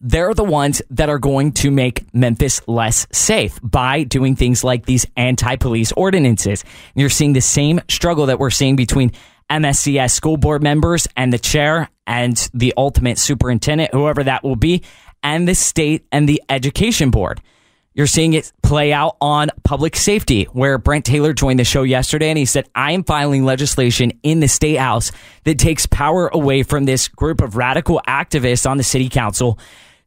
they're 0.00 0.34
the 0.34 0.44
ones 0.44 0.80
that 0.90 1.08
are 1.08 1.18
going 1.18 1.52
to 1.52 1.70
make 1.70 2.12
Memphis 2.14 2.62
less 2.66 3.06
safe 3.12 3.60
by 3.62 4.04
doing 4.04 4.34
things 4.34 4.64
like 4.64 4.86
these 4.86 5.06
anti 5.16 5.56
police 5.56 5.92
ordinances. 5.92 6.62
And 6.62 7.00
you're 7.00 7.10
seeing 7.10 7.34
the 7.34 7.40
same 7.40 7.80
struggle 7.88 8.26
that 8.26 8.38
we're 8.38 8.50
seeing 8.50 8.76
between 8.76 9.12
MSCS 9.50 10.12
school 10.12 10.36
board 10.36 10.62
members 10.62 11.06
and 11.16 11.32
the 11.32 11.38
chair 11.38 11.90
and 12.06 12.36
the 12.54 12.72
ultimate 12.76 13.18
superintendent, 13.18 13.92
whoever 13.92 14.24
that 14.24 14.42
will 14.42 14.56
be, 14.56 14.82
and 15.22 15.46
the 15.46 15.54
state 15.54 16.06
and 16.10 16.28
the 16.28 16.42
education 16.48 17.10
board. 17.10 17.40
You're 17.92 18.06
seeing 18.06 18.34
it 18.34 18.52
play 18.62 18.92
out 18.92 19.16
on 19.20 19.50
public 19.64 19.96
safety, 19.96 20.44
where 20.44 20.78
Brent 20.78 21.04
Taylor 21.04 21.32
joined 21.32 21.58
the 21.58 21.64
show 21.64 21.82
yesterday 21.82 22.28
and 22.28 22.38
he 22.38 22.44
said, 22.44 22.68
I 22.74 22.92
am 22.92 23.02
filing 23.02 23.44
legislation 23.44 24.12
in 24.22 24.38
the 24.38 24.46
state 24.46 24.76
house 24.76 25.10
that 25.44 25.58
takes 25.58 25.86
power 25.86 26.28
away 26.28 26.62
from 26.62 26.84
this 26.84 27.08
group 27.08 27.40
of 27.40 27.56
radical 27.56 28.00
activists 28.06 28.68
on 28.68 28.76
the 28.76 28.84
city 28.84 29.08
council 29.08 29.58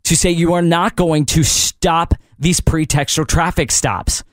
to 0.06 0.16
say 0.16 0.32
you 0.32 0.54
are 0.54 0.62
not 0.62 0.96
going 0.96 1.26
to 1.26 1.44
stop 1.44 2.14
these 2.40 2.62
pretextual 2.62 3.28
traffic 3.28 3.72
stops 3.72 4.24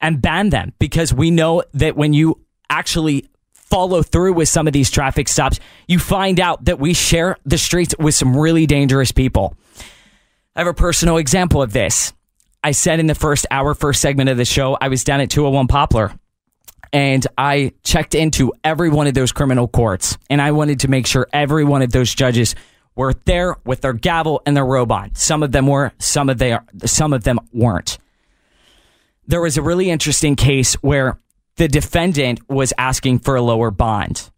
and 0.00 0.20
ban 0.20 0.50
them 0.50 0.72
because 0.78 1.12
we 1.14 1.30
know 1.30 1.62
that 1.72 1.96
when 1.96 2.12
you 2.12 2.40
actually 2.68 3.26
follow 3.52 4.02
through 4.02 4.34
with 4.34 4.48
some 4.48 4.66
of 4.66 4.72
these 4.72 4.90
traffic 4.90 5.28
stops, 5.28 5.60
you 5.88 5.98
find 5.98 6.38
out 6.38 6.66
that 6.66 6.78
we 6.78 6.92
share 6.92 7.36
the 7.44 7.58
streets 7.58 7.94
with 7.98 8.14
some 8.14 8.36
really 8.36 8.66
dangerous 8.66 9.12
people. 9.12 9.54
I 10.54 10.60
have 10.60 10.66
a 10.66 10.74
personal 10.74 11.16
example 11.16 11.62
of 11.62 11.72
this. 11.72 12.12
I 12.66 12.72
said 12.72 12.98
in 12.98 13.06
the 13.06 13.14
first 13.14 13.46
hour, 13.48 13.74
first 13.74 14.00
segment 14.00 14.28
of 14.28 14.38
the 14.38 14.44
show, 14.44 14.76
I 14.80 14.88
was 14.88 15.04
down 15.04 15.20
at 15.20 15.30
201 15.30 15.68
Poplar 15.68 16.12
and 16.92 17.24
I 17.38 17.74
checked 17.84 18.16
into 18.16 18.52
every 18.64 18.88
one 18.88 19.06
of 19.06 19.14
those 19.14 19.30
criminal 19.30 19.68
courts 19.68 20.18
and 20.28 20.42
I 20.42 20.50
wanted 20.50 20.80
to 20.80 20.88
make 20.88 21.06
sure 21.06 21.28
every 21.32 21.62
one 21.62 21.82
of 21.82 21.92
those 21.92 22.12
judges 22.12 22.56
were 22.96 23.14
there 23.24 23.54
with 23.64 23.82
their 23.82 23.92
gavel 23.92 24.42
and 24.44 24.56
their 24.56 24.66
robe 24.66 24.90
on. 24.90 25.14
Some 25.14 25.44
of 25.44 25.52
them 25.52 25.68
were, 25.68 25.92
some 25.98 26.28
of 26.28 26.38
they 26.38 26.54
are, 26.54 26.64
some 26.84 27.12
of 27.12 27.22
them 27.22 27.38
weren't. 27.52 27.98
There 29.28 29.40
was 29.40 29.56
a 29.56 29.62
really 29.62 29.88
interesting 29.88 30.34
case 30.34 30.74
where 30.82 31.20
the 31.58 31.68
defendant 31.68 32.50
was 32.50 32.72
asking 32.76 33.20
for 33.20 33.36
a 33.36 33.42
lower 33.42 33.70
bond. 33.70 34.28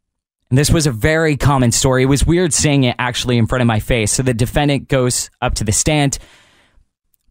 And 0.50 0.58
this 0.58 0.68
was 0.68 0.86
a 0.86 0.92
very 0.92 1.38
common 1.38 1.72
story. 1.72 2.02
It 2.02 2.06
was 2.06 2.26
weird 2.26 2.52
seeing 2.52 2.84
it 2.84 2.96
actually 2.98 3.38
in 3.38 3.46
front 3.46 3.62
of 3.62 3.66
my 3.66 3.80
face. 3.80 4.12
So 4.12 4.22
the 4.22 4.34
defendant 4.34 4.88
goes 4.88 5.30
up 5.40 5.54
to 5.54 5.64
the 5.64 5.72
stand, 5.72 6.18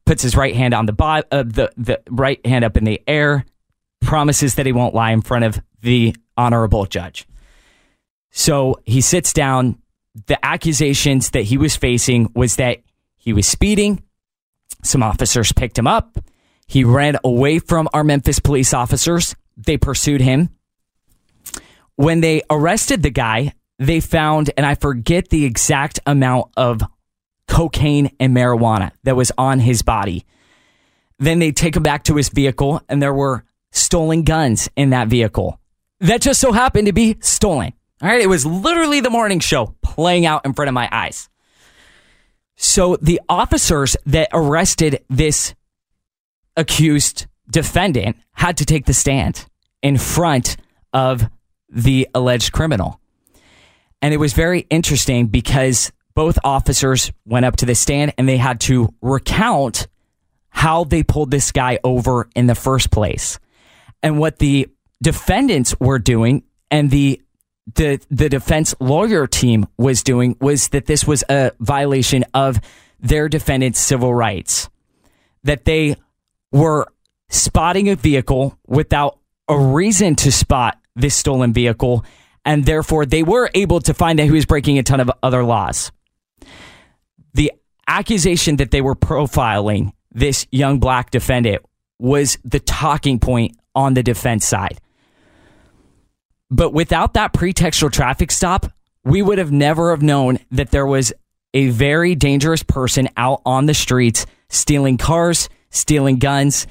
puts 0.07 0.23
his 0.23 0.35
right 0.35 0.55
hand 0.55 0.73
on 0.73 0.87
the 0.87 0.93
bo- 0.93 1.21
uh, 1.31 1.43
the 1.43 1.69
the 1.77 2.01
right 2.09 2.43
hand 2.45 2.65
up 2.65 2.77
in 2.77 2.85
the 2.85 3.01
air, 3.05 3.45
promises 4.01 4.55
that 4.55 4.65
he 4.65 4.71
won't 4.71 4.95
lie 4.95 5.11
in 5.11 5.21
front 5.21 5.43
of 5.43 5.61
the 5.81 6.15
honorable 6.35 6.85
judge. 6.85 7.27
So 8.31 8.81
he 8.85 9.01
sits 9.01 9.33
down. 9.33 9.79
The 10.25 10.43
accusations 10.43 11.29
that 11.31 11.43
he 11.43 11.59
was 11.59 11.75
facing 11.75 12.31
was 12.33 12.55
that 12.55 12.79
he 13.17 13.33
was 13.33 13.45
speeding. 13.45 14.01
Some 14.83 15.03
officers 15.03 15.51
picked 15.51 15.77
him 15.77 15.85
up. 15.85 16.17
He 16.65 16.83
ran 16.83 17.17
away 17.23 17.59
from 17.59 17.87
our 17.93 18.03
Memphis 18.03 18.39
police 18.39 18.73
officers. 18.73 19.35
They 19.55 19.77
pursued 19.77 20.21
him. 20.21 20.49
When 21.97 22.21
they 22.21 22.41
arrested 22.49 23.03
the 23.03 23.11
guy, 23.11 23.53
they 23.77 23.99
found, 23.99 24.49
and 24.57 24.65
I 24.65 24.73
forget 24.73 25.29
the 25.29 25.45
exact 25.45 25.99
amount 26.07 26.51
of 26.57 26.81
cocaine 27.47 28.11
and 28.19 28.35
marijuana 28.35 28.91
that 29.03 29.15
was 29.15 29.31
on 29.37 29.59
his 29.59 29.81
body. 29.81 30.25
Then 31.19 31.39
they 31.39 31.51
take 31.51 31.75
him 31.75 31.83
back 31.83 32.03
to 32.05 32.15
his 32.15 32.29
vehicle, 32.29 32.81
and 32.87 33.01
there 33.01 33.13
were 33.13 33.43
stolen 33.71 34.23
guns 34.23 34.69
in 34.75 34.91
that 34.91 35.07
vehicle. 35.07 35.59
That 35.99 36.21
just 36.21 36.39
so 36.39 36.51
happened 36.51 36.87
to 36.87 36.93
be 36.93 37.17
stolen. 37.21 37.73
All 38.01 38.09
right. 38.09 38.21
It 38.21 38.29
was 38.29 38.45
literally 38.45 38.99
the 38.99 39.09
morning 39.09 39.39
show 39.39 39.75
playing 39.81 40.25
out 40.25 40.45
in 40.45 40.53
front 40.53 40.67
of 40.67 40.73
my 40.73 40.87
eyes. 40.91 41.29
So 42.55 42.97
the 43.01 43.21
officers 43.27 43.97
that 44.05 44.29
arrested 44.33 45.03
this 45.09 45.55
accused 46.55 47.25
defendant 47.49 48.17
had 48.33 48.57
to 48.57 48.65
take 48.65 48.85
the 48.85 48.93
stand 48.93 49.45
in 49.81 49.97
front 49.97 50.57
of 50.93 51.29
the 51.69 52.07
alleged 52.13 52.51
criminal. 52.51 52.99
And 54.01 54.13
it 54.13 54.17
was 54.17 54.33
very 54.33 54.67
interesting 54.69 55.27
because 55.27 55.91
both 56.17 56.39
officers 56.43 57.11
went 57.27 57.45
up 57.45 57.57
to 57.57 57.67
the 57.67 57.75
stand 57.75 58.11
and 58.17 58.27
they 58.27 58.37
had 58.37 58.59
to 58.59 58.91
recount 59.03 59.87
how 60.49 60.83
they 60.83 61.03
pulled 61.03 61.29
this 61.29 61.51
guy 61.51 61.77
over 61.83 62.27
in 62.35 62.47
the 62.47 62.55
first 62.55 62.89
place. 62.89 63.37
And 64.01 64.17
what 64.17 64.39
the 64.39 64.67
defendants 64.99 65.79
were 65.79 65.99
doing 65.99 66.41
and 66.71 66.89
the 66.89 67.21
the 67.75 67.99
the 68.09 68.29
defense 68.29 68.73
lawyer 68.79 69.27
team 69.27 69.67
was 69.77 70.01
doing 70.01 70.35
was 70.41 70.69
that 70.69 70.87
this 70.87 71.05
was 71.05 71.23
a 71.29 71.51
violation 71.59 72.25
of 72.33 72.59
their 72.99 73.29
defendant's 73.29 73.79
civil 73.79 74.11
rights. 74.11 74.69
That 75.43 75.65
they 75.65 75.97
were 76.51 76.87
spotting 77.29 77.89
a 77.89 77.95
vehicle 77.95 78.57
without 78.65 79.19
a 79.47 79.55
reason 79.55 80.15
to 80.15 80.31
spot 80.31 80.79
this 80.95 81.13
stolen 81.13 81.53
vehicle, 81.53 82.03
and 82.43 82.65
therefore 82.65 83.05
they 83.05 83.21
were 83.21 83.51
able 83.53 83.81
to 83.81 83.93
find 83.93 84.17
that 84.17 84.25
he 84.25 84.31
was 84.31 84.47
breaking 84.47 84.79
a 84.79 84.83
ton 84.83 84.99
of 84.99 85.11
other 85.21 85.43
laws. 85.43 85.91
The 87.33 87.51
accusation 87.87 88.57
that 88.57 88.71
they 88.71 88.81
were 88.81 88.95
profiling 88.95 89.91
this 90.11 90.47
young 90.51 90.79
black 90.79 91.11
defendant 91.11 91.63
was 91.99 92.37
the 92.43 92.59
talking 92.59 93.19
point 93.19 93.55
on 93.75 93.93
the 93.93 94.03
defense 94.03 94.45
side. 94.45 94.79
But 96.49 96.73
without 96.73 97.13
that 97.13 97.33
pretextual 97.33 97.91
traffic 97.91 98.31
stop, 98.31 98.71
we 99.03 99.21
would 99.21 99.37
have 99.37 99.51
never 99.51 99.91
have 99.91 100.01
known 100.01 100.39
that 100.51 100.71
there 100.71 100.85
was 100.85 101.13
a 101.53 101.69
very 101.69 102.15
dangerous 102.15 102.63
person 102.63 103.07
out 103.17 103.41
on 103.45 103.65
the 103.65 103.73
streets 103.73 104.25
stealing 104.49 104.97
cars, 104.97 105.49
stealing 105.69 106.19
guns, 106.19 106.67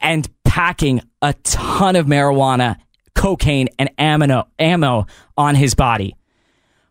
and 0.00 0.28
packing 0.44 1.00
a 1.22 1.32
ton 1.42 1.96
of 1.96 2.06
marijuana, 2.06 2.76
cocaine, 3.14 3.68
and 3.78 3.90
ammo, 3.98 4.48
ammo 4.58 5.06
on 5.36 5.54
his 5.54 5.74
body. 5.74 6.16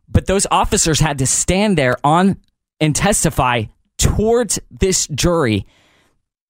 But 0.10 0.26
those 0.26 0.48
officers 0.50 1.00
had 1.00 1.20
to 1.20 1.28
stand 1.28 1.78
there 1.78 1.98
on 2.04 2.38
and 2.80 2.96
testify 2.96 3.66
towards 3.98 4.60
this 4.72 5.08
jury 5.08 5.66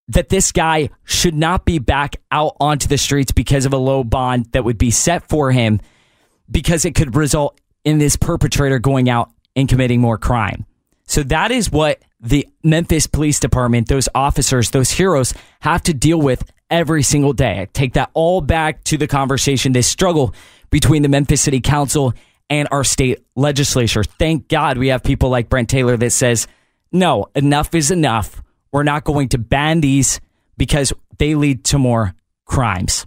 that 0.08 0.30
this 0.30 0.52
guy 0.52 0.90
should 1.04 1.36
not 1.36 1.66
be 1.66 1.78
back 1.78 2.16
out 2.32 2.56
onto 2.60 2.88
the 2.88 2.98
streets 2.98 3.32
because 3.32 3.66
of 3.66 3.74
a 3.74 3.78
low 3.78 4.04
bond 4.04 4.52
that 4.54 4.64
would 4.64 4.78
be 4.78 4.92
set 4.92 5.28
for 5.28 5.52
him 5.52 5.80
because 6.50 6.84
it 6.84 6.96
could 6.96 7.16
result 7.16 7.60
in 7.84 8.00
this 8.00 8.16
perpetrator 8.16 8.80
going 8.80 9.10
out 9.10 9.32
and 9.56 9.70
committing 9.70 10.02
more 10.02 10.18
crime. 10.18 10.66
So 11.06 11.24
that 11.24 11.52
is 11.52 11.72
what 11.72 12.02
the 12.20 12.48
Memphis 12.64 13.08
Police 13.08 13.40
Department, 13.40 13.88
those 13.88 14.10
officers, 14.14 14.72
those 14.72 14.92
heroes 14.92 15.34
have 15.62 15.82
to 15.84 15.94
deal 15.94 16.20
with 16.20 16.52
every 16.70 17.04
single 17.04 17.34
day. 17.34 17.62
I 17.62 17.66
take 17.66 17.94
that 17.94 18.10
all 18.14 18.42
back 18.42 18.84
to 18.86 18.98
the 18.98 19.08
conversation, 19.08 19.74
this 19.74 19.88
struggle 19.88 20.34
between 20.70 21.02
the 21.02 21.10
Memphis 21.10 21.42
City 21.42 21.62
Council 21.62 22.14
and 22.50 22.68
our 22.72 22.84
state 22.84 23.26
legislature. 23.36 24.04
Thank 24.04 24.48
God 24.48 24.78
we 24.78 24.88
have 24.90 25.04
people 25.04 25.30
like 25.30 25.50
Brent 25.50 25.70
Taylor 25.70 25.98
that 25.98 26.12
says, 26.12 26.48
no, 26.92 27.28
enough 27.36 27.76
is 27.76 27.92
enough. 27.92 28.42
We're 28.72 28.84
not 28.84 29.04
going 29.04 29.30
to 29.30 29.38
ban 29.38 29.82
these 29.82 30.20
because 30.58 30.94
they 31.18 31.36
lead 31.36 31.64
to 31.66 31.78
more 31.78 32.14
crimes. 32.46 33.06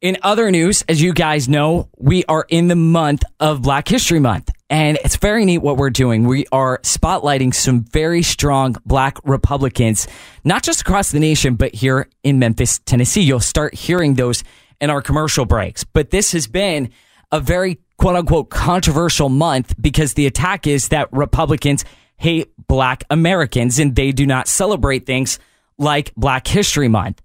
In 0.00 0.16
other 0.22 0.50
news, 0.50 0.84
as 0.88 1.02
you 1.02 1.12
guys 1.12 1.48
know, 1.48 1.88
we 1.96 2.24
are 2.26 2.46
in 2.48 2.68
the 2.68 2.76
month 2.76 3.24
of 3.40 3.62
Black 3.62 3.88
History 3.88 4.20
Month. 4.20 4.50
And 4.70 4.98
it's 5.02 5.16
very 5.16 5.44
neat 5.44 5.58
what 5.58 5.76
we're 5.76 5.90
doing. 5.90 6.24
We 6.24 6.46
are 6.52 6.78
spotlighting 6.80 7.54
some 7.54 7.80
very 7.84 8.22
strong 8.22 8.76
black 8.84 9.16
Republicans, 9.24 10.06
not 10.44 10.62
just 10.62 10.82
across 10.82 11.10
the 11.10 11.18
nation, 11.18 11.56
but 11.56 11.74
here 11.74 12.08
in 12.22 12.38
Memphis, 12.38 12.78
Tennessee. 12.80 13.22
You'll 13.22 13.40
start 13.40 13.74
hearing 13.74 14.14
those 14.14 14.44
in 14.80 14.90
our 14.90 15.02
commercial 15.02 15.46
breaks. 15.46 15.84
But 15.84 16.10
this 16.10 16.32
has 16.32 16.46
been 16.46 16.90
a 17.32 17.40
very 17.40 17.78
quote 17.98 18.16
unquote 18.16 18.48
controversial 18.48 19.28
month 19.28 19.74
because 19.80 20.14
the 20.14 20.26
attack 20.26 20.66
is 20.66 20.88
that 20.88 21.12
Republicans 21.12 21.84
hate 22.16 22.50
black 22.66 23.04
Americans 23.10 23.78
and 23.78 23.94
they 23.94 24.12
do 24.12 24.26
not 24.26 24.48
celebrate 24.48 25.04
things 25.04 25.38
like 25.76 26.14
Black 26.16 26.46
History 26.46 26.88
Month. 26.88 27.22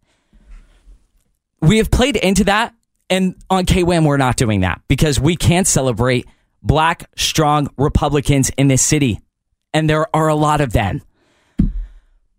We 1.61 1.77
have 1.77 1.89
played 1.89 2.17
into 2.17 2.43
that, 2.43 2.75
and 3.09 3.35
on 3.49 3.65
KWAM, 3.65 4.05
we're 4.05 4.17
not 4.17 4.35
doing 4.35 4.61
that 4.61 4.81
because 4.87 5.19
we 5.19 5.35
can't 5.35 5.65
celebrate 5.65 6.27
black, 6.61 7.09
strong 7.15 7.69
Republicans 7.77 8.51
in 8.57 8.67
this 8.67 8.81
city. 8.81 9.19
And 9.73 9.89
there 9.89 10.13
are 10.15 10.27
a 10.27 10.35
lot 10.35 10.61
of 10.61 10.73
them. 10.73 11.01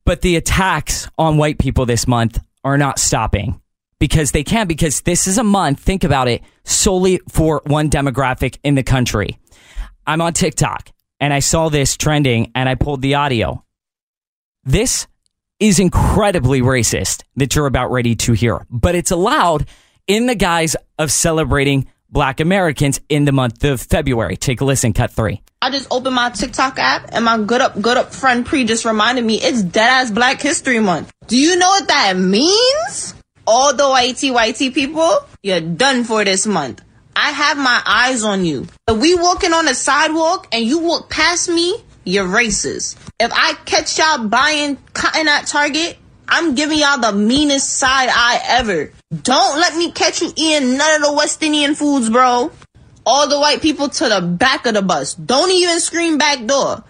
But 0.04 0.20
the 0.20 0.36
attacks 0.36 1.08
on 1.18 1.38
white 1.38 1.58
people 1.58 1.86
this 1.86 2.06
month 2.06 2.38
are 2.62 2.78
not 2.78 2.98
stopping 2.98 3.60
because 4.04 4.32
they 4.32 4.44
can, 4.44 4.66
because 4.66 5.00
this 5.00 5.26
is 5.26 5.38
a 5.38 5.42
month, 5.42 5.80
think 5.80 6.04
about 6.04 6.28
it, 6.28 6.42
solely 6.62 7.22
for 7.30 7.62
one 7.64 7.88
demographic 7.88 8.58
in 8.62 8.74
the 8.74 8.82
country. 8.82 9.38
I'm 10.06 10.20
on 10.20 10.34
TikTok 10.34 10.90
and 11.20 11.32
I 11.32 11.38
saw 11.38 11.70
this 11.70 11.96
trending 11.96 12.52
and 12.54 12.68
I 12.68 12.74
pulled 12.74 13.00
the 13.00 13.14
audio. 13.14 13.64
This 14.62 15.06
is 15.58 15.78
incredibly 15.78 16.60
racist 16.60 17.22
that 17.36 17.54
you're 17.54 17.64
about 17.64 17.92
ready 17.92 18.14
to 18.16 18.34
hear, 18.34 18.66
but 18.68 18.94
it's 18.94 19.10
allowed 19.10 19.66
in 20.06 20.26
the 20.26 20.34
guise 20.34 20.76
of 20.98 21.10
celebrating 21.10 21.90
black 22.10 22.40
Americans 22.40 23.00
in 23.08 23.24
the 23.24 23.32
month 23.32 23.64
of 23.64 23.80
February. 23.80 24.36
Take 24.36 24.60
a 24.60 24.66
listen, 24.66 24.92
cut 24.92 25.12
three. 25.12 25.40
I 25.62 25.70
just 25.70 25.88
opened 25.90 26.14
my 26.14 26.28
TikTok 26.28 26.78
app 26.78 27.08
and 27.12 27.24
my 27.24 27.38
good 27.38 27.62
up 27.62 27.80
good 27.80 27.96
up 27.96 28.12
friend 28.12 28.44
Pre 28.44 28.64
just 28.64 28.84
reminded 28.84 29.24
me 29.24 29.36
it's 29.36 29.62
dead 29.62 29.88
ass 29.88 30.10
Black 30.10 30.42
History 30.42 30.78
Month. 30.78 31.10
Do 31.26 31.38
you 31.38 31.56
know 31.56 31.68
what 31.68 31.88
that 31.88 32.18
means? 32.18 33.14
All 33.46 33.74
the 33.74 33.82
whitey 33.82 34.32
whitey 34.32 34.72
people, 34.72 35.18
you're 35.42 35.60
done 35.60 36.04
for 36.04 36.24
this 36.24 36.46
month. 36.46 36.82
I 37.14 37.30
have 37.30 37.58
my 37.58 37.82
eyes 37.84 38.24
on 38.24 38.44
you. 38.44 38.66
If 38.88 38.96
we 38.96 39.14
walking 39.14 39.52
on 39.52 39.66
the 39.66 39.74
sidewalk 39.74 40.48
and 40.50 40.64
you 40.64 40.78
walk 40.78 41.10
past 41.10 41.48
me, 41.48 41.76
you're 42.04 42.26
racist. 42.26 42.96
If 43.20 43.30
I 43.32 43.54
catch 43.66 43.98
y'all 43.98 44.28
buying 44.28 44.78
cotton 44.94 45.28
at 45.28 45.46
Target, 45.46 45.98
I'm 46.26 46.54
giving 46.54 46.78
y'all 46.78 47.00
the 47.00 47.12
meanest 47.12 47.70
side 47.70 48.08
eye 48.10 48.40
ever. 48.46 48.92
Don't 49.22 49.60
let 49.60 49.76
me 49.76 49.92
catch 49.92 50.22
you 50.22 50.32
eating 50.34 50.76
none 50.76 50.96
of 50.96 51.02
the 51.02 51.12
West 51.12 51.42
Indian 51.42 51.74
foods, 51.74 52.08
bro. 52.08 52.50
All 53.06 53.28
the 53.28 53.38
white 53.38 53.60
people 53.60 53.90
to 53.90 54.08
the 54.08 54.22
back 54.22 54.64
of 54.66 54.74
the 54.74 54.82
bus. 54.82 55.14
Don't 55.14 55.50
even 55.50 55.80
scream 55.80 56.16
back 56.16 56.46
door. 56.46 56.82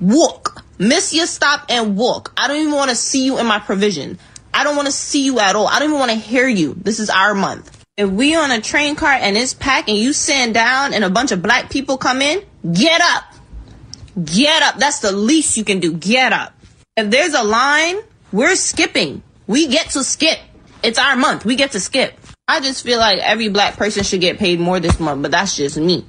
Walk. 0.00 0.64
Miss 0.78 1.14
your 1.14 1.26
stop 1.26 1.66
and 1.68 1.96
walk. 1.96 2.32
I 2.36 2.48
don't 2.48 2.56
even 2.56 2.72
want 2.72 2.90
to 2.90 2.96
see 2.96 3.24
you 3.24 3.38
in 3.38 3.46
my 3.46 3.60
provision. 3.60 4.18
I 4.52 4.64
don't 4.64 4.76
want 4.76 4.86
to 4.86 4.92
see 4.92 5.24
you 5.24 5.40
at 5.40 5.56
all. 5.56 5.66
I 5.66 5.78
don't 5.78 5.88
even 5.88 5.98
want 5.98 6.10
to 6.12 6.16
hear 6.16 6.48
you. 6.48 6.74
This 6.74 7.00
is 7.00 7.10
our 7.10 7.34
month. 7.34 7.84
If 7.96 8.10
we 8.10 8.34
on 8.34 8.50
a 8.50 8.60
train 8.60 8.96
car 8.96 9.12
and 9.12 9.36
it's 9.36 9.54
packed 9.54 9.88
and 9.88 9.98
you 9.98 10.12
sitting 10.12 10.52
down 10.52 10.94
and 10.94 11.04
a 11.04 11.10
bunch 11.10 11.32
of 11.32 11.42
black 11.42 11.70
people 11.70 11.98
come 11.98 12.22
in, 12.22 12.42
get 12.72 13.00
up. 13.00 13.24
Get 14.24 14.62
up. 14.62 14.76
That's 14.76 15.00
the 15.00 15.12
least 15.12 15.56
you 15.56 15.64
can 15.64 15.80
do. 15.80 15.92
Get 15.92 16.32
up. 16.32 16.54
If 16.96 17.10
there's 17.10 17.34
a 17.34 17.42
line, 17.42 17.96
we're 18.32 18.56
skipping. 18.56 19.22
We 19.46 19.66
get 19.68 19.90
to 19.90 20.04
skip. 20.04 20.38
It's 20.82 20.98
our 20.98 21.16
month. 21.16 21.44
We 21.44 21.56
get 21.56 21.72
to 21.72 21.80
skip. 21.80 22.14
I 22.48 22.60
just 22.60 22.82
feel 22.82 22.98
like 22.98 23.18
every 23.18 23.48
black 23.48 23.76
person 23.76 24.02
should 24.02 24.20
get 24.20 24.38
paid 24.38 24.58
more 24.58 24.80
this 24.80 24.98
month, 24.98 25.22
but 25.22 25.30
that's 25.30 25.56
just 25.56 25.76
me. 25.76 26.04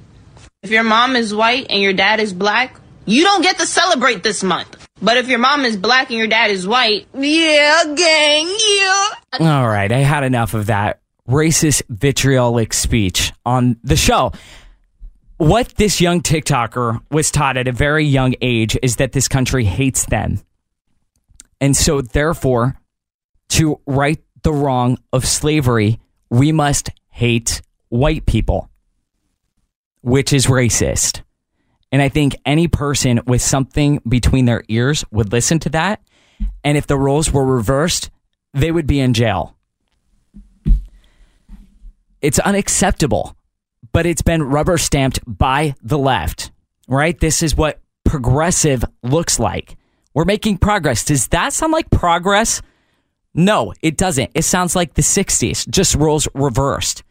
If 0.62 0.70
your 0.70 0.82
mom 0.82 1.14
is 1.14 1.34
white 1.34 1.66
and 1.70 1.80
your 1.80 1.92
dad 1.92 2.20
is 2.20 2.32
black, 2.32 2.80
you 3.04 3.22
don't 3.22 3.42
get 3.42 3.58
to 3.58 3.66
celebrate 3.66 4.22
this 4.22 4.42
month. 4.42 4.81
But 5.02 5.16
if 5.16 5.28
your 5.28 5.40
mom 5.40 5.64
is 5.64 5.76
black 5.76 6.10
and 6.10 6.18
your 6.18 6.28
dad 6.28 6.52
is 6.52 6.66
white, 6.66 7.08
yeah, 7.12 7.84
gang, 7.96 8.56
yeah. 8.78 9.08
All 9.40 9.68
right, 9.68 9.90
I 9.90 9.98
had 9.98 10.22
enough 10.22 10.54
of 10.54 10.66
that 10.66 11.00
racist 11.28 11.82
vitriolic 11.88 12.72
speech 12.72 13.32
on 13.44 13.76
the 13.82 13.96
show. 13.96 14.32
What 15.38 15.70
this 15.70 16.00
young 16.00 16.22
TikToker 16.22 17.00
was 17.10 17.32
taught 17.32 17.56
at 17.56 17.66
a 17.66 17.72
very 17.72 18.04
young 18.04 18.36
age 18.40 18.78
is 18.80 18.96
that 18.96 19.10
this 19.10 19.26
country 19.26 19.64
hates 19.64 20.06
them. 20.06 20.40
And 21.60 21.76
so, 21.76 22.00
therefore, 22.00 22.76
to 23.50 23.80
right 23.86 24.22
the 24.42 24.52
wrong 24.52 24.98
of 25.12 25.26
slavery, 25.26 25.98
we 26.30 26.52
must 26.52 26.90
hate 27.10 27.60
white 27.88 28.24
people, 28.24 28.70
which 30.00 30.32
is 30.32 30.46
racist. 30.46 31.22
And 31.92 32.00
I 32.00 32.08
think 32.08 32.36
any 32.46 32.66
person 32.66 33.20
with 33.26 33.42
something 33.42 34.00
between 34.08 34.46
their 34.46 34.64
ears 34.68 35.04
would 35.12 35.30
listen 35.30 35.58
to 35.60 35.68
that. 35.70 36.00
And 36.64 36.78
if 36.78 36.86
the 36.86 36.96
roles 36.96 37.30
were 37.30 37.44
reversed, 37.44 38.10
they 38.54 38.72
would 38.72 38.86
be 38.86 38.98
in 38.98 39.12
jail. 39.12 39.54
It's 42.22 42.38
unacceptable, 42.38 43.36
but 43.92 44.06
it's 44.06 44.22
been 44.22 44.42
rubber 44.42 44.78
stamped 44.78 45.20
by 45.26 45.74
the 45.82 45.98
left, 45.98 46.50
right? 46.88 47.18
This 47.18 47.42
is 47.42 47.56
what 47.56 47.80
progressive 48.04 48.84
looks 49.02 49.38
like. 49.38 49.76
We're 50.14 50.24
making 50.24 50.58
progress. 50.58 51.04
Does 51.04 51.28
that 51.28 51.52
sound 51.52 51.72
like 51.72 51.90
progress? 51.90 52.62
No, 53.34 53.72
it 53.82 53.96
doesn't. 53.96 54.30
It 54.34 54.42
sounds 54.42 54.76
like 54.76 54.94
the 54.94 55.02
60s, 55.02 55.68
just 55.68 55.94
roles 55.94 56.28
reversed. 56.34 57.02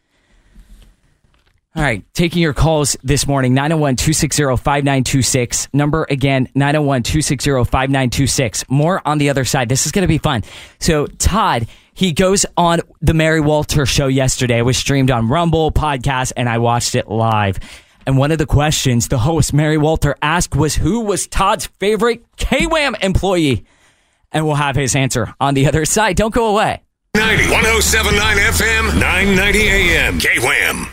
All 1.74 1.82
right, 1.82 2.04
taking 2.12 2.42
your 2.42 2.52
calls 2.52 2.98
this 3.02 3.26
morning 3.26 3.54
901 3.54 3.96
260 3.96 4.42
5926. 4.44 5.68
Number 5.72 6.06
again 6.10 6.48
901 6.54 7.02
260 7.02 7.50
5926. 7.64 8.64
More 8.68 9.00
on 9.06 9.16
the 9.16 9.30
other 9.30 9.46
side. 9.46 9.70
This 9.70 9.86
is 9.86 9.92
going 9.92 10.02
to 10.02 10.08
be 10.08 10.18
fun. 10.18 10.44
So, 10.80 11.06
Todd, 11.06 11.66
he 11.94 12.12
goes 12.12 12.44
on 12.58 12.80
the 13.00 13.14
Mary 13.14 13.40
Walter 13.40 13.86
show 13.86 14.06
yesterday. 14.06 14.58
It 14.58 14.62
was 14.62 14.76
streamed 14.76 15.10
on 15.10 15.28
Rumble 15.28 15.72
podcast, 15.72 16.32
and 16.36 16.46
I 16.46 16.58
watched 16.58 16.94
it 16.94 17.08
live. 17.08 17.58
And 18.06 18.18
one 18.18 18.32
of 18.32 18.38
the 18.38 18.46
questions 18.46 19.08
the 19.08 19.18
host, 19.18 19.54
Mary 19.54 19.78
Walter, 19.78 20.14
asked 20.20 20.54
was 20.54 20.74
who 20.74 21.00
was 21.00 21.26
Todd's 21.26 21.66
favorite 21.78 22.22
KWAM 22.36 23.02
employee? 23.02 23.64
And 24.30 24.44
we'll 24.44 24.56
have 24.56 24.76
his 24.76 24.94
answer 24.94 25.34
on 25.40 25.54
the 25.54 25.66
other 25.66 25.86
side. 25.86 26.16
Don't 26.16 26.34
go 26.34 26.48
away. 26.48 26.82
90, 27.14 27.50
1079 27.50 28.36
FM, 28.38 28.98
990 28.98 29.68
AM, 29.68 30.18
KWAM. 30.18 30.86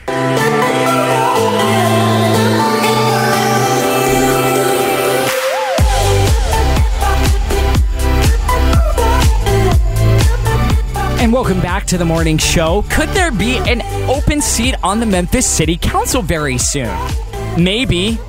And 11.21 11.31
welcome 11.31 11.61
back 11.61 11.85
to 11.85 11.97
the 11.97 12.03
morning 12.03 12.37
show. 12.37 12.83
Could 12.89 13.07
there 13.09 13.31
be 13.31 13.55
an 13.59 13.81
open 14.09 14.41
seat 14.41 14.75
on 14.83 14.99
the 14.99 15.05
Memphis 15.05 15.47
City 15.47 15.77
Council 15.77 16.21
very 16.21 16.57
soon? 16.57 16.93
Maybe. 17.57 18.19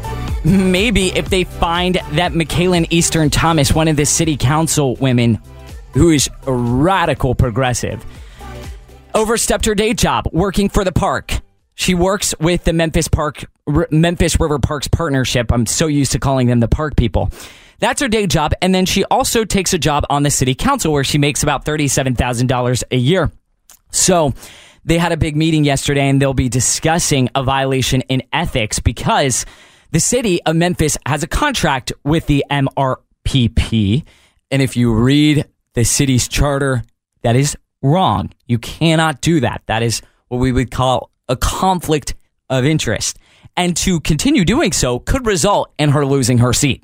Maybe 0.44 1.08
if 1.08 1.28
they 1.28 1.42
find 1.42 1.96
that 2.12 2.32
Michalyn 2.32 2.86
Easter-Thomas, 2.90 3.74
one 3.74 3.88
of 3.88 3.96
the 3.96 4.06
city 4.06 4.36
council 4.36 4.94
women 4.96 5.40
who 5.92 6.10
is 6.10 6.28
a 6.46 6.52
radical 6.52 7.34
progressive, 7.34 8.04
overstepped 9.14 9.66
her 9.66 9.74
day 9.74 9.94
job 9.94 10.28
working 10.32 10.68
for 10.68 10.84
the 10.84 10.92
park. 10.92 11.40
She 11.74 11.94
works 11.94 12.34
with 12.38 12.64
the 12.64 12.72
Memphis 12.72 13.08
Park 13.08 13.44
Memphis 13.90 14.38
River 14.38 14.58
Parks 14.58 14.88
Partnership. 14.88 15.52
I'm 15.52 15.66
so 15.66 15.86
used 15.86 16.12
to 16.12 16.18
calling 16.18 16.46
them 16.46 16.60
the 16.60 16.68
park 16.68 16.96
people. 16.96 17.30
That's 17.78 18.00
her 18.02 18.08
day 18.08 18.26
job. 18.26 18.52
And 18.60 18.74
then 18.74 18.84
she 18.84 19.04
also 19.04 19.44
takes 19.44 19.72
a 19.72 19.78
job 19.78 20.04
on 20.10 20.22
the 20.22 20.30
city 20.30 20.54
council 20.54 20.92
where 20.92 21.04
she 21.04 21.18
makes 21.18 21.42
about 21.42 21.64
$37,000 21.64 22.82
a 22.90 22.96
year. 22.96 23.30
So 23.90 24.34
they 24.84 24.98
had 24.98 25.12
a 25.12 25.16
big 25.16 25.36
meeting 25.36 25.64
yesterday 25.64 26.08
and 26.08 26.20
they'll 26.20 26.34
be 26.34 26.48
discussing 26.48 27.30
a 27.34 27.42
violation 27.42 28.02
in 28.02 28.22
ethics 28.32 28.78
because 28.78 29.46
the 29.92 30.00
city 30.00 30.42
of 30.44 30.56
Memphis 30.56 30.98
has 31.06 31.22
a 31.22 31.26
contract 31.26 31.92
with 32.04 32.26
the 32.26 32.44
MRPP. 32.50 34.04
And 34.50 34.62
if 34.62 34.76
you 34.76 34.92
read 34.92 35.46
the 35.74 35.84
city's 35.84 36.28
charter, 36.28 36.82
that 37.22 37.36
is 37.36 37.56
wrong. 37.82 38.30
You 38.46 38.58
cannot 38.58 39.20
do 39.20 39.40
that. 39.40 39.62
That 39.66 39.82
is 39.82 40.02
what 40.28 40.38
we 40.38 40.52
would 40.52 40.70
call 40.70 41.10
a 41.28 41.36
conflict 41.36 42.14
of 42.48 42.64
interest. 42.64 43.18
And 43.56 43.76
to 43.78 44.00
continue 44.00 44.44
doing 44.44 44.72
so 44.72 44.98
could 44.98 45.26
result 45.26 45.72
in 45.78 45.90
her 45.90 46.06
losing 46.06 46.38
her 46.38 46.52
seat. 46.52 46.82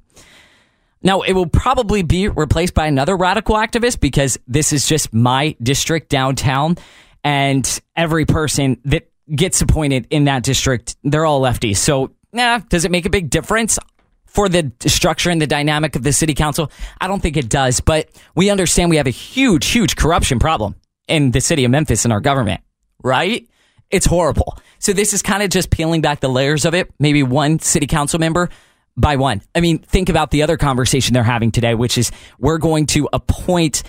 Now, 1.03 1.21
it 1.21 1.35
will 1.35 1.47
probably 1.47 2.03
be 2.03 2.29
replaced 2.29 2.75
by 2.75 2.87
another 2.87 3.17
radical 3.17 3.55
activist 3.55 4.01
because 4.01 4.39
this 4.49 4.73
is 4.73 4.89
just 4.89 5.13
my 5.13 5.55
district 5.63 6.09
downtown. 6.09 6.77
And 7.23 7.81
every 7.95 8.25
person 8.25 8.81
that 8.85 9.09
gets 9.33 9.61
appointed 9.61 10.07
in 10.11 10.25
that 10.25 10.43
district, 10.43 10.97
they're 11.05 11.27
all 11.27 11.41
lefties. 11.41 11.77
So, 11.77 12.13
nah, 12.33 12.59
does 12.59 12.85
it 12.85 12.91
make 12.91 13.07
a 13.07 13.11
big 13.11 13.31
difference 13.31 13.79
for 14.37 14.51
the 14.51 14.71
structure 14.87 15.31
and 15.31 15.41
the 15.41 15.47
dynamic 15.47 15.97
of 15.97 16.03
the 16.03 16.13
city 16.13 16.35
council? 16.35 16.71
I 17.01 17.09
don't 17.09 17.21
think 17.21 17.39
it 17.39 17.49
does. 17.49 17.81
But 17.81 18.11
we 18.35 18.51
understand 18.51 18.91
we 18.91 18.99
have 18.99 19.07
a 19.07 19.11
huge, 19.11 19.67
huge 19.67 19.97
corruption 19.97 20.39
problem 20.39 20.77
in 21.09 21.31
the 21.31 21.41
city 21.41 21.65
of 21.65 21.71
Memphis 21.71 22.05
in 22.05 22.13
our 22.13 22.21
government, 22.21 22.61
right? 23.03 23.49
It's 23.91 24.05
horrible. 24.05 24.59
So, 24.79 24.93
this 24.93 25.15
is 25.15 25.23
kind 25.23 25.43
of 25.43 25.49
just 25.49 25.71
peeling 25.71 26.03
back 26.03 26.21
the 26.21 26.29
layers 26.29 26.67
of 26.67 26.75
it. 26.75 26.93
Maybe 26.99 27.23
one 27.23 27.61
city 27.61 27.87
council 27.87 28.21
member 28.21 28.51
by 28.97 29.17
one. 29.17 29.41
I 29.55 29.61
mean, 29.61 29.79
think 29.79 30.11
about 30.11 30.31
the 30.31 30.43
other 30.43 30.57
conversation 30.57 31.15
they're 31.15 31.23
having 31.23 31.51
today, 31.51 31.75
which 31.75 31.97
is 31.97 32.11
we're 32.39 32.59
going 32.59 32.87
to 32.87 33.09
appoint 33.13 33.85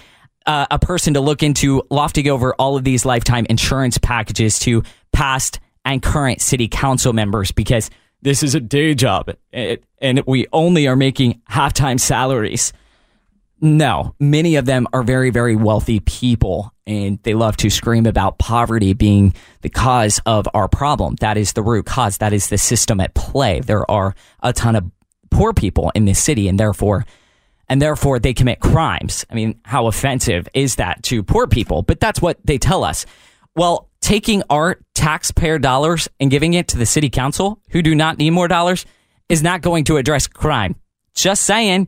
uh, 0.45 0.65
a 0.71 0.79
person 0.79 1.15
to 1.15 1.19
look 1.19 1.43
into 1.43 1.83
lofting 1.91 2.29
over 2.29 2.55
all 2.55 2.77
of 2.77 2.85
these 2.85 3.05
lifetime 3.05 3.45
insurance 3.49 3.97
packages 3.97 4.59
to 4.59 4.83
past 5.11 5.59
and 5.83 6.01
current 6.01 6.41
city 6.41 6.67
council 6.67 7.11
members 7.13 7.51
because 7.51 7.89
this 8.21 8.43
is 8.43 8.55
a 8.55 8.59
day 8.59 8.93
job 8.93 9.31
and- 9.53 10.23
we 10.25 10.45
only 10.53 10.87
are 10.87 10.95
making 10.95 11.41
half-time 11.45 11.97
salaries. 11.97 12.73
No, 13.59 14.13
many 14.19 14.55
of 14.55 14.65
them 14.65 14.87
are 14.93 15.01
very, 15.01 15.31
very 15.31 15.55
wealthy 15.55 15.99
people 15.99 16.71
and 16.85 17.19
they 17.23 17.33
love 17.33 17.57
to 17.57 17.69
scream 17.69 18.05
about 18.05 18.37
poverty 18.37 18.93
being 18.93 19.33
the 19.61 19.69
cause 19.69 20.21
of 20.25 20.47
our 20.53 20.67
problem. 20.67 21.15
That 21.21 21.37
is 21.37 21.53
the 21.53 21.63
root 21.63 21.85
cause. 21.85 22.19
That 22.19 22.33
is 22.33 22.49
the 22.49 22.57
system 22.57 22.99
at 22.99 23.15
play. 23.15 23.59
There 23.59 23.89
are 23.89 24.13
a 24.43 24.53
ton 24.53 24.75
of 24.75 24.85
poor 25.31 25.53
people 25.53 25.91
in 25.95 26.05
this 26.05 26.21
city 26.23 26.47
and 26.47 26.59
therefore 26.59 27.05
and 27.69 27.81
therefore 27.81 28.19
they 28.19 28.33
commit 28.33 28.59
crimes. 28.59 29.25
I 29.29 29.35
mean, 29.35 29.59
how 29.65 29.87
offensive 29.87 30.47
is 30.53 30.75
that 30.75 31.03
to 31.03 31.23
poor 31.23 31.47
people? 31.47 31.81
But 31.81 31.99
that's 31.99 32.21
what 32.21 32.37
they 32.45 32.57
tell 32.57 32.83
us. 32.83 33.05
Well, 33.55 33.86
taking 34.01 34.43
our 34.49 34.79
taxpayer 34.95 35.59
dollars 35.59 36.07
and 36.19 36.31
giving 36.31 36.53
it 36.53 36.69
to 36.69 36.77
the 36.77 36.85
city 36.85 37.09
council 37.09 37.61
who 37.69 37.81
do 37.81 37.95
not 37.95 38.17
need 38.17 38.31
more 38.31 38.47
dollars 38.47 38.85
is 39.29 39.43
not 39.43 39.61
going 39.61 39.83
to 39.85 39.97
address 39.97 40.27
crime. 40.27 40.75
Just 41.15 41.43
saying. 41.43 41.87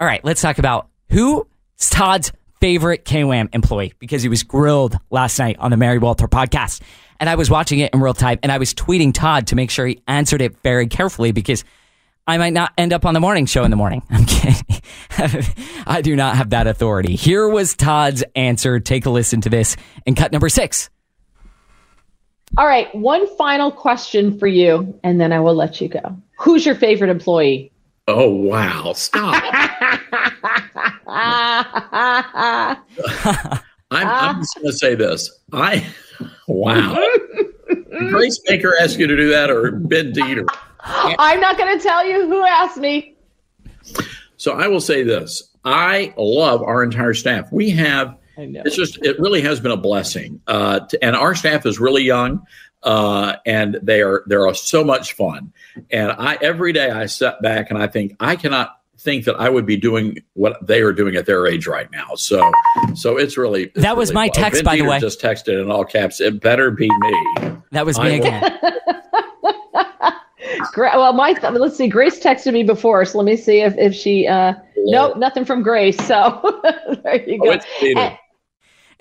All 0.00 0.06
right, 0.06 0.24
let's 0.24 0.42
talk 0.42 0.58
about 0.58 0.88
who's 1.08 1.44
Todd's 1.90 2.32
favorite 2.60 3.04
KWAM 3.04 3.48
employee 3.52 3.92
because 3.98 4.22
he 4.22 4.28
was 4.28 4.42
grilled 4.44 4.96
last 5.10 5.38
night 5.38 5.56
on 5.58 5.70
the 5.70 5.76
Mary 5.76 5.98
Walter 5.98 6.28
podcast. 6.28 6.80
And 7.18 7.28
I 7.28 7.34
was 7.34 7.50
watching 7.50 7.80
it 7.80 7.92
in 7.92 8.00
real 8.00 8.14
time 8.14 8.38
and 8.42 8.52
I 8.52 8.58
was 8.58 8.74
tweeting 8.74 9.12
Todd 9.12 9.48
to 9.48 9.56
make 9.56 9.70
sure 9.70 9.86
he 9.86 10.00
answered 10.06 10.42
it 10.42 10.56
very 10.62 10.86
carefully 10.86 11.32
because 11.32 11.64
I 12.26 12.38
might 12.38 12.52
not 12.52 12.72
end 12.78 12.92
up 12.92 13.04
on 13.04 13.14
the 13.14 13.20
morning 13.20 13.46
show 13.46 13.64
in 13.64 13.70
the 13.70 13.76
morning. 13.76 14.02
I'm 14.10 14.24
kidding. 14.24 14.64
I 15.86 16.00
do 16.02 16.14
not 16.14 16.36
have 16.36 16.50
that 16.50 16.66
authority. 16.66 17.16
Here 17.16 17.48
was 17.48 17.74
Todd's 17.74 18.22
answer. 18.36 18.78
Take 18.80 19.06
a 19.06 19.10
listen 19.10 19.40
to 19.42 19.48
this 19.48 19.76
and 20.06 20.16
cut 20.16 20.32
number 20.32 20.48
six. 20.48 20.88
All 22.58 22.66
right, 22.66 22.94
one 22.94 23.26
final 23.36 23.70
question 23.70 24.38
for 24.38 24.46
you, 24.46 24.98
and 25.02 25.20
then 25.20 25.32
I 25.32 25.40
will 25.40 25.54
let 25.54 25.80
you 25.80 25.88
go. 25.88 26.16
Who's 26.38 26.66
your 26.66 26.74
favorite 26.74 27.10
employee? 27.10 27.72
Oh, 28.08 28.30
wow. 28.30 28.92
Stop. 28.94 29.42
I'm, 33.92 34.06
I'm 34.06 34.40
just 34.40 34.54
going 34.56 34.66
to 34.66 34.72
say 34.72 34.94
this. 34.94 35.30
I, 35.52 35.86
wow. 36.48 36.96
Grace 38.08 38.40
Baker 38.46 38.74
asked 38.80 38.98
you 38.98 39.06
to 39.06 39.16
do 39.16 39.28
that 39.30 39.50
or 39.50 39.72
Ben 39.72 40.12
Dieter? 40.12 40.46
I'm 40.80 41.40
not 41.40 41.58
going 41.58 41.78
to 41.78 41.82
tell 41.82 42.06
you 42.06 42.26
who 42.26 42.44
asked 42.44 42.78
me. 42.78 43.16
So 44.36 44.52
I 44.52 44.68
will 44.68 44.80
say 44.80 45.02
this. 45.02 45.50
I 45.64 46.14
love 46.16 46.62
our 46.62 46.82
entire 46.82 47.14
staff. 47.14 47.52
We 47.52 47.70
have, 47.70 48.16
it's 48.36 48.76
just, 48.76 48.98
it 49.04 49.18
really 49.18 49.40
has 49.42 49.60
been 49.60 49.72
a 49.72 49.76
blessing. 49.76 50.40
Uh, 50.46 50.80
to, 50.80 51.04
and 51.04 51.14
our 51.16 51.34
staff 51.34 51.66
is 51.66 51.78
really 51.78 52.02
young. 52.02 52.44
Uh, 52.82 53.36
and 53.46 53.78
they 53.80 54.02
are, 54.02 54.24
they 54.28 54.34
are 54.34 54.52
so 54.54 54.82
much 54.82 55.12
fun. 55.12 55.52
And 55.92 56.10
I, 56.18 56.36
every 56.42 56.72
day 56.72 56.90
I 56.90 57.06
step 57.06 57.40
back 57.40 57.70
and 57.70 57.80
I 57.80 57.86
think 57.86 58.16
I 58.18 58.34
cannot 58.34 58.76
think 58.98 59.24
that 59.26 59.36
I 59.36 59.48
would 59.48 59.66
be 59.66 59.76
doing 59.76 60.18
what 60.34 60.64
they 60.66 60.80
are 60.80 60.92
doing 60.92 61.14
at 61.14 61.24
their 61.26 61.46
age 61.46 61.68
right 61.68 61.88
now. 61.92 62.14
So, 62.16 62.50
so 62.94 63.18
it's 63.18 63.36
really 63.36 63.66
it's 63.66 63.82
That 63.82 63.96
was 63.96 64.10
really 64.10 64.14
my 64.14 64.26
fun. 64.34 64.42
text, 64.42 64.64
Ben 64.64 64.64
by 64.64 64.76
the 64.78 64.82
way. 64.90 64.98
Just 64.98 65.20
texted 65.20 65.62
in 65.62 65.70
all 65.70 65.84
caps. 65.84 66.20
It 66.20 66.40
better 66.40 66.72
be 66.72 66.88
me. 66.88 67.52
That 67.70 67.86
was 67.86 67.98
me 68.00 68.18
will- 68.18 68.26
again. 68.26 68.58
Gra- 70.72 70.92
well, 70.94 71.12
my 71.12 71.32
let's 71.52 71.76
see. 71.76 71.88
Grace 71.88 72.18
texted 72.18 72.52
me 72.52 72.62
before, 72.62 73.04
so 73.04 73.18
let 73.18 73.24
me 73.24 73.36
see 73.36 73.60
if 73.60 73.76
if 73.78 73.94
she. 73.94 74.26
uh 74.26 74.54
Nope, 74.76 75.16
nothing 75.18 75.44
from 75.44 75.62
Grace. 75.62 75.96
So 76.06 76.60
there 77.04 77.22
you 77.28 77.38
go. 77.38 77.58
And- 77.96 78.18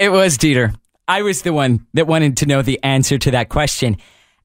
It 0.02 0.11
was 0.11 0.36
Dieter. 0.40 0.76
I 1.07 1.22
was 1.22 1.44
the 1.44 1.53
one 1.53 1.86
that 1.94 2.07
wanted 2.07 2.38
to 2.38 2.48
know 2.48 2.64
the 2.64 2.84
answer 2.84 3.19
to 3.19 3.32
that 3.32 3.49
question. 3.49 3.98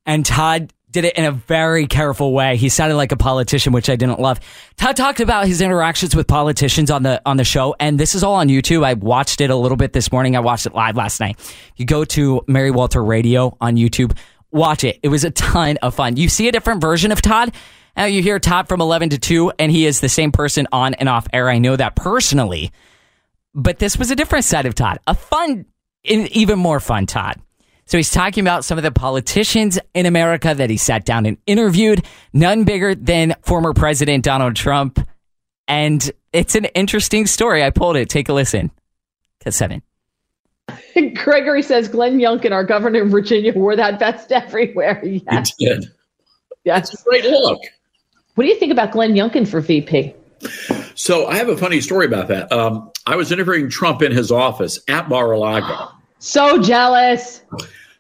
And 0.05 0.27
Todd 0.27 0.71
did 0.91 1.07
it 1.07 1.17
in 1.17 1.25
a 1.25 1.33
very 1.33 1.87
careful 1.87 2.35
way. 2.35 2.59
He 2.59 2.69
sounded 2.69 2.97
like 2.97 3.11
a 3.11 3.17
politician, 3.17 3.73
which 3.73 3.89
I 3.89 3.97
didn't 3.97 4.21
love. 4.21 4.39
Todd 4.77 4.97
talked 4.99 5.21
about 5.21 5.47
his 5.47 5.63
interactions 5.63 6.15
with 6.15 6.27
politicians 6.27 6.91
on 6.91 7.05
the 7.05 7.23
on 7.25 7.39
the 7.39 7.45
show, 7.45 7.75
and 7.81 7.99
this 7.99 8.15
is 8.15 8.23
all 8.23 8.35
on 8.35 8.49
YouTube. 8.49 8.85
I 8.85 8.93
watched 8.93 9.41
it 9.41 9.49
a 9.49 9.57
little 9.57 9.79
bit 9.79 9.95
this 9.95 10.13
morning. 10.13 10.37
I 10.37 10.41
watched 10.41 10.67
it 10.67 10.75
live 10.75 10.95
last 10.95 11.21
night. 11.21 11.39
You 11.77 11.87
go 11.87 12.05
to 12.05 12.43
Mary 12.47 12.71
Walter 12.71 13.03
Radio 13.03 13.57
on 13.59 13.77
YouTube, 13.77 14.15
watch 14.51 14.85
it. 14.85 15.01
It 15.03 15.09
was 15.09 15.25
a 15.25 15.31
ton 15.31 15.79
of 15.79 15.95
fun. 15.95 16.19
You 16.19 16.29
see 16.29 16.49
a 16.49 16.53
different 16.53 16.83
version 16.83 17.13
of 17.13 17.23
Todd. 17.23 17.55
Now 17.97 18.05
you 18.05 18.21
hear 18.21 18.39
Todd 18.39 18.69
from 18.69 18.83
11 18.83 19.09
to 19.09 19.19
2, 19.19 19.53
and 19.59 19.73
he 19.73 19.87
is 19.87 20.01
the 20.01 20.11
same 20.11 20.33
person 20.33 20.69
on 20.71 20.93
and 20.93 21.09
off 21.09 21.27
air. 21.33 21.49
I 21.49 21.57
know 21.57 21.77
that 21.77 21.97
personally 21.97 22.73
but 23.57 23.79
this 23.79 23.99
was 23.99 24.11
a 24.11 24.17
different 24.17 24.45
side 24.45 24.67
of 24.67 24.75
Todd, 24.75 25.01
a 25.07 25.15
fun, 25.15 25.65
even 26.05 26.59
more 26.59 26.79
fun 26.79 27.07
Todd. 27.07 27.41
So 27.87 27.97
he's 27.97 28.11
talking 28.11 28.45
about 28.45 28.65
some 28.65 28.79
of 28.79 28.85
the 28.85 28.91
politicians 28.91 29.79
in 29.95 30.07
America 30.07 30.55
that 30.55 30.69
he 30.69 30.77
sat 30.77 31.05
down 31.05 31.25
and 31.25 31.39
interviewed, 31.47 32.05
none 32.33 32.65
bigger 32.65 32.95
than 32.95 33.35
former 33.43 33.73
President 33.73 34.25
Donald 34.25 34.57
Trump. 34.57 35.01
And 35.69 36.09
it's 36.33 36.55
an 36.55 36.67
interesting 36.67 37.27
story. 37.27 37.65
I 37.65 37.71
pulled 37.71 37.97
it. 37.97 38.09
Take 38.09 38.29
a 38.29 38.33
listen. 38.33 38.71
Cut 39.43 39.55
seven. 39.55 39.83
Gregory 41.15 41.63
says 41.63 41.89
Glenn 41.89 42.19
Youngkin, 42.19 42.51
our 42.53 42.65
governor 42.65 43.03
in 43.03 43.09
Virginia, 43.09 43.53
wore 43.53 43.77
that 43.77 43.99
vest 43.99 44.33
everywhere. 44.33 45.01
Yes. 45.05 45.55
He 45.57 45.67
did. 45.67 45.87
Yes. 46.65 46.93
It's 46.93 47.01
a 47.01 47.05
great 47.05 47.25
look. 47.25 47.61
What 48.35 48.45
do 48.45 48.51
you 48.51 48.59
think 48.59 48.73
about 48.73 48.93
Glenn 48.93 49.15
Youngkin 49.15 49.49
for 49.49 49.61
VP? 49.61 50.15
So 50.95 51.27
I 51.27 51.37
have 51.37 51.49
a 51.49 51.57
funny 51.57 51.81
story 51.81 52.07
about 52.07 52.29
that. 52.29 52.51
Um, 52.53 52.91
I 53.07 53.17
was 53.17 53.33
interviewing 53.33 53.71
Trump 53.71 54.03
in 54.03 54.13
his 54.13 54.31
office 54.31 54.79
at 54.89 55.09
Mar-a-Lago. 55.09 55.91
So 56.19 56.61
jealous. 56.61 57.43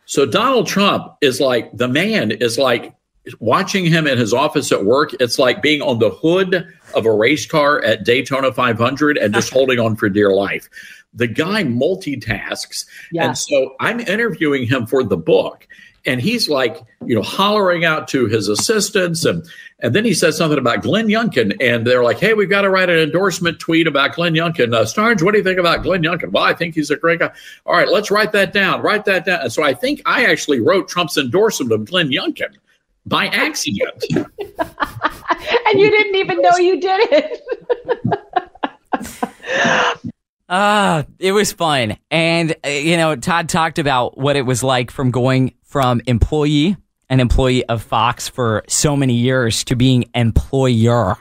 So 0.06 0.26
Donald 0.26 0.66
Trump 0.66 1.14
is 1.20 1.40
like 1.40 1.70
the 1.76 1.88
man 1.88 2.30
is 2.30 2.58
like 2.58 2.94
watching 3.40 3.84
him 3.84 4.06
in 4.06 4.18
his 4.18 4.32
office 4.32 4.70
at 4.72 4.84
work. 4.84 5.12
It's 5.20 5.38
like 5.38 5.62
being 5.62 5.82
on 5.82 5.98
the 5.98 6.10
hood 6.10 6.66
of 6.94 7.06
a 7.06 7.12
race 7.12 7.46
car 7.46 7.82
at 7.82 8.04
Daytona 8.04 8.52
500 8.52 9.18
and 9.18 9.34
just 9.34 9.50
holding 9.52 9.78
on 9.78 9.96
for 9.96 10.08
dear 10.08 10.30
life. 10.30 10.68
The 11.14 11.26
guy 11.26 11.64
multitasks, 11.64 12.84
and 13.18 13.38
so 13.38 13.74
I'm 13.80 14.00
interviewing 14.00 14.66
him 14.66 14.86
for 14.86 15.02
the 15.02 15.16
book, 15.16 15.66
and 16.06 16.20
he's 16.20 16.48
like, 16.48 16.82
you 17.04 17.14
know, 17.14 17.22
hollering 17.22 17.84
out 17.84 18.08
to 18.08 18.26
his 18.26 18.48
assistants, 18.48 19.24
and 19.24 19.46
and 19.80 19.94
then 19.94 20.04
he 20.04 20.14
says 20.14 20.36
something 20.36 20.58
about 20.58 20.82
Glenn 20.82 21.08
Youngkin, 21.08 21.56
and 21.60 21.86
they're 21.86 22.04
like, 22.04 22.18
hey, 22.18 22.34
we've 22.34 22.50
got 22.50 22.62
to 22.62 22.70
write 22.70 22.88
an 22.88 22.98
endorsement 22.98 23.58
tweet 23.58 23.86
about 23.86 24.14
Glenn 24.14 24.34
Youngkin. 24.34 24.74
Uh, 24.74 24.84
Starnes, 24.84 25.22
what 25.22 25.32
do 25.32 25.38
you 25.38 25.44
think 25.44 25.58
about 25.58 25.82
Glenn 25.82 26.02
Youngkin? 26.02 26.30
Well, 26.30 26.44
I 26.44 26.54
think 26.54 26.74
he's 26.74 26.90
a 26.90 26.96
great 26.96 27.18
guy. 27.18 27.32
All 27.66 27.74
right, 27.74 27.88
let's 27.88 28.10
write 28.10 28.32
that 28.32 28.52
down. 28.52 28.82
Write 28.82 29.04
that 29.04 29.24
down. 29.24 29.42
And 29.42 29.52
so 29.52 29.62
I 29.62 29.74
think 29.74 30.00
I 30.06 30.24
actually 30.26 30.60
wrote 30.60 30.88
Trump's 30.88 31.18
endorsement 31.18 31.72
of 31.72 31.84
Glenn 31.84 32.08
Youngkin 32.08 32.54
by 33.04 33.26
accident. 33.26 34.04
And 35.68 35.80
you 35.80 35.90
didn't 35.90 36.14
even 36.14 36.40
know 36.40 36.56
you 36.56 36.80
did 36.80 37.08
it. 37.12 37.42
Ah, 40.48 41.04
it 41.18 41.32
was 41.32 41.52
fun. 41.52 41.96
And, 42.08 42.54
uh, 42.64 42.68
you 42.68 42.96
know, 42.96 43.16
Todd 43.16 43.48
talked 43.48 43.80
about 43.80 44.16
what 44.16 44.36
it 44.36 44.42
was 44.42 44.62
like 44.62 44.92
from 44.92 45.10
going 45.10 45.54
from 45.66 46.00
employee, 46.06 46.76
an 47.08 47.20
employee 47.20 47.64
of 47.66 47.82
Fox 47.82 48.28
for 48.28 48.64
so 48.68 48.96
many 48.96 49.14
years, 49.14 49.64
to 49.64 49.76
being 49.76 50.08
employer. 50.14 51.16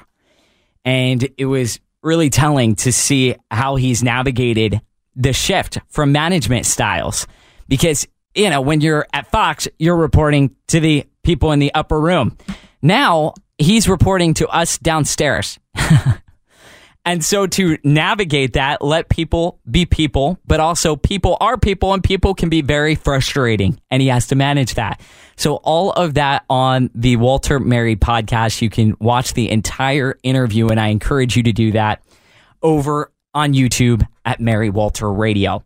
And 0.85 1.27
it 1.37 1.45
was 1.45 1.79
really 2.01 2.29
telling 2.29 2.75
to 2.75 2.91
see 2.91 3.35
how 3.51 3.75
he's 3.75 4.03
navigated 4.03 4.79
the 5.15 5.33
shift 5.33 5.79
from 5.89 6.11
management 6.11 6.65
styles. 6.65 7.27
Because, 7.67 8.07
you 8.35 8.49
know, 8.49 8.61
when 8.61 8.81
you're 8.81 9.07
at 9.11 9.31
Fox, 9.31 9.67
you're 9.79 9.95
reporting 9.95 10.55
to 10.67 10.79
the 10.79 11.05
people 11.23 11.51
in 11.51 11.59
the 11.59 11.73
upper 11.73 11.99
room. 11.99 12.37
Now 12.81 13.33
he's 13.57 13.89
reporting 13.89 14.35
to 14.35 14.47
us 14.47 14.77
downstairs. 14.77 15.59
And 17.05 17.23
so 17.23 17.45
to 17.45 17.77
navigate 17.83 18.53
that, 18.53 18.81
let 18.81 19.09
people 19.09 19.59
be 19.69 19.85
people, 19.85 20.39
but 20.47 20.59
also 20.59 20.95
people 20.95 21.37
are 21.39 21.55
people 21.55 21.93
and 21.93 22.03
people 22.03 22.33
can 22.33 22.49
be 22.49 22.63
very 22.63 22.95
frustrating 22.95 23.79
and 23.91 24.01
he 24.01 24.07
has 24.07 24.27
to 24.27 24.35
manage 24.35 24.73
that. 24.73 24.99
So 25.35 25.57
all 25.57 25.91
of 25.91 26.15
that 26.15 26.45
on 26.49 26.89
the 26.95 27.17
Walter 27.17 27.59
Mary 27.59 27.95
podcast, 27.95 28.59
you 28.61 28.71
can 28.71 28.97
watch 28.99 29.35
the 29.35 29.51
entire 29.51 30.17
interview 30.23 30.67
and 30.69 30.79
I 30.79 30.87
encourage 30.87 31.37
you 31.37 31.43
to 31.43 31.53
do 31.53 31.73
that 31.73 32.01
over 32.63 33.11
on 33.35 33.53
YouTube 33.53 34.05
at 34.25 34.39
Mary 34.39 34.71
Walter 34.71 35.11
Radio. 35.11 35.63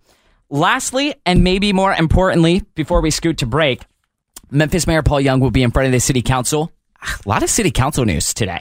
Lastly, 0.50 1.16
and 1.26 1.44
maybe 1.44 1.72
more 1.72 1.94
importantly, 1.94 2.64
before 2.76 3.00
we 3.00 3.12
scoot 3.12 3.38
to 3.38 3.46
break, 3.46 3.84
Memphis 4.52 4.88
Mayor 4.88 5.04
Paul 5.04 5.22
Young 5.22 5.40
will 5.40 5.52
be 5.52 5.64
in 5.64 5.72
front 5.72 5.86
of 5.86 5.94
the 5.94 6.00
city 6.00 6.22
council. 6.22 6.72
A 7.02 7.30
lot 7.30 7.44
of 7.44 7.50
city 7.50 7.72
council 7.72 8.04
news 8.04 8.34
today. 8.34 8.60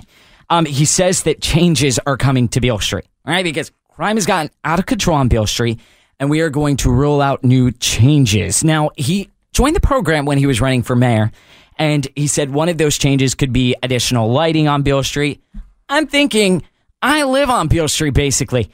Um, 0.51 0.65
he 0.65 0.85
says 0.85 1.25
that 1.25 1.41
changes 1.41 1.99
are 2.07 2.16
coming 2.16 2.49
to 2.49 2.61
Beale 2.61 2.79
Street, 2.79 3.07
right? 3.27 3.45
Because 3.45 3.70
crime 3.91 4.16
has 4.16 4.27
gotten 4.27 4.51
out 4.65 4.79
of 4.79 4.87
control 4.87 5.16
on 5.16 5.29
Beale 5.29 5.47
Street, 5.47 5.81
and 6.19 6.31
we 6.31 6.41
are 6.41 6.51
going 6.51 6.77
to 6.79 6.91
roll 6.91 7.20
out 7.20 7.45
new 7.45 7.70
changes. 7.73 8.65
Now, 8.65 8.91
he 8.97 9.31
joined 9.53 9.77
the 9.77 9.81
program 9.81 10.25
when 10.25 10.39
he 10.39 10.47
was 10.47 10.61
running 10.61 10.83
for 10.83 10.97
mayor, 10.97 11.31
and 11.77 12.07
he 12.16 12.27
said 12.27 12.51
one 12.51 12.69
of 12.69 12.79
those 12.79 12.97
changes 12.97 13.35
could 13.35 13.53
be 13.53 13.75
additional 13.83 14.31
lighting 14.31 14.69
on 14.69 14.83
Beale 14.83 15.03
Street. 15.03 15.43
I'm 15.89 16.07
thinking, 16.07 16.62
I 17.03 17.25
live 17.25 17.51
on 17.51 17.69
Beale 17.69 17.89
Street 17.89 18.15
basically. 18.15 18.70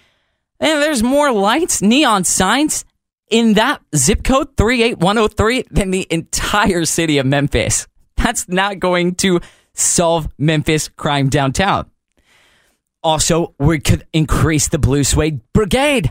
And 0.60 0.80
there's 0.82 1.02
more 1.02 1.32
lights, 1.32 1.82
neon 1.82 2.24
signs 2.24 2.84
in 3.28 3.54
that 3.54 3.82
zip 3.94 4.22
code 4.22 4.56
38103 4.56 5.64
than 5.70 5.90
the 5.90 6.06
entire 6.10 6.84
city 6.84 7.18
of 7.18 7.26
Memphis. 7.26 7.86
That's 8.16 8.48
not 8.48 8.78
going 8.78 9.16
to 9.16 9.40
solve 9.74 10.28
Memphis 10.38 10.88
crime 10.88 11.28
downtown. 11.28 11.90
Also, 13.02 13.54
we 13.58 13.80
could 13.80 14.06
increase 14.12 14.68
the 14.68 14.78
Blue 14.78 15.04
Suede 15.04 15.40
Brigade, 15.52 16.10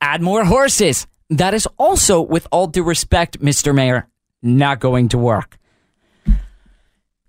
add 0.00 0.20
more 0.20 0.44
horses. 0.44 1.06
That 1.30 1.54
is 1.54 1.66
also, 1.78 2.20
with 2.20 2.46
all 2.52 2.66
due 2.66 2.82
respect, 2.82 3.40
Mr. 3.40 3.74
Mayor, 3.74 4.06
not 4.42 4.78
going 4.80 5.08
to 5.08 5.18
work. 5.18 5.56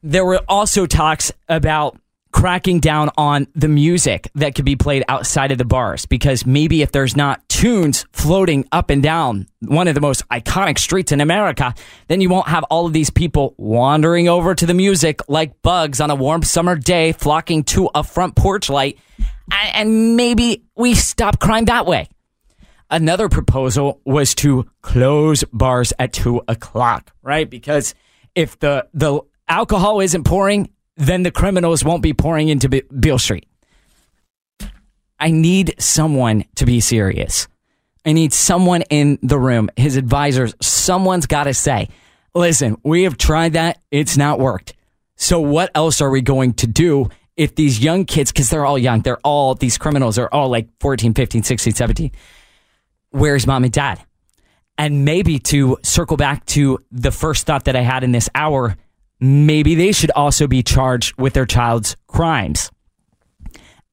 There 0.04 0.26
were 0.26 0.42
also 0.48 0.86
talks 0.86 1.32
about 1.48 1.98
cracking 2.38 2.80
down 2.80 3.10
on 3.18 3.48
the 3.56 3.68
music 3.68 4.30
that 4.36 4.54
could 4.54 4.64
be 4.64 4.76
played 4.76 5.04
outside 5.08 5.52
of 5.52 5.58
the 5.58 5.66
bars 5.66 6.06
because 6.06 6.46
maybe 6.46 6.84
if 6.84 6.92
there's 6.92 7.18
not 7.18 7.42
tunes 7.50 8.06
floating 8.12 8.64
up 8.72 8.92
and 8.92 9.02
down 9.02 9.48
one 9.62 9.88
of 9.88 9.96
the 9.96 10.02
most 10.02 10.22
iconic 10.30 10.78
streets 10.78 11.12
in 11.12 11.20
America, 11.20 11.74
then 12.10 12.22
you 12.22 12.30
won't 12.30 12.48
have 12.48 12.64
all 12.66 12.86
of 12.86 12.94
these 12.94 13.10
people 13.10 13.56
wandering 13.58 14.30
over 14.30 14.54
to 14.54 14.68
the 14.68 14.76
music 14.76 15.20
like 15.28 15.60
bugs 15.64 16.00
on 16.00 16.12
a 16.12 16.16
warm 16.16 16.44
summer 16.44 16.76
day 16.76 17.12
flocking 17.12 17.64
to 17.64 17.90
a 17.96 18.04
front 18.04 18.36
porch 18.36 18.70
light. 18.70 19.00
And 19.52 20.16
maybe 20.16 20.64
we 20.76 20.94
stop 20.94 21.40
crime 21.40 21.66
that 21.66 21.88
way. 21.88 22.08
Another 22.92 23.30
proposal 23.30 24.00
was 24.06 24.36
to 24.36 24.68
close 24.84 25.44
bars 25.46 25.92
at 25.98 26.14
two 26.14 26.44
o'clock, 26.48 27.12
right? 27.24 27.50
Because 27.50 27.96
if 28.36 28.60
the, 28.60 28.86
the 28.94 29.22
alcohol 29.50 30.02
isn't 30.02 30.24
pouring, 30.24 30.70
then 30.98 31.24
the 31.24 31.32
criminals 31.32 31.84
won't 31.84 32.04
be 32.04 32.14
pouring 32.14 32.50
into 32.50 32.68
Be- 32.68 32.84
Beale 33.00 33.20
Street. 33.20 33.48
I 35.20 35.32
need 35.32 35.76
someone 35.80 36.46
to 36.56 36.66
be 36.66 36.80
serious. 36.80 37.48
I 38.06 38.14
need 38.14 38.34
someone 38.34 38.84
in 38.84 39.20
the 39.22 39.38
room, 39.38 39.70
his 39.76 39.98
advisors, 39.98 40.56
someone's 40.62 41.26
got 41.26 41.44
to 41.44 41.54
say, 41.54 41.90
listen, 42.34 42.78
we 42.84 43.04
have 43.04 43.18
tried 43.18 43.54
that. 43.54 43.80
It's 43.92 44.18
not 44.18 44.40
worked. 44.40 44.74
So 45.18 45.40
what 45.40 45.72
else 45.76 46.00
are 46.02 46.10
we 46.10 46.22
going 46.22 46.54
to 46.54 46.68
do 46.68 47.10
if 47.36 47.56
these 47.56 47.80
young 47.80 48.06
kids, 48.06 48.32
because 48.32 48.50
they're 48.50 48.66
all 48.66 48.78
young, 48.78 49.02
they're 49.02 49.20
all, 49.20 49.56
these 49.56 49.78
criminals 49.78 50.18
are 50.18 50.30
all 50.32 50.50
like 50.50 50.70
14, 50.80 51.14
15, 51.14 51.44
16, 51.44 51.74
17. 51.74 52.12
Where's 53.12 53.46
mom 53.46 53.64
and 53.64 53.74
dad? 53.74 54.02
And 54.78 55.06
maybe 55.06 55.40
to 55.40 55.78
circle 55.84 56.18
back 56.18 56.46
to 56.48 56.80
the 56.92 57.12
first 57.12 57.46
thought 57.46 57.66
that 57.66 57.76
I 57.76 57.82
had 57.82 58.04
in 58.04 58.12
this 58.12 58.30
hour, 58.34 58.78
maybe 59.20 59.76
they 59.76 59.92
should 59.92 60.12
also 60.12 60.48
be 60.48 60.64
charged 60.64 61.18
with 61.18 61.34
their 61.34 61.46
child's 61.46 61.96
crimes. 62.08 62.72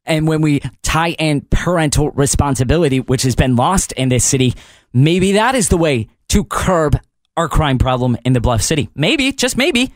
And 0.07 0.29
when 0.29 0.43
we 0.43 0.61
tie 0.83 1.13
in 1.13 1.43
parental 1.43 2.11
responsibility, 2.11 3.01
which 3.01 3.23
has 3.23 3.35
been 3.35 3.57
lost 3.57 3.93
in 3.93 4.11
this 4.11 4.25
city, 4.25 4.55
maybe 4.93 5.33
that 5.33 5.55
is 5.55 5.69
the 5.69 5.79
way 5.79 6.09
to 6.29 6.45
curb 6.45 6.99
our 7.37 7.49
crime 7.49 7.79
problem 7.79 8.17
in 8.25 8.33
the 8.33 8.41
Bluff 8.41 8.63
City. 8.63 8.89
Maybe, 8.95 9.33
just 9.33 9.57
maybe. 9.57 9.93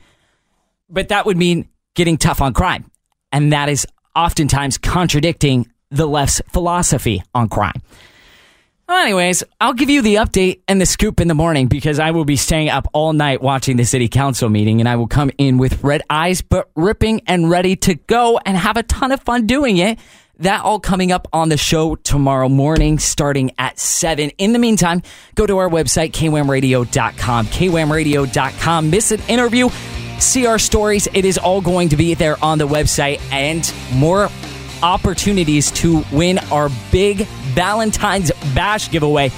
But 0.88 1.08
that 1.08 1.26
would 1.26 1.36
mean 1.36 1.68
getting 1.94 2.16
tough 2.16 2.40
on 2.40 2.54
crime. 2.54 2.90
And 3.30 3.52
that 3.52 3.68
is 3.68 3.86
oftentimes 4.16 4.78
contradicting 4.78 5.68
the 5.90 6.06
left's 6.06 6.40
philosophy 6.52 7.22
on 7.34 7.48
crime. 7.48 7.80
Well, 8.88 9.02
anyways, 9.02 9.44
I'll 9.60 9.74
give 9.74 9.90
you 9.90 10.00
the 10.00 10.14
update 10.14 10.62
and 10.66 10.80
the 10.80 10.86
scoop 10.86 11.20
in 11.20 11.28
the 11.28 11.34
morning 11.34 11.66
because 11.66 11.98
I 11.98 12.10
will 12.12 12.24
be 12.24 12.36
staying 12.36 12.70
up 12.70 12.88
all 12.94 13.12
night 13.12 13.42
watching 13.42 13.76
the 13.76 13.84
city 13.84 14.08
council 14.08 14.48
meeting 14.48 14.80
and 14.80 14.88
I 14.88 14.96
will 14.96 15.06
come 15.06 15.30
in 15.36 15.58
with 15.58 15.84
red 15.84 16.00
eyes, 16.08 16.40
but 16.40 16.70
ripping 16.74 17.20
and 17.26 17.50
ready 17.50 17.76
to 17.76 17.96
go 17.96 18.40
and 18.46 18.56
have 18.56 18.78
a 18.78 18.82
ton 18.82 19.12
of 19.12 19.20
fun 19.20 19.46
doing 19.46 19.76
it. 19.76 19.98
That 20.38 20.64
all 20.64 20.80
coming 20.80 21.12
up 21.12 21.28
on 21.34 21.50
the 21.50 21.58
show 21.58 21.96
tomorrow 21.96 22.48
morning, 22.48 22.98
starting 22.98 23.50
at 23.58 23.78
7. 23.78 24.30
In 24.38 24.54
the 24.54 24.58
meantime, 24.58 25.02
go 25.34 25.46
to 25.46 25.58
our 25.58 25.68
website, 25.68 26.12
kwamradio.com, 26.12 27.46
kwamradio.com. 27.46 28.90
Miss 28.90 29.10
an 29.10 29.20
interview, 29.28 29.68
see 30.18 30.46
our 30.46 30.58
stories. 30.58 31.08
It 31.12 31.26
is 31.26 31.36
all 31.36 31.60
going 31.60 31.90
to 31.90 31.96
be 31.96 32.14
there 32.14 32.42
on 32.42 32.56
the 32.56 32.66
website 32.66 33.20
and 33.32 33.70
more 33.92 34.30
opportunities 34.82 35.70
to 35.72 36.04
win 36.10 36.38
our 36.50 36.70
big 36.90 37.26
Valentine's 37.54 38.30
Bash 38.54 38.90
giveaway 38.90 39.30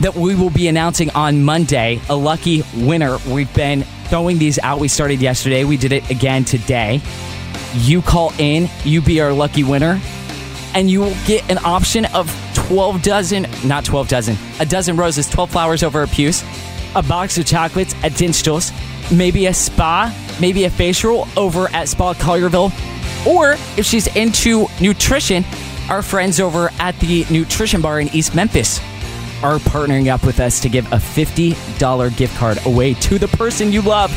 that 0.00 0.14
we 0.14 0.34
will 0.34 0.50
be 0.50 0.68
announcing 0.68 1.10
on 1.10 1.42
Monday. 1.42 2.00
A 2.08 2.16
lucky 2.16 2.62
winner. 2.74 3.18
We've 3.28 3.52
been 3.54 3.82
throwing 4.08 4.38
these 4.38 4.58
out. 4.58 4.78
We 4.78 4.88
started 4.88 5.20
yesterday, 5.20 5.64
we 5.64 5.76
did 5.76 5.92
it 5.92 6.08
again 6.10 6.44
today. 6.44 7.00
You 7.74 8.02
call 8.02 8.32
in, 8.38 8.68
you 8.84 9.00
be 9.00 9.20
our 9.20 9.32
lucky 9.32 9.64
winner, 9.64 10.00
and 10.74 10.90
you 10.90 11.00
will 11.00 11.16
get 11.26 11.48
an 11.50 11.58
option 11.58 12.04
of 12.06 12.30
12 12.54 13.02
dozen, 13.02 13.46
not 13.64 13.84
12 13.84 14.08
dozen, 14.08 14.36
a 14.60 14.66
dozen 14.66 14.96
roses, 14.96 15.28
12 15.28 15.50
flowers 15.50 15.82
over 15.82 16.02
a 16.02 16.06
Pugh's, 16.06 16.42
a 16.94 17.02
box 17.02 17.38
of 17.38 17.46
chocolates 17.46 17.94
at 18.02 18.12
Dinstuhl's, 18.12 18.72
maybe 19.12 19.46
a 19.46 19.54
spa, 19.54 20.14
maybe 20.40 20.64
a 20.64 20.70
facial 20.70 21.28
over 21.36 21.68
at 21.72 21.88
Spa 21.88 22.14
Collierville, 22.14 22.72
or 23.26 23.52
if 23.76 23.84
she's 23.84 24.06
into 24.16 24.66
nutrition, 24.80 25.44
our 25.88 26.02
friends 26.02 26.40
over 26.40 26.70
at 26.78 26.98
the 27.00 27.24
Nutrition 27.30 27.80
Bar 27.80 28.00
in 28.00 28.08
East 28.08 28.34
Memphis 28.34 28.80
are 29.42 29.58
partnering 29.58 30.08
up 30.08 30.24
with 30.24 30.40
us 30.40 30.60
to 30.60 30.68
give 30.68 30.86
a 30.92 30.96
$50 30.96 32.16
gift 32.16 32.36
card 32.36 32.58
away 32.66 32.94
to 32.94 33.18
the 33.18 33.28
person 33.28 33.70
you 33.70 33.82
love. 33.82 34.10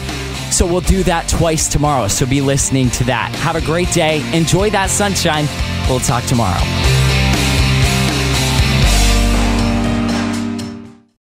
So 0.51 0.65
we'll 0.65 0.81
do 0.81 1.03
that 1.03 1.27
twice 1.29 1.67
tomorrow. 1.67 2.07
So 2.07 2.25
be 2.25 2.41
listening 2.41 2.89
to 2.91 3.03
that. 3.05 3.33
Have 3.35 3.55
a 3.55 3.61
great 3.61 3.91
day. 3.91 4.23
Enjoy 4.35 4.69
that 4.71 4.89
sunshine. 4.89 5.45
We'll 5.87 5.99
talk 5.99 6.23
tomorrow. 6.23 7.28